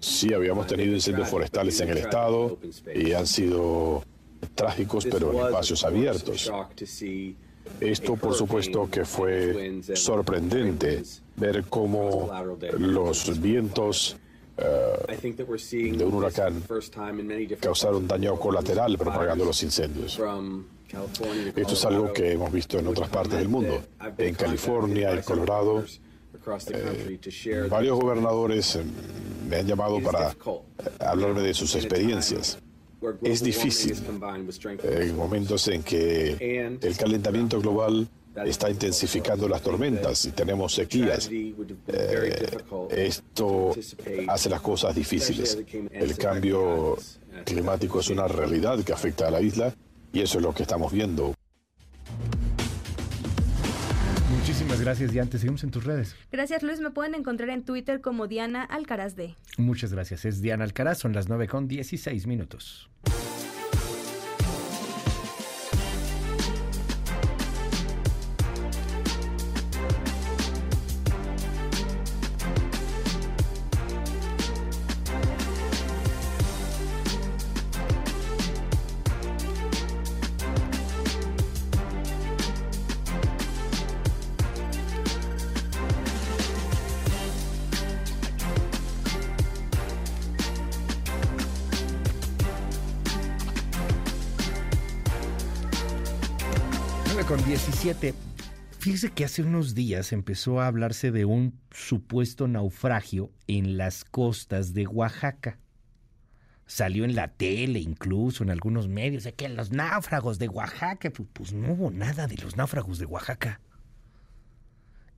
[0.00, 2.58] Sí, habíamos tenido incendios forestales en el estado
[2.92, 4.02] y han sido
[4.56, 6.52] trágicos, pero en espacios abiertos.
[7.80, 11.02] Esto, por supuesto, que fue sorprendente
[11.36, 12.28] ver cómo
[12.76, 14.16] los vientos
[14.56, 16.62] eh, de un huracán
[17.60, 20.20] causaron daño colateral propagando los incendios.
[21.56, 23.82] Esto es algo que hemos visto en otras partes del mundo,
[24.18, 25.84] en California, en Colorado.
[26.68, 28.84] Eh, varios gobernadores eh,
[29.48, 30.34] me han llamado para eh,
[31.00, 32.58] hablarme de sus experiencias.
[33.22, 33.96] Es difícil
[34.82, 38.08] eh, en momentos en que el calentamiento global
[38.44, 41.30] está intensificando las tormentas y tenemos sequías.
[41.30, 42.46] Eh,
[42.90, 43.74] esto
[44.28, 45.58] hace las cosas difíciles.
[45.90, 46.96] El cambio
[47.44, 49.74] climático es una realidad que afecta a la isla
[50.14, 51.34] y eso es lo que estamos viendo.
[54.38, 55.28] Muchísimas gracias, Diana.
[55.28, 56.16] Te seguimos en tus redes.
[56.30, 56.80] Gracias, Luis.
[56.80, 59.34] Me pueden encontrar en Twitter como Diana Alcaraz D.
[59.58, 60.24] Muchas gracias.
[60.24, 62.88] Es Diana Alcaraz, son las 9 con 16 minutos.
[97.84, 98.14] 7.
[98.78, 104.72] Fíjese que hace unos días empezó a hablarse de un supuesto naufragio en las costas
[104.72, 105.58] de Oaxaca.
[106.64, 111.28] Salió en la tele, incluso en algunos medios, de que los náufragos de Oaxaca, pues,
[111.30, 113.60] pues no hubo nada de los náufragos de Oaxaca.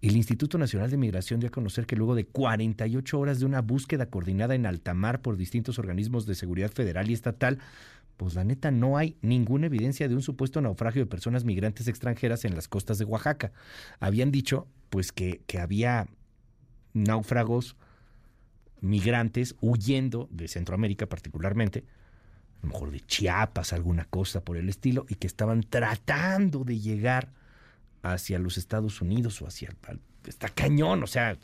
[0.03, 3.63] El Instituto Nacional de Migración dio a conocer que luego de 48 horas de una
[3.63, 7.61] búsqueda coordinada en alta mar por distintos organismos de seguridad federal y estatal,
[8.17, 12.45] pues la neta no hay ninguna evidencia de un supuesto naufragio de personas migrantes extranjeras
[12.45, 13.53] en las costas de Oaxaca.
[14.01, 16.09] Habían dicho pues que, que había
[16.95, 17.77] náufragos
[18.81, 21.85] migrantes huyendo de Centroamérica particularmente,
[22.63, 26.79] a lo mejor de Chiapas, alguna cosa por el estilo, y que estaban tratando de
[26.79, 27.33] llegar
[28.03, 29.75] hacia los Estados Unidos o hacia...
[30.27, 31.37] Está cañón, o sea,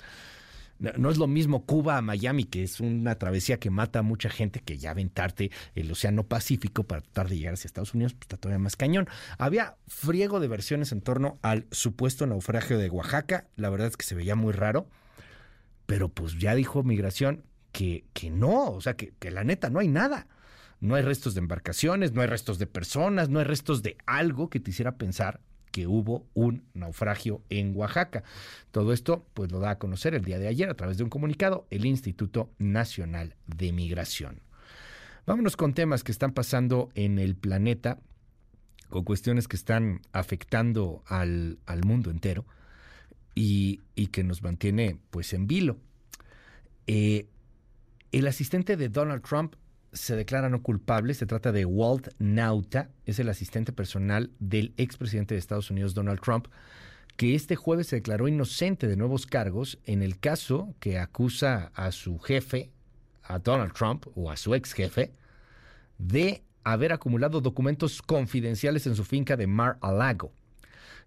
[0.82, 4.28] no, es lo mismo Cuba a Miami, que es una travesía que mata a mucha
[4.28, 8.22] gente, que ya aventarte el Océano Pacífico para tratar de llegar hacia Estados Unidos, pues
[8.22, 9.08] está todavía más cañón.
[9.38, 14.04] Había friego de versiones en torno al supuesto naufragio de Oaxaca, la verdad es que
[14.04, 14.88] se veía muy raro,
[15.86, 19.88] pero pues ya dijo Migración que, que no, o sea, que la neta no hay
[19.88, 20.26] nada.
[20.80, 24.50] No hay restos de embarcaciones, no hay restos de personas, no hay restos de algo
[24.50, 25.40] que te hiciera pensar
[25.72, 28.22] que hubo un naufragio en Oaxaca.
[28.70, 31.10] Todo esto pues lo da a conocer el día de ayer a través de un
[31.10, 34.40] comunicado el Instituto Nacional de Migración.
[35.26, 37.98] Vámonos con temas que están pasando en el planeta,
[38.88, 42.44] con cuestiones que están afectando al, al mundo entero
[43.34, 45.78] y, y, que nos mantiene pues en vilo.
[46.86, 47.26] Eh,
[48.10, 49.54] el asistente de Donald Trump
[49.92, 51.14] se declara no culpable.
[51.14, 56.20] Se trata de Walt Nauta, es el asistente personal del expresidente de Estados Unidos, Donald
[56.20, 56.48] Trump,
[57.16, 61.92] que este jueves se declaró inocente de nuevos cargos en el caso que acusa a
[61.92, 62.70] su jefe,
[63.22, 65.12] a Donald Trump, o a su ex jefe,
[65.98, 70.32] de haber acumulado documentos confidenciales en su finca de Mar-a-Lago.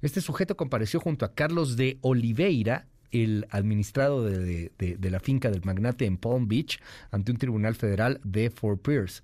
[0.02, 2.88] Este sujeto compareció junto a Carlos de Oliveira,
[3.24, 6.80] el administrado de, la finca del magnate en Palm Beach
[7.12, 9.22] ante un tribunal federal de Fort Pierce.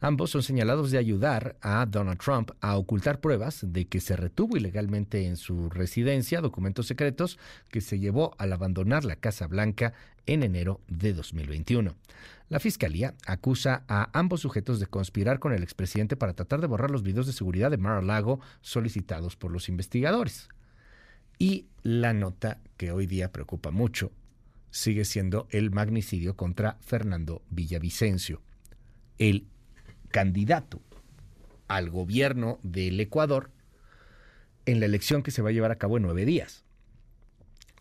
[0.00, 4.56] Ambos son señalados de ayudar a Donald Trump a ocultar pruebas de que se retuvo
[4.56, 7.38] ilegalmente en su residencia documentos secretos
[7.70, 9.94] que se llevó al abandonar la Casa Blanca
[10.26, 11.94] en enero de 2021.
[12.48, 16.90] La fiscalía acusa a ambos sujetos de conspirar con el expresidente para tratar de borrar
[16.90, 20.48] los videos de seguridad de Mar-a-Lago solicitados por los investigadores.
[21.42, 24.12] Y la nota que hoy día preocupa mucho
[24.70, 28.40] sigue siendo el magnicidio contra Fernando Villavicencio,
[29.18, 29.48] el
[30.08, 30.80] candidato
[31.66, 33.50] al gobierno del Ecuador
[34.66, 36.62] en la elección que se va a llevar a cabo en nueve días.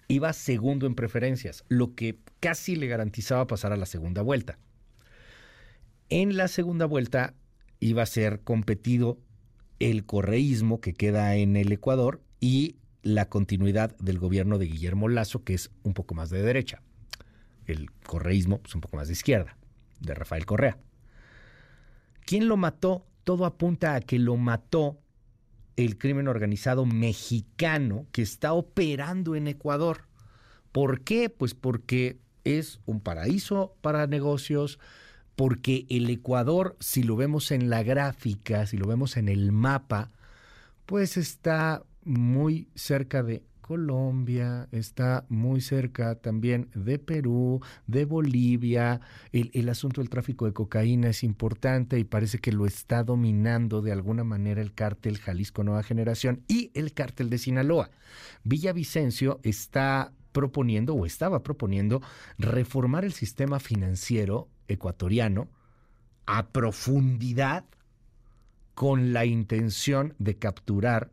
[0.07, 4.57] Iba segundo en preferencias, lo que casi le garantizaba pasar a la segunda vuelta.
[6.09, 7.35] En la segunda vuelta
[7.79, 9.19] iba a ser competido
[9.77, 15.43] el correísmo que queda en el Ecuador y la continuidad del gobierno de Guillermo Lazo,
[15.43, 16.81] que es un poco más de derecha.
[17.65, 19.57] El correísmo, pues un poco más de izquierda,
[19.99, 20.77] de Rafael Correa.
[22.25, 23.05] ¿Quién lo mató?
[23.23, 24.99] Todo apunta a que lo mató
[25.75, 30.07] el crimen organizado mexicano que está operando en Ecuador.
[30.71, 31.29] ¿Por qué?
[31.29, 34.79] Pues porque es un paraíso para negocios,
[35.35, 40.11] porque el Ecuador, si lo vemos en la gráfica, si lo vemos en el mapa,
[40.85, 48.99] pues está muy cerca de Colombia, está muy cerca también de Perú, de Bolivia.
[49.31, 53.93] El, asunto del tráfico de cocaína es importante y parece que lo está dominando de
[53.93, 57.91] alguna manera el cártel Jalisco Nueva Generación y el cártel de Sinaloa.
[58.43, 62.01] Villavicencio está proponiendo o estaba proponiendo
[62.37, 65.47] reformar el sistema financiero ecuatoriano
[66.25, 67.63] a profundidad
[68.73, 71.11] con la intención de capturar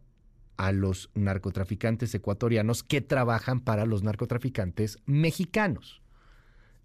[0.59, 6.03] a los narcotraficantes ecuatorianos que trabajan para los narcotraficantes mexicanos.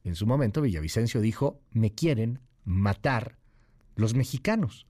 [0.03, 3.38] En su momento Villavicencio dijo, me quieren matar
[3.95, 4.85] los mexicanos.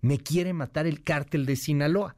[0.00, 2.16] Me quiere matar el cártel de Sinaloa.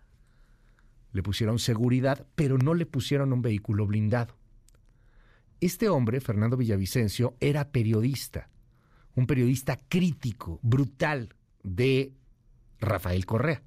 [1.12, 4.36] Le pusieron seguridad, pero no le pusieron un vehículo blindado.
[5.61, 8.51] Este hombre, Fernando Villavicencio, era periodista,
[9.15, 12.12] un periodista crítico, brutal de
[12.78, 13.62] Rafael Correa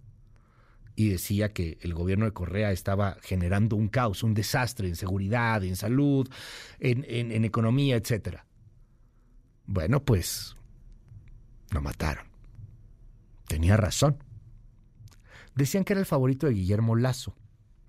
[1.00, 5.64] y decía que el gobierno de Correa estaba generando un caos, un desastre en seguridad,
[5.64, 6.30] en salud,
[6.78, 8.40] en, economía, etc.
[9.66, 10.58] Bueno, pues
[11.72, 12.28] lo mataron.
[13.48, 14.22] Tenía razón.
[15.56, 17.34] Decían que era el favorito de Guillermo Lazo,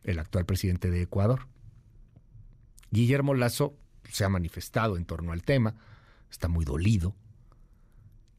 [0.05, 1.49] el actual presidente de Ecuador.
[2.93, 3.77] Guillermo Lazo
[4.09, 5.75] se ha manifestado en torno al tema,
[6.31, 7.17] está muy dolido,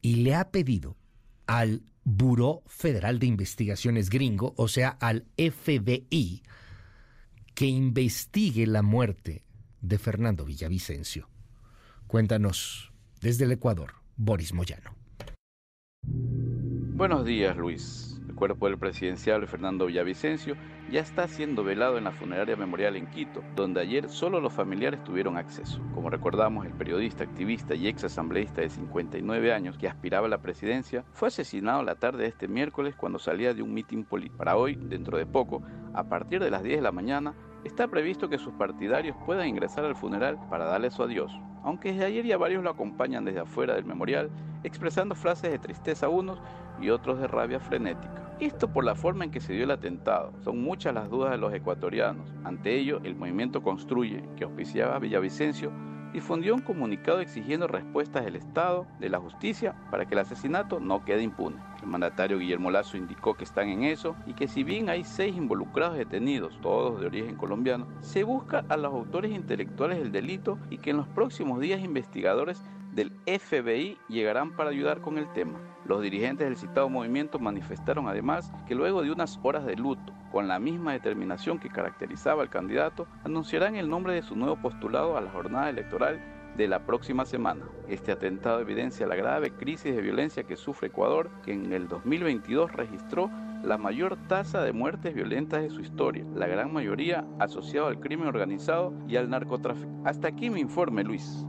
[0.00, 0.96] y le ha pedido
[1.46, 6.42] al Buró Federal de Investigaciones gringo, o sea, al FBI,
[7.54, 9.44] que investigue la muerte
[9.80, 11.28] de Fernando Villavicencio.
[12.06, 14.96] Cuéntanos desde el Ecuador, Boris Moyano.
[16.04, 18.11] Buenos días, Luis.
[18.42, 20.56] Cuerpo del presidencial Fernando Villavicencio
[20.90, 25.04] ya está siendo velado en la funeraria memorial en Quito, donde ayer solo los familiares
[25.04, 25.80] tuvieron acceso.
[25.94, 30.42] Como recordamos, el periodista, activista y ex asambleísta de 59 años que aspiraba a la
[30.42, 34.38] presidencia fue asesinado la tarde de este miércoles cuando salía de un mitin político.
[34.38, 35.62] Para hoy, dentro de poco,
[35.94, 39.84] a partir de las 10 de la mañana, está previsto que sus partidarios puedan ingresar
[39.84, 41.32] al funeral para darle su adiós.
[41.62, 44.30] Aunque desde ayer ya varios lo acompañan desde afuera del memorial,
[44.64, 46.40] expresando frases de tristeza a unos
[46.82, 48.34] y otros de rabia frenética.
[48.40, 50.32] Esto por la forma en que se dio el atentado.
[50.42, 52.28] Son muchas las dudas de los ecuatorianos.
[52.44, 55.70] Ante ello, el movimiento Construye, que auspiciaba a Villavicencio,
[56.12, 61.04] difundió un comunicado exigiendo respuestas del Estado, de la justicia, para que el asesinato no
[61.04, 61.56] quede impune.
[61.82, 65.36] El mandatario Guillermo Lazo indicó que están en eso y que si bien hay seis
[65.36, 70.78] involucrados detenidos, todos de origen colombiano, se busca a los autores intelectuales del delito y
[70.78, 72.62] que en los próximos días investigadores
[72.92, 75.58] del FBI llegarán para ayudar con el tema.
[75.84, 80.46] Los dirigentes del citado movimiento manifestaron además que luego de unas horas de luto, con
[80.46, 85.20] la misma determinación que caracterizaba al candidato, anunciarán el nombre de su nuevo postulado a
[85.20, 86.20] la jornada electoral
[86.56, 87.64] de la próxima semana.
[87.88, 92.72] Este atentado evidencia la grave crisis de violencia que sufre Ecuador, que en el 2022
[92.72, 93.30] registró
[93.64, 98.26] la mayor tasa de muertes violentas de su historia, la gran mayoría asociado al crimen
[98.26, 99.90] organizado y al narcotráfico.
[100.04, 101.46] Hasta aquí mi informe, Luis.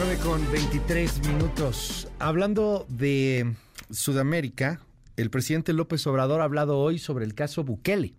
[0.00, 2.06] 9 con 23 minutos.
[2.20, 3.56] Hablando de
[3.90, 4.80] Sudamérica,
[5.18, 8.14] el presidente López Obrador ha hablado hoy sobre el caso Bukele,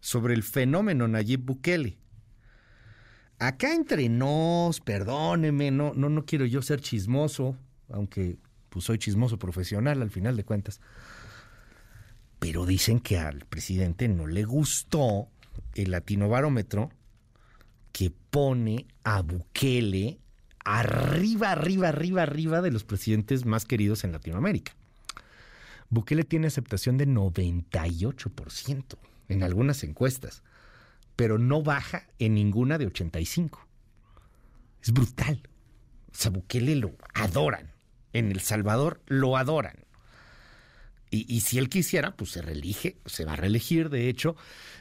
[0.00, 1.98] sobre el fenómeno Nayib Bukele.
[3.38, 7.56] Acá entre nos, perdóneme, no, no, no quiero yo ser chismoso,
[7.88, 8.38] aunque
[8.70, 10.80] pues soy chismoso profesional al final de cuentas.
[12.40, 15.28] Pero dicen que al presidente no le gustó
[15.74, 16.90] el latino barómetro
[17.92, 20.18] que pone a Bukele
[20.64, 24.72] arriba, arriba, arriba, arriba de los presidentes más queridos en Latinoamérica.
[25.90, 28.98] Bukele tiene aceptación de 98%
[29.28, 30.42] en algunas encuestas,
[31.14, 33.66] pero no baja en ninguna de 85.
[34.82, 35.48] Es brutal.
[36.12, 37.72] O sea, Bukele lo adoran.
[38.12, 39.84] En El Salvador lo adoran.
[41.10, 44.34] Y, y, si él quisiera, pues se reelige, se va a reelegir, de hecho,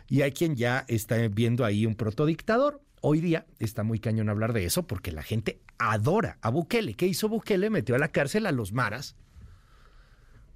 [0.09, 2.81] y hay quien ya está viendo ahí un protodictador.
[3.01, 6.95] Hoy día está muy cañón hablar de eso porque la gente adora a Bukele.
[6.95, 7.69] ¿Qué hizo Bukele?
[7.69, 9.15] Metió a la cárcel a los maras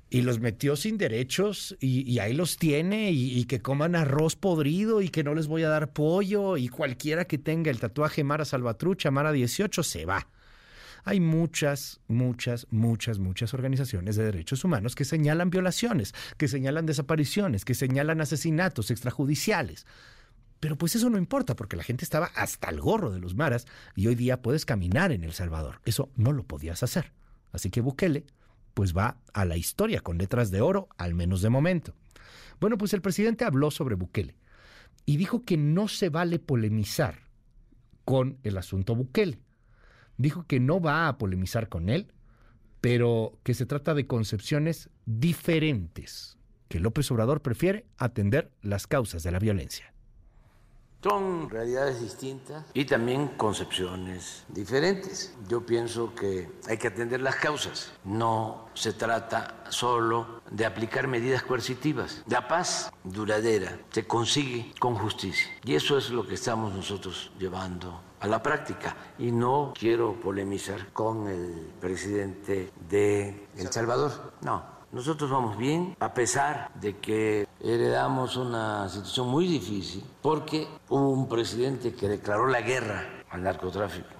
[0.09, 5.09] y los metió sin derechos y, ahí los tiene y, que coman arroz podrido y
[5.09, 9.11] que no les voy a dar pollo y cualquiera que tenga el tatuaje Mara Salvatrucha,
[9.11, 10.27] Mara 18, se va.
[11.05, 17.63] Hay muchas, muchas, muchas, muchas organizaciones de derechos humanos que señalan violaciones, que señalan desapariciones,
[17.63, 19.85] que señalan asesinatos extrajudiciales.
[20.59, 23.65] Pero pues eso no importa porque la gente estaba hasta el gorro de los maras
[23.95, 25.79] y hoy día puedes caminar en El Salvador.
[25.85, 27.13] Eso no lo podías hacer.
[27.51, 28.25] Así que Bukele
[28.79, 31.95] pues va a la historia con letras de oro, al menos de momento.
[32.61, 34.37] Bueno, pues el presidente habló sobre Bukele
[35.05, 37.27] y dijo que no se vale polemizar
[38.05, 39.41] con el asunto Bukele.
[40.15, 42.13] Dijo que no va a polemizar con él,
[42.79, 46.37] pero que se trata de concepciones diferentes,
[46.69, 49.93] que López Obrador prefiere atender las causas de la violencia.
[51.01, 55.33] Son realidades distintas y también concepciones diferentes.
[55.47, 57.93] Yo pienso que hay que atender las causas.
[58.03, 62.21] No se trata solo de aplicar medidas coercitivas.
[62.27, 65.47] La paz duradera se consigue con justicia.
[65.63, 68.97] Y eso es lo que estamos nosotros llevando a la práctica.
[69.17, 74.33] Y no quiero polemizar con el presidente de El Salvador.
[74.41, 81.09] No, nosotros vamos bien, a pesar de que heredamos una situación muy difícil, porque hubo
[81.09, 84.19] un presidente que declaró la guerra al narcotráfico.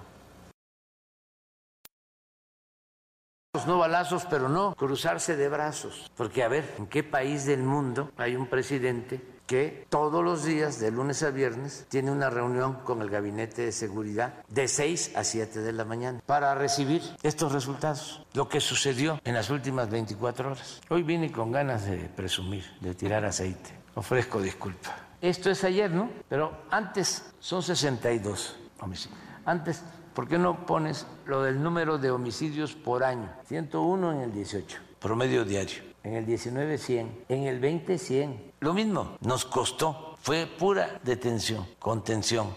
[3.66, 6.10] No balazos, pero no cruzarse de brazos.
[6.16, 9.20] Porque a ver, ¿en qué país del mundo hay un presidente
[9.50, 13.72] que todos los días, de lunes a viernes, tiene una reunión con el Gabinete de
[13.72, 19.20] Seguridad de 6 a 7 de la mañana para recibir estos resultados, lo que sucedió
[19.24, 20.80] en las últimas 24 horas.
[20.88, 23.70] Hoy vine con ganas de presumir, de tirar aceite.
[23.96, 24.94] Ofrezco disculpa.
[25.20, 26.08] Esto es ayer, ¿no?
[26.28, 29.18] Pero antes son 62 homicidios.
[29.44, 29.82] Antes,
[30.14, 33.28] ¿por qué no pones lo del número de homicidios por año?
[33.48, 38.49] 101 en el 18, promedio diario en el 19 100, en el 20 100.
[38.60, 42.54] Lo mismo, nos costó, fue pura detención, contención.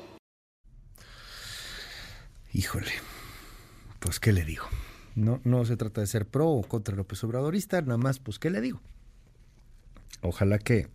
[2.52, 2.92] Híjole,
[4.00, 4.66] pues qué le digo.
[5.16, 8.50] No, no se trata de ser pro o contra López Obradorista, nada más, pues qué
[8.50, 8.82] le digo.
[10.22, 10.90] Ojalá que,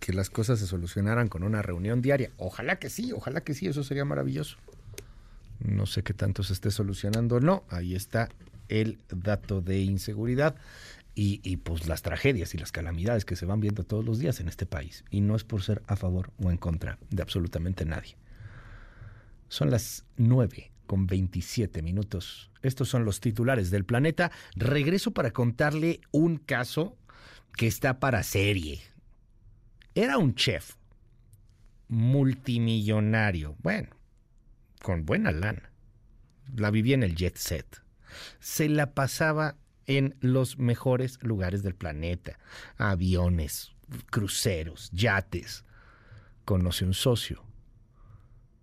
[0.00, 2.30] que las cosas se solucionaran con una reunión diaria.
[2.36, 4.58] Ojalá que sí, ojalá que sí, eso sería maravilloso.
[5.60, 7.64] No sé qué tanto se esté solucionando no.
[7.70, 8.28] Ahí está
[8.68, 10.56] el dato de inseguridad
[11.14, 14.48] y, pues las tragedias y las calamidades que se van viendo todos los días en
[14.48, 15.04] este país.
[15.10, 18.16] Y no es por ser a favor o en contra de absolutamente nadie.
[19.48, 22.50] Son las 9 con 27 minutos.
[22.62, 24.32] Estos son los titulares del planeta.
[24.56, 26.96] Regreso para contarle un caso
[27.56, 28.80] que está para serie.
[29.94, 30.76] Era un chef
[31.88, 33.90] multimillonario, bueno,
[34.80, 35.70] con buena lana.
[36.56, 37.82] La vivía en el jet set.
[38.40, 42.38] Se la pasaba en los mejores lugares del planeta.
[42.76, 43.72] Aviones,
[44.10, 45.64] cruceros, yates.
[46.44, 47.44] Conoce un socio.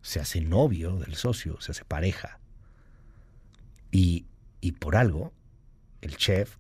[0.02, 2.40] Se hace novio del socio, se hace pareja.
[3.92, 4.28] Y,
[4.62, 5.34] y por algo,
[6.02, 6.58] el chef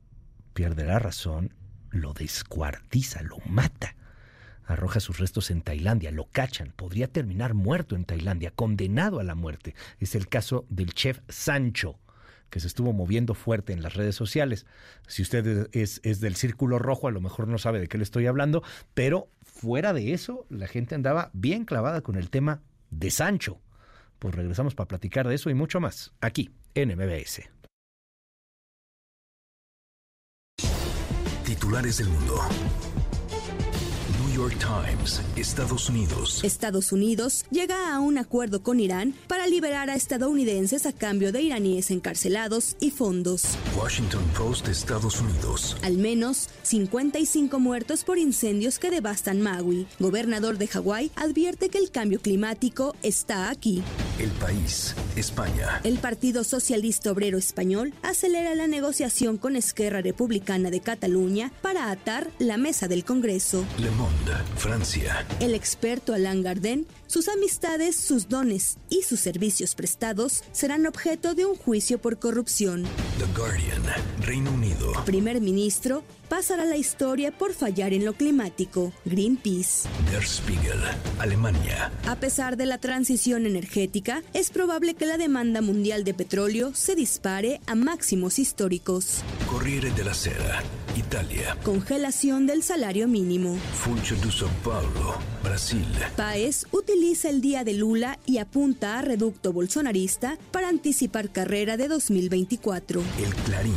[0.54, 1.54] pierde la razón,
[1.90, 3.96] lo descuartiza, lo mata
[4.70, 9.36] arroja sus restos en Tailandia, lo cachan, podría terminar muerto en Tailandia, condenado a la
[9.36, 9.74] muerte.
[10.00, 12.00] Es el caso del chef Sancho
[12.50, 14.66] que se estuvo moviendo fuerte en las redes sociales.
[15.08, 18.04] Si usted es, es, del círculo rojo, a lo mejor no sabe de qué le
[18.04, 18.64] estoy hablando,
[18.94, 23.60] pero fuera de eso, la gente andaba bien clavada con el tema de Sancho.
[24.20, 27.50] Pues regresamos para platicar de eso y mucho más, aquí en MBS.
[31.46, 32.36] Titulares del mundo.
[34.40, 36.42] York Times, Estados Unidos.
[36.46, 41.42] Estados Unidos llega a un acuerdo con Irán para liberar a estadounidenses a cambio de
[41.42, 43.44] iraníes encarcelados y fondos.
[43.78, 45.76] Washington Post, Estados Unidos.
[45.82, 49.88] Al menos 55 muertos por incendios que devastan Maui.
[50.00, 53.84] Gobernador de Hawái advierte que el cambio climático está aquí.
[54.20, 55.82] El país, España.
[55.84, 62.32] El Partido Socialista Obrero Español acelera la negociación con Esquerra Republicana de Cataluña para atar
[62.40, 63.66] la mesa del Congreso.
[63.78, 64.29] Le Monde.
[64.58, 65.26] Francia.
[65.40, 71.44] El experto Alain Garden, sus amistades, sus dones y sus servicios prestados serán objeto de
[71.44, 72.84] un juicio por corrupción.
[73.18, 73.82] The Guardian,
[74.22, 74.94] Reino Unido.
[75.06, 78.94] Primer ministro pasará la historia por fallar en lo climático.
[79.06, 79.90] Greenpeace.
[80.12, 80.80] Der Spiegel,
[81.18, 81.92] Alemania.
[82.06, 86.94] A pesar de la transición energética, es probable que la demanda mundial de petróleo se
[86.94, 89.24] dispare a máximos históricos.
[89.50, 90.62] Corriere della Sera,
[90.96, 91.58] Italia.
[91.64, 93.58] Congelación del salario mínimo.
[93.74, 95.88] Funcho de São Paulo, Brasil.
[96.16, 101.88] Paes utiliza el día de Lula y apunta a reducto bolsonarista para anticipar carrera de
[101.88, 103.02] 2024.
[103.18, 103.74] El Clarín,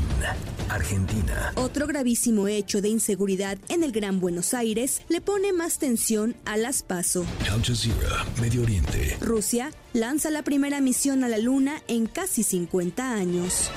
[0.69, 1.53] Argentina.
[1.55, 6.57] Otro gravísimo hecho de inseguridad en el Gran Buenos Aires le pone más tensión a
[6.57, 7.25] las PASO.
[7.51, 9.17] Al Jazeera, Medio Oriente.
[9.21, 13.71] Rusia lanza la primera misión a la Luna en casi 50 años.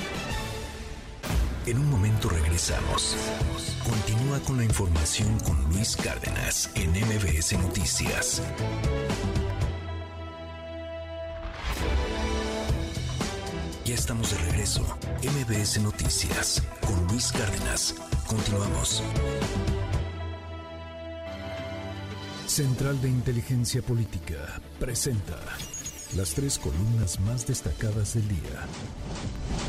[1.68, 3.16] En un momento regresamos.
[3.84, 8.42] Continúa con la información con Luis Cárdenas en MBS Noticias.
[13.86, 14.82] Ya estamos de regreso.
[15.22, 17.96] MBS Noticias con Luis Cárdenas.
[18.28, 19.04] Continuamos.
[22.48, 25.38] Central de Inteligencia Política presenta
[26.16, 28.68] las tres columnas más destacadas del día.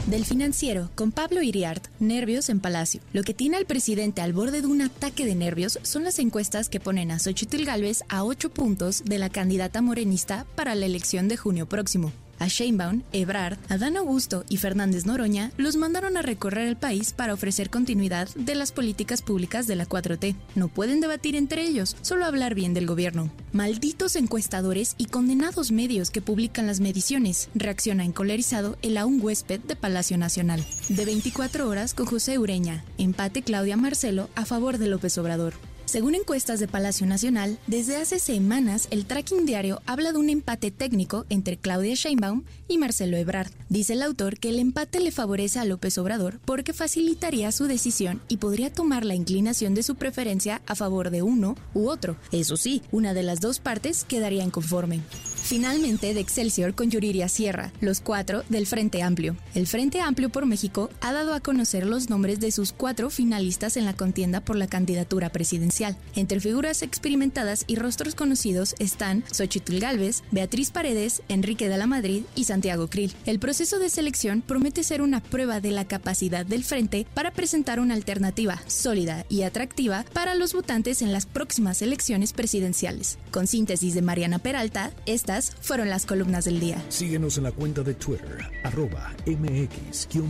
[0.06, 3.00] Del financiero, con Pablo Iriart, nervios en Palacio.
[3.12, 6.68] Lo que tiene al presidente al borde de un ataque de nervios son las encuestas
[6.68, 11.28] que ponen a Xochitl Gálvez a ocho puntos de la candidata morenista para la elección
[11.28, 12.12] de junio próximo.
[12.38, 17.34] A Sheinbaum, Ebrard, Adán Augusto y Fernández Noroña los mandaron a recorrer el país para
[17.34, 20.36] ofrecer continuidad de las políticas públicas de la 4T.
[20.54, 23.30] No pueden debatir entre ellos, solo hablar bien del gobierno.
[23.52, 29.76] Malditos encuestadores y condenados medios que publican las mediciones, reacciona encolerizado el aún huésped de
[29.76, 30.64] Palacio Nacional.
[30.88, 35.54] De 24 horas con José Ureña, empate Claudia Marcelo a favor de López Obrador.
[35.86, 40.72] Según encuestas de Palacio Nacional, desde hace semanas el tracking diario habla de un empate
[40.72, 43.52] técnico entre Claudia Sheinbaum y Marcelo Ebrard.
[43.68, 48.20] Dice el autor que el empate le favorece a López Obrador porque facilitaría su decisión
[48.26, 52.16] y podría tomar la inclinación de su preferencia a favor de uno u otro.
[52.32, 55.02] Eso sí, una de las dos partes quedaría inconforme.
[55.46, 59.36] Finalmente, de Excelsior con Yuriria Sierra, los cuatro del Frente Amplio.
[59.54, 63.76] El Frente Amplio por México ha dado a conocer los nombres de sus cuatro finalistas
[63.76, 65.75] en la contienda por la candidatura presidencial.
[66.14, 72.22] Entre figuras experimentadas y rostros conocidos están Xochitl Galvez, Beatriz Paredes, Enrique de la Madrid
[72.34, 73.14] y Santiago Krill.
[73.26, 77.78] El proceso de selección promete ser una prueba de la capacidad del Frente para presentar
[77.78, 83.18] una alternativa sólida y atractiva para los votantes en las próximas elecciones presidenciales.
[83.30, 86.82] Con síntesis de Mariana Peralta, esta fueron las columnas del día.
[86.88, 90.26] Síguenos en la cuenta de Twitter, arroba mx-arma.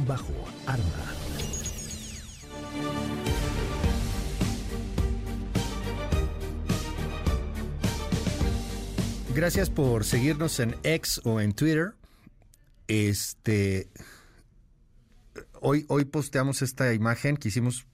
[9.36, 11.92] Gracias por seguirnos en X o en Twitter.
[12.88, 13.90] Este
[15.60, 17.86] hoy, hoy posteamos esta imagen que hicimos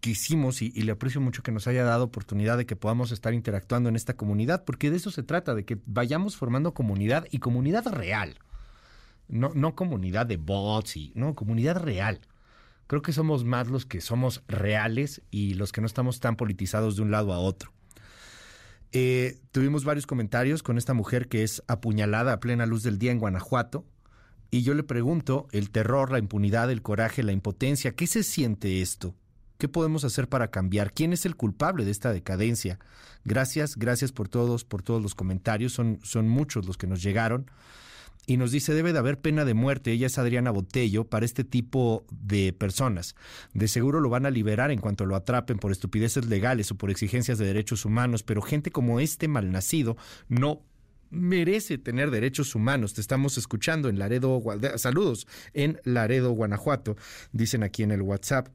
[0.00, 3.90] quisimos y, le aprecio mucho que nos haya dado oportunidad de que podamos estar interactuando
[3.90, 7.86] en esta comunidad, porque de eso se trata, de que vayamos formando comunidad y comunidad
[7.86, 8.38] real.
[9.28, 12.22] No, no comunidad de bots y no, comunidad real.
[12.86, 16.96] Creo que somos más los que somos reales y los que no estamos tan politizados
[16.96, 17.70] de un lado a otro.
[18.92, 23.12] Eh, tuvimos varios comentarios con esta mujer que es apuñalada a plena luz del día
[23.12, 23.84] en Guanajuato.
[24.50, 28.82] Y yo le pregunto, el terror, la impunidad, el coraje, la impotencia, ¿qué se siente
[28.82, 29.14] esto?
[29.58, 30.92] ¿Qué podemos hacer para cambiar?
[30.92, 32.78] ¿Quién es el culpable de esta decadencia?
[33.24, 35.72] Gracias, gracias por todos, por todos los comentarios.
[35.72, 37.48] Son, son muchos los que nos llegaron.
[38.30, 41.42] Y nos dice, debe de haber pena de muerte, ella es Adriana Botello, para este
[41.42, 43.16] tipo de personas.
[43.54, 46.92] De seguro lo van a liberar en cuanto lo atrapen por estupideces legales o por
[46.92, 49.96] exigencias de derechos humanos, pero gente como este malnacido
[50.28, 50.62] no
[51.10, 52.94] merece tener derechos humanos.
[52.94, 54.40] Te estamos escuchando en Laredo,
[54.76, 56.96] saludos, en Laredo, Guanajuato,
[57.32, 58.46] dicen aquí en el WhatsApp.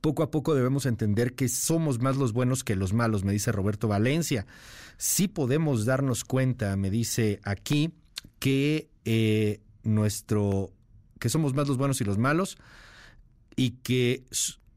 [0.00, 3.52] Poco a poco debemos entender que somos más los buenos que los malos, me dice
[3.52, 4.46] Roberto Valencia.
[4.96, 7.92] Sí podemos darnos cuenta, me dice aquí,
[8.38, 10.72] que eh, nuestro
[11.18, 12.58] que somos más los buenos y los malos
[13.56, 14.24] y que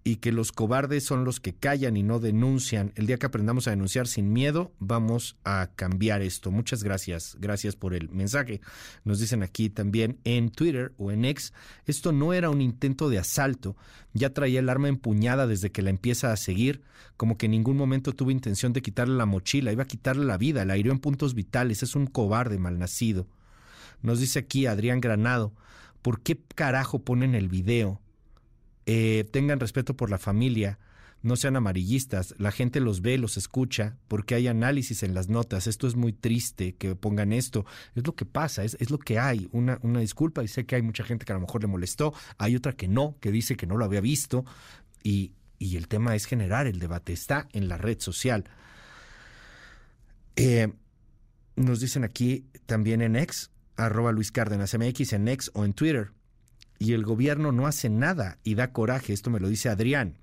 [0.04, 2.92] y que los cobardes son los que callan y no denuncian.
[2.96, 6.50] El día que aprendamos a denunciar sin miedo, vamos a cambiar esto.
[6.50, 7.38] Muchas gracias.
[7.40, 8.62] Gracias por el mensaje.
[9.04, 11.54] Nos dicen aquí también en Twitter o en X,
[11.86, 13.76] esto no era un intento de asalto.
[14.14, 16.82] Ya traía el arma empuñada desde que la empieza a seguir,
[17.16, 20.38] como que en ningún momento tuvo intención de quitarle la mochila, iba a quitarle la
[20.38, 21.84] vida, la hirió en puntos vitales.
[21.84, 23.28] Es un cobarde malnacido.
[24.02, 25.54] Nos dice aquí Adrián Granado,
[26.02, 28.02] ¿por qué carajo ponen el video?
[28.86, 30.80] Eh, tengan respeto por la familia,
[31.22, 35.68] no sean amarillistas, la gente los ve, los escucha, porque hay análisis en las notas,
[35.68, 39.20] esto es muy triste que pongan esto, es lo que pasa, es, es lo que
[39.20, 41.68] hay, una, una disculpa, y sé que hay mucha gente que a lo mejor le
[41.68, 44.46] molestó, hay otra que no, que dice que no lo había visto,
[45.04, 48.46] y, y el tema es generar el debate, está en la red social.
[50.36, 50.74] Eh,
[51.56, 53.52] nos dicen aquí también en ex,
[53.86, 56.12] arroba Luis Cárdenas MX, en ex o en Twitter
[56.82, 59.14] y el gobierno no hace nada y da coraje.
[59.14, 60.18] Esto me lo dice Adrián.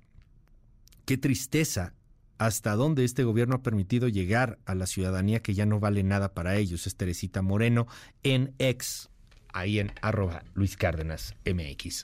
[1.05, 1.93] Qué tristeza
[2.37, 6.33] hasta dónde este gobierno ha permitido llegar a la ciudadanía que ya no vale nada
[6.33, 6.85] para ellos.
[6.85, 7.87] Es Teresita Moreno
[8.23, 9.09] en ex,
[9.53, 12.03] ahí en arroba Luis Cárdenas MX.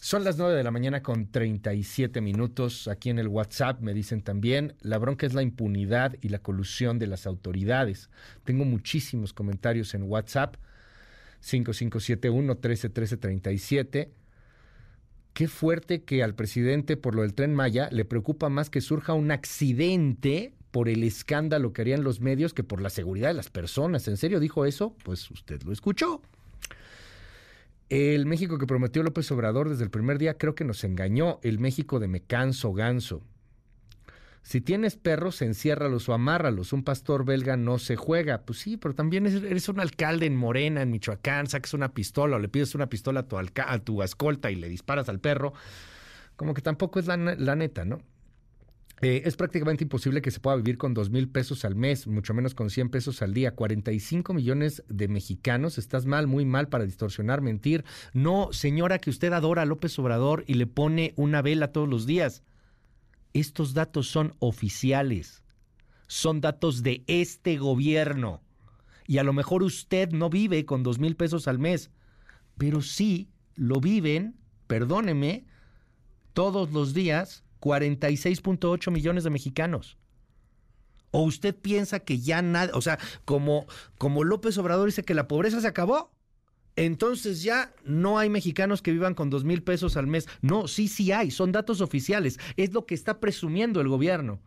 [0.00, 2.88] Son las 9 de la mañana con 37 minutos.
[2.88, 6.98] Aquí en el WhatsApp me dicen también, la bronca es la impunidad y la colusión
[6.98, 8.10] de las autoridades.
[8.42, 10.56] Tengo muchísimos comentarios en WhatsApp.
[11.44, 14.08] 5571-131337.
[15.32, 19.14] Qué fuerte que al presidente por lo del tren Maya le preocupa más que surja
[19.14, 23.50] un accidente por el escándalo que harían los medios que por la seguridad de las
[23.50, 24.08] personas.
[24.08, 24.96] ¿En serio dijo eso?
[25.04, 26.22] Pues usted lo escuchó.
[27.88, 31.38] El México que prometió López Obrador desde el primer día creo que nos engañó.
[31.42, 33.22] El México de me canso ganso.
[34.44, 36.74] Si tienes perros, enciérralos o amárralos.
[36.74, 38.42] Un pastor belga no se juega.
[38.42, 42.38] Pues sí, pero también eres un alcalde en Morena, en Michoacán, saques una pistola o
[42.38, 45.54] le pides una pistola a tu, a tu escolta y le disparas al perro.
[46.36, 48.02] Como que tampoco es la, neta, ¿no?
[49.00, 52.34] Eh, es prácticamente imposible que se pueda vivir con dos mil pesos al mes, mucho
[52.34, 53.54] menos con 100 pesos al día.
[53.54, 55.78] 45 millones de mexicanos.
[55.78, 57.82] Estás mal, muy mal para distorsionar, mentir.
[58.12, 62.04] No, señora, que usted adora a López Obrador y le pone una vela todos los
[62.04, 62.42] días.
[63.34, 65.42] Estos datos son oficiales,
[66.06, 68.42] son datos de este gobierno.
[69.06, 71.90] Y a lo mejor usted no vive con dos mil pesos al mes,
[72.56, 74.36] pero sí lo viven,
[74.68, 75.44] perdóneme,
[76.32, 79.98] todos los días 46.8 millones de mexicanos.
[81.10, 83.66] ¿O usted piensa que ya nada, o sea, como,
[83.98, 86.13] como López Obrador dice que la pobreza se acabó?
[86.76, 90.26] Entonces ya no hay mexicanos que vivan con dos mil pesos al mes.
[90.42, 92.38] No, sí, sí hay, son datos oficiales.
[92.56, 94.40] Es lo que está presumiendo el gobierno.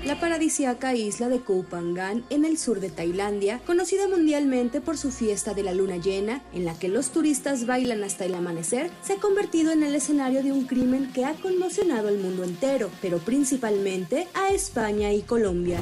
[0.04, 5.10] La paradisiaca isla de Koh Phangan, en el sur de Tailandia, conocida mundialmente por su
[5.10, 9.14] fiesta de la luna llena, en la que los turistas bailan hasta el amanecer, se
[9.14, 13.16] ha convertido en el escenario de un crimen que ha conmocionado al mundo entero, pero
[13.16, 15.80] principalmente a España y Colombia.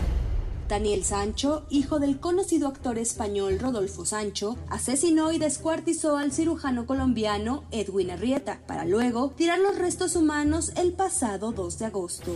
[0.68, 7.64] Daniel Sancho, hijo del conocido actor español Rodolfo Sancho, asesinó y descuartizó al cirujano colombiano
[7.72, 12.32] Edwin Arrieta para luego tirar los restos humanos el pasado 2 de agosto.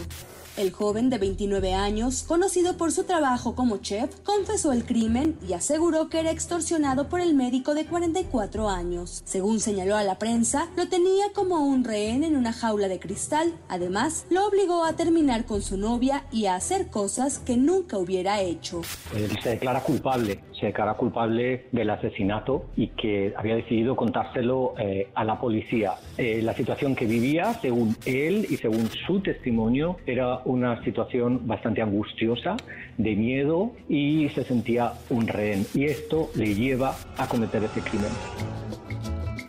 [0.57, 5.53] El joven de 29 años, conocido por su trabajo como chef, confesó el crimen y
[5.53, 9.21] aseguró que era extorsionado por el médico de 44 años.
[9.27, 13.53] Según señaló a la prensa, lo tenía como un rehén en una jaula de cristal.
[13.69, 18.41] Además, lo obligó a terminar con su novia y a hacer cosas que nunca hubiera
[18.41, 18.81] hecho.
[19.15, 25.09] Él se declara culpable, se declara culpable del asesinato y que había decidido contárselo eh,
[25.15, 25.95] a la policía.
[26.17, 31.83] Eh, la situación que vivía, según él y según su testimonio, era una situación bastante
[31.83, 32.57] angustiosa,
[32.97, 35.67] de miedo y se sentía un rehén.
[35.75, 38.66] Y esto le lleva a cometer ese crimen.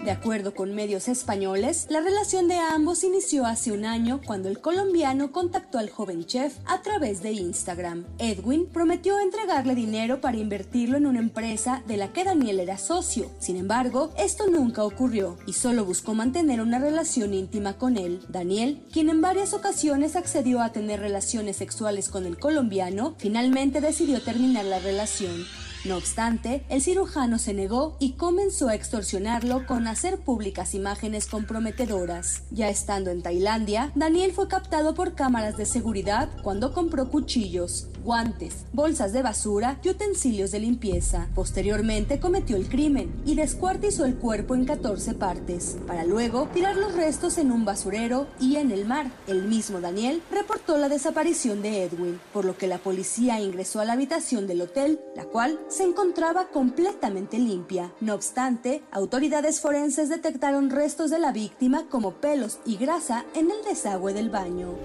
[0.03, 4.61] De acuerdo con medios españoles, la relación de ambos inició hace un año cuando el
[4.61, 8.05] colombiano contactó al joven chef a través de Instagram.
[8.19, 13.29] Edwin prometió entregarle dinero para invertirlo en una empresa de la que Daniel era socio.
[13.39, 18.21] Sin embargo, esto nunca ocurrió y solo buscó mantener una relación íntima con él.
[18.29, 24.21] Daniel, quien en varias ocasiones accedió a tener relaciones sexuales con el colombiano, finalmente decidió
[24.21, 25.45] terminar la relación.
[25.85, 32.43] No obstante, el cirujano se negó y comenzó a extorsionarlo con hacer públicas imágenes comprometedoras.
[32.51, 38.65] Ya estando en Tailandia, Daniel fue captado por cámaras de seguridad cuando compró cuchillos, guantes,
[38.73, 41.27] bolsas de basura y utensilios de limpieza.
[41.35, 46.93] Posteriormente cometió el crimen y descuartizó el cuerpo en 14 partes, para luego tirar los
[46.95, 49.11] restos en un basurero y en el mar.
[49.27, 53.85] El mismo Daniel reportó la desaparición de Edwin, por lo que la policía ingresó a
[53.85, 57.91] la habitación del hotel, la cual se encontraba completamente limpia.
[57.99, 63.63] No obstante, autoridades forenses detectaron restos de la víctima como pelos y grasa en el
[63.67, 64.75] desagüe del baño.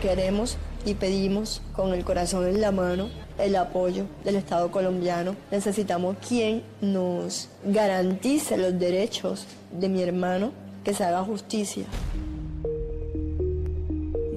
[0.00, 5.36] Queremos y pedimos con el corazón en la mano el apoyo del Estado colombiano.
[5.50, 10.52] Necesitamos quien nos garantice los derechos de mi hermano,
[10.84, 11.84] que se haga justicia.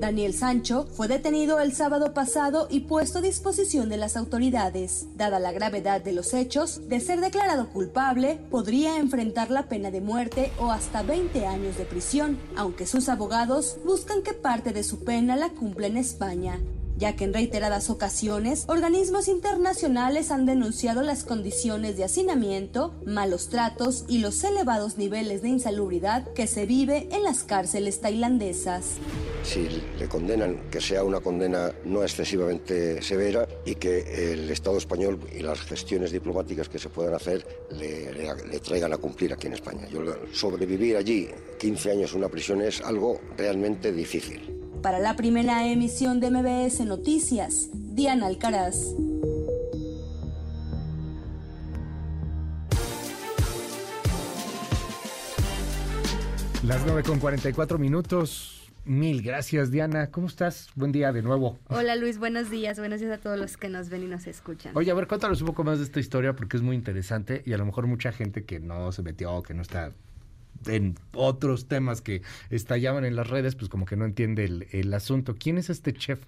[0.06, 5.08] Daniel Sancho fue detenido el sábado pasado y puesto a disposición de las autoridades.
[5.16, 10.01] Dada la gravedad de los hechos, de ser declarado culpable, podría enfrentar la pena de
[10.01, 15.03] muerte o hasta 20 años de prisión, aunque sus abogados buscan que parte de su
[15.03, 16.59] pena la cumpla en España
[16.98, 24.06] ya que en reiteradas ocasiones organismos internacionales han denunciado las condiciones de hacinamiento, malos tratos
[24.08, 28.95] y los elevados niveles de insalubridad que se vive en las cárceles tailandesas.
[29.45, 35.19] Si le condenan, que sea una condena no excesivamente severa y que el Estado español
[35.32, 39.53] y las gestiones diplomáticas que se puedan hacer le, le traigan a cumplir aquí en
[39.53, 39.88] España.
[39.88, 40.01] Yo,
[40.33, 44.51] sobrevivir allí 15 años en una prisión es algo realmente difícil.
[44.82, 48.75] Para la primera emisión de MBS Noticias, Diana Alcaraz.
[56.64, 58.65] Las 9 con 44 minutos.
[58.85, 60.11] Mil gracias, Diana.
[60.11, 60.69] ¿Cómo estás?
[60.75, 61.57] Buen día de nuevo.
[61.69, 62.19] Hola, Luis.
[62.19, 62.77] Buenos días.
[62.77, 64.73] Buenos días a todos los que nos ven y nos escuchan.
[64.75, 67.53] Oye, a ver, cuéntanos un poco más de esta historia porque es muy interesante y
[67.53, 69.91] a lo mejor mucha gente que no se metió, que no está
[70.67, 74.93] en otros temas que estallaban en las redes, pues como que no entiende el, el
[74.93, 75.35] asunto.
[75.35, 76.19] ¿Quién es este chef?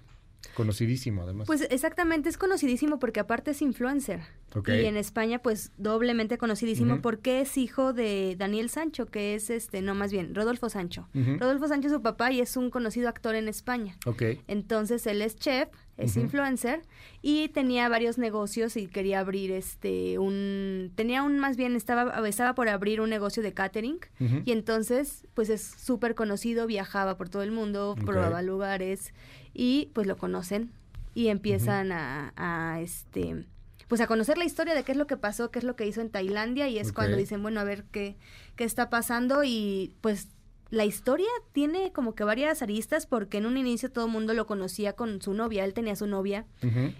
[0.54, 1.46] Conocidísimo, además.
[1.46, 4.20] Pues exactamente, es conocidísimo porque aparte es influencer.
[4.66, 9.82] Y en España, pues doblemente conocidísimo porque es hijo de Daniel Sancho, que es este,
[9.82, 11.08] no más bien, Rodolfo Sancho.
[11.14, 13.96] Rodolfo Sancho es su papá y es un conocido actor en España.
[14.06, 14.40] Okay.
[14.48, 15.68] Entonces él es chef,
[15.98, 16.82] es influencer
[17.22, 22.54] y tenía varios negocios y quería abrir este un tenía un más bien estaba estaba
[22.54, 23.98] por abrir un negocio de catering
[24.44, 29.12] y entonces pues es súper conocido viajaba por todo el mundo probaba lugares
[29.54, 30.72] y pues lo conocen
[31.14, 33.44] y empiezan a, a, este
[33.88, 35.86] pues a conocer la historia de qué es lo que pasó, qué es lo que
[35.86, 38.16] hizo en Tailandia y es cuando dicen, bueno, a ver qué,
[38.54, 40.28] qué está pasando y pues
[40.70, 44.46] la historia tiene como que varias aristas porque en un inicio todo el mundo lo
[44.46, 46.44] conocía con su novia, él tenía su novia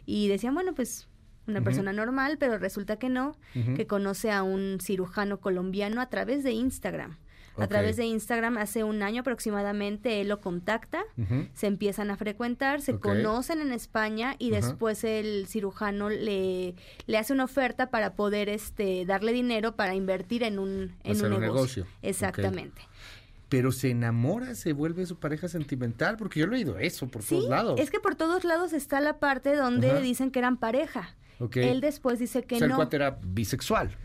[0.07, 1.09] y decían, bueno, pues
[1.47, 3.37] una persona normal, pero resulta que no,
[3.77, 7.19] que conoce a un cirujano colombiano a través de Instagram
[7.59, 11.03] a través de Instagram hace un año aproximadamente él lo contacta,
[11.55, 16.75] se empiezan a frecuentar, se conocen en España y después el cirujano le,
[17.07, 21.41] le hace una oferta para poder este darle dinero para invertir en un, en un,
[21.41, 21.87] negocio.
[22.03, 22.83] Exactamente.
[23.49, 27.49] pero se enamora, se vuelve su pareja sentimental, porque yo he leído eso por todos
[27.49, 27.81] lados.
[27.81, 31.15] Es que por todos lados está la parte donde dicen que eran pareja.
[31.55, 32.67] Él después dice que no.
[32.67, 33.97] El cuate era bisexual.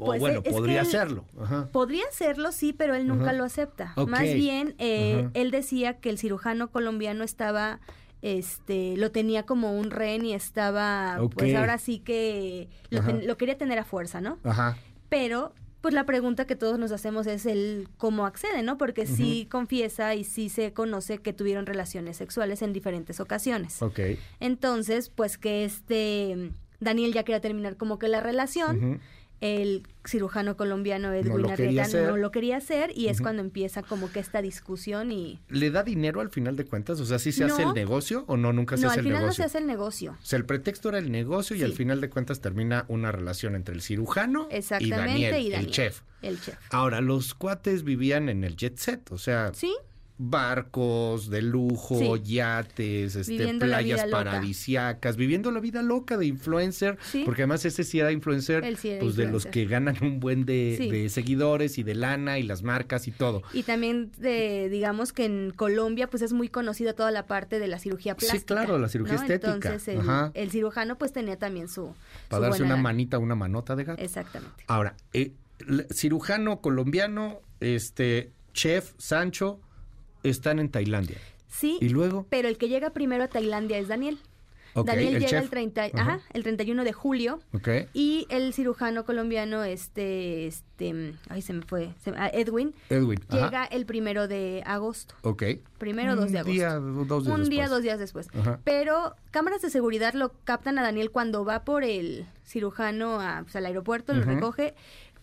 [0.00, 1.24] Pues, o bueno, podría serlo.
[1.72, 3.92] Podría serlo, sí, pero él nunca lo acepta.
[4.08, 7.80] Más bien, eh, él decía que el cirujano colombiano estaba
[8.22, 13.78] este lo tenía como un rehén y estaba pues ahora sí que lo, quería tener
[13.78, 14.38] a fuerza, ¿no?
[14.44, 14.76] Ajá.
[15.08, 18.76] Pero pues la pregunta que todos nos hacemos es el cómo accede, ¿no?
[18.76, 23.80] Porque sí confiesa y sí se conoce que tuvieron relaciones sexuales en diferentes ocasiones.
[23.80, 24.00] Ok.
[24.40, 29.00] Entonces, pues que este Daniel ya quería terminar como que la relación
[29.40, 34.10] el cirujano colombiano Edwin no Arrieta no lo quería hacer y es cuando empieza como
[34.12, 35.40] que esta discusión y...
[35.48, 37.00] ¿Le da dinero al final de cuentas?
[37.00, 39.10] O sea, ¿sí se hace el negocio o no nunca se hace el negocio?
[39.12, 40.16] No, al final no se hace el negocio.
[40.20, 43.54] O sea, el pretexto era el negocio y al final de cuentas termina una relación
[43.54, 46.02] entre el cirujano y Daniel, y, el chef.
[46.22, 46.58] El chef.
[46.70, 49.52] Ahora, los cuates vivían en el jet set, o sea...
[49.54, 49.74] Sí
[50.22, 57.64] barcos de lujo, yates, este, playas paradisiacas, viviendo la vida loca de influencer, porque además
[57.64, 58.62] ese sí era influencer,
[59.00, 63.08] pues de los que ganan un buen de, seguidores y de lana y las marcas
[63.08, 63.42] y todo.
[63.54, 67.68] Y también de, digamos que en Colombia pues es muy conocida toda la parte de
[67.68, 68.38] la cirugía plástica.
[68.38, 69.54] Sí, claro, la cirugía estética.
[69.54, 69.98] Entonces
[70.34, 71.94] el, cirujano pues tenía también su...
[72.28, 74.02] Para darse una manita, una manota de gato.
[74.02, 74.64] Exactamente.
[74.66, 75.32] Ahora, eh,
[75.90, 79.60] cirujano colombiano, este, chef, Sancho,
[80.22, 81.18] están en Tailandia.
[81.48, 81.78] Sí.
[81.80, 82.26] ¿Y luego?
[82.30, 84.18] Pero el que llega primero a Tailandia es Daniel.
[84.74, 87.40] Daniel llega el, 30, ajá, el 31 de julio.
[87.52, 87.88] Okay.
[87.92, 93.86] Y el cirujano colombiano, este, este, ay, se me fue, ah, Edwin, Edwin llega el
[93.86, 95.14] primero de agosto.
[95.22, 95.42] Ok.
[95.78, 96.52] Primero, dos de agosto.
[96.52, 98.28] Día, dos días Un día, dos días después.
[98.64, 103.56] Pero cámaras de seguridad lo captan a Daniel cuando va por el cirujano a, pues,
[103.56, 104.74] al aeropuerto, lo recoge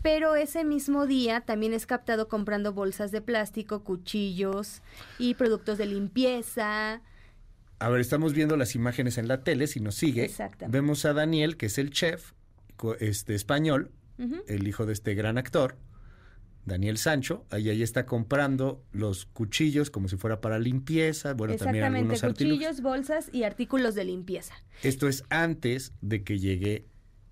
[0.01, 4.81] pero ese mismo día también es captado comprando bolsas de plástico, cuchillos
[5.19, 7.01] y productos de limpieza.
[7.79, 10.31] A ver, estamos viendo las imágenes en la tele, si nos sigue.
[10.67, 12.33] Vemos a Daniel, que es el chef
[12.99, 13.91] este español,
[14.47, 15.77] el hijo de este gran actor,
[16.65, 21.85] Daniel Sancho, ahí, ahí está comprando los cuchillos como si fuera para limpieza, bueno, también
[21.85, 24.53] algunos cuchillos, bolsas y artículos de limpieza.
[24.83, 26.85] Esto es antes de que llegue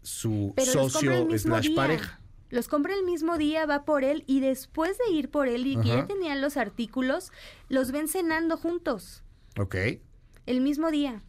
[0.04, 2.22] su socio slash pareja.
[2.56, 5.76] Los compra el mismo día, va por él y después de ir por él y
[5.76, 7.34] que ya tenían los artículos,
[7.68, 9.24] los ven cenando juntos.
[9.60, 9.76] Ok.
[10.46, 11.22] El mismo día.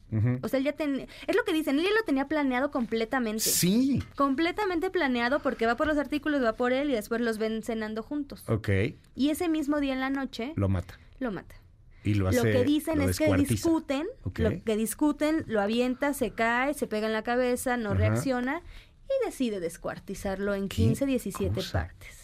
[0.42, 1.08] O sea, él ya tenía...
[1.26, 3.40] Es lo que dicen, él ya lo tenía planeado completamente.
[3.40, 4.04] Sí.
[4.14, 8.04] Completamente planeado porque va por los artículos, va por él y después los ven cenando
[8.04, 8.44] juntos.
[8.48, 8.68] Ok.
[9.16, 10.52] Y ese mismo día en la noche...
[10.54, 10.96] Lo mata.
[11.18, 11.56] Lo mata.
[12.04, 14.06] Y lo, hace, lo que dicen es que discuten,
[14.36, 18.62] lo que discuten, lo avienta, se cae, se pega en la cabeza, no reacciona
[19.08, 22.16] y decide descuartizarlo en 15, 17 partes.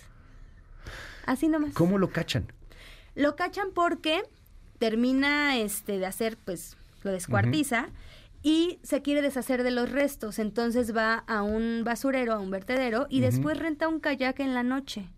[1.27, 1.75] Así nomás.
[1.75, 2.52] ¿Cómo lo cachan?
[3.15, 4.23] Lo cachan porque
[4.78, 7.89] termina este de hacer, pues, lo descuartiza
[8.43, 10.39] y se quiere deshacer de los restos.
[10.39, 14.62] Entonces va a un basurero, a un vertedero, y después renta un kayak en la
[14.62, 15.09] noche.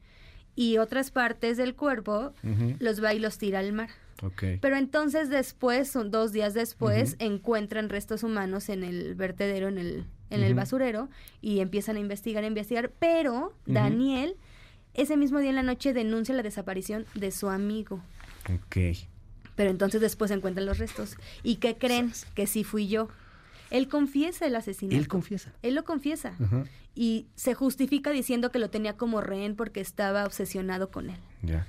[0.57, 2.33] Y otras partes del cuerpo
[2.79, 3.91] los va y los tira al mar.
[4.61, 10.43] Pero entonces después, dos días después, encuentran restos humanos en el vertedero, en el en
[10.43, 11.09] el basurero
[11.41, 14.37] y empiezan a investigar, a investigar, pero Daniel
[14.95, 18.01] ese mismo día en la noche denuncia la desaparición de su amigo.
[18.45, 18.97] Ok.
[19.57, 21.17] Pero entonces después encuentran los restos.
[21.43, 22.13] ¿Y qué creen?
[22.35, 23.09] Que sí fui yo.
[23.71, 24.97] Él confiesa el asesinato.
[24.97, 25.53] Él confiesa.
[25.63, 26.37] Él lo confiesa.
[26.95, 31.19] Y se justifica diciendo que lo tenía como rehén porque estaba obsesionado con él.
[31.43, 31.67] Ya.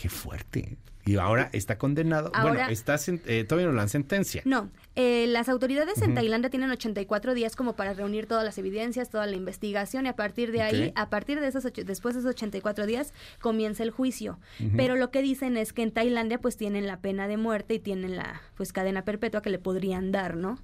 [0.00, 0.78] Qué fuerte.
[1.04, 2.30] Y ahora está condenado.
[2.40, 2.96] bueno, está,
[3.26, 4.42] eh, todavía no la sentencia.
[4.44, 9.10] No, eh, las autoridades en Tailandia tienen 84 días como para reunir todas las evidencias,
[9.10, 12.30] toda la investigación y a partir de ahí, a partir de esos después de esos
[12.30, 14.38] 84 días comienza el juicio.
[14.76, 17.78] Pero lo que dicen es que en Tailandia pues tienen la pena de muerte y
[17.78, 20.58] tienen la pues cadena perpetua que le podrían dar, ¿no?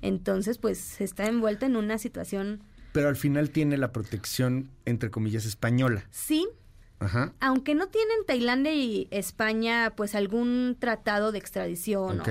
[0.00, 5.44] Entonces pues está envuelto en una situación pero al final tiene la protección entre comillas
[5.44, 6.04] española.
[6.10, 6.48] Sí,
[7.40, 12.22] aunque no tienen Tailandia y España pues algún tratado de extradición,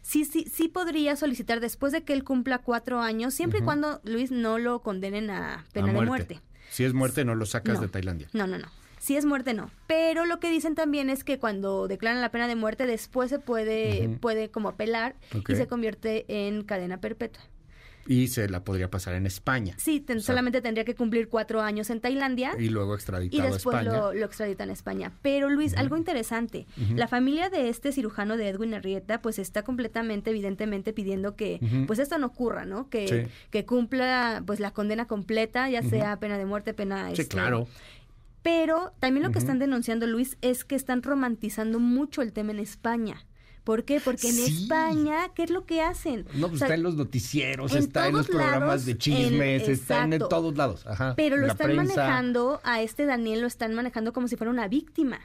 [0.00, 4.00] sí, sí, sí podría solicitar después de que él cumpla cuatro años, siempre y cuando
[4.04, 6.40] Luis no lo condenen a pena de muerte.
[6.70, 8.28] Si es muerte no lo sacas de Tailandia.
[8.32, 8.68] No, no, no.
[8.98, 9.68] Si es muerte no.
[9.88, 13.40] Pero lo que dicen también es que cuando declaran la pena de muerte después se
[13.40, 15.16] puede, puede como apelar
[15.48, 17.42] y se convierte en cadena perpetua.
[18.06, 19.74] Y se la podría pasar en España.
[19.78, 22.54] Sí, solamente tendría que cumplir cuatro años en Tailandia.
[22.58, 23.80] Y luego extraditado a España.
[23.80, 25.12] Y después lo, extraditan a España.
[25.22, 26.66] Pero Luis, algo interesante.
[26.94, 31.98] La familia de este cirujano de Edwin Arrieta, pues está completamente, evidentemente, pidiendo que, pues
[31.98, 32.88] esto no ocurra, ¿no?
[32.88, 37.06] Que, que cumpla, pues la condena completa, ya sea pena de muerte, pena...
[37.14, 37.68] Sí, este, claro.
[38.42, 42.58] Pero también lo que están denunciando, Luis, es que están romantizando mucho el tema en
[42.58, 43.24] España.
[43.64, 44.00] ¿Por qué?
[44.00, 46.26] Porque en España, ¿qué es lo que hacen?
[46.34, 50.56] No, pues está en los noticieros, está en los programas de chismes, está en todos
[50.56, 50.84] lados.
[50.86, 54.66] Ajá, Pero lo están manejando, a este Daniel lo están manejando como si fuera una
[54.68, 55.20] víctima.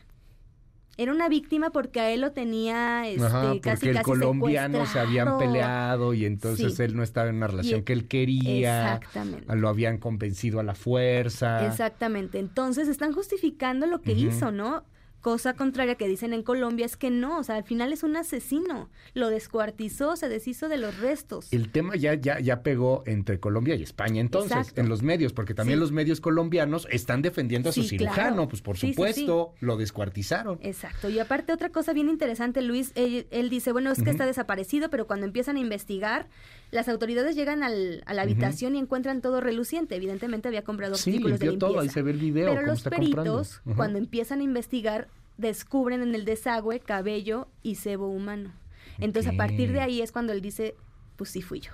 [1.00, 4.84] era una víctima porque a él lo tenía este, Ajá, casi porque el casi colombiano
[4.88, 6.82] se habían peleado y entonces Sí.
[6.84, 8.96] él no estaba en una relación Y- que él quería.
[8.96, 9.56] Exactamente.
[9.56, 11.68] Lo habían convencido a la fuerza.
[11.68, 12.40] Exactamente.
[12.40, 14.86] Entonces están justificando lo que hizo, ¿no?
[15.28, 18.16] Cosa contraria que dicen en Colombia es que no, o sea, al final es un
[18.16, 18.90] asesino.
[19.14, 21.52] Lo descuartizó, se deshizo de los restos.
[21.52, 24.80] El tema ya, ya, ya pegó entre Colombia y España entonces, Exacto.
[24.80, 25.82] en los medios, porque también Sí.
[25.82, 28.48] los medios colombianos están defendiendo a su cirujano, claro.
[28.48, 30.60] pues por Sí, supuesto, lo descuartizaron.
[30.62, 31.10] Exacto.
[31.10, 34.90] Y aparte otra cosa bien interesante, Luis, él, él dice, bueno, es que está desaparecido,
[34.90, 36.30] pero cuando empiezan a investigar,
[36.72, 39.96] las autoridades llegan al- a la habitación y encuentran todo reluciente.
[39.98, 41.68] Evidentemente había comprado Sí, artículos de limpieza.
[41.74, 43.40] todo, ahí se ve el video, Pero los está comprando.
[43.42, 48.52] peritos, cuando empiezan a investigar, descubren en el desagüe cabello y sebo humano.
[49.00, 50.76] Entonces, a partir de ahí es cuando él dice,
[51.18, 51.72] pues sí fui yo.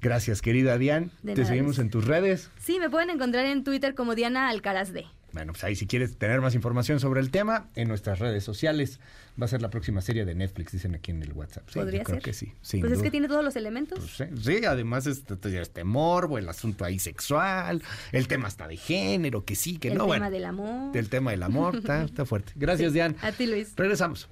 [0.00, 1.10] Gracias, querida Diane.
[1.22, 1.78] De Te nada, seguimos Luis.
[1.80, 2.50] en tus redes.
[2.58, 5.06] Sí, me pueden encontrar en Twitter como Diana Alcaraz D.
[5.34, 9.00] Bueno, pues ahí si quieres tener más información sobre el tema, en nuestras redes sociales.
[9.40, 11.68] Va a ser la próxima serie de Netflix, dicen aquí en el WhatsApp.
[11.68, 12.22] Sí, ¿Podría yo creo ser?
[12.24, 12.52] que sí.
[12.62, 13.98] sin pues es que tiene todos los elementos.
[14.16, 17.82] Sí, sí, además este, este morbo, el asunto ahí sexual,
[18.12, 20.04] el tema hasta de género, que sí, que el no.
[20.04, 20.96] tema bueno, del amor.
[20.96, 22.52] el tema del amor, está, está fuerte.
[22.54, 23.16] Gracias, Sí, Diane.
[23.22, 23.72] A ti, Luis.
[23.74, 24.28] Regresamos.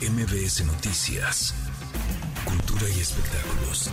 [0.00, 1.54] MBS Noticias.
[2.46, 3.90] Cultura y espectáculos.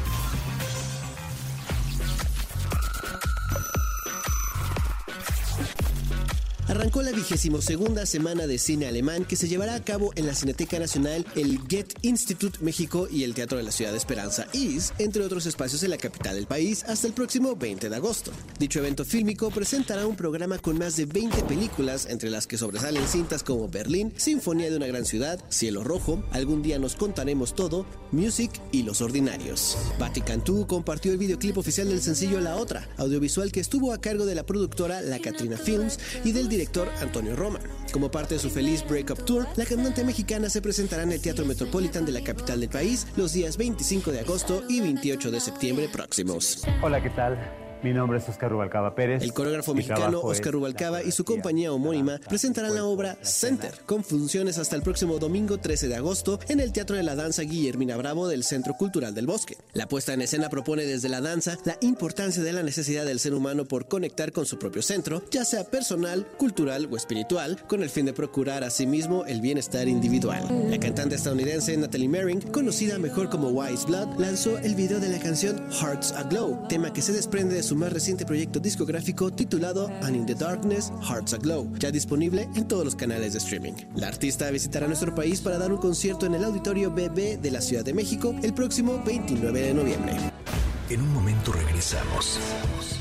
[6.68, 10.34] Arrancó la vigésimo segunda semana de cine alemán que se llevará a cabo en la
[10.34, 14.92] Cineteca Nacional, el Goethe Institut México y el Teatro de la Ciudad de Esperanza IS,
[14.98, 18.32] entre otros espacios en la capital del país, hasta el próximo 20 de agosto.
[18.58, 23.08] Dicho evento fílmico presentará un programa con más de 20 películas, entre las que sobresalen
[23.08, 27.86] cintas como Berlín, Sinfonía de una gran ciudad, Cielo Rojo, Algún día nos contaremos todo,
[28.12, 29.78] Music y Los Ordinarios.
[30.00, 34.34] 2 compartió el videoclip oficial del sencillo La Otra, audiovisual que estuvo a cargo de
[34.34, 37.60] la productora La Catrina Films y del director Antonio Roma.
[37.92, 41.46] Como parte de su feliz Breakup Tour, la cantante mexicana se presentará en el Teatro
[41.46, 45.90] Metropolitan de la capital del país los días 25 de agosto y 28 de septiembre
[45.90, 46.64] próximos.
[46.82, 47.65] Hola, ¿qué tal?
[47.84, 49.22] Mi nombre es Oscar Rubalcaba Pérez.
[49.22, 54.58] El coreógrafo mexicano Oscar Rubalcaba y su compañía homónima presentarán la obra Center, con funciones
[54.58, 58.28] hasta el próximo domingo 13 de agosto en el Teatro de la Danza Guillermina Bravo
[58.28, 59.58] del Centro Cultural del Bosque.
[59.74, 63.34] La puesta en escena propone desde la danza la importancia de la necesidad del ser
[63.34, 67.90] humano por conectar con su propio centro, ya sea personal, cultural o espiritual, con el
[67.90, 70.44] fin de procurar a sí mismo el bienestar individual.
[70.70, 75.20] La cantante estadounidense Natalie Merring, conocida mejor como Wise Blood, lanzó el video de la
[75.20, 80.16] canción Hearts Aglow, tema que se desprende de su más reciente proyecto discográfico titulado And
[80.16, 83.74] in the Darkness, Hearts Aglow, ya disponible en todos los canales de streaming.
[83.96, 87.62] La artista visitará nuestro país para dar un concierto en el Auditorio BB de la
[87.62, 90.14] Ciudad de México el próximo 29 de noviembre.
[90.90, 92.40] En un momento regresamos.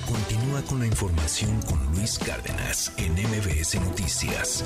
[0.06, 4.64] Continúa con la información con Luis Cárdenas en MBS Noticias.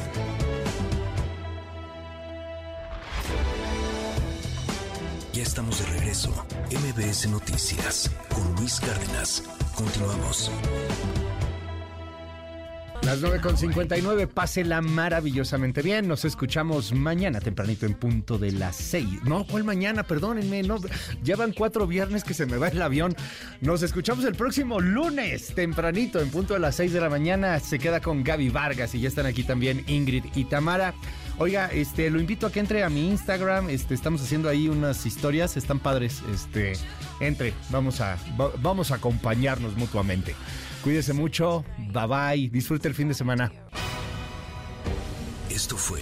[5.39, 6.31] Ya estamos de regreso.
[6.73, 9.44] MBS Noticias con Luis Cárdenas.
[9.76, 10.50] Continuamos.
[13.02, 16.08] Las 9.59, pásela maravillosamente bien.
[16.08, 19.23] Nos escuchamos mañana tempranito en punto de las 6.
[19.26, 20.02] No, ¿cuál mañana?
[20.02, 20.81] Perdónenme, no.
[21.23, 23.15] Ya van cuatro viernes que se me va el avión.
[23.60, 27.60] Nos escuchamos el próximo lunes tempranito en punto de las 6 de la mañana.
[27.60, 30.94] Se queda con Gaby Vargas y ya están aquí también Ingrid y Tamara.
[31.41, 33.70] Oiga, este, lo invito a que entre a mi Instagram.
[33.70, 36.20] Este, estamos haciendo ahí unas historias, están padres.
[36.34, 36.73] Este,
[37.20, 40.34] entre, vamos a, va- vamos a acompañarnos mutuamente.
[40.83, 43.52] Cuídese mucho, bye bye, disfrute el fin de semana.
[45.49, 46.00] Esto fue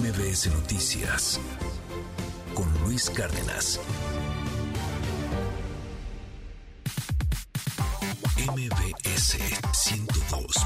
[0.00, 1.40] MBS Noticias
[2.54, 3.80] con Luis Cárdenas.
[8.38, 9.38] MBS
[9.72, 10.56] 102.